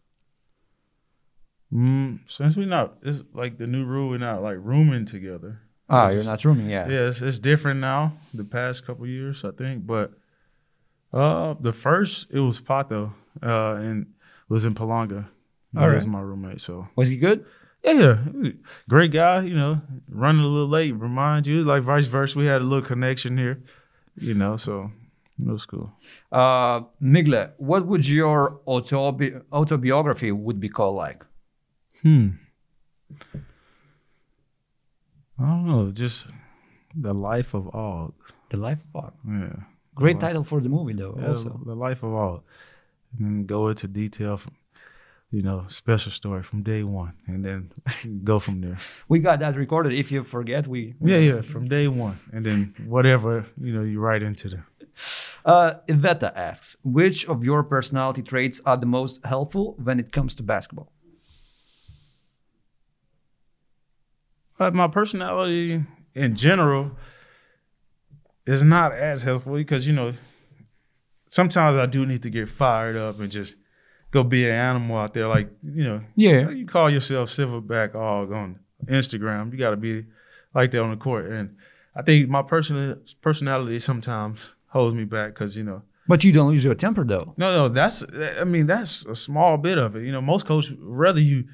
Mm, 1.74 2.20
since 2.26 2.56
we're 2.56 2.66
not, 2.66 2.98
it's 3.04 3.24
like 3.34 3.58
the 3.58 3.68
new 3.68 3.86
rule, 3.86 4.10
we're 4.10 4.18
not 4.18 4.42
like 4.42 4.58
rooming 4.60 5.06
together. 5.06 5.62
Ah, 5.90 6.06
it's, 6.06 6.16
you're 6.16 6.24
not 6.24 6.44
rooming, 6.46 6.70
yeah. 6.70 6.88
Yeah, 6.88 7.08
it's, 7.08 7.22
it's 7.22 7.40
different 7.40 7.80
now. 7.80 8.14
The 8.34 8.44
past 8.44 8.86
couple 8.86 9.06
years, 9.08 9.44
I 9.44 9.52
think, 9.52 9.86
but 9.86 10.14
uh, 11.12 11.56
the 11.60 11.74
first 11.74 12.28
it 12.32 12.40
was 12.40 12.60
Pato, 12.60 13.14
uh, 13.44 13.74
and 13.74 14.08
was 14.48 14.66
in 14.66 14.76
Palanga. 14.76 15.28
He 15.72 15.80
was 15.80 16.08
my 16.08 16.20
roommate. 16.20 16.62
So 16.62 16.88
was 16.96 17.10
he 17.10 17.18
good? 17.18 17.46
Yeah, 17.84 18.18
great 18.88 19.12
guy. 19.12 19.42
You 19.44 19.56
know, 19.56 19.82
running 20.10 20.44
a 20.44 20.48
little 20.48 20.68
late. 20.68 20.94
Remind 20.96 21.48
you, 21.48 21.64
like 21.64 21.84
vice 21.84 22.08
versa. 22.08 22.38
We 22.38 22.46
had 22.46 22.62
a 22.62 22.66
little 22.66 22.86
connection 22.86 23.38
here. 23.38 23.64
You 24.18 24.34
know, 24.34 24.58
so 24.58 24.92
middle 25.38 25.58
school. 25.60 25.92
Uh, 26.32 26.82
Migle, 27.02 27.52
what 27.58 27.88
would 27.88 28.08
your 28.08 28.60
autobi- 28.68 29.42
autobiography 29.52 30.32
would 30.32 30.60
be 30.60 30.70
called 30.70 30.96
like? 30.96 31.24
Hmm. 32.02 32.30
I 35.40 35.46
don't 35.46 35.68
know. 35.68 35.92
Just 35.92 36.28
the 36.96 37.14
life 37.14 37.54
of 37.54 37.74
Og. 37.74 38.14
The 38.50 38.58
Life 38.58 38.80
of 38.94 39.06
Og. 39.06 39.14
Yeah. 39.28 39.56
Great 39.96 40.20
title 40.20 40.44
for 40.44 40.60
the 40.60 40.70
movie, 40.70 40.94
though. 40.94 41.18
Yeah, 41.20 41.30
also, 41.30 41.60
the 41.66 41.76
life 41.76 42.04
of 42.04 42.14
Og, 42.14 42.42
and 43.18 43.26
then 43.26 43.46
go 43.46 43.68
into 43.68 43.88
detail 43.88 44.38
from, 44.38 44.54
you 45.32 45.44
know, 45.44 45.66
special 45.68 46.12
story 46.12 46.42
from 46.42 46.64
day 46.64 46.84
one, 46.84 47.14
and 47.28 47.46
then 47.46 47.72
go 48.24 48.40
from 48.40 48.62
there. 48.62 48.78
we 49.08 49.20
got 49.20 49.40
that 49.40 49.56
recorded. 49.56 49.94
If 49.94 50.12
you 50.12 50.24
forget, 50.24 50.68
we 50.68 50.96
Yeah, 51.02 51.18
yeah, 51.18 51.42
from 51.42 51.68
day 51.68 51.88
one, 51.88 52.20
and 52.34 52.46
then 52.46 52.74
whatever 52.86 53.46
you 53.62 53.74
know, 53.74 53.84
you 53.84 54.00
write 54.00 54.24
into 54.24 54.50
the. 54.50 54.60
Uh, 55.46 55.76
Iveta 55.88 56.36
asks, 56.36 56.76
which 56.84 57.26
of 57.28 57.44
your 57.44 57.64
personality 57.64 58.22
traits 58.22 58.60
are 58.66 58.76
the 58.76 58.86
most 58.86 59.24
helpful 59.26 59.76
when 59.82 60.00
it 60.00 60.12
comes 60.12 60.36
to 60.36 60.44
basketball? 60.44 60.92
But 64.58 64.76
my 64.76 64.90
personality 64.90 65.84
in 66.14 66.36
general 66.36 66.98
is 68.46 68.64
not 68.64 68.92
as 68.92 69.22
helpful 69.22 69.54
because 69.54 69.88
you 69.88 69.94
know 69.94 70.16
sometimes 71.30 71.78
I 71.78 71.86
do 71.86 72.06
need 72.06 72.24
to 72.24 72.30
get 72.30 72.50
fired 72.50 72.98
up 72.98 73.20
and 73.20 73.32
just 73.32 73.56
go 74.12 74.24
be 74.24 74.46
an 74.46 74.52
animal 74.56 74.98
out 74.98 75.14
there. 75.14 75.28
Like 75.28 75.50
you 75.64 75.84
know, 75.84 76.02
Yeah. 76.16 76.50
you 76.50 76.66
call 76.66 76.90
yourself 76.90 77.30
Silverback 77.30 77.96
Og 77.96 78.32
on 78.32 78.60
Instagram. 78.86 79.52
You 79.52 79.58
got 79.58 79.72
to 79.72 79.78
be 79.78 80.06
like 80.54 80.72
that 80.72 80.82
on 80.82 80.90
the 80.92 80.98
court, 80.98 81.26
and 81.32 81.56
I 81.96 82.02
think 82.02 82.30
my 82.30 82.42
personal 82.42 82.96
personality 83.22 83.80
sometimes 83.80 84.54
holds 84.68 84.96
me 84.96 85.04
back 85.06 85.34
because 85.34 85.58
you 85.58 85.64
know. 85.64 85.82
But 86.08 86.24
you 86.24 86.32
don't 86.32 86.50
lose 86.50 86.66
your 86.66 86.74
temper, 86.74 87.04
though. 87.04 87.36
No, 87.38 87.56
no, 87.56 87.70
that's 87.70 88.04
I 88.40 88.44
mean 88.44 88.66
that's 88.66 89.06
a 89.06 89.16
small 89.16 89.58
bit 89.58 89.78
of 89.78 89.96
it. 89.96 90.04
You 90.04 90.12
know, 90.12 90.22
most 90.22 90.46
coaches 90.48 90.76
rather 90.80 91.20
you 91.22 91.46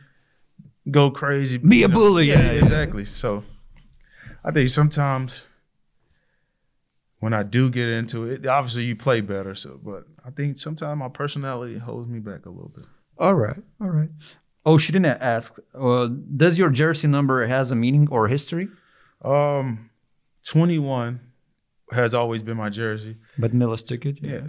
go 0.89 1.11
crazy, 1.11 1.57
Be 1.57 1.83
a 1.83 1.87
know. 1.89 1.93
bully, 1.95 2.27
yeah, 2.27 2.41
yeah. 2.41 2.51
exactly. 2.51 3.03
So 3.05 3.43
I 4.45 4.51
think 4.51 4.69
sometimes 4.69 5.45
when 7.19 7.33
I 7.33 7.43
do 7.43 7.69
get 7.69 7.89
into 7.89 8.25
it, 8.25 8.45
obviously 8.45 8.83
you 8.83 8.95
play 8.95 9.19
better. 9.21 9.55
So, 9.55 9.79
but 9.83 10.05
I 10.25 10.31
think 10.31 10.57
sometimes 10.57 10.97
my 10.97 11.09
personality 11.09 11.77
holds 11.77 12.09
me 12.09 12.19
back 12.19 12.45
a 12.45 12.49
little 12.49 12.71
bit. 12.75 12.87
All 13.17 13.35
right, 13.35 13.57
all 13.79 13.89
right. 13.89 14.09
Oh, 14.65 14.77
she 14.77 14.91
didn't 14.91 15.21
ask. 15.21 15.55
Uh, 15.79 16.07
does 16.35 16.57
your 16.57 16.69
jersey 16.69 17.07
number 17.07 17.45
has 17.45 17.71
a 17.71 17.75
meaning 17.75 18.07
or 18.09 18.27
history? 18.27 18.67
Um, 19.23 19.91
twenty 20.45 20.79
one 20.79 21.19
has 21.91 22.15
always 22.15 22.41
been 22.41 22.57
my 22.57 22.69
jersey. 22.69 23.17
But 23.37 23.53
Miller's 23.53 23.83
took 23.83 24.05
it. 24.05 24.17
Yeah, 24.21 24.41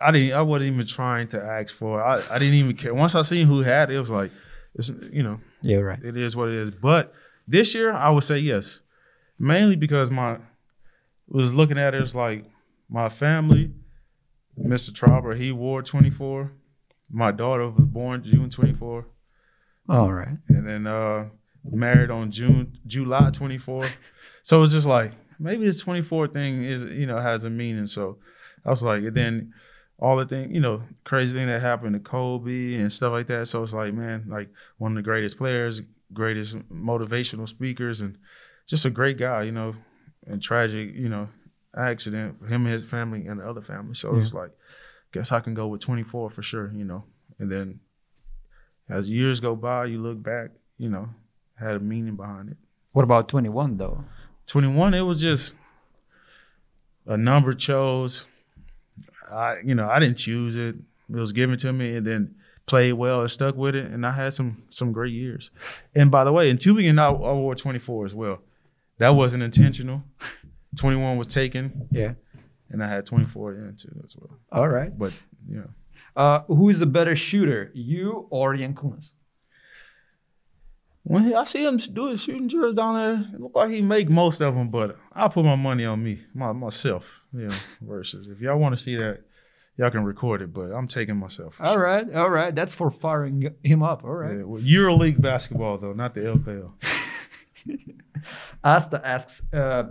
I 0.00 0.12
didn't. 0.12 0.36
I 0.36 0.42
wasn't 0.42 0.72
even 0.74 0.86
trying 0.86 1.28
to 1.28 1.42
ask 1.42 1.74
for. 1.74 2.00
it. 2.00 2.04
I 2.04 2.36
I 2.36 2.38
didn't 2.38 2.54
even 2.54 2.76
care. 2.76 2.94
Once 2.94 3.14
I 3.14 3.22
seen 3.22 3.46
who 3.46 3.62
had 3.62 3.90
it, 3.90 3.96
it 3.96 4.00
was 4.00 4.10
like, 4.10 4.30
it's 4.74 4.92
you 5.10 5.22
know, 5.22 5.40
yeah, 5.62 5.78
right. 5.78 5.98
it 6.02 6.16
is 6.16 6.36
what 6.36 6.48
it 6.48 6.54
is. 6.54 6.70
But 6.70 7.12
this 7.48 7.74
year, 7.74 7.92
I 7.92 8.10
would 8.10 8.24
say 8.24 8.38
yes, 8.38 8.80
mainly 9.38 9.76
because 9.76 10.10
my 10.10 10.38
was 11.28 11.54
looking 11.54 11.78
at 11.78 11.94
it 11.94 12.02
as 12.02 12.14
like 12.14 12.44
my 12.88 13.08
family. 13.08 13.72
Mr. 14.58 14.90
Trauber, 14.90 15.36
he 15.36 15.52
wore 15.52 15.82
24. 15.82 16.52
My 17.10 17.30
daughter 17.30 17.68
was 17.70 17.84
born 17.86 18.22
June 18.24 18.50
24, 18.50 19.06
All 19.88 20.12
right. 20.12 20.36
and 20.48 20.66
then 20.68 20.86
uh, 20.86 21.28
married 21.64 22.10
on 22.10 22.30
June 22.30 22.78
July 22.86 23.30
24. 23.30 23.84
So 24.42 24.62
it's 24.62 24.72
just 24.72 24.86
like 24.86 25.12
maybe 25.38 25.66
this 25.66 25.80
24 25.80 26.28
thing 26.28 26.64
is 26.64 26.82
you 26.96 27.06
know 27.06 27.18
has 27.20 27.44
a 27.44 27.50
meaning. 27.50 27.86
So 27.86 28.18
I 28.64 28.70
was 28.70 28.82
like, 28.82 29.02
and 29.04 29.14
then 29.14 29.54
all 29.98 30.16
the 30.16 30.26
thing 30.26 30.52
you 30.54 30.60
know 30.60 30.82
crazy 31.04 31.36
thing 31.36 31.46
that 31.46 31.60
happened 31.60 31.94
to 31.94 32.00
Kobe 32.00 32.74
and 32.74 32.92
stuff 32.92 33.12
like 33.12 33.26
that. 33.28 33.46
So 33.46 33.62
it's 33.62 33.72
like 33.72 33.92
man, 33.94 34.24
like 34.28 34.48
one 34.78 34.92
of 34.92 34.96
the 34.96 35.02
greatest 35.02 35.36
players, 35.38 35.82
greatest 36.12 36.56
motivational 36.70 37.48
speakers, 37.48 38.00
and 38.00 38.18
just 38.66 38.84
a 38.84 38.90
great 38.90 39.16
guy, 39.18 39.42
you 39.42 39.52
know, 39.52 39.74
and 40.26 40.42
tragic 40.42 40.92
you 40.94 41.08
know 41.08 41.28
accident 41.76 42.36
him 42.48 42.64
and 42.66 42.74
his 42.74 42.84
family 42.84 43.26
and 43.26 43.40
the 43.40 43.48
other 43.48 43.60
family. 43.60 43.94
So 43.94 44.16
it's 44.16 44.34
like, 44.34 44.50
guess 45.12 45.32
I 45.32 45.40
can 45.40 45.54
go 45.54 45.66
with 45.68 45.80
24 45.80 46.30
for 46.30 46.42
sure, 46.42 46.72
you 46.74 46.84
know, 46.84 47.04
and 47.38 47.50
then 47.50 47.80
as 48.88 49.10
years 49.10 49.40
go 49.40 49.56
by, 49.56 49.86
you 49.86 50.00
look 50.00 50.22
back, 50.22 50.50
you 50.78 50.88
know, 50.88 51.08
had 51.58 51.76
a 51.76 51.80
meaning 51.80 52.16
behind 52.16 52.50
it. 52.50 52.56
What 52.92 53.02
about 53.02 53.28
21, 53.28 53.76
though? 53.76 54.04
21, 54.46 54.94
it 54.94 55.00
was 55.00 55.20
just 55.20 55.52
a 57.06 57.16
number 57.16 57.52
chose. 57.52 58.26
I, 59.30 59.58
you 59.64 59.74
know, 59.74 59.88
I 59.88 59.98
didn't 59.98 60.18
choose 60.18 60.56
it. 60.56 60.76
It 61.08 61.16
was 61.16 61.32
given 61.32 61.56
to 61.58 61.72
me, 61.72 61.96
and 61.96 62.06
then 62.06 62.34
played 62.66 62.94
well 62.94 63.20
and 63.20 63.30
stuck 63.30 63.56
with 63.56 63.76
it, 63.76 63.86
and 63.86 64.04
I 64.04 64.12
had 64.12 64.34
some 64.34 64.64
some 64.70 64.92
great 64.92 65.12
years. 65.12 65.50
And 65.94 66.10
by 66.10 66.24
the 66.24 66.32
way, 66.32 66.50
in 66.50 66.56
Tübingen, 66.56 66.98
I, 66.98 67.06
I 67.06 67.32
wore 67.32 67.54
24 67.54 68.06
as 68.06 68.14
well. 68.14 68.40
That 68.98 69.10
wasn't 69.10 69.42
intentional. 69.42 70.02
21 70.78 71.16
was 71.16 71.26
taken, 71.26 71.88
Yeah. 71.90 72.12
and 72.70 72.82
I 72.82 72.88
had 72.88 73.06
24 73.06 73.52
in 73.54 73.76
too 73.76 74.00
as 74.04 74.16
well. 74.16 74.38
All 74.52 74.68
right. 74.68 74.96
But 74.96 75.12
know, 75.48 75.70
Uh, 76.14 76.40
who 76.48 76.68
is 76.70 76.80
a 76.82 76.86
better 76.86 77.14
shooter, 77.16 77.70
you 77.74 78.26
or 78.30 78.54
Jankūnas? 78.54 79.12
when 81.08 81.22
he, 81.22 81.34
I 81.34 81.44
see 81.44 81.64
him 81.64 81.76
do 81.76 82.06
his 82.08 82.20
shooting 82.22 82.48
drills 82.48 82.74
down 82.74 82.94
there, 82.94 83.34
it 83.34 83.40
look 83.40 83.54
like 83.54 83.70
he 83.70 83.80
make 83.80 84.08
most 84.08 84.40
of 84.40 84.54
them. 84.56 84.70
But 84.70 84.98
I'll 85.12 85.30
put 85.30 85.44
my 85.44 85.54
money 85.54 85.84
on 85.84 86.02
me, 86.02 86.24
my, 86.34 86.52
myself. 86.52 87.22
You 87.32 87.48
know, 87.48 87.54
versus 87.80 88.26
if 88.28 88.40
y'all 88.40 88.58
want 88.58 88.76
to 88.76 88.82
see 88.82 88.96
that, 88.96 89.20
y'all 89.76 89.90
can 89.90 90.02
record 90.04 90.42
it. 90.42 90.52
But 90.52 90.72
I'm 90.72 90.88
taking 90.88 91.16
myself. 91.16 91.60
All 91.60 91.74
sure. 91.74 91.82
right, 91.84 92.12
all 92.12 92.30
right. 92.30 92.52
That's 92.54 92.74
for 92.74 92.90
firing 92.90 93.54
him 93.62 93.82
up. 93.84 94.02
All 94.04 94.14
right. 94.14 94.38
Yeah, 94.38 94.42
well, 94.44 94.60
EuroLeague 94.60 95.20
basketball 95.20 95.78
though, 95.78 95.92
not 95.92 96.14
the 96.14 96.22
LKL. 96.22 96.72
Asta 98.64 99.00
asks 99.06 99.42
uh, 99.52 99.84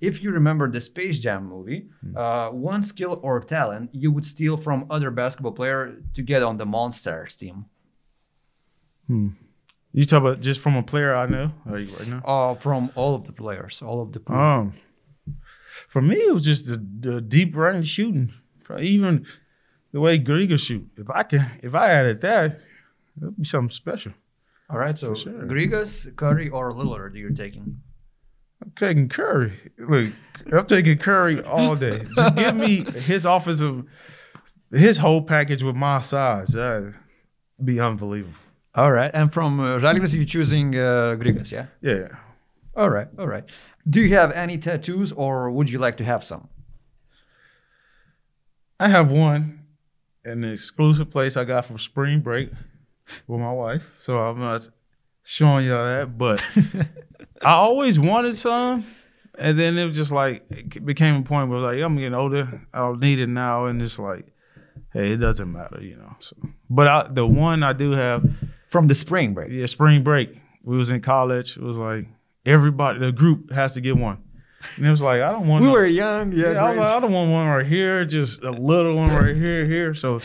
if 0.00 0.22
you 0.22 0.30
remember 0.30 0.70
the 0.70 0.80
Space 0.80 1.18
Jam 1.18 1.46
movie, 1.48 1.88
uh, 2.14 2.50
one 2.50 2.82
skill 2.82 3.18
or 3.22 3.40
talent 3.40 3.90
you 3.94 4.12
would 4.12 4.26
steal 4.26 4.56
from 4.56 4.86
other 4.90 5.10
basketball 5.10 5.52
player 5.52 5.96
to 6.14 6.22
get 6.22 6.42
on 6.42 6.56
the 6.58 6.66
Monsters 6.66 7.36
team. 7.36 7.66
You 9.08 10.04
talk 10.04 10.20
about 10.20 10.40
just 10.40 10.60
from 10.60 10.76
a 10.76 10.82
player 10.82 11.14
I 11.14 11.26
know 11.26 11.52
you 11.68 11.94
right 11.98 12.08
now. 12.08 12.18
Uh, 12.24 12.54
from 12.54 12.90
all 12.94 13.14
of 13.14 13.24
the 13.24 13.32
players, 13.32 13.80
all 13.82 14.02
of 14.02 14.12
the 14.12 14.20
pool. 14.20 14.36
Um, 14.36 14.74
for 15.88 16.02
me, 16.02 16.16
it 16.16 16.32
was 16.32 16.44
just 16.44 16.66
the, 16.66 16.76
the 16.76 17.20
deep 17.20 17.56
running 17.56 17.82
shooting. 17.84 18.32
Even 18.78 19.24
the 19.92 20.00
way 20.00 20.18
Griga 20.18 20.58
shoot. 20.58 20.88
If 20.96 21.08
I 21.08 21.22
can, 21.22 21.46
if 21.62 21.74
I 21.74 21.90
added 21.90 22.20
that, 22.22 22.58
it'd 23.16 23.36
be 23.36 23.44
something 23.44 23.70
special. 23.70 24.12
all 24.68 24.78
right, 24.78 24.98
so 24.98 25.14
sure. 25.14 25.32
Grigas, 25.44 26.14
Curry, 26.16 26.48
or 26.48 26.72
Lillard 26.72 27.14
you're 27.14 27.30
taking. 27.30 27.80
I'm 28.62 28.72
taking 28.76 29.08
Curry. 29.08 29.52
Look, 29.78 30.12
I'm 30.52 30.66
taking 30.66 30.98
Curry 30.98 31.42
all 31.42 31.76
day. 31.76 32.06
Just 32.16 32.36
give 32.36 32.56
me 32.56 32.84
his 33.00 33.24
offensive, 33.24 33.84
his 34.72 34.98
whole 34.98 35.22
package 35.22 35.62
with 35.62 35.76
my 35.76 36.00
size. 36.00 36.48
That'd 36.52 36.94
be 37.62 37.80
unbelievable. 37.80 38.34
All 38.74 38.92
right, 38.92 39.10
and 39.14 39.32
from 39.32 39.58
uh, 39.58 39.78
Žalgiris 39.78 40.14
you're 40.14 40.26
choosing 40.26 40.74
uh, 40.74 41.16
Grigas, 41.18 41.50
yeah? 41.50 41.66
Yeah. 41.80 42.08
All 42.74 42.90
right, 42.90 43.08
all 43.18 43.26
right. 43.26 43.44
Do 43.88 44.02
you 44.02 44.14
have 44.14 44.32
any 44.32 44.58
tattoos, 44.58 45.12
or 45.12 45.50
would 45.50 45.70
you 45.70 45.78
like 45.78 45.96
to 45.96 46.04
have 46.04 46.22
some? 46.22 46.48
I 48.78 48.88
have 48.88 49.10
one, 49.10 49.60
an 50.26 50.44
exclusive 50.44 51.10
place 51.10 51.38
I 51.38 51.44
got 51.44 51.64
from 51.64 51.78
spring 51.78 52.20
break 52.20 52.50
with 53.26 53.40
my 53.40 53.52
wife. 53.52 53.92
So 53.98 54.18
I'm 54.18 54.38
not 54.38 54.68
showing 55.26 55.66
y'all 55.66 55.84
that, 55.84 56.16
but 56.16 56.40
I 57.42 57.52
always 57.52 57.98
wanted 57.98 58.36
some. 58.36 58.86
And 59.38 59.58
then 59.58 59.76
it 59.76 59.84
was 59.84 59.96
just 59.96 60.12
like, 60.12 60.44
it 60.50 60.86
became 60.86 61.16
a 61.16 61.22
point 61.22 61.50
where 61.50 61.58
like, 61.58 61.78
I'm 61.82 61.96
getting 61.96 62.14
older. 62.14 62.66
I 62.72 62.78
don't 62.78 63.00
need 63.00 63.18
it 63.18 63.26
now. 63.26 63.66
And 63.66 63.82
it's 63.82 63.98
like, 63.98 64.24
hey, 64.94 65.10
it 65.12 65.18
doesn't 65.18 65.52
matter, 65.52 65.82
you 65.82 65.96
know. 65.96 66.16
So, 66.20 66.36
but 66.70 66.88
I, 66.88 67.06
the 67.10 67.26
one 67.26 67.62
I 67.62 67.74
do 67.74 67.90
have, 67.90 68.24
From 68.68 68.86
the 68.88 68.94
spring 68.94 69.34
break. 69.34 69.50
yeah, 69.52 69.66
spring 69.66 70.02
break. 70.02 70.30
We 70.64 70.76
was 70.76 70.88
in 70.90 71.02
college. 71.02 71.56
It 71.58 71.62
was 71.62 71.76
like 71.76 72.06
everybody, 72.46 72.98
the 72.98 73.12
group 73.12 73.52
has 73.52 73.74
to 73.74 73.82
get 73.82 73.96
one. 73.98 74.22
And 74.76 74.86
it 74.86 74.90
was 74.90 75.02
like, 75.02 75.20
I 75.20 75.30
don't 75.32 75.46
want 75.46 75.62
We 75.62 75.68
no- 75.68 75.74
were 75.74 75.86
young, 75.86 76.32
yeah. 76.32 76.52
yeah, 76.52 76.64
I, 76.64 76.68
was 76.70 76.78
like, 76.78 76.86
I 76.86 77.00
don't 77.00 77.12
want 77.12 77.30
one 77.30 77.46
right 77.46 77.66
here, 77.66 78.04
just 78.06 78.42
a 78.42 78.50
little 78.52 78.96
one 78.96 79.10
right 79.14 79.36
here, 79.36 79.66
here. 79.66 79.94
So 79.94 80.20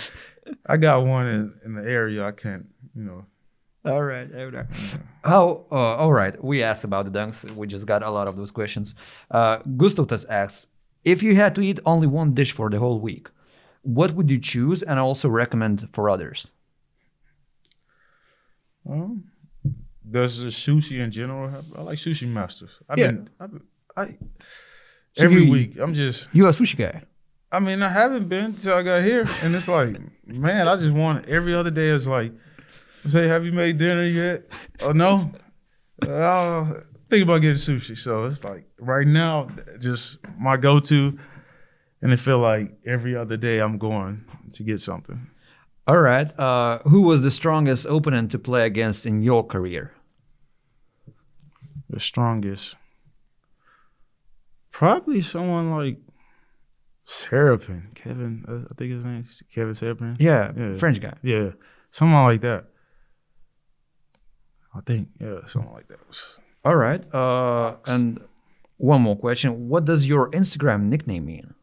I 0.66 0.78
got 0.78 1.06
one 1.06 1.28
in, 1.28 1.54
in 1.66 1.74
the 1.76 1.84
area. 1.84 2.26
I 2.26 2.32
can't, 2.32 2.66
you 2.96 3.04
know. 3.04 3.26
All 3.84 4.04
right, 4.04 4.28
all 4.36 4.52
right. 4.52 4.66
How? 5.24 5.66
Uh, 5.72 5.76
all 5.76 6.14
right. 6.14 6.42
We 6.44 6.62
asked 6.62 6.84
about 6.84 7.12
the 7.12 7.12
dunks. 7.20 7.50
We 7.56 7.66
just 7.68 7.88
got 7.88 8.04
a 8.04 8.12
lot 8.12 8.28
of 8.28 8.36
those 8.38 8.52
questions. 8.52 8.94
Uh, 9.32 9.58
Gustavus 9.78 10.24
asks, 10.26 10.68
if 11.04 11.24
you 11.24 11.36
had 11.36 11.56
to 11.56 11.62
eat 11.62 11.80
only 11.86 12.06
one 12.06 12.34
dish 12.36 12.52
for 12.52 12.70
the 12.70 12.78
whole 12.78 13.00
week, 13.00 13.30
what 13.82 14.14
would 14.14 14.30
you 14.30 14.38
choose 14.40 14.84
and 14.84 15.00
also 15.00 15.30
recommend 15.30 15.90
for 15.94 16.10
others? 16.12 16.52
Um, 18.88 19.24
does 20.10 20.40
the 20.40 20.48
sushi 20.48 21.00
in 21.00 21.12
general 21.12 21.50
have? 21.50 21.66
I 21.76 21.82
like 21.82 21.98
sushi 21.98 22.28
masters. 22.28 22.78
I've 22.90 22.98
Yeah. 23.00 23.08
been, 23.12 23.30
I've 23.40 23.52
been 23.52 23.64
I, 23.98 24.06
So 25.14 25.26
every 25.26 25.44
you- 25.46 25.52
week. 25.52 25.80
I'm 25.80 25.94
just 25.94 26.30
You 26.34 26.46
a 26.48 26.50
sushi 26.52 26.78
guy. 26.78 27.04
I 27.52 27.60
mean, 27.60 27.82
I 27.84 27.90
haven't 27.90 28.30
been 28.30 28.54
till 28.54 28.76
I 28.76 28.84
got 28.84 29.04
here, 29.04 29.26
and 29.44 29.54
it's 29.56 29.68
like, 29.68 29.98
man, 30.26 30.68
I 30.70 30.76
just 30.78 30.94
want 30.96 31.26
every 31.28 31.54
other 31.54 31.70
day. 31.72 31.90
It's 31.90 32.08
like, 32.08 32.32
say, 33.08 33.28
have 33.28 33.46
you 33.46 33.52
made 33.52 33.78
dinner 33.78 34.04
yet? 34.04 34.44
Oh 34.80 34.92
no, 34.92 35.32
uh, 36.08 36.74
think 37.10 37.24
about 37.24 37.42
getting 37.42 37.58
sushi. 37.58 37.98
So 37.98 38.26
it's 38.26 38.44
like 38.44 38.66
right 38.80 39.08
now, 39.08 39.50
just 39.80 40.18
my 40.40 40.58
go-to, 40.58 41.18
and 42.02 42.12
it 42.14 42.18
feel 42.18 42.40
like 42.40 42.72
every 42.86 43.16
other 43.16 43.38
day 43.38 43.60
I'm 43.60 43.78
going 43.78 44.26
to 44.54 44.64
get 44.64 44.80
something. 44.80 45.28
All 45.88 45.98
right. 46.00 46.28
Uh, 46.40 46.80
who 46.84 47.02
was 47.02 47.22
the 47.24 47.32
strongest 47.32 47.86
opponent 47.86 48.32
to 48.32 48.40
play 48.40 48.66
against 48.66 49.06
in 49.06 49.22
your 49.22 49.46
career? 49.46 49.94
The 51.90 52.00
strongest, 52.00 52.76
probably 54.72 55.22
someone 55.22 55.72
like 55.72 55.98
Seraphin, 57.06 57.94
Kevin. 57.96 58.46
uh, 58.48 58.68
I 58.72 58.74
think 58.76 58.92
his 58.92 59.04
name's 59.04 59.44
Kevin 59.54 59.74
Seraphin. 59.74 60.16
Yeah, 60.20 60.52
Yeah. 60.56 60.76
French 60.76 61.02
guy. 61.02 61.16
Yeah, 61.22 61.50
someone 61.90 62.24
like 62.24 62.42
that. 62.42 62.66
I 64.76 64.82
think, 64.82 65.10
yeah, 65.20 65.40
someone 65.48 65.74
like 65.74 65.88
that. 65.90 66.00
was- 66.08 66.40
All 66.64 66.76
right. 66.76 67.04
Uh, 67.14 67.76
and 67.88 68.22
one 68.78 69.02
more 69.02 69.16
question. 69.18 69.68
What 69.70 69.86
does 69.86 70.08
your 70.08 70.30
Instagram 70.32 70.84
nickname 70.84 71.26
mean? 71.26 71.54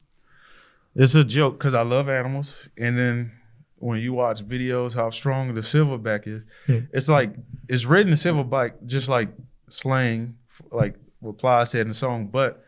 It's 0.94 1.14
a 1.14 1.24
joke 1.24 1.58
because 1.58 1.74
I 1.74 1.82
love 1.82 2.08
animals, 2.08 2.68
and 2.76 2.98
then 2.98 3.32
when 3.76 4.00
you 4.00 4.12
watch 4.12 4.44
videos 4.46 4.94
how 4.96 5.10
strong 5.10 5.54
the 5.54 5.60
silverback 5.60 6.26
is, 6.26 6.42
Yeah. 6.66 6.80
it's 6.92 7.08
like 7.08 7.34
it's 7.68 7.84
written 7.84 8.12
silverback 8.14 8.84
just 8.86 9.08
like 9.08 9.28
slang, 9.68 10.36
like 10.72 10.96
what 11.20 11.38
Ply 11.38 11.62
said 11.64 11.82
in 11.82 11.88
the 11.88 11.94
song, 11.94 12.26
but 12.26 12.64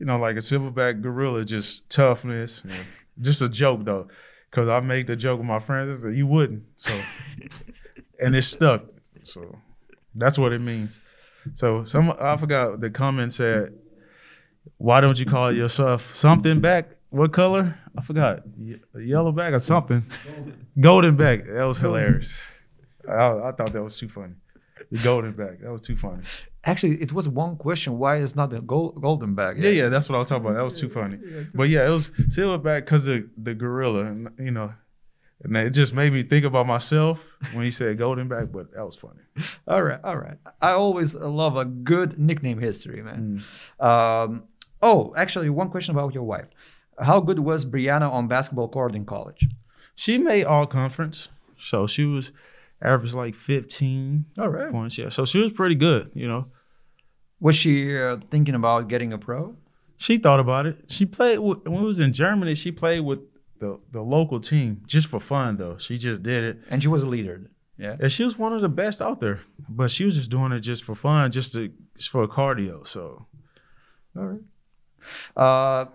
you 0.00 0.06
know, 0.06 0.18
like 0.18 0.34
a 0.36 0.40
silverback 0.40 1.00
gorilla, 1.02 1.44
just 1.44 1.88
toughness. 1.90 2.64
Just 3.20 3.42
a 3.42 3.48
joke 3.48 3.84
though, 3.84 4.08
because 4.50 4.68
I 4.68 4.80
made 4.80 5.06
the 5.06 5.14
joke 5.14 5.38
with 5.38 5.46
my 5.46 5.60
friends. 5.60 6.04
I 6.04 6.08
you 6.10 6.26
wouldn't, 6.26 6.64
so 6.76 6.98
and 8.20 8.34
it 8.34 8.42
stuck. 8.42 8.84
So 9.22 9.58
that's 10.14 10.38
what 10.38 10.52
it 10.52 10.60
means. 10.60 10.98
So 11.54 11.84
some 11.84 12.12
I 12.20 12.36
forgot 12.36 12.80
the 12.80 12.90
comment 12.90 13.32
said, 13.32 13.72
"Why 14.78 15.00
don't 15.00 15.18
you 15.18 15.26
call 15.26 15.52
yourself 15.52 16.14
something 16.14 16.60
back? 16.60 16.88
What 17.10 17.32
color? 17.32 17.76
I 17.96 18.02
forgot. 18.02 18.42
Ye- 18.58 18.80
Yellow 18.98 19.32
back 19.32 19.52
or 19.52 19.58
something? 19.58 20.02
Golden 20.78 21.16
back. 21.16 21.44
That 21.46 21.64
was 21.64 21.78
hilarious. 21.78 22.40
I, 23.08 23.48
I 23.48 23.52
thought 23.52 23.72
that 23.72 23.82
was 23.82 23.98
too 23.98 24.08
funny. 24.08 24.34
The 24.92 24.98
golden 24.98 25.32
back. 25.32 25.60
That 25.60 25.72
was 25.72 25.80
too 25.80 25.96
funny. 25.96 26.22
Actually, 26.62 27.00
it 27.02 27.12
was 27.12 27.28
one 27.28 27.56
question. 27.56 27.98
Why 27.98 28.16
is 28.18 28.36
not 28.36 28.50
the 28.50 28.60
gold, 28.60 29.00
golden 29.00 29.34
bag? 29.34 29.56
Yeah, 29.58 29.70
yeah, 29.70 29.88
that's 29.88 30.08
what 30.08 30.16
I 30.16 30.18
was 30.18 30.28
talking 30.28 30.44
about. 30.44 30.56
That 30.56 30.64
was 30.64 30.78
too 30.78 30.88
funny. 30.90 31.18
But 31.54 31.68
yeah, 31.70 31.86
it 31.86 31.90
was 31.90 32.10
silverback 32.28 32.80
because 32.84 33.06
the 33.06 33.28
the 33.36 33.54
gorilla, 33.54 34.14
you 34.38 34.50
know, 34.50 34.72
and 35.42 35.56
it 35.56 35.70
just 35.70 35.94
made 35.94 36.12
me 36.12 36.22
think 36.22 36.44
about 36.44 36.66
myself 36.66 37.24
when 37.52 37.64
he 37.64 37.70
said 37.70 37.96
golden 37.98 38.28
back. 38.28 38.52
But 38.52 38.72
that 38.74 38.84
was 38.84 38.96
funny. 38.96 39.20
All 39.66 39.82
right, 39.82 40.00
all 40.04 40.16
right. 40.16 40.36
I 40.60 40.72
always 40.72 41.14
love 41.14 41.56
a 41.56 41.64
good 41.64 42.18
nickname 42.18 42.58
history, 42.60 43.02
man. 43.02 43.42
Mm. 43.80 43.84
Um, 43.84 44.44
oh, 44.82 45.14
actually, 45.16 45.48
one 45.48 45.70
question 45.70 45.94
about 45.96 46.12
your 46.14 46.24
wife. 46.24 46.46
How 46.98 47.20
good 47.20 47.38
was 47.38 47.64
Brianna 47.64 48.10
on 48.12 48.28
basketball 48.28 48.68
court 48.68 48.94
in 48.94 49.06
college? 49.06 49.48
She 49.94 50.18
made 50.18 50.44
all 50.44 50.66
conference, 50.66 51.28
so 51.58 51.86
she 51.86 52.04
was 52.04 52.32
average 52.82 53.14
like 53.14 53.34
fifteen 53.34 54.26
All 54.38 54.48
right. 54.48 54.70
points. 54.70 54.98
Yeah, 54.98 55.08
so 55.08 55.24
she 55.24 55.38
was 55.40 55.52
pretty 55.52 55.74
good. 55.76 56.10
You 56.14 56.28
know, 56.28 56.46
Was 57.40 57.56
she 57.56 57.96
uh, 57.96 58.18
thinking 58.30 58.54
about 58.54 58.88
getting 58.88 59.12
a 59.14 59.18
pro? 59.18 59.56
she 59.96 60.16
thought 60.18 60.40
about 60.40 60.64
it. 60.66 60.76
She 60.88 61.04
played 61.06 61.38
with, 61.38 61.66
when 61.66 61.80
we 61.80 61.86
was 61.86 61.98
in 61.98 62.12
Germany. 62.12 62.54
She 62.54 62.72
played 62.72 63.00
with 63.00 63.20
the 63.60 63.78
the 63.92 64.02
local 64.02 64.40
team 64.40 64.82
just 64.86 65.06
for 65.06 65.20
fun 65.20 65.56
though. 65.56 65.78
She 65.78 65.96
just 65.98 66.22
did 66.22 66.44
it. 66.44 66.58
And 66.68 66.82
she 66.82 66.88
was 66.88 67.02
a 67.02 67.06
leader. 67.06 67.50
Yeah. 67.78 67.96
And 68.00 68.10
she 68.12 68.24
was 68.24 68.36
one 68.38 68.52
of 68.52 68.60
the 68.60 68.68
best 68.68 69.00
out 69.00 69.20
there, 69.20 69.40
but 69.68 69.90
she 69.90 70.04
was 70.04 70.16
just 70.16 70.30
doing 70.30 70.52
it 70.52 70.60
just 70.60 70.84
for 70.84 70.94
fun, 70.94 71.30
just 71.30 71.52
to 71.54 71.72
just 71.96 72.10
for 72.10 72.26
cardio. 72.26 72.86
So 72.86 73.26
All 74.16 74.26
right. 74.26 74.40
Uh, 75.36 75.86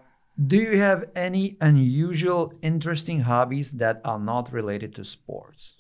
do 0.43 0.57
you 0.57 0.77
have 0.79 1.05
any 1.15 1.57
unusual, 1.61 2.53
interesting 2.61 3.21
hobbies 3.21 3.73
that 3.73 4.01
are 4.03 4.19
not 4.19 4.51
related 4.51 4.95
to 4.95 5.03
sports? 5.03 5.75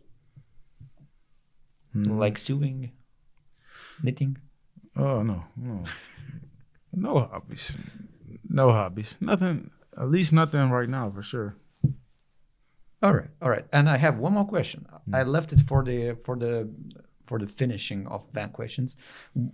Like 1.93 2.37
sewing, 2.37 2.91
knitting? 4.03 4.37
Oh 4.97 5.23
no, 5.23 5.45
no, 5.55 5.83
no 6.93 7.19
hobbies, 7.19 7.77
no 8.49 8.71
hobbies, 8.71 9.17
nothing. 9.21 9.71
At 9.97 10.09
least 10.09 10.33
nothing 10.33 10.69
right 10.69 10.89
now 10.89 11.09
for 11.09 11.21
sure. 11.21 11.55
All 13.05 13.13
right, 13.13 13.29
all 13.39 13.51
right. 13.51 13.65
And 13.71 13.87
I 13.87 13.97
have 13.97 14.17
one 14.17 14.33
more 14.33 14.47
question. 14.47 14.87
I 15.13 15.19
mm. 15.19 15.27
left 15.27 15.53
it 15.53 15.59
for 15.59 15.83
the 15.83 16.17
for 16.25 16.35
the 16.35 16.67
for 17.27 17.37
the 17.37 17.45
finishing 17.45 18.07
of 18.07 18.33
bad 18.33 18.51
questions. 18.51 18.95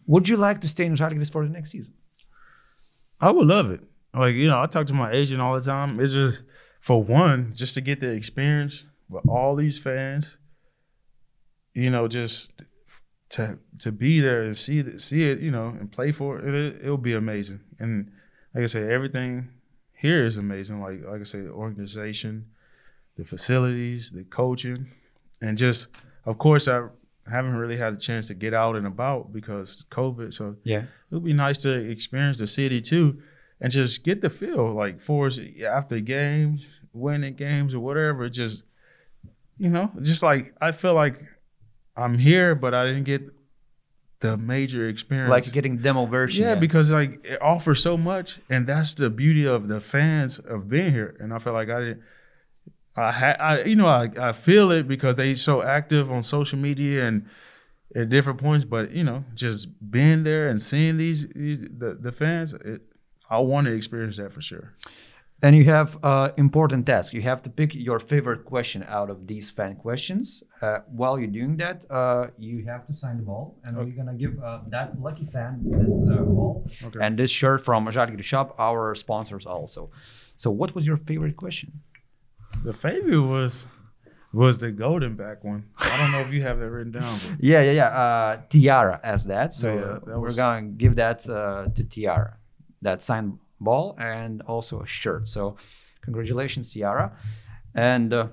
Would 0.08 0.30
you 0.30 0.38
like 0.38 0.62
to 0.62 0.70
stay 0.70 0.86
in 0.86 0.96
Žalgiris 0.96 1.30
for 1.30 1.44
the 1.46 1.52
next 1.52 1.72
season? 1.72 1.94
I 3.20 3.30
would 3.30 3.46
love 3.46 3.70
it. 3.70 3.82
Like 4.14 4.36
you 4.36 4.48
know, 4.48 4.62
I 4.62 4.68
talk 4.68 4.88
to 4.88 4.94
my 4.94 5.12
agent 5.12 5.42
all 5.42 5.54
the 5.54 5.62
time. 5.70 6.00
It's 6.00 6.14
just 6.14 6.44
for 6.80 7.04
one, 7.04 7.52
just 7.54 7.74
to 7.76 7.82
get 7.82 8.00
the 8.00 8.12
experience 8.12 8.86
with 9.10 9.28
all 9.28 9.58
these 9.58 9.78
fans. 9.78 10.38
You 11.74 11.90
know, 11.90 12.08
just 12.08 12.54
to 13.32 13.60
to 13.80 13.92
be 13.92 14.22
there 14.22 14.44
and 14.44 14.58
see 14.58 14.80
it, 14.80 15.02
see 15.02 15.30
it, 15.30 15.42
you 15.42 15.52
know, 15.52 15.76
and 15.78 15.92
play 15.92 16.14
for 16.14 16.40
it. 16.40 16.56
it 16.56 16.78
it'll 16.84 16.98
be 16.98 17.16
amazing. 17.16 17.60
And 17.80 18.14
like 18.56 18.64
I 18.64 18.68
said, 18.68 18.90
everything 18.90 19.50
here 19.94 20.24
is 20.24 20.38
amazing. 20.38 20.80
Like 20.80 21.04
like 21.06 21.20
I 21.20 21.24
said, 21.26 21.48
the 21.48 21.52
organization, 21.52 22.46
the 23.18 23.26
facilities, 23.26 24.12
the 24.12 24.24
coaching, 24.24 24.88
and 25.42 25.58
just 25.58 25.88
of 26.26 26.38
course 26.38 26.68
I 26.68 26.88
haven't 27.30 27.56
really 27.56 27.78
had 27.78 27.94
a 27.94 27.98
chance 27.98 28.28
to 28.28 28.34
get 28.34 28.54
out 28.54 28.76
and 28.76 28.86
about 28.88 29.32
because 29.32 29.86
COVID. 29.92 30.34
So 30.34 30.56
Yeah. 30.64 30.80
it 30.82 30.88
would 31.12 31.24
be 31.24 31.34
nice 31.34 31.60
to 31.60 31.72
experience 31.72 32.38
the 32.40 32.48
city 32.48 32.82
too 32.82 33.22
and 33.60 33.72
just 33.72 34.04
get 34.04 34.22
the 34.22 34.30
feel 34.30 34.74
like 34.74 35.02
for 35.02 35.30
after 35.66 36.00
games 36.00 36.66
winning 36.94 37.36
games 37.36 37.74
or 37.76 37.80
whatever 37.80 38.28
just 38.28 38.64
you 39.58 39.70
know 39.70 39.90
just 40.02 40.22
like 40.24 40.54
i 40.60 40.72
feel 40.74 40.94
like 40.94 41.22
i'm 41.96 42.18
here 42.18 42.54
but 42.54 42.74
i 42.74 42.86
didn't 42.86 43.06
get 43.06 43.22
the 44.20 44.36
major 44.36 44.88
experience 44.90 45.30
Like 45.30 45.52
getting 45.54 45.78
demo 45.78 46.06
version. 46.06 46.44
yeah, 46.44 46.56
because 46.56 46.92
like 46.92 47.24
it 47.26 47.42
offers 47.42 47.82
so 47.82 47.98
much, 47.98 48.40
and 48.50 48.68
that's 48.68 48.94
the 48.94 49.10
beauty 49.10 49.48
of 49.48 49.68
the 49.68 49.80
fans 49.82 50.38
of 50.38 50.70
being 50.70 50.92
here. 50.92 51.16
And 51.20 51.34
I 51.34 51.40
feel 51.40 51.54
like 51.54 51.70
I 51.70 51.80
didn't. 51.80 52.02
I 52.96 53.12
had, 53.12 53.38
I 53.40 53.64
you 53.64 53.76
know, 53.76 53.88
I, 53.88 54.10
I 54.20 54.32
feel 54.34 54.72
it 54.72 54.88
because 54.88 55.16
they 55.16 55.36
so 55.36 55.62
active 55.62 56.12
on 56.12 56.24
social 56.24 56.60
media 56.60 57.08
and 57.08 57.26
at 57.96 58.10
different 58.10 58.40
points. 58.40 58.66
But 58.66 58.92
you 58.92 59.04
know, 59.04 59.24
just 59.34 59.68
being 59.92 60.24
there 60.24 60.48
and 60.48 60.62
seeing 60.62 60.98
these, 60.98 61.28
these 61.30 61.60
the 61.60 61.98
the 62.00 62.12
fans, 62.12 62.54
it, 62.54 62.82
I 63.30 63.40
want 63.40 63.68
to 63.68 63.74
experience 63.74 64.18
that 64.18 64.34
for 64.34 64.42
sure. 64.42 64.74
And 65.44 65.56
you 65.56 65.64
have 65.66 65.98
uh, 66.04 66.30
important 66.38 66.86
task. 66.86 67.14
You 67.14 67.24
have 67.24 67.42
to 67.44 67.50
pick 67.50 67.74
your 67.74 68.00
favorite 68.00 68.46
question 68.46 68.86
out 68.88 69.10
of 69.10 69.26
these 69.26 69.50
fan 69.50 69.76
questions. 69.76 70.44
Uh, 70.62 70.80
while 70.86 71.18
you're 71.18 71.32
doing 71.32 71.58
that, 71.58 71.84
uh, 71.90 72.28
you 72.38 72.64
have 72.66 72.86
to 72.86 72.96
sign 72.96 73.18
the 73.18 73.24
ball, 73.24 73.58
and 73.66 73.76
we're 73.76 73.86
gonna 73.86 74.14
give 74.14 74.38
uh, 74.44 74.60
that 74.70 75.02
lucky 75.02 75.26
fan 75.26 75.64
this 75.66 76.08
uh, 76.08 76.22
ball 76.22 76.64
Okay. 76.84 77.00
and 77.02 77.18
this 77.18 77.32
shirt 77.32 77.66
from 77.66 77.88
Žalgiris 77.88 78.24
Shop, 78.24 78.54
our 78.60 78.94
sponsors 78.94 79.48
also. 79.48 79.90
So, 80.38 80.52
what 80.52 80.76
was 80.76 80.86
your 80.86 80.98
favorite 80.98 81.38
question? 81.38 81.82
The 82.64 82.74
favorite 82.74 83.22
was 83.22 83.66
was 84.34 84.58
the 84.58 84.72
golden 84.72 85.16
back 85.16 85.44
one. 85.44 85.66
I 85.78 85.98
don't 85.98 86.12
know 86.12 86.20
if 86.22 86.32
you 86.32 86.42
have 86.44 86.60
that 86.60 86.70
written 86.70 86.94
down. 86.94 87.18
But 87.30 87.36
Yeah, 87.44 87.62
yeah, 87.62 87.72
yeah. 87.72 87.88
Uh, 87.88 88.42
Tiara 88.50 89.00
as 89.04 89.26
that. 89.26 89.54
So 89.54 89.74
Yeah, 89.74 89.82
that 90.06 90.18
we're 90.20 90.20
was- 90.20 90.36
gonna 90.38 90.68
give 90.68 90.96
that 90.96 91.28
uh, 91.30 91.68
to 91.76 91.84
Tiara, 91.84 92.38
that 92.82 93.02
signed 93.02 93.40
ball 93.60 93.96
and 94.00 94.42
also 94.44 94.82
a 94.82 94.88
shirt. 94.88 95.28
So 95.28 95.58
congratulations, 96.02 96.72
Tiara. 96.74 97.12
And 97.76 98.14
uh, 98.14 98.28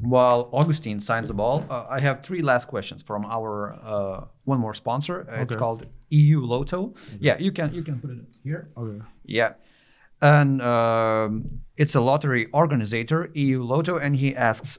while 0.00 0.48
Augustine 0.52 1.00
signs 1.00 1.28
the 1.28 1.34
ball, 1.34 1.64
uh, 1.70 1.86
I 1.88 2.00
have 2.00 2.22
three 2.22 2.42
last 2.42 2.66
questions 2.68 3.02
from 3.02 3.24
our 3.24 3.74
uh, 3.82 4.24
one 4.44 4.58
more 4.60 4.74
sponsor. 4.74 5.26
Uh, 5.30 5.40
It's 5.42 5.56
called 5.56 5.86
EU 6.10 6.40
Lotto. 6.44 6.94
Yeah, 7.20 7.38
you 7.38 7.52
can 7.52 7.72
you 7.74 7.82
can 7.82 7.98
put 8.00 8.10
it 8.10 8.18
here. 8.42 8.68
okay. 8.76 9.04
Yeah. 9.24 9.54
And 10.20 10.60
um, 10.62 11.60
it's 11.78 11.94
a 11.94 12.00
lottery 12.00 12.48
organizer, 12.52 13.30
EU 13.34 13.62
Lotto, 13.62 13.96
and 13.96 14.16
he 14.16 14.34
asks, 14.34 14.78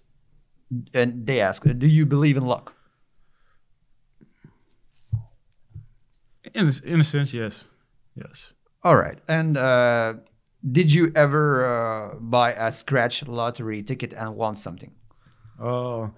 and 0.94 1.26
they 1.26 1.40
ask, 1.40 1.64
do 1.64 1.88
you 1.88 2.06
believe 2.06 2.36
in 2.36 2.46
luck? 2.46 2.74
In 6.54 6.68
a, 6.68 6.72
in 6.86 7.00
a 7.00 7.04
sense, 7.04 7.34
yes, 7.34 7.66
yes. 8.16 8.54
All 8.84 8.98
right. 8.98 9.18
And 9.28 9.58
uh, 9.58 10.16
did 10.70 10.92
you 10.92 11.12
ever 11.16 11.66
uh, 11.66 12.16
buy 12.16 12.52
a 12.54 12.72
scratch 12.72 13.26
lottery 13.26 13.82
ticket 13.82 14.14
and 14.14 14.36
won 14.36 14.56
something? 14.56 14.92
Uh, 15.62 16.10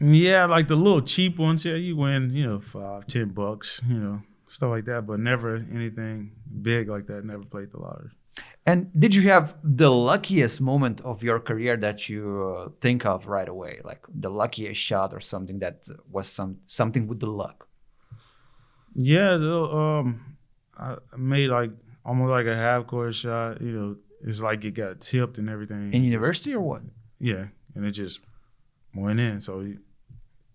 yeah, 0.00 0.44
like 0.44 0.68
the 0.68 0.76
little 0.76 1.02
cheap 1.02 1.38
ones. 1.38 1.64
Yeah, 1.64 1.74
you 1.74 1.96
win, 1.96 2.30
you 2.30 2.46
know, 2.46 2.60
five, 2.60 3.06
ten 3.06 3.30
bucks, 3.30 3.80
you 3.88 3.98
know, 3.98 4.22
stuff 4.48 4.70
like 4.70 4.84
that. 4.84 5.06
But 5.06 5.20
never 5.20 5.56
anything 5.56 6.32
big 6.62 6.88
like 6.88 7.06
that. 7.06 7.24
Never 7.24 7.44
played 7.44 7.70
the 7.72 7.78
lottery. 7.78 8.10
And 8.66 8.90
did 8.98 9.14
you 9.14 9.22
have 9.28 9.54
the 9.62 9.90
luckiest 9.90 10.60
moment 10.60 11.00
of 11.02 11.22
your 11.22 11.38
career 11.38 11.76
that 11.76 12.08
you 12.08 12.56
uh, 12.56 12.70
think 12.80 13.04
of 13.04 13.26
right 13.26 13.48
away, 13.48 13.80
like 13.84 14.02
the 14.08 14.30
luckiest 14.30 14.80
shot 14.80 15.12
or 15.12 15.20
something 15.20 15.58
that 15.58 15.86
was 16.10 16.28
some 16.28 16.60
something 16.66 17.06
with 17.06 17.20
the 17.20 17.30
luck? 17.30 17.68
Yeah, 18.94 19.36
so, 19.38 19.64
um, 19.72 20.36
I 20.78 20.96
made 21.16 21.48
like 21.50 21.72
almost 22.04 22.30
like 22.30 22.46
a 22.46 22.54
half 22.56 22.86
court 22.86 23.14
shot. 23.14 23.60
You 23.60 23.72
know, 23.72 23.96
it's 24.26 24.40
like 24.40 24.64
it 24.64 24.72
got 24.72 25.00
tipped 25.00 25.36
and 25.38 25.48
everything. 25.50 25.92
In 25.92 26.02
Just- 26.02 26.04
university 26.12 26.54
or 26.54 26.60
what? 26.60 26.82
yeah, 27.18 27.46
and 27.74 27.84
it 27.84 27.90
just 27.92 28.20
went 28.94 29.20
in. 29.20 29.40
So, 29.40 29.60
you- 29.60 29.80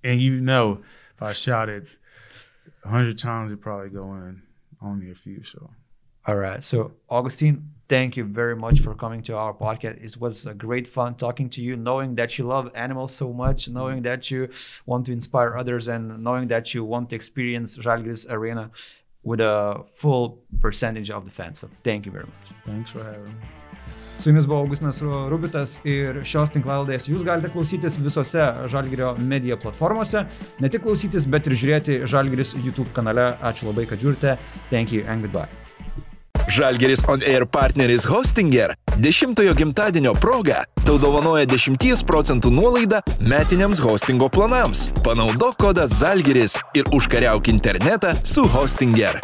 and 0.03 0.19
you 0.22 0.40
know, 0.41 0.81
if 1.15 1.22
I 1.22 1.34
shot 1.34 1.69
it 1.69 1.86
a 2.84 2.90
hundred 2.90 3.18
times, 3.19 3.52
it 3.52 3.61
probably 3.61 3.90
go 3.90 4.14
in. 4.15 4.41
Only 4.81 5.11
a 5.11 5.15
few. 5.15 5.44
So, 5.44 5.69
All 6.26 6.36
right. 6.36 6.64
So, 6.64 6.91
Augustine, 7.10 7.70
thank 7.88 8.16
you 8.18 8.24
very 8.24 8.56
much 8.56 8.82
for 8.82 8.94
coming 8.94 9.24
to 9.24 9.36
our 9.36 9.54
podcast. 9.54 10.04
It 10.04 10.18
was 10.20 10.46
a 10.46 10.54
great 10.54 10.86
fun 10.88 11.16
talking 11.16 11.50
to 11.52 11.62
you, 11.62 11.76
knowing 11.76 12.16
that 12.16 12.38
you 12.38 12.46
love 12.46 12.70
animals 12.76 13.14
so 13.16 13.34
much, 13.34 13.68
knowing 13.70 14.04
that 14.04 14.30
you 14.30 14.50
want 14.86 15.06
to 15.08 15.12
inspire 15.12 15.58
others, 15.58 15.88
and 15.88 16.24
knowing 16.24 16.48
that 16.50 16.74
you 16.74 16.84
want 16.84 17.10
to 17.10 17.16
experience 17.16 17.78
Žalgiris 17.78 18.30
Arena 18.30 18.70
with 19.24 19.40
a 19.41 19.84
full 19.96 20.40
percentage 20.62 21.10
of 21.10 21.26
the 21.26 21.32
fans. 21.32 21.60
So, 21.60 21.70
thank 21.84 22.06
you 22.06 22.12
very 22.12 22.26
much. 22.26 22.46
thanks 22.66 22.91
for 22.91 23.04
having 23.04 23.24
me. 23.26 23.34
Su 24.20 24.30
jumis 24.30 24.46
buvo 24.46 24.60
Augustinas 24.66 25.00
Ru- 25.02 25.30
Rubitas 25.32 25.78
ir 25.88 26.20
šios 26.28 26.52
tinklalaidės 26.52 27.08
jūs 27.08 27.24
galite 27.24 27.50
klausytis 27.54 27.96
visose 28.04 28.44
Žalgirio 28.70 29.14
medija 29.18 29.56
platformose. 29.58 30.26
Ne 30.60 30.70
tik 30.70 30.84
klausytis, 30.84 31.26
bet 31.26 31.48
ir 31.48 31.56
žiūrėti 31.56 32.02
Žalgiris 32.06 32.54
YouTube 32.60 32.91
kanale. 32.94 33.32
Ačiū 33.41 33.72
labai, 33.72 33.88
kad 33.88 34.04
žiūrite. 34.04 34.36
Thank 34.70 34.91
you 34.91 35.08
and 35.08 35.24
goodbye. 35.24 35.69
Žalgeris 36.49 37.03
On 37.07 37.21
Air 37.21 37.45
partneris 37.45 38.05
Hostinger 38.09 38.73
10-ojo 38.97 39.53
gimtadienio 39.53 40.13
proga 40.13 40.63
tau 40.85 40.97
dovanoja 40.97 41.45
10 41.45 42.03
procentų 42.09 42.49
nuolaidą 42.49 43.03
metiniams 43.21 43.81
hostingo 43.84 44.30
planams. 44.34 44.89
Panaudok 45.05 45.59
kodą 45.61 45.85
Zalgeris 45.88 46.57
ir 46.73 46.89
užkariauk 46.89 47.47
internetą 47.53 48.15
su 48.23 48.47
Hostinger. 48.49 49.21